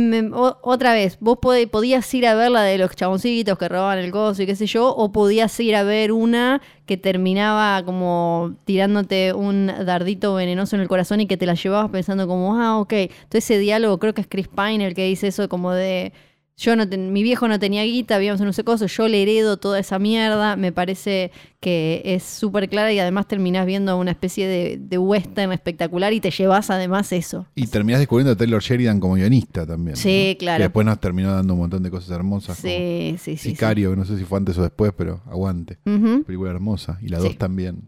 me- 0.00 0.22
me- 0.22 0.30
otra 0.62 0.92
vez, 0.94 1.18
vos 1.20 1.38
podías 1.40 2.12
ir 2.14 2.26
a 2.26 2.34
ver 2.34 2.50
la 2.50 2.62
de 2.62 2.78
los 2.78 2.94
chaboncitos 2.96 3.58
que 3.58 3.68
robaban 3.68 3.98
el 3.98 4.10
coso 4.10 4.42
y 4.42 4.46
qué 4.46 4.56
sé 4.56 4.66
yo, 4.66 4.88
o 4.94 5.12
podías 5.12 5.58
ir 5.60 5.76
a 5.76 5.82
ver 5.82 6.12
una 6.12 6.60
que 6.86 6.96
terminaba 6.96 7.82
como 7.84 8.54
tirándote 8.64 9.32
un 9.32 9.66
dardito 9.84 10.34
venenoso 10.34 10.76
en 10.76 10.82
el 10.82 10.88
corazón 10.88 11.20
y 11.20 11.26
que 11.26 11.36
te 11.36 11.46
la 11.46 11.54
llevabas 11.54 11.90
pensando 11.90 12.26
como, 12.26 12.56
ah, 12.60 12.78
ok. 12.80 12.92
Entonces 12.92 13.44
ese 13.50 13.58
diálogo, 13.58 13.98
creo 13.98 14.14
que 14.14 14.20
es 14.22 14.26
Chris 14.28 14.48
Pine 14.48 14.86
el 14.86 14.94
que 14.94 15.04
dice 15.06 15.28
eso 15.28 15.48
como 15.48 15.72
de, 15.72 16.12
yo 16.56 16.76
no 16.76 16.88
ten- 16.88 17.12
mi 17.12 17.22
viejo 17.22 17.48
no 17.48 17.58
tenía 17.58 17.82
guita, 17.84 18.18
vivíamos 18.18 18.40
en 18.40 18.46
no 18.46 18.52
sé 18.52 18.62
cosa, 18.62 18.86
yo 18.86 19.08
le 19.08 19.22
heredo 19.22 19.56
toda 19.56 19.78
esa 19.80 19.98
mierda, 19.98 20.54
me 20.56 20.70
parece 20.70 21.32
que 21.60 22.02
es 22.04 22.22
súper 22.22 22.68
clara 22.68 22.92
y 22.92 22.98
además 22.98 23.26
terminás 23.26 23.66
viendo 23.66 23.96
una 23.98 24.10
especie 24.10 24.46
de, 24.46 24.78
de 24.78 24.98
western 24.98 25.50
espectacular 25.52 26.12
y 26.12 26.20
te 26.20 26.30
llevas 26.30 26.70
además 26.70 27.10
eso. 27.12 27.46
Y 27.54 27.66
terminás 27.68 28.00
descubriendo 28.00 28.32
a 28.32 28.36
Taylor 28.36 28.62
Sheridan 28.62 29.00
como 29.00 29.14
guionista 29.14 29.66
también. 29.66 29.96
Sí, 29.96 30.32
¿no? 30.34 30.38
claro. 30.38 30.58
Que 30.58 30.62
después 30.64 30.86
nos 30.86 31.00
terminó 31.00 31.32
dando 31.32 31.54
un 31.54 31.60
montón 31.60 31.82
de 31.82 31.90
cosas 31.90 32.10
hermosas. 32.10 32.58
Sí, 32.58 33.16
sí, 33.18 33.18
sí. 33.18 33.36
sí. 33.38 33.50
Sicario, 33.50 33.90
que 33.90 33.96
no 33.96 34.04
sé 34.04 34.18
si 34.18 34.24
fue 34.24 34.38
antes 34.38 34.56
o 34.58 34.62
después, 34.62 34.92
pero 34.96 35.22
aguante. 35.26 35.78
Ujú, 35.86 36.22
Película 36.24 36.50
hermosa. 36.50 36.98
Y 37.02 37.08
la 37.08 37.18
Sí. 37.18 37.28
2 37.28 37.38
también. 37.38 37.82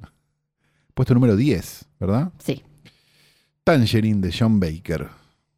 Puesto 0.95 1.13
número 1.15 1.37
10, 1.37 1.85
¿verdad? 2.01 2.33
Sí, 2.39 2.63
Tangerine 3.65 4.21
de 4.21 4.35
John 4.37 4.61
Baker. 4.61 5.09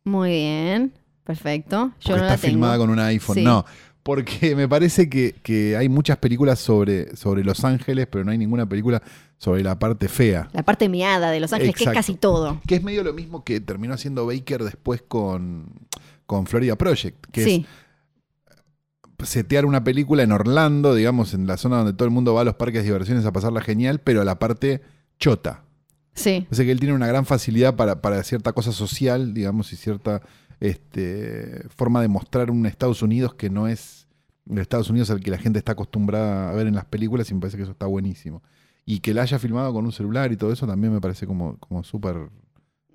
muy 0.05 0.31
bien, 0.31 0.93
perfecto. 1.27 1.93
Yo 2.01 2.11
Porque 2.11 2.11
no 2.11 2.17
está 2.17 2.29
la 2.29 2.37
tengo. 2.39 2.53
filmada 2.53 2.79
con 2.79 2.91
un 2.91 2.99
iPhone. 3.01 3.35
Sí. 3.35 3.45
No, 3.45 3.65
porque 4.03 4.55
me 4.57 4.69
parece 4.69 5.11
que, 5.11 5.35
que 5.43 5.77
hay 5.77 5.89
muchas 5.89 6.17
películas 6.19 6.59
sobre, 6.59 7.15
sobre 7.17 7.43
Los 7.45 7.65
Ángeles, 7.65 8.07
pero 8.11 8.25
no 8.25 8.31
hay 8.31 8.39
ninguna 8.39 8.67
película 8.67 9.03
sobre 9.37 9.63
la 9.63 9.79
parte 9.79 10.09
fea. 10.09 10.49
La 10.53 10.63
parte 10.63 10.89
meada 10.89 11.31
de 11.31 11.41
Los 11.41 11.53
Ángeles, 11.53 11.75
que 11.75 11.85
es 11.85 11.91
casi 11.91 12.15
todo. 12.15 12.61
Que 12.67 12.77
es 12.77 12.83
medio 12.83 13.03
lo 13.03 13.13
mismo 13.13 13.45
que 13.45 13.61
terminó 13.61 13.95
haciendo 13.95 14.25
Baker 14.27 14.63
después 14.65 15.03
con, 15.07 15.67
con 16.25 16.47
Florida 16.47 16.77
Project, 16.77 17.27
que 17.33 17.45
sí, 17.45 17.67
es 19.19 19.29
setear 19.29 19.65
una 19.67 19.83
película 19.83 20.23
en 20.23 20.33
Orlando, 20.33 20.95
digamos, 20.95 21.35
en 21.35 21.47
la 21.47 21.57
zona 21.57 21.79
donde 21.79 21.93
todo 21.95 22.05
el 22.05 22.13
mundo 22.13 22.35
va 22.35 22.43
a 22.43 22.45
los 22.45 22.55
parques 22.55 22.83
de 22.83 22.85
diversiones 22.85 23.25
a 23.25 23.33
pasarla 23.33 23.61
genial, 23.61 23.99
pero 24.01 24.23
la 24.25 24.39
parte 24.39 24.83
chota. 25.19 25.65
sí. 26.15 26.47
O 26.51 26.55
sea 26.55 26.65
que 26.65 26.71
él 26.71 26.79
tiene 26.81 26.95
una 26.95 27.07
gran 27.07 27.25
facilidad 27.27 27.77
para, 27.77 28.01
para 28.03 28.23
cierta 28.23 28.53
cosa 28.53 28.73
social, 28.73 29.33
digamos, 29.35 29.73
y 29.73 29.77
cierta 29.77 30.21
este, 30.61 31.67
forma 31.69 32.01
de 32.01 32.09
mostrar 32.09 32.51
un 32.51 32.67
Estados 32.67 33.03
Unidos 33.03 33.35
que 33.35 33.51
no 33.51 33.69
es 33.69 34.07
el 34.51 34.59
Estados 34.59 34.91
Unidos 34.91 35.11
al 35.11 35.21
que 35.21 35.31
la 35.31 35.39
gente 35.39 35.59
está 35.59 35.73
acostumbrada 35.73 36.51
a 36.51 36.55
ver 36.55 36.67
en 36.67 36.75
las 36.75 36.85
películas 36.85 37.31
y 37.31 37.35
me 37.35 37.41
parece 37.41 37.57
que 37.57 37.65
eso 37.65 37.73
está 37.73 37.87
buenísimo. 37.87 38.43
Y 38.85 39.01
que 39.01 39.13
la 39.13 39.23
haya 39.23 39.39
filmado 39.39 39.73
con 39.73 39.85
un 39.85 39.93
celular 39.93 40.31
y 40.31 40.37
todo 40.37 40.53
eso 40.53 40.67
también 40.67 40.93
me 40.93 41.01
parece 41.01 41.27
como, 41.27 41.57
como 41.59 41.83
súper 41.83 42.29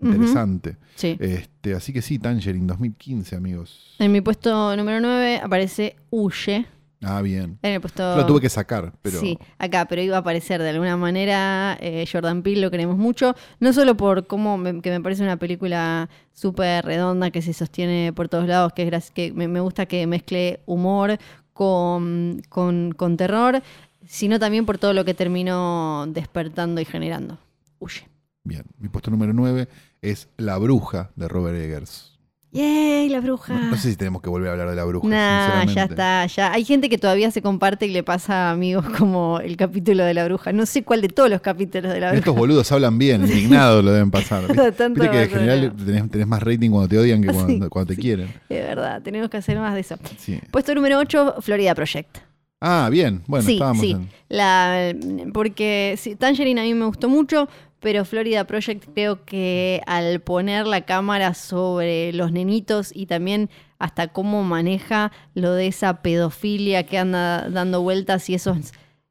interesante. 0.01 0.77
sí. 0.95 1.17
este, 1.19 1.73
así 1.73 1.91
que 1.91 2.01
sí, 2.01 2.17
Tangerine 2.17 2.65
2015, 2.67 3.35
amigos. 3.35 3.95
En 3.99 4.11
mi 4.11 4.21
puesto 4.21 4.75
número 4.75 5.01
9 5.01 5.41
aparece 5.43 5.97
Huye. 6.09 6.65
Ah, 7.03 7.21
bien. 7.21 7.57
En 7.63 7.73
el 7.73 7.81
puesto... 7.81 8.15
Lo 8.15 8.25
tuve 8.27 8.41
que 8.41 8.49
sacar, 8.49 8.93
pero 9.01 9.19
Sí, 9.19 9.37
acá, 9.57 9.85
pero 9.85 10.01
iba 10.03 10.17
a 10.17 10.19
aparecer 10.19 10.61
de 10.61 10.69
alguna 10.69 10.97
manera. 10.97 11.75
eh, 11.81 12.05
Jordan 12.11 12.43
Peele 12.43 12.61
lo 12.61 12.69
queremos 12.71 12.97
mucho. 12.97 13.35
No 13.59 13.73
solo 13.73 13.97
por 13.97 14.27
cómo 14.27 14.57
me, 14.57 14.81
que 14.81 14.91
me 14.91 15.01
parece 15.01 15.23
una 15.23 15.37
película 15.37 16.09
súper 16.31 16.85
redonda 16.85 17.31
que 17.31 17.41
se 17.41 17.53
sostiene 17.53 18.13
por 18.13 18.29
todos 18.29 18.47
lados, 18.47 18.73
que 18.73 18.87
es 18.87 19.11
que 19.11 19.33
me, 19.33 19.47
me 19.47 19.59
gusta 19.61 19.87
que 19.87 20.05
mezcle 20.05 20.61
humor 20.67 21.17
con, 21.53 22.41
con, 22.49 22.91
con 22.91 23.17
terror, 23.17 23.61
sino 24.07 24.37
también 24.39 24.65
por 24.65 24.77
todo 24.77 24.93
lo 24.93 25.03
que 25.03 25.13
terminó 25.13 26.05
despertando 26.07 26.81
y 26.81 26.85
generando. 26.85 27.39
Huye. 27.79 28.07
bien. 28.43 28.63
Mi 28.77 28.89
puesto 28.89 29.09
número 29.09 29.33
9 29.33 29.67
es 30.01 30.27
La 30.37 30.57
Bruja 30.59 31.11
de 31.15 31.27
Robert 31.27 31.57
Eggers. 31.57 32.10
¡Yay, 32.53 33.07
la 33.07 33.21
bruja! 33.21 33.53
No, 33.53 33.71
no 33.71 33.77
sé 33.77 33.91
si 33.91 33.95
tenemos 33.95 34.21
que 34.21 34.29
volver 34.29 34.49
a 34.49 34.51
hablar 34.51 34.69
de 34.69 34.75
La 34.75 34.83
Bruja. 34.83 35.07
Nah, 35.07 35.63
ya 35.65 35.83
está, 35.85 36.25
ya. 36.25 36.51
Hay 36.51 36.65
gente 36.65 36.89
que 36.89 36.97
todavía 36.97 37.31
se 37.31 37.41
comparte 37.41 37.85
y 37.85 37.91
le 37.91 38.03
pasa 38.03 38.49
a 38.49 38.51
amigos 38.51 38.85
como 38.97 39.39
el 39.39 39.55
capítulo 39.55 40.03
de 40.03 40.13
la 40.13 40.25
bruja. 40.25 40.51
No 40.51 40.65
sé 40.65 40.83
cuál 40.83 41.01
de 41.01 41.07
todos 41.07 41.29
los 41.29 41.39
capítulos 41.39 41.93
de 41.93 42.01
la 42.01 42.07
bruja. 42.07 42.19
Estos 42.19 42.35
boludos 42.35 42.69
hablan 42.73 42.97
bien, 42.97 43.21
indignados 43.25 43.83
lo 43.85 43.93
deben 43.93 44.11
pasar. 44.11 44.47
¿Viste, 44.47 44.71
Tanto 44.73 44.99
que 45.09 45.23
en 45.23 45.29
general 45.29 45.73
tenés, 45.77 46.11
tenés 46.11 46.27
más 46.27 46.43
rating 46.43 46.71
cuando 46.71 46.89
te 46.89 46.97
odian 46.97 47.21
que 47.21 47.27
cuando, 47.33 47.65
Sí, 47.65 47.69
cuando 47.69 47.87
te 47.87 47.95
sí. 47.95 48.01
quieren. 48.01 48.27
Es 48.49 48.63
verdad, 48.67 49.01
tenemos 49.01 49.29
que 49.29 49.37
hacer 49.37 49.57
más 49.57 49.73
de 49.73 49.79
eso. 49.79 49.95
Sí. 50.17 50.39
Puesto 50.51 50.75
número 50.75 50.97
8, 50.99 51.35
Florida 51.39 51.73
Project. 51.73 52.17
Ah, 52.61 52.87
bien. 52.91 53.23
Bueno, 53.27 53.45
sí, 53.45 53.53
estábamos 53.53 53.81
sí. 53.81 53.91
en. 53.91 54.09
La, 54.29 54.93
porque 55.33 55.95
sí, 55.97 56.15
Tangerine 56.15 56.61
a 56.61 56.63
mí 56.63 56.73
me 56.75 56.85
gustó 56.85 57.09
mucho, 57.09 57.49
pero 57.79 58.05
Florida 58.05 58.45
Project 58.45 58.85
creo 58.93 59.25
que 59.25 59.81
al 59.87 60.19
poner 60.21 60.67
la 60.67 60.81
cámara 60.81 61.33
sobre 61.33 62.13
los 62.13 62.31
nenitos 62.31 62.91
y 62.95 63.07
también 63.07 63.49
hasta 63.79 64.09
cómo 64.09 64.43
maneja 64.43 65.11
lo 65.33 65.53
de 65.53 65.67
esa 65.67 66.01
pedofilia 66.03 66.83
que 66.85 66.99
anda 66.99 67.49
dando 67.49 67.81
vueltas 67.81 68.29
y 68.29 68.35
esos 68.35 68.57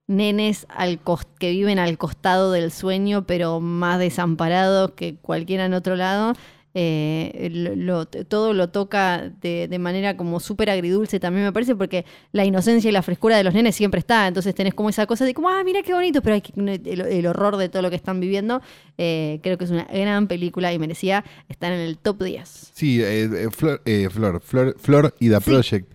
nenes 0.06 0.66
al 0.70 1.02
cos- 1.02 1.26
que 1.38 1.50
viven 1.50 1.78
al 1.80 1.98
costado 1.98 2.52
del 2.52 2.70
sueño, 2.70 3.26
pero 3.26 3.60
más 3.60 3.98
desamparados 3.98 4.92
que 4.92 5.16
cualquiera 5.16 5.64
en 5.64 5.74
otro 5.74 5.96
lado. 5.96 6.34
Eh, 6.72 7.48
lo- 7.76 8.06
todo 8.06 8.52
lo 8.52 8.68
toca 8.68 9.28
de, 9.40 9.66
de 9.68 9.78
manera 9.80 10.16
como 10.16 10.38
súper 10.38 10.70
agridulce 10.70 11.18
también 11.18 11.44
me 11.44 11.52
parece 11.52 11.74
porque 11.74 12.04
la 12.30 12.44
inocencia 12.44 12.88
y 12.88 12.92
la 12.92 13.02
frescura 13.02 13.36
de 13.36 13.42
los 13.42 13.54
nenes 13.54 13.74
siempre 13.74 13.98
está 13.98 14.28
entonces 14.28 14.54
tenés 14.54 14.72
como 14.74 14.88
esa 14.88 15.04
cosa 15.06 15.24
de 15.24 15.34
como 15.34 15.48
ah 15.48 15.62
mira 15.64 15.82
qué 15.82 15.92
bonito 15.94 16.22
pero 16.22 16.34
hay 16.34 16.40
que- 16.42 16.52
el, 16.60 17.00
el 17.00 17.26
horror 17.26 17.56
de 17.56 17.68
todo 17.68 17.82
lo 17.82 17.90
que 17.90 17.96
están 17.96 18.20
viviendo 18.20 18.62
eh, 18.98 19.40
creo 19.42 19.58
que 19.58 19.64
es 19.64 19.70
una 19.70 19.84
gran 19.84 20.28
película 20.28 20.72
y 20.72 20.78
merecía 20.78 21.24
estar 21.48 21.72
en 21.72 21.80
el 21.80 21.98
top 21.98 22.22
10 22.22 22.70
Sí, 22.72 23.02
eh, 23.02 23.24
eh, 23.24 23.48
Flor, 23.50 23.82
eh, 23.84 24.08
Flor, 24.10 24.40
Flor, 24.40 24.76
Flor 24.78 25.14
y 25.18 25.28
The 25.28 25.40
Sí. 25.40 25.50
Project. 25.50 25.92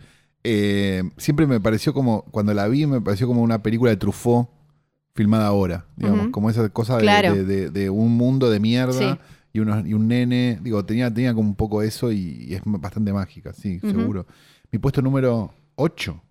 siempre 1.18 1.48
me 1.48 1.60
pareció 1.60 1.94
como, 1.94 2.24
cuando 2.32 2.54
la 2.54 2.68
vi, 2.68 2.86
me 2.86 3.02
pareció 3.02 3.28
como 3.28 3.42
una 3.42 3.62
película 3.64 3.92
de 3.92 3.98
Truffaut 3.98 4.50
filmada 5.14 5.48
ahora. 5.48 5.86
Digamos, 5.96 6.28
como 6.32 6.50
esa 6.50 6.68
cosa 6.70 6.98
de, 6.98 7.02
Claro. 7.04 7.34
de- 7.34 7.44
de- 7.46 7.70
de 7.70 7.90
un 7.90 8.18
mundo 8.18 8.50
de 8.50 8.60
mierda 8.60 8.94
Sí. 8.94 9.20
Y, 9.56 9.60
unos, 9.60 9.86
y 9.88 9.94
un 9.94 10.08
nene. 10.08 10.60
Digo, 10.62 10.84
tenía, 10.86 11.14
tenía 11.14 11.34
como 11.34 11.48
un 11.50 11.56
poco 11.56 11.82
eso 11.82 12.12
y, 12.12 12.46
y 12.50 12.54
es 12.56 12.62
bastante 12.66 13.12
mágica, 13.14 13.54
sí, 13.54 13.80
seguro. 13.80 14.26
Mi 14.72 14.80
puesto 14.80 15.02
número 15.02 15.54
8. 15.76 16.22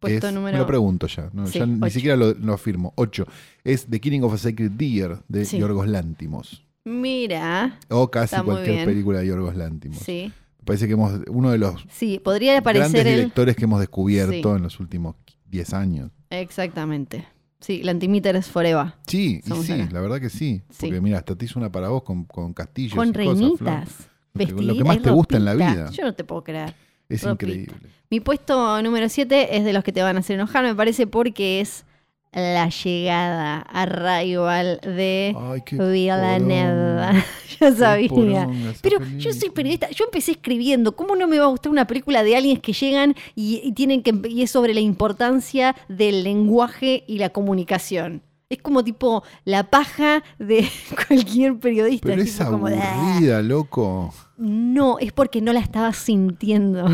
puesto 0.00 0.28
es, 0.28 0.34
número 0.34 0.52
Me 0.54 0.60
lo 0.60 0.66
pregunto 0.66 1.06
ya, 1.08 1.28
no, 1.32 1.46
Sí, 1.46 1.58
ya 1.58 1.66
ni 1.66 1.90
siquiera 1.90 2.16
lo, 2.16 2.32
lo 2.34 2.52
afirmo. 2.54 2.92
8. 2.96 3.26
Es 3.64 3.86
The 3.86 4.00
Killing 4.00 4.22
of 4.22 4.32
a 4.34 4.38
Sacred 4.38 4.70
Deer 4.72 5.18
de 5.28 5.44
Sí. 5.44 5.58
Yorgos 5.58 5.88
Lántimos. 5.88 6.64
mira 6.84 7.78
O 7.88 8.10
casi 8.10 8.36
cualquier 8.42 8.76
bien. 8.76 8.86
película 8.86 9.18
de 9.20 9.26
Yorgos 9.26 9.56
Lántimos. 9.56 9.98
sí 9.98 10.32
parece 10.64 10.86
que 10.86 10.92
hemos, 10.92 11.12
uno 11.30 11.50
de 11.50 11.56
los 11.58 11.86
sí 11.90 12.20
podría 12.22 12.60
grandes 12.60 12.82
aparecer 12.82 13.06
él 13.06 13.14
directores 13.16 13.56
que 13.56 13.64
hemos 13.64 13.80
descubierto 13.80 14.50
Sí. 14.52 14.56
en 14.56 14.62
los 14.62 14.78
últimos 14.80 15.16
10 15.46 15.72
años. 15.74 16.10
exactamente 16.30 17.26
sí 17.60 17.82
la 17.82 17.90
antimiter 17.92 18.36
es 18.36 18.46
forever 18.48 18.92
Sí, 19.06 19.40
y 19.44 19.50
sí, 19.62 19.72
acá. 19.72 19.88
la 19.92 20.00
verdad 20.00 20.20
que 20.20 20.30
sí. 20.30 20.62
Sí. 20.70 20.86
Porque 20.86 21.00
mira, 21.00 21.18
hasta 21.18 21.34
te 21.36 21.44
hizo 21.44 21.58
una 21.58 21.70
para 21.72 21.88
vos 21.88 22.02
con, 22.02 22.24
con 22.24 22.52
castillos 22.54 22.94
con 22.94 23.08
y 23.08 23.12
cosas, 23.12 23.24
reinitas 23.26 24.08
Lo 24.34 24.38
que- 24.38 24.44
lo 24.44 24.46
que 24.48 24.54
vestiditas 24.54 24.86
más 24.86 25.02
te 25.02 25.10
gusta 25.10 25.36
en 25.36 25.44
la 25.44 25.54
vida. 25.54 25.90
yo 25.90 26.04
no 26.04 26.14
te 26.14 26.24
puedo 26.24 26.44
creer 26.44 26.74
Es 27.08 27.22
ropita. 27.22 27.46
increíble. 27.52 27.88
Mi 28.10 28.20
puesto 28.20 28.80
número 28.82 29.08
7 29.08 29.56
es 29.56 29.64
de 29.64 29.72
los 29.72 29.82
que 29.84 29.92
te 29.92 30.02
van 30.02 30.16
a 30.16 30.20
hacer 30.20 30.34
enojar, 30.36 30.64
me 30.64 30.74
parece, 30.74 31.06
porque 31.06 31.60
es 31.60 31.84
la 32.32 32.68
llegada 32.68 33.58
a 33.60 33.86
Rival 33.86 34.80
de 34.82 35.34
Ay, 35.36 35.62
poronga, 35.76 37.24
Yo 37.60 37.74
sabía. 37.74 38.08
poronga 38.08 38.74
Pero 38.82 38.98
yo 39.16 39.32
soy 39.32 39.50
periodista, 39.50 39.90
yo 39.90 40.04
empecé 40.04 40.32
escribiendo. 40.32 40.92
¿Cómo 40.92 41.16
no 41.16 41.26
me 41.26 41.38
va 41.38 41.46
a 41.46 41.48
gustar 41.48 41.72
una 41.72 41.86
película 41.86 42.22
de 42.22 42.36
aliens 42.36 42.60
que 42.60 42.72
llegan 42.72 43.14
y, 43.34 43.60
y 43.64 43.72
tienen 43.72 44.02
que 44.02 44.14
y 44.28 44.42
es 44.42 44.50
sobre 44.50 44.74
la 44.74 44.80
importancia 44.80 45.74
del 45.88 46.24
lenguaje 46.24 47.04
y 47.06 47.18
la 47.18 47.30
comunicación? 47.30 48.22
Es 48.50 48.62
como 48.62 48.82
tipo 48.82 49.22
la 49.44 49.64
paja 49.64 50.22
de 50.38 50.66
cualquier 51.08 51.58
periodista. 51.58 52.08
Pero 52.08 52.22
es 52.22 52.36
tipo 52.36 52.50
como, 52.50 52.66
aburrida, 52.68 53.42
loco. 53.42 54.14
No, 54.38 54.98
es 54.98 55.12
porque 55.12 55.42
no 55.42 55.52
la 55.52 55.60
estaba 55.60 55.92
sintiendo. 55.92 56.86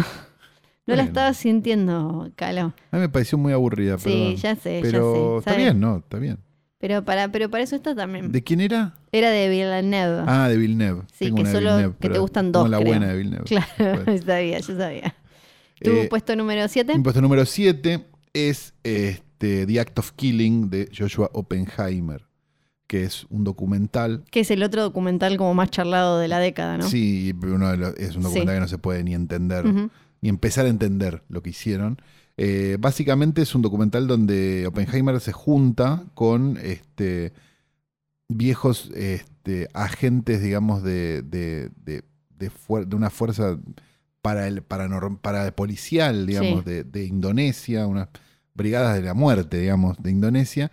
No 0.86 0.94
la 0.96 1.02
estaba 1.04 1.32
sintiendo, 1.34 2.30
Calo. 2.36 2.74
A 2.90 2.96
mí 2.96 3.00
me 3.00 3.08
pareció 3.08 3.38
muy 3.38 3.52
aburrida, 3.52 3.96
Sí, 3.98 4.04
perdón. 4.04 4.36
ya 4.36 4.56
sé, 4.56 4.80
Pero 4.82 5.14
ya 5.14 5.18
sé. 5.20 5.38
está 5.38 5.50
¿sabes? 5.52 5.64
bien, 5.66 5.80
¿no? 5.80 5.96
Está 5.98 6.18
bien. 6.18 6.38
Pero 6.78 7.02
para, 7.04 7.28
pero 7.32 7.48
para 7.48 7.64
eso 7.64 7.76
está 7.76 7.94
también. 7.94 8.30
¿De 8.30 8.42
quién 8.42 8.60
era? 8.60 8.94
Era 9.10 9.30
de 9.30 9.48
Villeneuve. 9.48 10.24
Ah, 10.26 10.48
de 10.48 10.56
Villeneuve. 10.58 11.02
Sí, 11.12 11.26
Tengo 11.26 11.38
que 11.38 11.46
solo 11.46 11.58
Villeneuve, 11.70 11.94
que 11.94 12.00
te 12.00 12.08
pero 12.10 12.20
gustan 12.20 12.52
dos, 12.52 12.68
la 12.68 12.76
creo. 12.76 12.88
buena 12.88 13.08
de 13.08 13.16
Villeneuve. 13.16 13.44
claro, 13.44 14.04
Bueno. 14.04 14.22
sabía, 14.26 14.58
yo 14.60 14.76
sabía. 14.76 15.14
¿Tu 15.80 15.90
Eh, 15.90 16.06
puesto 16.10 16.36
número 16.36 16.68
7? 16.68 16.96
Mi 16.98 17.02
puesto 17.02 17.22
número 17.22 17.46
7 17.46 18.04
es 18.34 18.74
este, 18.82 19.66
The 19.66 19.80
Act 19.80 19.98
of 19.98 20.12
Killing 20.12 20.68
de 20.68 20.90
Joshua 20.96 21.30
Oppenheimer, 21.32 22.26
que 22.86 23.04
es 23.04 23.26
un 23.30 23.44
documental. 23.44 24.22
Que 24.30 24.40
es 24.40 24.50
el 24.50 24.62
otro 24.62 24.82
documental 24.82 25.38
como 25.38 25.54
más 25.54 25.70
charlado 25.70 26.18
de 26.18 26.28
la 26.28 26.38
década, 26.38 26.76
¿no? 26.76 26.86
Sí, 26.88 27.32
pero 27.40 27.54
uno 27.54 27.70
de 27.70 27.76
los- 27.78 27.94
es 27.96 28.14
un 28.16 28.22
documental 28.24 28.54
Sí. 28.54 28.56
que 28.56 28.60
no 28.60 28.68
se 28.68 28.78
puede 28.78 29.02
ni 29.04 29.14
entender, 29.14 29.66
Ujú. 29.66 29.90
Ni 30.24 30.30
empezar 30.30 30.64
a 30.64 30.70
entender 30.70 31.22
lo 31.28 31.42
que 31.42 31.50
hicieron. 31.50 31.98
Eh, 32.38 32.78
básicamente 32.80 33.42
es 33.42 33.54
un 33.54 33.60
documental 33.60 34.06
donde 34.06 34.66
Oppenheimer 34.66 35.20
se 35.20 35.32
junta 35.32 36.02
con 36.14 36.56
este, 36.62 37.34
viejos 38.28 38.90
este, 38.94 39.68
agentes, 39.74 40.40
digamos, 40.42 40.82
de, 40.82 41.20
de, 41.20 41.70
de- 41.84 42.02
de 42.38 42.96
una 42.96 43.10
fuerza 43.10 43.58
para 44.22 44.48
el, 44.48 44.66
paranorm- 44.66 45.18
para 45.20 45.54
policial, 45.54 46.26
digamos, 46.26 46.64
Sí. 46.64 46.70
de, 46.70 46.84
de 46.84 47.04
Indonesia, 47.04 47.86
unas 47.86 48.08
brigadas 48.54 48.94
de 48.96 49.02
la 49.02 49.12
muerte, 49.14 49.58
digamos, 49.58 50.02
de 50.02 50.10
Indonesia. 50.10 50.70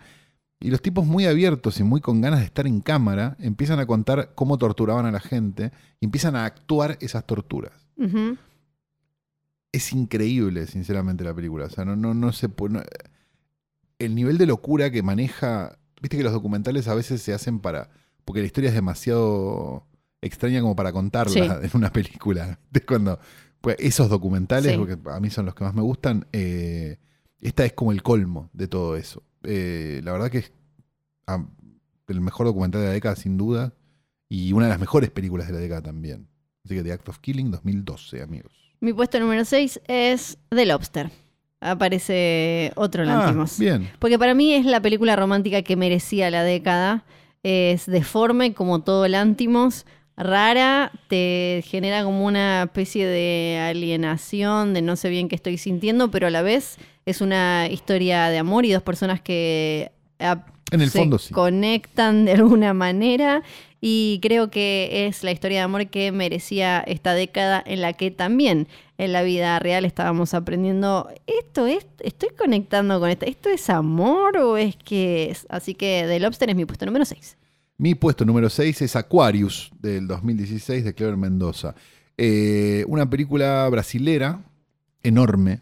Y 0.60 0.70
los 0.70 0.80
tipos 0.80 1.04
muy 1.04 1.26
abiertos 1.26 1.78
y 1.78 1.82
muy 1.82 2.00
con 2.00 2.22
ganas 2.22 2.40
de 2.40 2.46
estar 2.46 2.66
en 2.66 2.80
cámara 2.80 3.36
empiezan 3.38 3.80
a 3.80 3.86
contar 3.86 4.32
cómo 4.34 4.56
torturaban 4.56 5.04
a 5.04 5.10
la 5.12 5.20
gente 5.20 5.72
y 6.00 6.06
empiezan 6.06 6.36
a 6.36 6.46
actuar 6.46 6.96
esas 7.02 7.26
torturas. 7.26 7.72
Es 9.72 9.92
increíble, 9.92 10.66
sinceramente, 10.66 11.24
la 11.24 11.34
película. 11.34 11.64
O 11.66 11.70
sea, 11.70 11.84
no, 11.84 11.96
no, 11.96 12.14
no 12.14 12.32
se 12.32 12.48
puede. 12.48 12.74
no- 12.74 12.82
el 13.98 14.14
nivel 14.14 14.38
de 14.38 14.46
locura 14.46 14.90
que 14.90 15.02
maneja. 15.02 15.78
Viste 16.00 16.16
que 16.16 16.22
los 16.24 16.32
documentales 16.32 16.88
a 16.88 16.94
veces 16.94 17.22
se 17.22 17.32
hacen 17.32 17.60
para. 17.60 17.90
Porque 18.24 18.40
la 18.40 18.46
historia 18.46 18.68
es 18.68 18.74
demasiado 18.74 19.86
extraña 20.20 20.60
como 20.60 20.76
para 20.76 20.92
contarla 20.92 21.32
Sí. 21.32 21.40
en 21.66 21.70
una 21.74 21.92
película. 21.92 22.58
Es 22.72 22.82
cuando. 22.84 23.18
Pues 23.60 23.76
esos 23.78 24.08
documentales, 24.08 24.72
Sí. 24.72 24.78
porque 24.78 24.98
a 25.10 25.20
mí 25.20 25.30
son 25.30 25.46
los 25.46 25.54
que 25.54 25.62
más 25.62 25.72
me 25.72 25.82
gustan, 25.82 26.26
eh, 26.32 26.98
esta 27.40 27.64
es 27.64 27.72
como 27.74 27.92
el 27.92 28.02
colmo 28.02 28.50
de 28.52 28.66
todo 28.66 28.96
eso. 28.96 29.22
Eh, 29.44 30.00
la 30.02 30.10
verdad 30.10 30.32
que 30.32 30.38
es 30.38 30.52
ah, 31.28 31.46
el 32.08 32.20
mejor 32.20 32.46
documental 32.46 32.80
de 32.80 32.88
la 32.88 32.92
década, 32.92 33.14
sin 33.14 33.38
duda, 33.38 33.72
y 34.28 34.52
una 34.52 34.64
de 34.66 34.70
las 34.70 34.80
mejores 34.80 35.10
películas 35.10 35.46
de 35.46 35.52
la 35.52 35.60
década 35.60 35.80
también. 35.82 36.26
Así 36.64 36.74
que 36.74 36.82
The 36.82 36.92
Act 36.92 37.08
of 37.08 37.20
Killing 37.20 37.52
2012, 37.52 38.20
amigos. 38.20 38.52
Mi 38.82 38.92
puesto 38.92 39.20
número 39.20 39.44
6 39.44 39.80
es 39.86 40.38
The 40.50 40.66
Lobster. 40.66 41.10
Aparece 41.60 42.72
otro 42.74 43.04
Ah, 43.04 43.06
Lantimos. 43.06 43.56
bien. 43.58 43.88
Porque 44.00 44.18
para 44.18 44.34
mí 44.34 44.54
es 44.54 44.66
la 44.66 44.80
película 44.82 45.14
romántica 45.14 45.62
que 45.62 45.76
merecía 45.76 46.30
la 46.32 46.42
década. 46.42 47.04
Es 47.44 47.86
deforme 47.86 48.54
como 48.54 48.80
todo 48.82 49.06
Lantimos, 49.06 49.86
rara, 50.16 50.90
te 51.08 51.62
genera 51.64 52.02
como 52.02 52.26
una 52.26 52.64
especie 52.64 53.06
de 53.06 53.60
alienación, 53.70 54.74
de 54.74 54.82
no 54.82 54.96
sé 54.96 55.10
bien 55.10 55.28
qué 55.28 55.36
estoy 55.36 55.58
sintiendo, 55.58 56.10
pero 56.10 56.26
a 56.26 56.30
la 56.30 56.42
vez 56.42 56.76
es 57.06 57.20
una 57.20 57.68
historia 57.70 58.28
de 58.30 58.38
amor 58.38 58.64
y 58.66 58.72
dos 58.72 58.82
personas 58.82 59.20
que 59.20 59.92
ah, 60.18 60.44
En 60.72 60.80
el 60.80 60.90
se 60.90 60.98
fondo 60.98 61.18
sí. 61.20 61.32
conectan 61.32 62.24
de 62.24 62.32
alguna 62.32 62.74
manera 62.74 63.42
y 63.84 64.20
creo 64.22 64.48
que 64.48 65.08
es 65.08 65.24
la 65.24 65.32
historia 65.32 65.58
de 65.58 65.64
amor 65.64 65.88
que 65.88 66.12
merecía 66.12 66.78
esta 66.78 67.14
década 67.14 67.60
en 67.66 67.80
la 67.80 67.92
que 67.94 68.12
también 68.12 68.68
en 68.96 69.12
la 69.12 69.24
vida 69.24 69.58
real 69.58 69.84
estábamos 69.84 70.34
aprendiendo 70.34 71.10
esto 71.26 71.66
es 71.66 71.84
estoy 71.98 72.28
conectando 72.38 73.00
con 73.00 73.10
esto 73.10 73.26
esto 73.26 73.48
es 73.48 73.68
amor 73.68 74.36
o 74.36 74.56
es 74.56 74.76
que 74.76 75.32
es 75.32 75.46
así 75.50 75.74
que 75.74 76.04
The 76.06 76.20
Lobster 76.20 76.48
es 76.48 76.54
mi 76.54 76.64
puesto 76.64 76.86
número 76.86 77.04
6 77.04 77.36
Mi 77.76 77.96
puesto 77.96 78.24
número 78.24 78.48
6 78.48 78.82
es 78.82 78.94
Aquarius, 78.94 79.72
del 79.80 80.06
2016, 80.06 80.84
de 80.84 80.94
Clever 80.94 81.16
Mendoza. 81.16 81.74
Eh, 82.16 82.84
una 82.86 83.10
película 83.10 83.68
brasilera, 83.68 84.44
enorme, 85.02 85.60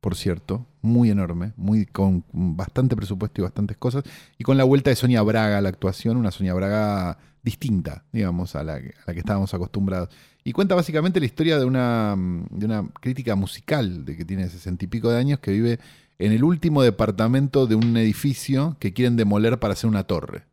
por 0.00 0.16
cierto, 0.16 0.66
muy 0.82 1.10
enorme, 1.10 1.52
muy, 1.56 1.86
con 1.86 2.24
bastante 2.32 2.96
presupuesto 2.96 3.40
y 3.40 3.44
bastantes 3.44 3.76
cosas, 3.76 4.04
y 4.38 4.44
con 4.44 4.56
la 4.56 4.64
vuelta 4.64 4.90
de 4.90 4.96
Sonia 4.96 5.22
Braga 5.22 5.58
a 5.58 5.60
la 5.60 5.68
actuación, 5.68 6.16
una 6.16 6.30
Sonia 6.30 6.54
Braga 6.54 7.18
distinta, 7.42 8.04
digamos, 8.12 8.54
a 8.56 8.64
la, 8.64 8.74
a 8.74 8.80
la 9.06 9.12
que 9.14 9.20
estábamos 9.20 9.52
acostumbrados. 9.54 10.10
Y 10.42 10.52
cuenta 10.52 10.74
básicamente 10.74 11.20
la 11.20 11.26
historia 11.26 11.58
de 11.58 11.64
una, 11.64 12.16
de 12.50 12.66
una 12.66 12.88
crítica 13.00 13.34
musical 13.34 14.04
de 14.04 14.16
que 14.16 14.24
tiene 14.24 14.48
sesenta 14.48 14.84
y 14.84 14.88
pico 14.88 15.10
de 15.10 15.18
años, 15.18 15.38
que 15.40 15.52
vive 15.52 15.78
en 16.18 16.32
el 16.32 16.44
último 16.44 16.82
departamento 16.82 17.66
de 17.66 17.74
un 17.74 17.96
edificio 17.96 18.76
que 18.78 18.92
quieren 18.92 19.16
demoler 19.16 19.58
para 19.58 19.72
hacer 19.72 19.88
una 19.88 20.04
torre 20.04 20.44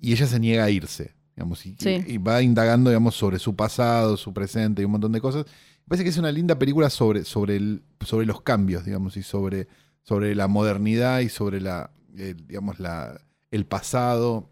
y 0.00 0.12
ella 0.12 0.26
se 0.26 0.38
niega 0.38 0.64
a 0.64 0.70
irse. 0.70 1.14
Digamos, 1.36 1.64
y, 1.66 1.74
Sí. 1.78 2.04
y 2.06 2.18
va 2.18 2.42
indagando 2.42 2.90
digamos, 2.90 3.14
sobre 3.14 3.38
su 3.38 3.56
pasado, 3.56 4.16
su 4.16 4.32
presente 4.32 4.82
y 4.82 4.84
un 4.84 4.92
montón 4.92 5.12
de 5.12 5.20
cosas. 5.20 5.46
Parece 5.90 6.04
que 6.04 6.10
es 6.10 6.18
una 6.18 6.30
linda 6.30 6.56
película 6.56 6.88
sobre, 6.88 7.24
sobre, 7.24 7.56
el, 7.56 7.82
sobre 8.06 8.24
los 8.24 8.42
cambios, 8.42 8.84
digamos, 8.84 9.16
y 9.16 9.24
sobre, 9.24 9.66
sobre 10.04 10.36
la 10.36 10.46
modernidad 10.46 11.18
y 11.18 11.28
sobre 11.28 11.60
la, 11.60 11.90
eh, 12.16 12.36
digamos, 12.46 12.78
la, 12.78 13.20
el 13.50 13.66
pasado 13.66 14.48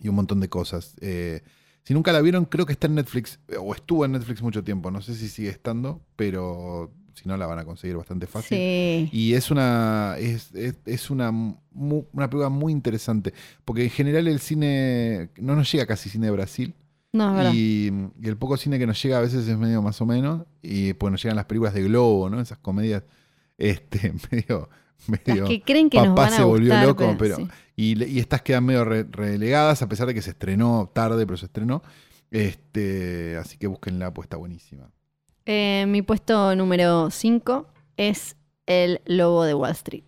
y 0.00 0.08
un 0.08 0.16
montón 0.16 0.40
de 0.40 0.48
cosas. 0.48 0.96
Eh, 1.00 1.42
si 1.84 1.94
nunca 1.94 2.10
la 2.12 2.20
vieron, 2.20 2.46
creo 2.46 2.66
que 2.66 2.72
está 2.72 2.88
en 2.88 2.96
Netflix, 2.96 3.38
o 3.60 3.72
estuvo 3.76 4.04
en 4.04 4.10
Netflix 4.10 4.42
mucho 4.42 4.64
tiempo. 4.64 4.90
No 4.90 5.00
sé 5.02 5.14
si 5.14 5.28
sigue 5.28 5.50
estando, 5.50 6.00
pero 6.16 6.92
si 7.14 7.28
no 7.28 7.36
la 7.36 7.46
van 7.46 7.60
a 7.60 7.64
conseguir 7.64 7.96
bastante 7.96 8.26
fácil. 8.26 8.58
Sí. 8.58 9.08
Y 9.12 9.34
es 9.34 9.52
una 9.52 10.16
es, 10.18 10.52
es- 10.52 10.78
es 10.84 11.10
una, 11.10 11.30
mu- 11.30 12.06
una 12.12 12.28
película 12.28 12.48
muy 12.48 12.72
interesante, 12.72 13.32
porque 13.64 13.84
en 13.84 13.90
general 13.90 14.26
el 14.26 14.40
cine 14.40 15.30
no 15.40 15.54
nos 15.54 15.70
llega 15.70 15.86
casi 15.86 16.08
cine 16.10 16.26
de 16.26 16.32
Brasil. 16.32 16.74
No, 17.12 17.28
es 17.30 17.36
verdad. 17.36 17.52
Y, 17.54 17.90
y 18.22 18.28
el 18.28 18.36
poco 18.38 18.56
cine 18.56 18.78
que 18.78 18.86
nos 18.86 19.02
llega 19.02 19.18
a 19.18 19.20
veces 19.20 19.46
es 19.46 19.58
medio 19.58 19.82
más 19.82 20.00
o 20.00 20.06
menos. 20.06 20.44
Y 20.62 20.94
pues 20.94 21.10
nos 21.10 21.22
llegan 21.22 21.36
las 21.36 21.44
películas 21.44 21.74
de 21.74 21.82
Globo, 21.82 22.30
¿no? 22.30 22.40
Esas 22.40 22.58
comedias 22.58 23.02
este, 23.58 24.12
medio. 24.30 24.68
medio 25.08 25.42
Las 25.42 25.48
que 25.48 25.62
creen 25.62 25.90
que 25.90 25.98
nos 25.98 26.08
papá 26.08 26.22
van 26.22 26.32
a 26.32 26.36
se 26.36 26.42
volvió 26.44 26.68
gustar, 26.70 26.86
loco, 26.86 27.16
pero. 27.18 27.36
sí. 27.36 27.48
Y, 27.74 28.18
estas 28.20 28.42
quedan 28.42 28.64
medio 28.64 28.84
re- 28.84 29.06
relegadas, 29.10 29.82
a 29.82 29.88
pesar 29.88 30.06
de 30.06 30.14
que 30.14 30.22
se 30.22 30.30
estrenó 30.30 30.90
tarde, 30.94 31.26
pero 31.26 31.36
se 31.36 31.46
estrenó. 31.46 31.82
Este, 32.30 33.36
así 33.36 33.58
que 33.58 33.66
búsquenla, 33.66 34.12
pues 34.14 34.26
está 34.26 34.36
buenísima. 34.36 34.90
Eh, 35.44 35.84
mi 35.88 36.02
puesto 36.02 36.54
número 36.56 37.10
5 37.10 37.66
es 37.96 38.36
El 38.66 39.00
Lobo 39.06 39.44
de 39.44 39.54
Wall 39.54 39.72
Street. 39.72 40.04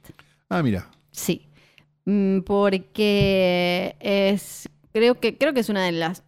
Ah, 0.48 0.62
mira. 0.62 0.88
Sí. 1.10 1.48
Mm, 2.06 2.40
Porque 2.40 3.96
es. 4.00 4.68
Creo 4.92 5.18
que, 5.18 5.36
creo 5.36 5.52
que 5.52 5.60
es 5.60 5.68
una 5.68 5.84
de 5.84 5.92
las 5.92 6.22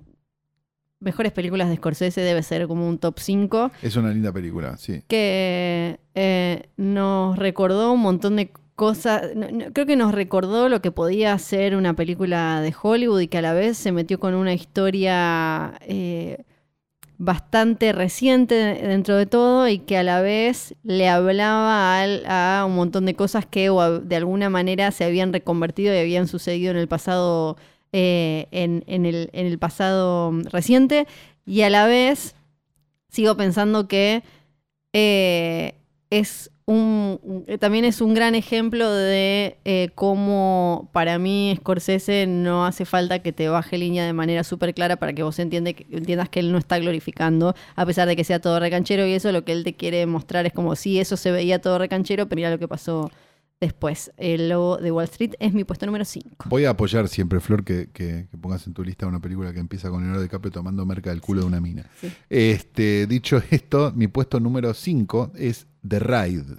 mejores 1.00 1.32
películas 1.32 1.68
de 1.68 1.76
Scorsese, 1.76 2.20
debe 2.22 2.42
ser 2.42 2.66
como 2.66 2.88
un 2.88 2.98
top 2.98 3.18
5. 3.18 3.70
Es 3.82 3.96
una 3.96 4.10
linda 4.10 4.32
película, 4.32 4.76
sí. 4.76 5.02
que 5.08 6.00
eh, 6.14 6.68
nos 6.76 7.38
recordó 7.38 7.92
un 7.92 8.00
montón 8.00 8.36
de 8.36 8.50
cosas. 8.74 9.34
no- 9.34 9.50
no- 9.50 9.72
creo 9.72 9.86
que 9.86 9.96
nos 9.96 10.12
recordó 10.12 10.68
lo 10.68 10.80
que 10.82 10.90
podía 10.90 11.36
ser 11.38 11.76
una 11.76 11.94
película 11.94 12.60
de 12.60 12.74
Hollywood 12.80 13.20
y 13.20 13.28
que 13.28 13.38
a 13.38 13.42
la 13.42 13.52
vez 13.54 13.76
se 13.78 13.92
metió 13.92 14.18
con 14.20 14.34
una 14.34 14.52
historia 14.54 15.74
eh, 15.82 16.44
bastante 17.18 17.92
reciente 17.92 18.54
dentro 18.54 19.16
de 19.16 19.24
todo 19.24 19.68
y 19.68 19.78
que 19.78 19.96
a 19.96 20.02
la 20.02 20.20
vez 20.20 20.74
le 20.82 21.08
hablaba 21.08 21.98
al- 22.02 22.24
a 22.26 22.64
un 22.66 22.74
montón 22.76 23.06
de 23.06 23.14
cosas 23.14 23.46
que 23.46 23.70
o 23.70 23.80
a- 23.80 23.98
de 24.00 24.16
alguna 24.16 24.50
manera 24.50 24.90
se 24.90 25.04
habían 25.04 25.32
reconvertido 25.32 25.94
y 25.94 25.98
habían 25.98 26.28
sucedido 26.28 26.70
en 26.72 26.76
el 26.78 26.88
pasado. 26.88 27.56
Eh, 27.98 28.46
en, 28.50 29.06
el, 29.06 29.30
en 29.32 29.46
el 29.46 29.58
pasado 29.58 30.30
reciente 30.52 31.06
y 31.46 31.62
a 31.62 31.70
la 31.70 31.86
vez 31.86 32.34
sigo 33.08 33.38
pensando 33.38 33.88
que 33.88 34.22
eh, 34.92 35.76
es 36.10 36.50
un, 36.66 37.46
también 37.58 37.86
es 37.86 38.02
un 38.02 38.12
gran 38.12 38.34
ejemplo 38.34 38.92
de 38.92 39.56
eh, 39.64 39.88
cómo 39.94 40.90
para 40.92 41.18
mí 41.18 41.54
Scorsese 41.56 42.26
no 42.26 42.66
hace 42.66 42.84
falta 42.84 43.20
que 43.20 43.32
te 43.32 43.48
baje 43.48 43.78
línea 43.78 44.04
de 44.04 44.12
manera 44.12 44.44
súper 44.44 44.74
clara 44.74 44.96
para 44.96 45.14
que 45.14 45.22
vos 45.22 45.38
entiendas 45.38 45.72
que 46.28 46.40
él 46.40 46.52
no 46.52 46.58
está 46.58 46.78
glorificando, 46.78 47.54
a 47.76 47.86
pesar 47.86 48.06
de 48.08 48.14
que 48.14 48.24
sea 48.24 48.42
todo 48.42 48.60
recanchero 48.60 49.06
y 49.06 49.14
eso 49.14 49.32
lo 49.32 49.42
que 49.46 49.52
él 49.52 49.64
te 49.64 49.74
quiere 49.74 50.04
mostrar 50.04 50.44
es 50.44 50.52
como 50.52 50.76
si 50.76 51.00
eso 51.00 51.16
se 51.16 51.30
veía 51.30 51.62
todo 51.62 51.78
recanchero, 51.78 52.28
pero 52.28 52.36
mira 52.36 52.50
lo 52.50 52.58
que 52.58 52.68
pasó 52.68 53.10
después. 53.60 54.12
El 54.16 54.48
lobo 54.50 54.76
de 54.78 54.90
Wall 54.92 55.04
Street 55.04 55.32
es 55.38 55.52
mi 55.52 55.64
puesto 55.64 55.86
número 55.86 56.04
5. 56.04 56.48
Voy 56.48 56.64
a 56.64 56.70
apoyar 56.70 57.08
siempre, 57.08 57.40
Flor, 57.40 57.64
que, 57.64 57.90
que- 57.92 58.28
que 58.30 58.36
pongas 58.38 58.66
en 58.66 58.74
tu 58.74 58.82
lista 58.84 59.06
una 59.06 59.20
película 59.20 59.52
que 59.52 59.60
empieza 59.60 59.88
con 59.90 60.00
Leonardo 60.00 60.22
DiCaprio 60.22 60.50
tomando 60.52 60.84
merca 60.86 61.10
del 61.10 61.20
culo 61.20 61.40
de 61.42 61.46
una 61.46 61.60
mina. 61.60 61.84
Sí. 62.00 62.12
Este, 62.28 63.06
dicho 63.06 63.42
esto, 63.50 63.92
mi 63.94 64.08
puesto 64.08 64.40
número 64.40 64.74
5 64.74 65.32
es 65.36 65.66
The 65.86 65.98
Ride. 66.00 66.56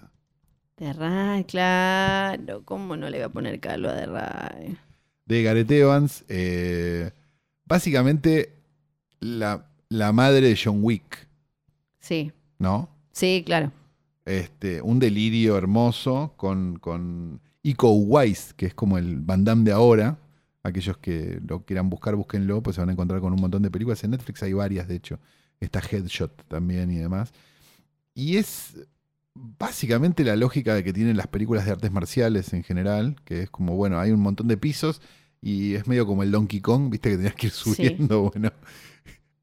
De 0.78 0.94
Ray, 0.94 1.44
claro, 1.45 2.61
¿cómo 2.64 2.95
no 2.95 3.10
le 3.10 3.18
voy 3.18 3.26
a 3.26 3.30
poner 3.30 3.60
calvo 3.60 3.90
a 3.90 3.94
De 3.94 4.06
Ray? 4.06 4.78
de 5.26 5.44
Gareth 5.44 5.72
Evans. 5.72 6.24
eh, 6.30 7.11
básicamente 7.65 8.53
la, 9.19 9.65
la 9.90 10.11
madre 10.14 10.48
de 10.49 10.60
John 10.64 10.80
Wick, 10.84 11.28
Sí, 11.99 12.32
¿no? 12.60 12.90
sí, 13.11 13.41
claro. 13.45 13.72
Este, 14.27 14.81
un 14.81 14.99
delirio 14.99 15.57
hermoso 15.57 16.33
con, 16.37 16.77
con 16.79 17.39
Iko 17.63 17.91
Uwais, 17.91 18.53
que 18.53 18.65
es 18.67 18.73
como 18.73 18.97
el 18.97 19.21
Van 19.21 19.43
Damme 19.45 19.63
de 19.63 19.71
ahora. 19.71 20.19
Aquellos 20.63 20.97
que 20.97 21.39
lo 21.47 21.63
quieran 21.65 21.89
buscar, 21.89 22.15
búsquenlo, 22.15 22.61
pues 22.61 22.75
se 22.75 22.81
van 22.81 22.89
a 22.89 22.91
encontrar 22.91 23.21
con 23.21 23.31
un 23.33 23.39
montón 23.39 23.61
de 23.63 23.71
películas. 23.71 24.03
En 24.03 24.11
Netflix 24.11 24.43
hay 24.43 24.51
varias, 24.53 24.87
de 24.89 24.95
hecho. 24.95 25.19
Está 25.61 25.79
Headshot 25.79 26.45
también 26.49 26.91
y 26.91 26.97
demás. 26.97 27.31
Y 28.13 28.37
es 28.37 28.75
básicamente 29.33 30.23
la 30.23 30.35
lógica 30.35 30.73
de 30.75 30.83
que 30.83 30.93
tienen 30.93 31.15
las 31.17 31.27
películas 31.27 31.65
de 31.65 31.71
artes 31.71 31.91
marciales 31.91 32.53
en 32.53 32.63
general, 32.63 33.15
que 33.23 33.43
es 33.43 33.49
como, 33.49 33.75
bueno, 33.75 33.99
hay 33.99 34.11
un 34.11 34.19
montón 34.19 34.47
de 34.47 34.57
pisos 34.57 35.01
y 35.41 35.75
es 35.75 35.87
medio 35.87 36.05
como 36.07 36.23
el 36.23 36.31
Donkey 36.31 36.59
Kong, 36.61 36.89
viste 36.89 37.11
que 37.11 37.17
tenías 37.17 37.35
que 37.35 37.47
ir 37.47 37.53
Sí. 37.53 37.75
subiendo, 37.75 38.21
bueno. 38.33 38.51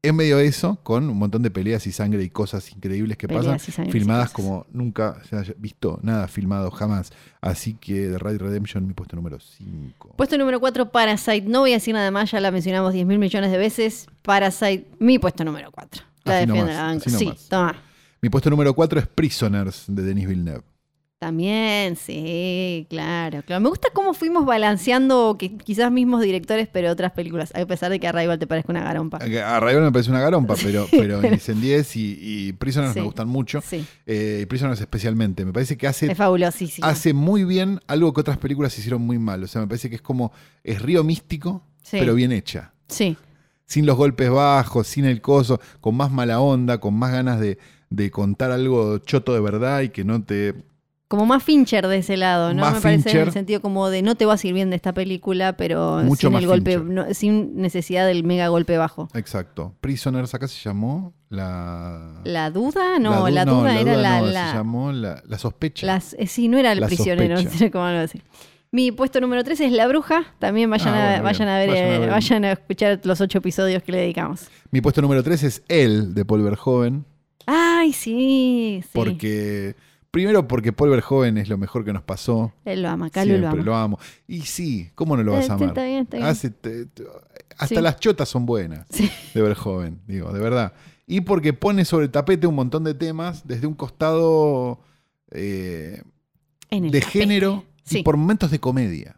Es 0.05 0.13
medio 0.13 0.39
eso, 0.39 0.77
con 0.83 1.09
un 1.09 1.17
montón 1.17 1.41
de 1.41 1.49
peleas 1.49 1.87
y 1.87 1.91
sangre 1.91 2.21
y 2.21 2.29
cosas 2.29 2.71
increíbles 2.71 3.17
que 3.17 3.27
pasan 3.27 3.57
Peleas 3.57 3.91
filmadas 3.91 4.31
como 4.31 4.67
nunca 4.71 5.17
se 5.27 5.35
haya 5.35 5.53
visto 5.57 5.99
nada 6.03 6.27
filmado 6.27 6.69
jamás. 6.69 7.11
Así 7.41 7.73
que 7.73 8.09
The 8.09 8.19
Raid 8.19 8.37
Redemption, 8.37 8.85
mi 8.85 8.93
puesto 8.93 9.15
número 9.15 9.39
5. 9.39 10.13
Puesto 10.15 10.37
número 10.37 10.59
4, 10.59 10.91
Parasite. 10.91 11.41
No 11.47 11.61
voy 11.61 11.71
a 11.71 11.75
decir 11.75 11.95
nada 11.95 12.11
más, 12.11 12.29
ya 12.29 12.39
la 12.39 12.51
mencionamos 12.51 12.93
10 12.93 13.07
mil 13.07 13.17
millones 13.17 13.51
de 13.51 13.57
veces. 13.57 14.07
Parasite, 14.21 14.87
mi 14.99 15.17
puesto 15.17 15.43
número 15.43 15.71
4. 15.71 16.03
La 16.25 16.45
nomás, 16.45 16.67
la 16.67 16.83
banca. 16.83 17.09
Sí, 17.09 17.33
toma. 17.49 17.75
Mi 18.21 18.29
puesto 18.29 18.49
número 18.51 18.75
4 18.75 18.99
es 18.99 19.07
Prisoners 19.07 19.85
de 19.87 20.03
Denis 20.03 20.27
Villeneuve. 20.27 20.74
También, 21.17 21.95
sí, 21.95 22.85
claro, 22.89 23.41
claro. 23.43 23.61
Me 23.61 23.69
gusta 23.69 23.87
cómo 23.93 24.13
fuimos 24.13 24.45
balanceando 24.45 25.37
que 25.39 25.57
quizás 25.57 25.89
mismos 25.91 26.21
directores, 26.21 26.67
pero 26.71 26.91
otras 26.91 27.13
películas, 27.13 27.53
a 27.55 27.65
pesar 27.65 27.89
de 27.89 27.99
que 27.99 28.07
Arrival 28.07 28.37
te 28.37 28.47
parezca 28.47 28.71
una 28.73 28.83
garompa. 28.83 29.17
A 29.17 29.59
Rival 29.61 29.81
me 29.83 29.91
parece 29.93 30.11
una 30.11 30.19
garompa, 30.19 30.55
pero, 30.61 30.87
pero 30.91 31.25
Incendies 31.25 31.95
y, 31.95 32.17
y 32.19 32.53
Prisoners 32.53 32.93
Sí. 32.93 32.99
me 32.99 33.05
gustan 33.05 33.27
mucho. 33.29 33.61
Sí, 33.61 33.85
Eh, 34.05 34.41
y 34.43 34.45
Prisoners 34.45 34.79
especialmente. 34.81 35.45
Me 35.45 35.53
parece 35.53 35.77
que 35.77 35.87
hace, 35.87 36.11
es 36.11 36.79
hace 36.81 37.13
muy 37.13 37.45
bien 37.45 37.79
algo 37.87 38.13
que 38.13 38.19
otras 38.21 38.37
películas 38.37 38.77
hicieron 38.77 39.01
muy 39.01 39.17
mal. 39.17 39.41
O 39.43 39.47
sea, 39.47 39.61
me 39.61 39.67
parece 39.67 39.89
que 39.89 39.95
es 39.95 40.01
como, 40.01 40.31
es 40.63 40.81
río 40.81 41.03
místico, 41.03 41.63
Sí. 41.81 41.97
pero 41.99 42.13
bien 42.13 42.33
hecha. 42.33 42.73
Sí, 42.89 43.15
sin 43.65 43.85
los 43.85 43.95
golpes 43.95 44.29
bajos, 44.29 44.85
sin 44.87 45.05
el 45.05 45.21
coso, 45.21 45.59
con 45.81 45.95
más 45.95 46.11
mala 46.11 46.39
onda, 46.41 46.79
con 46.79 46.93
más 46.93 47.11
ganas 47.13 47.39
de, 47.39 47.57
de 47.89 48.11
contar 48.11 48.51
algo 48.51 48.97
choto 48.99 49.33
de 49.33 49.39
verdad 49.39 49.79
y 49.81 49.89
que 49.89 50.03
no 50.03 50.21
te... 50.21 50.53
como 51.07 51.25
más 51.27 51.43
Fincher 51.43 51.87
de 51.87 51.97
ese 51.97 52.17
lado, 52.17 52.53
¿no? 52.53 52.61
Más 52.61 52.73
Me 52.75 52.81
parece 52.81 53.11
en 53.11 53.17
el 53.27 53.31
sentido 53.31 53.61
como 53.61 53.89
de 53.89 54.01
no 54.01 54.15
te 54.15 54.25
vas 54.25 54.43
a 54.43 54.47
ir 54.47 54.53
bien 54.55 54.71
de 54.71 54.75
esta 54.75 54.91
película, 54.93 55.55
pero 55.55 56.01
Mucho 56.03 56.27
sin 56.27 56.33
más 56.33 56.41
el 56.41 56.47
golpe, 56.47 56.77
no- 56.79 57.13
sin 57.13 57.55
necesidad 57.61 58.07
del 58.07 58.23
mega 58.23 58.47
golpe 58.47 58.75
bajo. 58.77 59.07
Exacto. 59.13 59.75
Prisoners 59.81 60.33
acá 60.33 60.47
se 60.47 60.59
llamó 60.67 61.13
la... 61.29 62.21
¿La 62.23 62.49
duda? 62.49 62.97
No, 62.99 63.21
du- 63.27 63.31
la, 63.33 63.45
duda 63.45 63.79
era 63.79 63.93
duda 63.93 64.01
la, 64.01 64.19
no, 64.21 64.25
la- 64.27 64.49
se 64.51 64.57
llamó 64.57 64.91
la, 64.91 65.21
la 65.27 65.37
sospecha. 65.37 65.85
las- 65.85 66.15
eh, 66.17 66.25
sí, 66.27 66.47
no 66.47 66.57
era 66.57 66.71
el 66.71 66.79
La 66.79 66.87
prisionero, 66.87 67.37
sospecha. 67.39 67.69
cómo 67.71 67.85
algo 67.85 68.01
así. 68.01 68.21
Mi 68.71 68.91
puesto 68.91 69.21
número 69.21 69.43
3 69.43 69.59
es 69.61 69.71
La 69.71 69.87
Bruja. 69.87 70.33
También 70.39 70.69
vayan, 70.69 70.93
Ah, 70.95 71.15
a, 71.17 71.21
vayan, 71.21 71.47
a 71.47 71.57
ver, 71.59 71.69
Vayan 71.69 71.85
a 71.85 71.95
eh, 71.95 71.99
ver. 71.99 72.09
vayan 72.09 72.45
a 72.45 72.51
escuchar 72.53 72.99
los 73.03 73.21
ocho 73.21 73.37
episodios 73.37 73.81
que 73.83 73.91
le 73.93 73.99
dedicamos. 73.99 74.47
Mi 74.71 74.81
puesto 74.81 75.01
número 75.01 75.23
3 75.23 75.43
es 75.43 75.63
El, 75.69 76.13
de 76.13 76.25
Paul 76.25 76.41
Verhoeven, 76.43 77.05
Ay, 77.45 77.93
sí, 77.93 78.79
sí. 78.83 78.89
porque... 78.91 79.75
Primero 80.15 80.47
porque 80.47 80.71
Paul 80.71 80.91
Verhoeven 80.91 81.37
es 81.37 81.49
lo 81.49 81.57
mejor 81.57 81.83
que 81.83 81.91
nos 81.91 82.01
pasó. 82.03 82.53
Él 82.63 82.81
lo 82.83 82.87
ama, 82.89 83.09
Calu 83.09 83.37
lo 83.37 83.49
ama. 83.49 83.61
lo 83.63 83.75
amo. 83.75 83.99
Y 84.29 84.43
sí, 84.43 84.89
¿cómo 84.95 85.17
no 85.17 85.23
lo 85.23 85.33
vas 85.33 85.41
a 85.41 85.47
sí, 85.47 85.51
amar? 85.51 85.67
está 85.67 85.83
bien, 85.83 86.03
está 86.03 86.15
bien. 86.17 86.29
Hace- 86.29 86.49
te- 86.51 86.85
te- 86.85 87.03
hasta 87.57 87.75
Sí. 87.75 87.81
las 87.81 87.99
chotas 87.99 88.29
son 88.29 88.45
buenas. 88.45 88.87
Sí. 88.89 89.11
de 89.33 89.41
Verhoeven, 89.41 89.99
digo, 90.07 90.31
de 90.31 90.39
verdad. 90.39 90.71
Y 91.05 91.19
porque 91.19 91.51
pone 91.51 91.83
sobre 91.83 92.05
el 92.05 92.11
tapete 92.11 92.47
un 92.47 92.55
montón 92.55 92.85
de 92.85 92.93
temas 92.93 93.45
desde 93.45 93.67
un 93.67 93.73
costado 93.73 94.79
eh, 95.31 96.01
de 96.71 96.79
tapete. 96.79 97.01
género 97.01 97.65
Sí. 97.83 97.99
y 97.99 98.03
por 98.03 98.15
momentos 98.15 98.51
de 98.51 98.59
comedia. 98.59 99.17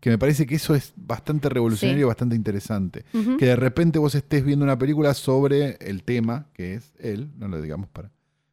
Que 0.00 0.08
me 0.10 0.16
parece 0.18 0.46
que 0.46 0.54
eso 0.54 0.74
es 0.74 0.94
bastante 0.96 1.48
revolucionario 1.50 2.06
y 2.06 2.08
bastante 2.08 2.34
interesante. 2.36 3.04
Que 3.38 3.44
de 3.46 3.56
repente 3.56 3.98
vos 3.98 4.14
estés 4.14 4.44
viendo 4.44 4.64
una 4.64 4.78
película 4.78 5.12
sobre 5.12 5.76
el 5.80 6.02
tema, 6.04 6.46
que 6.54 6.74
es 6.74 6.94
él, 6.98 7.30
no 7.38 7.48
lo 7.48 7.60
digamos 7.60 7.88
para 7.90 8.10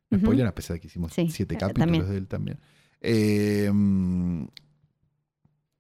no 0.10 0.18
Ujú. 0.18 0.26
spoiler, 0.26 0.48
a 0.48 0.56
pesar 0.56 0.76
de 0.76 0.80
que 0.82 0.88
hicimos 0.88 1.14
Sí, 1.14 1.30
siete 1.30 1.56
eh, 1.56 1.58
capítulos 1.58 1.88
también. 2.08 2.10
de 2.12 2.18
él 2.18 2.28
también. 2.28 2.60
Eh, 3.02 3.72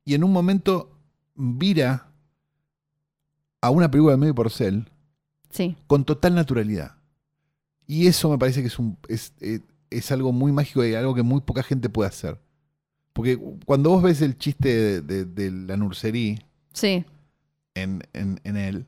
y 0.06 0.14
en 0.15 0.23
un 0.23 0.31
momento 0.31 0.97
vira 1.35 2.11
a 3.61 3.69
una 3.69 3.89
película 3.91 4.14
de 4.14 4.18
Medio 4.18 4.35
Porcel 4.35 4.89
Sí, 5.49 5.76
con 5.88 6.06
total 6.06 6.35
naturalidad. 6.35 6.95
Y 7.88 8.06
eso 8.07 8.30
me 8.30 8.38
parece 8.38 8.61
que 8.61 8.68
es, 8.68 8.77
un, 8.77 8.97
es, 9.07 9.34
eh, 9.41 9.61
es 9.89 10.11
algo 10.11 10.31
muy 10.31 10.51
mágico 10.51 10.85
y 10.85 10.93
algo 10.93 11.15
que 11.15 11.23
muy 11.23 11.41
poca 11.41 11.64
gente 11.64 11.89
puede 11.89 12.07
hacer. 12.10 12.39
Porque 13.14 13.38
cuando 13.65 13.89
vos 13.89 14.03
ves 14.03 14.22
el 14.22 14.38
chiste 14.38 14.69
de, 14.69 15.01
de- 15.01 15.26
de 15.26 15.51
la 15.51 15.76
nursería 15.76 16.38
sí. 16.73 17.03
en, 17.73 18.03
en, 18.14 18.39
en 18.43 18.57
él, 18.57 18.85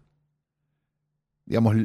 digamos, 1.45 1.75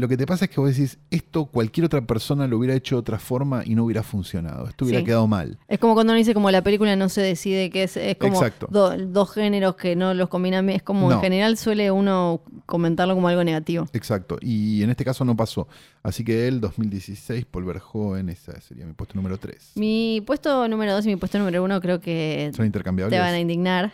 lo 0.00 0.08
que 0.08 0.16
te 0.16 0.26
pasa 0.26 0.46
es 0.46 0.50
que 0.50 0.60
vos 0.60 0.70
decís, 0.74 0.98
esto 1.10 1.44
cualquier 1.46 1.84
otra 1.86 2.00
persona 2.04 2.46
lo 2.48 2.58
hubiera 2.58 2.74
hecho 2.74 2.96
de 2.96 3.00
otra 3.00 3.18
forma 3.18 3.62
y 3.64 3.74
no 3.76 3.84
hubiera 3.84 4.02
funcionado. 4.02 4.66
Esto 4.68 4.84
hubiera 4.84 5.00
Sí. 5.00 5.04
quedado 5.06 5.26
mal. 5.28 5.58
Es 5.68 5.78
como 5.78 5.94
cuando 5.94 6.12
uno 6.12 6.18
dice 6.18 6.34
como 6.34 6.50
la 6.50 6.62
película 6.62 6.96
no 6.96 7.08
se 7.08 7.20
decide 7.20 7.70
que 7.70 7.84
es, 7.84 7.96
es 7.96 8.16
como 8.16 8.40
do- 8.70 8.96
dos 8.96 9.32
géneros 9.32 9.76
que 9.76 9.94
no 9.94 10.12
los 10.14 10.28
combinan 10.28 10.66
bien. 10.66 10.76
Es 10.78 10.82
como 10.82 11.08
No. 11.08 11.16
en 11.16 11.20
general 11.20 11.56
suele 11.56 11.90
uno 11.90 12.42
comentarlo 12.66 13.14
como 13.14 13.28
algo 13.28 13.44
negativo. 13.44 13.86
Exacto. 13.92 14.38
Y 14.40 14.82
en 14.82 14.90
este 14.90 15.04
caso 15.04 15.24
no 15.24 15.36
pasó. 15.36 15.68
Así 16.02 16.24
que 16.24 16.48
él, 16.48 16.60
2016, 16.60 17.44
Paul 17.44 17.64
Verhoeven, 17.66 18.28
esa 18.30 18.60
sería 18.60 18.86
mi 18.86 18.94
puesto 18.94 19.14
número 19.14 19.38
3. 19.38 19.72
Mi 19.76 20.22
puesto 20.26 20.66
número 20.66 20.94
2 20.94 21.04
y 21.06 21.08
mi 21.10 21.16
puesto 21.16 21.38
número 21.38 21.62
1 21.62 21.80
creo 21.80 22.00
que 22.00 22.50
Son 22.56 22.66
intercambiables. 22.66 23.16
te 23.16 23.20
van 23.22 23.34
a 23.34 23.38
indignar. 23.38 23.92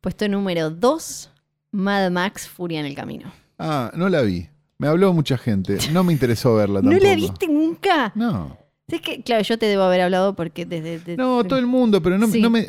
Puesto 0.00 0.26
número 0.28 0.70
2, 0.70 1.30
Mad 1.72 2.10
Max 2.10 2.48
Furia 2.48 2.80
en 2.80 2.86
el 2.86 2.94
Camino. 2.94 3.30
Ah, 3.58 3.92
no 3.94 4.08
la 4.08 4.22
vi. 4.22 4.48
Me 4.80 4.88
habló 4.88 5.12
mucha 5.12 5.36
gente. 5.38 5.76
No 5.92 6.02
me 6.02 6.12
interesó 6.12 6.54
verla 6.56 6.80
¿No 6.82 6.90
tampoco. 6.90 7.06
la 7.08 7.14
viste 7.14 7.46
nunca? 7.48 8.12
No. 8.14 8.56
Es 8.88 9.00
que, 9.02 9.22
claro, 9.22 9.42
yo 9.44 9.56
te 9.56 9.66
debo 9.66 9.84
haber 9.84 10.00
hablado 10.00 10.34
porque 10.34 10.66
desde... 10.66 10.98
de- 10.98 11.16
No, 11.16 11.44
todo 11.44 11.60
el 11.60 11.66
mundo, 11.66 12.02
pero 12.02 12.18
no, 12.18 12.26
Sí. 12.26 12.40
no 12.40 12.50
me, 12.50 12.66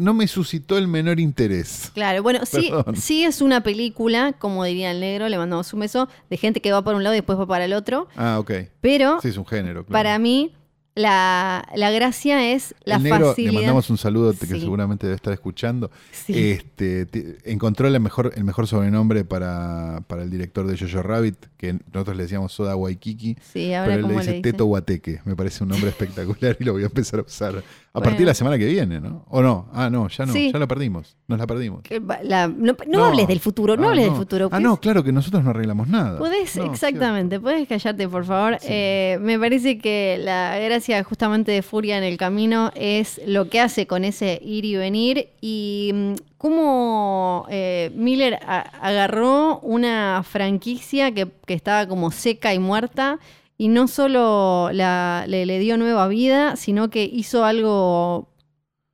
no 0.00 0.14
me 0.14 0.28
suscitó 0.28 0.78
el 0.78 0.86
menor 0.86 1.18
interés. 1.18 1.90
Claro, 1.94 2.22
bueno, 2.22 2.40
sí, 2.46 2.70
sí 2.94 3.24
es 3.24 3.40
una 3.40 3.62
película, 3.64 4.34
como 4.38 4.62
diría 4.64 4.92
el 4.92 5.00
negro, 5.00 5.28
le 5.28 5.36
mandamos 5.36 5.72
un 5.74 5.80
beso, 5.80 6.08
de 6.30 6.36
gente 6.36 6.60
que 6.60 6.70
va 6.70 6.84
por 6.84 6.94
un 6.94 7.02
lado 7.02 7.14
y 7.16 7.18
después 7.18 7.36
va 7.40 7.46
para 7.48 7.64
el 7.64 7.72
otro, 7.72 8.06
Ah, 8.14 8.38
ok. 8.38 8.52
pero 8.80 9.20
Sí, 9.20 9.28
es 9.28 9.36
un 9.36 9.46
género. 9.46 9.84
claro. 9.84 9.92
para 9.92 10.16
mí 10.20 10.52
la, 10.96 11.68
la 11.74 11.90
gracia 11.90 12.52
es 12.52 12.74
la 12.84 12.96
el 12.96 13.02
negro, 13.02 13.30
facilidad. 13.30 13.52
le 13.52 13.58
mandamos 13.58 13.90
un 13.90 13.98
saludo 13.98 14.32
que 14.32 14.46
seguramente 14.46 15.06
debe 15.06 15.16
estar 15.16 15.32
escuchando. 15.32 15.90
Sí. 16.12 16.32
Este, 16.50 17.06
te- 17.06 17.38
encontró 17.50 17.88
el 17.88 17.98
mejor, 18.00 18.32
el 18.36 18.44
mejor 18.44 18.66
sobrenombre 18.68 19.24
para, 19.24 20.02
para 20.06 20.22
el 20.22 20.30
director 20.30 20.66
de 20.66 20.78
Jojo 20.78 21.02
Rabbit, 21.02 21.36
que 21.56 21.78
nosotros 21.92 22.16
le 22.16 22.22
decíamos 22.22 22.52
Soda 22.52 22.76
Waikiki, 22.76 23.36
sí, 23.42 23.72
pero 23.72 23.92
él 23.92 24.02
le 24.02 24.08
le 24.08 24.18
dice. 24.20 24.40
Teto 24.40 24.66
Guateque. 24.66 25.20
Me 25.24 25.34
parece 25.34 25.64
un 25.64 25.70
nombre 25.70 25.90
espectacular 25.90 26.56
y 26.60 26.64
lo 26.64 26.72
voy 26.74 26.82
a 26.84 26.86
empezar 26.86 27.20
a 27.20 27.22
usar 27.22 27.62
a 27.96 28.00
Bueno. 28.00 28.10
partir 28.10 28.26
de 28.26 28.30
la 28.30 28.34
semana 28.34 28.58
que 28.58 28.66
viene, 28.66 29.00
¿no? 29.00 29.24
¿O 29.28 29.40
no? 29.40 29.68
Ah, 29.72 29.88
no, 29.88 30.08
ya 30.08 30.26
no, 30.26 30.32
Sí. 30.32 30.50
ya 30.52 30.58
la 30.58 30.66
perdimos. 30.66 31.16
Nos 31.28 31.38
la 31.38 31.46
perdimos. 31.46 31.82
La- 32.24 32.48
no, 32.48 32.74
no 32.88 33.04
hables 33.04 33.28
del 33.28 33.38
futuro, 33.38 33.76
no, 33.76 33.84
Ah, 33.86 33.90
hables 33.90 34.06
del 34.06 34.14
futuro. 34.16 34.48
Ah, 34.50 34.58
no, 34.58 34.78
claro 34.80 35.04
que 35.04 35.12
nosotros 35.12 35.44
no 35.44 35.50
arreglamos 35.50 35.86
nada. 35.86 36.18
Podés, 36.18 36.56
No, 36.56 36.64
exactamente, 36.64 37.38
podés 37.38 37.68
callarte, 37.68 38.08
por 38.08 38.24
favor. 38.24 38.58
Sí. 38.60 38.66
Eh, 38.68 39.18
me 39.20 39.38
parece 39.38 39.78
que 39.78 40.18
la 40.20 40.58
gracia 40.58 41.04
justamente 41.04 41.52
de 41.52 41.62
Furia 41.62 41.96
en 41.96 42.02
el 42.02 42.16
camino 42.16 42.72
es 42.74 43.20
lo 43.28 43.48
que 43.48 43.60
hace 43.60 43.86
con 43.86 44.04
ese 44.04 44.40
ir 44.42 44.64
y 44.64 44.74
venir 44.74 45.28
y 45.40 45.92
mm, 45.94 46.12
cómo 46.36 47.46
eh, 47.48 47.92
Miller 47.94 48.40
a- 48.44 48.60
agarró 48.82 49.60
una 49.60 50.22
franquicia 50.24 51.12
que, 51.14 51.28
que 51.46 51.54
estaba 51.54 51.86
como 51.86 52.10
seca 52.10 52.52
y 52.54 52.58
muerta 52.58 53.18
y 53.64 53.68
no 53.68 53.88
solo 53.88 54.68
le, 54.72 55.58
dio 55.58 55.78
nueva 55.78 56.06
vida, 56.06 56.54
sino 56.54 56.90
que 56.90 57.04
hizo 57.10 57.46
algo 57.46 58.28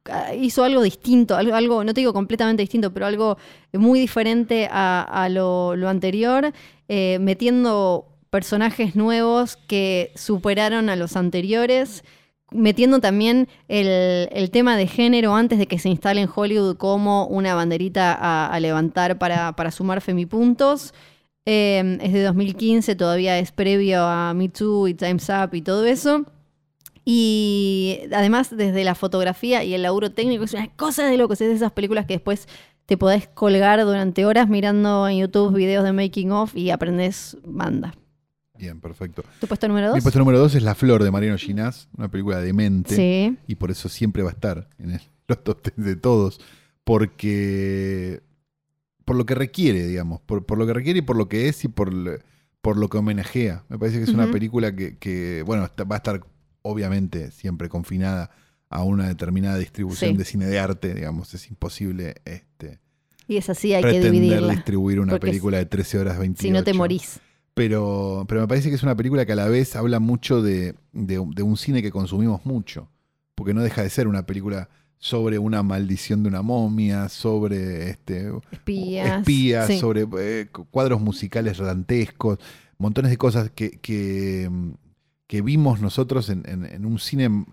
ah, 0.08 0.32
hizo 0.32 0.62
algo 0.62 0.82
distinto, 0.82 1.34
algo, 1.34 1.56
algo, 1.56 1.82
no 1.82 1.92
te 1.92 2.02
digo 2.02 2.12
completamente 2.12 2.62
distinto, 2.62 2.92
pero 2.92 3.06
algo 3.06 3.36
muy 3.72 3.98
diferente 3.98 4.68
a, 4.70 5.28
lo, 5.28 5.74
anterior, 5.88 6.52
eh, 6.86 7.18
metiendo 7.20 8.06
personajes 8.30 8.94
nuevos 8.94 9.56
que 9.56 10.12
superaron 10.14 10.88
a 10.88 10.94
los 10.94 11.16
anteriores, 11.16 12.04
metiendo 12.52 13.00
también 13.00 13.48
el, 13.66 14.28
el 14.30 14.52
tema 14.52 14.76
de 14.76 14.86
género 14.86 15.34
antes 15.34 15.58
de 15.58 15.66
que 15.66 15.80
se 15.80 15.88
instale 15.88 16.20
en 16.20 16.28
Hollywood 16.32 16.76
como 16.76 17.26
una 17.26 17.56
banderita 17.56 18.16
a, 18.46 18.60
levantar 18.60 19.18
para, 19.18 19.50
para 19.56 19.72
sumar 19.72 20.00
femipuntos. 20.00 20.94
Eh, 21.46 21.98
es 22.02 22.12
de 22.12 22.22
2015, 22.22 22.94
todavía 22.96 23.38
es 23.38 23.50
previo 23.52 24.02
a 24.04 24.34
Me 24.34 24.48
Too 24.48 24.88
y 24.88 24.94
Time's 24.94 25.28
Up 25.30 25.54
y 25.54 25.62
todo 25.62 25.84
eso. 25.86 26.24
Y 27.04 28.00
además, 28.14 28.54
desde 28.56 28.84
la 28.84 28.94
fotografía 28.94 29.64
y 29.64 29.74
el 29.74 29.82
laburo 29.82 30.12
técnico, 30.12 30.44
es 30.44 30.52
una 30.54 30.68
cosa 30.76 31.06
de 31.06 31.16
locos. 31.16 31.40
Es 31.40 31.48
de 31.48 31.54
esas 31.54 31.72
películas 31.72 32.06
que 32.06 32.14
después 32.14 32.46
te 32.86 32.96
podés 32.96 33.26
colgar 33.28 33.82
durante 33.84 34.24
horas 34.26 34.48
mirando 34.48 35.08
en 35.08 35.18
YouTube 35.18 35.54
videos 35.56 35.84
de 35.84 35.92
making 35.92 36.30
of 36.32 36.54
y 36.56 36.70
aprendes 36.70 37.36
banda. 37.44 37.94
Bien, 38.58 38.78
perfecto. 38.80 39.22
¿Tu 39.40 39.46
puesto 39.46 39.66
número 39.66 39.86
dos? 39.88 39.96
Mi 39.96 40.02
puesto 40.02 40.18
número 40.18 40.38
2 40.38 40.54
es 40.56 40.62
La 40.62 40.74
Flor 40.74 41.02
de 41.02 41.10
Mariano 41.10 41.38
Ginás, 41.38 41.88
una 41.96 42.10
película 42.10 42.40
demente. 42.40 42.94
Sí. 42.94 43.36
y 43.46 43.54
por 43.54 43.70
eso 43.70 43.88
siempre 43.88 44.22
va 44.22 44.28
a 44.28 44.32
estar 44.32 44.68
en 44.78 44.90
el- 44.90 45.00
los 45.28 45.42
top 45.42 45.62
10 45.74 45.86
de 45.86 45.96
todos, 45.96 46.40
porque 46.84 48.20
por 49.04 49.16
lo 49.16 49.26
que 49.26 49.34
requiere, 49.34 49.86
digamos, 49.86 50.20
por, 50.20 50.44
por 50.46 50.58
lo 50.58 50.66
que 50.66 50.74
requiere 50.74 50.98
y 51.00 51.02
por 51.02 51.16
lo 51.16 51.28
que 51.28 51.48
es 51.48 51.64
y 51.64 51.68
por, 51.68 51.92
lo- 51.92 52.18
por 52.60 52.76
lo 52.76 52.88
que 52.88 52.98
homenajea. 52.98 53.64
Me 53.68 53.78
parece 53.78 53.98
que 53.98 54.04
es 54.04 54.10
una 54.10 54.30
película 54.30 54.74
que, 54.76 54.96
que, 54.98 55.42
bueno, 55.46 55.62
va 55.90 55.96
a 55.96 55.98
estar 55.98 56.20
obviamente 56.62 57.30
siempre 57.30 57.68
confinada 57.68 58.30
a 58.68 58.84
una 58.84 59.08
determinada 59.08 59.56
distribución 59.58 60.12
Sí. 60.12 60.16
de 60.16 60.24
cine 60.24 60.46
de 60.46 60.58
arte, 60.58 60.94
digamos, 60.94 61.32
es 61.34 61.48
imposible 61.48 62.16
este, 62.24 62.78
Y 63.26 63.36
es 63.38 63.48
así, 63.50 63.72
hay 63.74 63.82
que 63.82 63.88
pretender 63.88 64.12
dividirla. 64.12 64.52
distribuir 64.52 65.00
una 65.00 65.12
Porque 65.14 65.26
película 65.28 65.56
de 65.58 65.66
13 65.66 65.98
horas 65.98 66.18
28. 66.18 66.42
Si 66.42 66.50
no 66.52 66.62
te 66.62 66.74
morís. 66.74 67.18
Pero, 67.54 68.24
pero 68.28 68.42
me 68.42 68.48
parece 68.48 68.68
que 68.68 68.76
es 68.76 68.82
una 68.82 68.94
película 68.96 69.26
que 69.26 69.32
a 69.32 69.36
la 69.36 69.48
vez 69.48 69.74
habla 69.74 69.98
mucho 69.98 70.40
de, 70.42 70.74
de- 70.92 71.24
de 71.34 71.42
un 71.42 71.56
cine 71.56 71.82
que 71.82 71.90
consumimos 71.90 72.44
mucho. 72.46 72.88
Porque 73.34 73.54
no 73.54 73.62
deja 73.62 73.82
de 73.82 73.90
ser 73.90 74.06
una 74.06 74.24
película 74.26 74.68
sobre 75.02 75.38
una 75.38 75.62
maldición 75.62 76.22
de 76.22 76.28
una 76.28 76.42
momia, 76.42 77.08
sobre 77.08 77.88
este, 77.88 78.30
Espías. 78.52 79.18
espías, 79.20 79.66
Sí. 79.66 79.78
sobre 79.78 80.06
eh, 80.18 80.46
cuadros 80.70 81.00
musicales 81.00 81.56
dantescos, 81.56 82.38
montones 82.76 83.10
de 83.10 83.16
cosas 83.16 83.50
que, 83.50 83.70
que, 83.80 84.46
mm, 84.50 84.70
que 85.26 85.40
vimos 85.40 85.80
nosotros 85.80 86.28
en, 86.28 86.42
en- 86.46 86.66
en 86.66 86.84
un 86.84 86.98
cine 86.98 87.46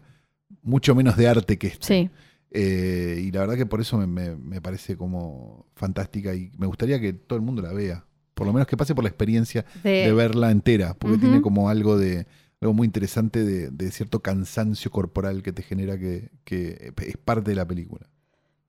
mucho 0.61 0.93
menos 0.93 1.15
de 1.15 1.27
arte 1.29 1.57
que 1.57 1.67
este. 1.67 1.85
Sí. 1.87 2.09
Eh, 2.51 3.21
y 3.25 3.31
la 3.31 3.41
verdad 3.41 3.55
que 3.55 3.65
por 3.65 3.79
eso 3.79 3.97
me, 3.97 4.07
me- 4.07 4.35
me 4.35 4.61
parece 4.61 4.97
como 4.97 5.65
fantástica 5.75 6.35
y 6.35 6.51
me 6.57 6.67
gustaría 6.67 6.99
que 6.99 7.13
todo 7.13 7.37
el 7.39 7.45
mundo 7.45 7.61
la 7.61 7.71
vea. 7.71 8.03
Por 8.33 8.45
lo 8.45 8.51
menos 8.53 8.67
que 8.67 8.75
pase 8.77 8.93
por 8.93 9.03
la 9.05 9.09
experiencia 9.09 9.65
De- 9.83 9.89
de 10.05 10.13
verla 10.13 10.51
entera, 10.51 10.95
porque 10.95 11.17
tiene 11.17 11.41
como 11.41 11.69
algo 11.69 11.97
de 11.97 12.27
algo 12.61 12.73
muy 12.73 12.85
interesante 12.85 13.43
de, 13.43 13.91
cierto 13.91 14.21
cansancio 14.21 14.89
corporal 14.91 15.43
que 15.43 15.53
te 15.53 15.61
genera 15.61 15.97
que, 15.97 16.31
que 16.43 16.93
es 16.97 17.17
parte 17.17 17.51
de 17.51 17.55
la 17.55 17.67
película. 17.67 18.07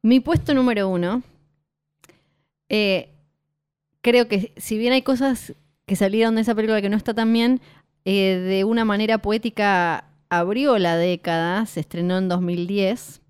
Mi 0.02 0.20
puesto 0.20 0.54
número 0.54 0.88
uno. 0.88 1.22
eh, 2.68 3.08
creo 4.00 4.28
que 4.28 4.52
si 4.56 4.78
bien 4.78 4.92
hay 4.92 5.02
cosas 5.02 5.54
que 5.86 5.96
salieron 5.96 6.34
de 6.34 6.42
esa 6.42 6.54
película 6.54 6.80
que 6.80 6.88
no 6.88 6.96
está 6.96 7.14
tan 7.14 7.32
bien, 7.32 7.60
eh, 8.04 8.36
de 8.36 8.64
una 8.64 8.84
manera 8.84 9.18
poética 9.18 10.04
abrió 10.28 10.78
la 10.78 10.96
década, 10.96 11.66
se 11.66 11.80
estrenó 11.80 12.18
en 12.18 12.28
2010 12.28 13.20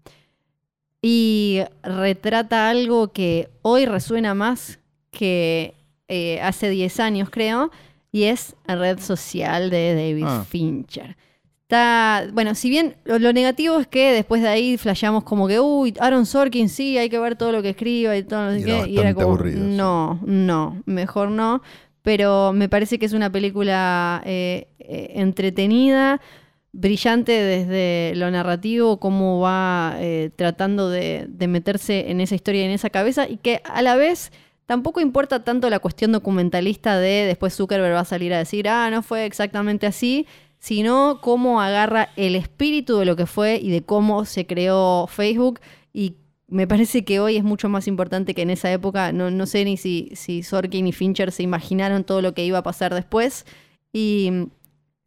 y 1.01 1.61
retrata 1.83 2.69
algo 2.69 3.13
que 3.13 3.49
hoy 3.63 3.87
resuena 3.87 4.35
más 4.35 4.81
que 5.11 5.75
eh, 6.09 6.41
hace 6.43 6.69
10 6.69 7.01
años, 7.01 7.31
creo, 7.31 7.71
y 8.13 8.25
es 8.25 8.57
Red 8.67 9.01
Social 9.01 9.71
de 9.71 9.95
David 9.95 10.25
Ah. 10.27 10.45
Fincher. 10.49 11.17
Está, 11.63 12.27
bueno, 12.33 12.55
si 12.55 12.71
bien 12.71 12.97
lo, 13.05 13.19
lo 13.19 13.31
negativo 13.35 13.79
es 13.79 13.87
que 13.87 14.13
después 14.13 14.41
de 14.41 14.49
ahí 14.49 14.79
flasheamos 14.79 15.25
como 15.25 15.47
que, 15.47 15.61
uy, 15.61 15.93
Aaron 16.01 16.25
Sorkin, 16.25 16.71
sí, 16.71 16.97
hay 16.97 17.11
que 17.11 17.19
ver 17.19 17.37
todo 17.37 17.53
lo 17.53 17.61
que 17.61 17.71
escriba 17.71 18.17
y 18.17 18.23
todo, 18.23 18.47
no 18.47 18.53
sé 18.53 18.61
Y 18.61 18.63
era 18.63 18.85
qué. 18.85 18.91
Y 18.91 18.95
era 18.99 19.03
bastante 19.11 19.15
como, 19.15 19.27
aburrido, 19.35 19.61
no, 19.61 20.19
no, 20.25 20.83
mejor 20.87 21.31
no. 21.31 21.61
Pero 22.01 22.55
me 22.55 22.71
parece 22.71 22.99
que 22.99 23.05
es 23.05 23.13
una 23.13 23.31
película 23.31 24.23
eh, 24.25 24.69
eh, 24.79 25.13
entretenida, 25.17 26.23
brillante 26.73 27.33
desde 27.33 28.15
lo 28.17 28.31
narrativo, 28.31 28.99
cómo 28.99 29.41
va 29.41 29.97
eh, 29.99 30.31
tratando 30.37 30.89
de, 30.89 31.27
de 31.29 31.49
meterse 31.49 32.11
en 32.11 32.23
esa 32.23 32.35
historia 32.35 32.63
y 32.63 32.65
en 32.65 32.71
esa 32.71 32.89
cabeza, 32.89 33.29
y 33.29 33.37
que 33.37 33.61
a 33.65 33.83
la 33.83 33.97
vez 33.97 34.33
tampoco 34.69 35.01
importa 35.01 35.45
tanto 35.45 35.71
la 35.71 35.79
cuestión 35.79 36.13
documentalista 36.13 36.99
de 36.99 37.25
después 37.25 37.57
Zuckerberg 37.57 37.95
va 37.95 38.01
a 38.01 38.05
salir 38.05 38.35
a 38.35 38.39
decir, 38.39 38.69
ah, 38.69 38.91
no 38.91 39.03
fue 39.03 39.25
exactamente 39.25 39.87
así, 39.87 40.27
sino 40.59 41.21
cómo 41.23 41.63
agarra 41.63 42.11
el 42.17 42.37
espíritu 42.37 42.99
de 42.99 43.07
lo 43.07 43.17
que 43.17 43.25
fue 43.25 43.57
y 43.57 43.71
de 43.71 43.83
cómo 43.83 44.27
se 44.27 44.47
creó 44.47 45.07
Facebook 45.07 45.61
y 45.95 46.17
me 46.49 46.67
parece 46.67 47.03
que 47.03 47.19
hoy 47.19 47.39
es 47.39 47.45
mucho 47.45 47.71
más 47.71 47.89
importante 47.89 48.35
que 48.35 48.43
en 48.43 48.51
esa 48.51 48.71
época. 48.71 49.11
No, 49.11 49.31
no 49.31 49.47
sé 49.47 49.65
ni 49.65 49.79
si, 49.79 50.11
si 50.13 50.43
Sorkin 50.43 50.87
y 50.87 50.93
Fincher 50.93 51.33
se 51.33 51.43
imaginaron 51.43 52.05
todo 52.05 52.21
lo 52.21 52.35
que 52.35 52.45
iba 52.45 52.59
a 52.59 52.63
pasar 52.63 52.95
después. 52.95 53.47
Y 53.91 54.29
mm, 54.31 54.45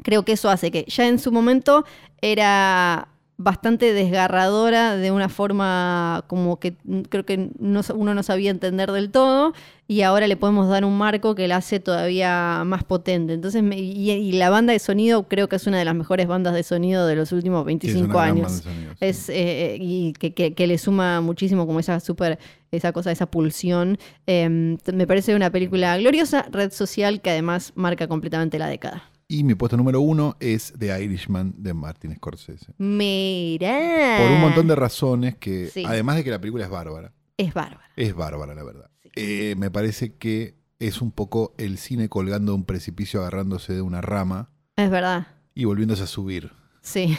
creo 0.02 0.26
que 0.26 0.32
eso 0.32 0.50
hace 0.50 0.72
que 0.72 0.86
ya 0.88 1.08
en 1.08 1.20
su 1.20 1.32
momento 1.32 1.86
era 2.20 3.11
bastante 3.44 3.94
desgarradora 3.94 4.96
de 4.96 5.12
una 5.12 5.30
forma 5.30 6.24
como 6.28 6.60
que 6.60 6.76
creo 7.10 7.26
que 7.26 7.50
no, 7.60 7.82
uno 7.96 8.14
no 8.14 8.24
sabía 8.24 8.52
entender 8.52 8.92
del 8.92 9.12
todo 9.12 9.54
y 9.88 10.04
ahora 10.04 10.28
le 10.28 10.38
podemos 10.38 10.70
dar 10.70 10.86
un 10.86 10.98
marco 10.98 11.36
que 11.36 11.48
la 11.48 11.58
hace 11.58 11.80
todavía 11.80 12.64
más 12.66 12.84
potente. 12.86 13.34
Entonces, 13.34 13.62
me- 13.64 13.78
y, 13.80 14.10
y 14.12 14.32
la 14.34 14.50
banda 14.50 14.72
de 14.74 14.80
sonido 14.80 15.28
creo 15.28 15.50
que 15.50 15.58
es 15.58 15.68
una 15.68 15.80
de 15.80 15.86
las 15.86 15.96
mejores 15.96 16.28
bandas 16.28 16.54
de 16.54 16.64
sonido 16.64 17.06
de 17.08 17.16
los 17.16 17.32
últimos 17.34 17.60
Sí, 17.60 17.62
es 17.62 17.66
25 17.66 18.06
una 18.06 18.14
gran 18.14 18.30
años. 18.38 18.52
sonido, 18.64 18.92
sí. 18.94 18.98
Es, 19.02 19.30
eh, 19.30 19.78
y 19.80 20.14
que, 20.14 20.34
que- 20.34 20.54
que 20.54 20.68
le 20.68 20.78
suma 20.78 21.20
muchísimo 21.22 21.68
como 21.68 21.80
esa 21.82 22.00
super, 22.00 22.40
esa 22.72 22.94
cosa, 22.94 23.12
esa 23.12 23.26
pulsión. 23.26 23.98
Eh, 24.28 24.78
me 24.94 25.08
parece 25.08 25.36
una 25.36 25.50
película 25.50 25.98
gloriosa, 25.98 26.46
red 26.52 26.72
social 26.72 27.20
que 27.22 27.32
además 27.32 27.74
marca 27.76 28.08
completamente 28.08 28.58
la 28.60 28.68
década. 28.68 29.04
Y 29.34 29.46
mi 29.46 29.56
puesto 29.56 29.78
número 29.78 30.02
uno 30.02 30.36
es 30.42 30.74
The 30.78 31.02
Irishman 31.04 31.54
de 31.58 31.74
Martin 31.74 32.14
Scorsese. 32.16 32.74
Mira. 32.78 34.18
Por 34.20 34.30
un 34.32 34.42
montón 34.42 34.68
de 34.68 34.76
razones 34.76 35.38
que, 35.38 35.68
Sí. 35.68 35.86
además 35.88 36.18
de 36.18 36.26
que 36.26 36.32
la 36.32 36.40
película 36.42 36.66
es 36.66 36.70
bárbara, 36.70 37.14
Es 37.38 37.54
bárbara. 37.54 37.90
es 37.96 38.14
bárbara 38.14 38.54
la 38.54 38.64
verdad. 38.64 38.90
Sí. 39.02 39.10
Eh, 39.16 39.56
me 39.58 39.72
parece 39.72 40.16
que 40.16 40.56
es 40.80 41.02
un 41.02 41.12
poco 41.12 41.54
el 41.58 41.78
cine 41.78 42.10
colgando 42.10 42.52
de 42.52 42.58
un 42.58 42.66
precipicio 42.66 43.22
agarrándose 43.22 43.74
de 43.74 43.82
una 43.82 44.02
rama 44.02 44.50
Es 44.76 44.90
verdad. 44.90 45.28
y 45.56 45.64
volviéndose 45.64 46.04
a 46.04 46.08
subir. 46.08 46.52
Sí. 46.82 47.18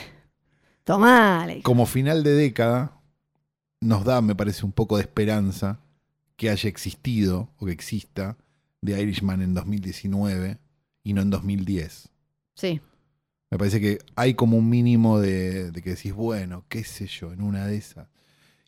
Tomá, 0.84 1.42
Alex. 1.44 1.62
Como 1.62 1.86
final 1.86 2.22
de 2.24 2.32
década, 2.34 3.00
nos 3.80 4.04
da, 4.04 4.20
me 4.20 4.34
parece, 4.34 4.66
un 4.66 4.72
poco 4.72 4.96
de 4.96 5.02
esperanza 5.02 5.80
que 6.36 6.50
haya 6.50 6.68
existido 6.68 7.48
o 7.58 7.64
que 7.64 7.72
exista 7.72 8.36
The 8.84 9.00
Irishman 9.00 9.40
en 9.40 9.54
2019 9.54 10.58
y 11.02 11.12
no 11.12 11.22
en 11.22 11.30
2010. 11.30 12.08
Sí. 12.54 12.80
Me 13.50 13.58
parece 13.58 13.80
que 13.80 13.98
hay 14.16 14.34
como 14.34 14.56
un 14.56 14.68
mínimo 14.70 15.18
de, 15.20 15.70
de 15.70 15.82
que 15.82 15.90
decís, 15.90 16.12
bueno, 16.14 16.64
qué 16.68 16.84
sé 16.84 17.06
yo, 17.06 17.32
en 17.32 17.42
una 17.42 17.66
de 17.66 17.76
esas. 17.76 18.08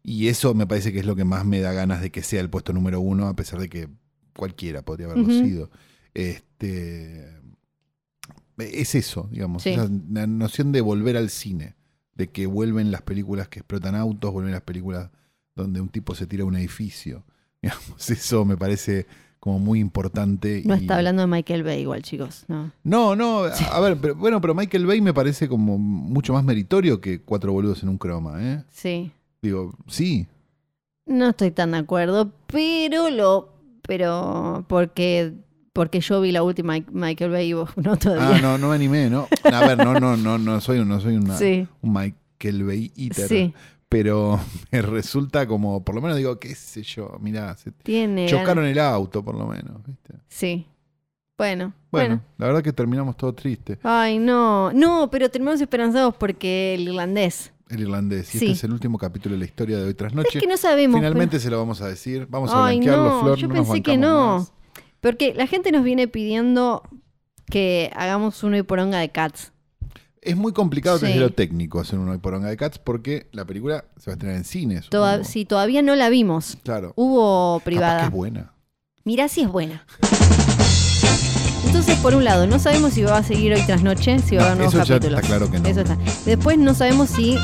Y 0.03 0.29
eso 0.29 0.53
me 0.55 0.67
parece 0.67 0.93
que 0.93 0.99
es 0.99 1.07
lo 1.07 1.17
que 1.17 1.25
más 1.25 1.47
me 1.47 1.61
da 1.61 1.73
ganas 1.73 2.03
de 2.03 2.11
que 2.11 2.23
sea 2.23 2.41
el 2.41 2.51
puesto 2.51 2.73
número 2.75 3.01
uno, 3.01 3.27
a 3.29 3.35
pesar 3.35 3.59
de 3.61 3.69
que 3.71 3.89
cualquiera 4.37 4.83
podría 4.83 5.07
haberlo 5.07 5.25
Ujú. 5.25 5.33
sido. 5.41 5.71
Este, 6.13 7.31
es 8.59 8.95
eso, 8.95 9.29
digamos, 9.31 9.63
Sí. 9.63 9.71
esa- 9.71 9.89
la 10.11 10.27
noción 10.27 10.73
de 10.73 10.81
volver 10.81 11.17
al 11.17 11.31
cine, 11.31 11.75
de 12.15 12.29
que 12.31 12.47
vuelven 12.47 12.91
las 12.91 13.03
películas 13.03 13.49
que 13.49 13.61
explotan 13.61 13.95
autos, 13.95 14.33
vuelven 14.33 14.53
las 14.53 14.63
películas 14.63 15.11
donde 15.57 15.81
un 15.81 15.89
tipo 15.89 16.15
se 16.15 16.27
tira 16.27 16.43
a 16.43 16.47
un 16.47 16.57
edificio. 16.57 17.25
Digamos, 17.63 18.11
eso 18.11 18.45
me 18.45 18.57
parece 18.57 19.07
como 19.45 19.59
muy 19.59 19.79
importante. 19.79 20.63
No 20.65 20.75
y- 20.75 20.79
está 20.81 20.97
hablando 20.97 21.21
de 21.21 21.27
Michael 21.29 21.65
Bay 21.65 21.83
igual, 21.83 22.01
chicos. 22.03 22.47
No. 22.49 22.73
no, 22.83 23.15
no, 23.15 23.41
a- 23.45 23.53
a 23.77 23.81
ver, 23.81 23.99
pero, 24.01 24.15
bueno, 24.15 24.41
pero 24.41 24.55
Michael 24.55 24.87
Bay 24.87 25.03
me 25.03 25.13
parece 25.13 25.49
como 25.49 25.77
mucho 25.77 26.33
más 26.33 26.43
meritorio 26.45 26.99
que 27.03 27.21
cuatro 27.21 27.53
boludos 27.53 27.83
en 27.83 27.91
un 27.91 27.99
croma, 27.99 28.43
¿eh? 28.43 28.65
Sí. 28.71 29.11
Digo, 29.43 29.75
sí, 29.87 30.27
No 31.07 31.29
estoy 31.29 31.51
tan 31.51 31.73
de 31.73 31.77
acuerdo, 31.77 32.33
pero 32.47 33.11
lo. 33.11 33.53
Pero. 33.87 34.65
Porque. 34.67 35.35
Porque 35.75 36.01
yo 36.01 36.23
vi 36.23 36.33
la 36.33 36.43
última 36.43 36.79
Michael 36.91 37.31
Bay 37.31 37.49
y 37.51 37.53
vos 37.53 37.69
no 37.77 37.93
ah, 37.93 37.97
todavía. 37.97 38.41
no, 38.41 38.57
no 38.57 38.69
me 38.71 38.77
animé, 38.77 39.11
¿no? 39.11 39.29
A 39.43 39.67
ver, 39.67 39.77
no, 39.77 40.01
no, 40.01 40.17
no, 40.17 40.39
no 40.39 40.61
soy, 40.63 40.83
no 40.87 41.01
soy 41.01 41.17
una- 41.17 41.37
Sí. 41.37 41.67
un 41.83 41.93
Michael 41.93 42.65
Bay 42.65 42.93
eater, 42.97 43.29
Sí. 43.29 43.53
Pero 43.89 44.41
me 44.71 44.83
resulta 44.83 45.47
como, 45.47 45.85
por 45.85 45.95
lo 45.95 46.01
menos 46.01 46.17
digo, 46.17 46.39
qué 46.39 46.55
sé 46.55 46.83
yo, 46.83 47.17
mirá, 47.21 47.57
se 47.57 47.71
Tiene. 47.73 48.27
chocaron 48.29 48.65
el 48.67 48.79
auto, 48.79 49.23
por 49.25 49.37
lo 49.37 49.47
menos, 49.47 49.85
¿viste? 49.87 50.15
Sí. 50.29 50.67
Bueno. 51.37 51.73
Bueno, 51.91 52.17
Bueno. 52.17 52.21
la 52.39 52.47
verdad 52.47 52.63
que 52.63 52.73
terminamos 52.73 53.17
todo 53.17 53.33
triste. 53.35 53.79
Ay, 53.83 54.19
no. 54.19 54.73
No, 54.73 55.11
pero 55.11 55.29
terminamos 55.31 55.61
esperanzados 55.61 56.15
porque 56.17 56.75
el 56.75 56.83
irlandés. 56.89 57.53
El 57.69 57.81
irlandés. 57.81 58.33
Y 58.35 58.39
Sí. 58.39 58.45
este 58.47 58.53
es 58.59 58.65
el 58.65 58.73
último 58.73 58.99
capítulo 58.99 59.35
de 59.35 59.41
la 59.41 59.45
historia 59.45 59.79
de 59.79 59.85
hoy 59.85 59.95
tras 59.95 60.15
noche. 60.15 60.31
Es 60.39 60.41
que 60.43 60.47
no 60.47 60.57
sabemos. 60.57 60.99
Finalmente 61.01 61.41
se 61.41 61.51
lo 61.51 61.59
vamos 61.59 61.81
a 61.81 61.89
decir. 61.89 62.27
Vamos 62.31 62.53
a 62.53 62.63
blanquearlo, 62.63 63.05
no, 63.05 63.21
Flor. 63.23 63.39
yo 63.39 63.49
no 63.49 63.55
nos 63.55 63.67
pensé 63.67 63.83
que 63.83 63.97
no. 63.97 64.39
más. 64.39 64.53
Porque 65.01 65.35
la 65.35 65.47
gente 65.49 65.73
nos 65.73 65.83
viene 65.83 66.07
pidiendo 66.07 66.83
que 67.47 67.91
hagamos 67.97 68.43
uno 68.45 68.57
y 68.57 68.63
poronga 68.63 68.99
de 68.99 69.09
Cats. 69.11 69.53
Es 70.25 70.37
muy 70.37 70.53
complicado 70.53 70.99
Sí. 70.99 71.07
desde 71.07 71.21
lo 71.21 71.31
técnico 71.31 71.81
hacer 71.81 71.99
un 71.99 72.09
hoy 72.09 72.17
poronga 72.19 72.49
de 72.49 72.57
Cats 72.57 72.79
porque 72.79 73.27
la 73.33 73.45
película 73.45 73.85
se 73.99 74.11
va 74.11 74.13
a 74.13 74.15
estrenar 74.15 74.37
en 74.37 74.45
cines. 74.45 74.89
Toda- 74.89 75.17
supongo. 75.19 75.31
si 75.31 75.45
todavía 75.45 75.83
no 75.83 75.95
la 75.97 76.09
vimos, 76.09 76.57
Claro. 76.63 76.93
hubo 76.97 77.59
Capaz 77.59 77.65
que 77.65 77.71
privada. 77.71 78.05
es 78.07 78.11
buena. 78.11 78.53
Mirá 79.05 79.29
si 79.29 79.43
es 79.43 79.49
buena. 79.49 79.85
Entonces, 81.67 81.99
por 81.99 82.15
un 82.15 82.25
lado, 82.25 82.47
no 82.47 82.59
sabemos 82.59 82.93
si 82.95 83.03
va 83.03 83.19
a 83.19 83.23
seguir 83.23 83.53
hoy 83.53 83.63
tras 83.67 83.83
noche, 83.83 84.19
si 84.21 84.37
va 84.37 84.43
a 84.43 84.47
haber 84.47 84.59
No, 84.59 84.65
nuevos 84.65 84.75
eso 84.75 84.85
ya 84.85 84.95
capítulos. 84.95 85.21
está 85.21 85.27
claro 85.29 85.51
que 85.51 85.59
no. 85.59 85.69
Eso 85.69 85.81
está. 85.81 85.99
Después 86.25 86.57
no 86.59 86.73
sabemos 86.75 87.11
si 87.11 87.37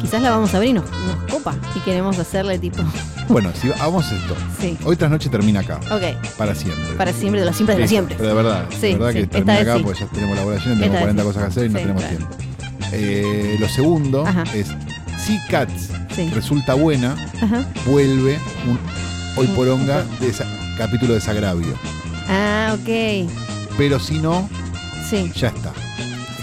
quizás 0.00 0.22
la 0.22 0.30
vamos 0.30 0.52
a 0.54 0.58
abrir 0.58 0.70
y 0.70 0.74
nos, 0.74 0.84
nos 0.90 1.23
copa 1.44 1.56
y 1.74 1.80
queremos 1.80 2.18
hacerle 2.18 2.58
tipo. 2.58 2.82
Bueno, 3.28 3.50
si 3.60 3.68
vamos 3.68 4.10
a 4.10 4.16
esto. 4.16 4.34
Sí. 4.60 4.76
Hoy 4.84 4.96
tras 4.96 5.10
noche 5.10 5.28
termina 5.28 5.60
acá. 5.60 5.78
Ok. 5.90 6.02
Para 6.36 6.54
siempre. 6.54 6.94
Para 6.96 7.12
siempre, 7.12 7.40
de 7.40 7.46
los 7.46 7.56
siempre 7.56 7.74
de 7.76 7.80
los 7.82 7.90
siempre. 7.90 8.16
Pero 8.16 8.28
de 8.30 8.34
verdad. 8.34 8.66
Sí, 8.70 8.76
de 8.88 8.92
verdad 8.94 9.08
sí, 9.08 9.14
que 9.14 9.20
esta 9.22 9.32
termina 9.32 9.52
vez 9.58 9.68
acá 9.68 9.82
porque 9.82 10.00
ya 10.00 10.06
tenemos 10.06 10.36
elaboración, 10.36 10.74
tenemos 10.78 10.96
Esta 10.96 11.06
vez 11.06 11.14
40 11.16 11.22
sí. 11.22 11.28
cosas 11.28 11.42
que 11.42 11.48
hacer 11.48 11.66
y 11.66 11.68
no 11.68 11.78
tenemos 11.78 12.02
claro. 12.02 12.16
tiempo. 12.16 12.36
Eh, 12.92 13.56
lo 13.58 13.68
segundo 13.68 14.26
Ajá. 14.26 14.44
es 14.54 14.68
si 15.24 15.38
Cats 15.50 15.88
resulta 16.34 16.74
buena, 16.74 17.16
Ajá. 17.42 17.64
vuelve 17.86 18.38
un 18.68 18.78
hoy 19.36 19.46
poronga 19.48 20.04
de 20.20 20.28
esa- 20.28 20.46
capítulo 20.78 21.12
de 21.14 21.18
desagravio. 21.18 21.74
Ah, 22.28 22.74
ok. 22.78 23.28
Pero 23.76 23.98
si 23.98 24.18
no, 24.18 24.48
Sí. 25.10 25.30
ya 25.34 25.48
está. 25.48 25.72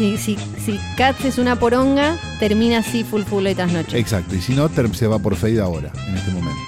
Si, 0.01 0.17
si, 0.17 0.35
si 0.65 0.79
es 1.27 1.37
una 1.37 1.57
poronga, 1.57 2.17
termina 2.39 2.79
así 2.79 3.03
full 3.03 3.21
full 3.21 3.45
hoy 3.45 3.53
tras 3.53 3.71
noche. 3.71 3.99
Exacto. 3.99 4.35
Y 4.35 4.41
si 4.41 4.55
no, 4.55 4.67
ter- 4.67 4.95
se 4.95 5.05
va 5.05 5.19
por 5.19 5.35
fade 5.35 5.61
ahora, 5.61 5.91
en 6.07 6.15
este 6.15 6.31
momento. 6.31 6.59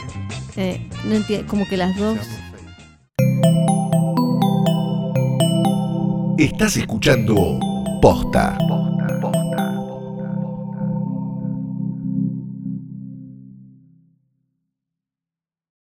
Eh, 0.55 0.87
no 1.05 1.15
entiendo, 1.15 1.47
como 1.47 1.67
que 1.67 1.75
las 1.75 1.97
dos. 1.97 2.19
Estás 6.37 6.77
escuchando 6.77 7.59
Posta. 8.03 8.55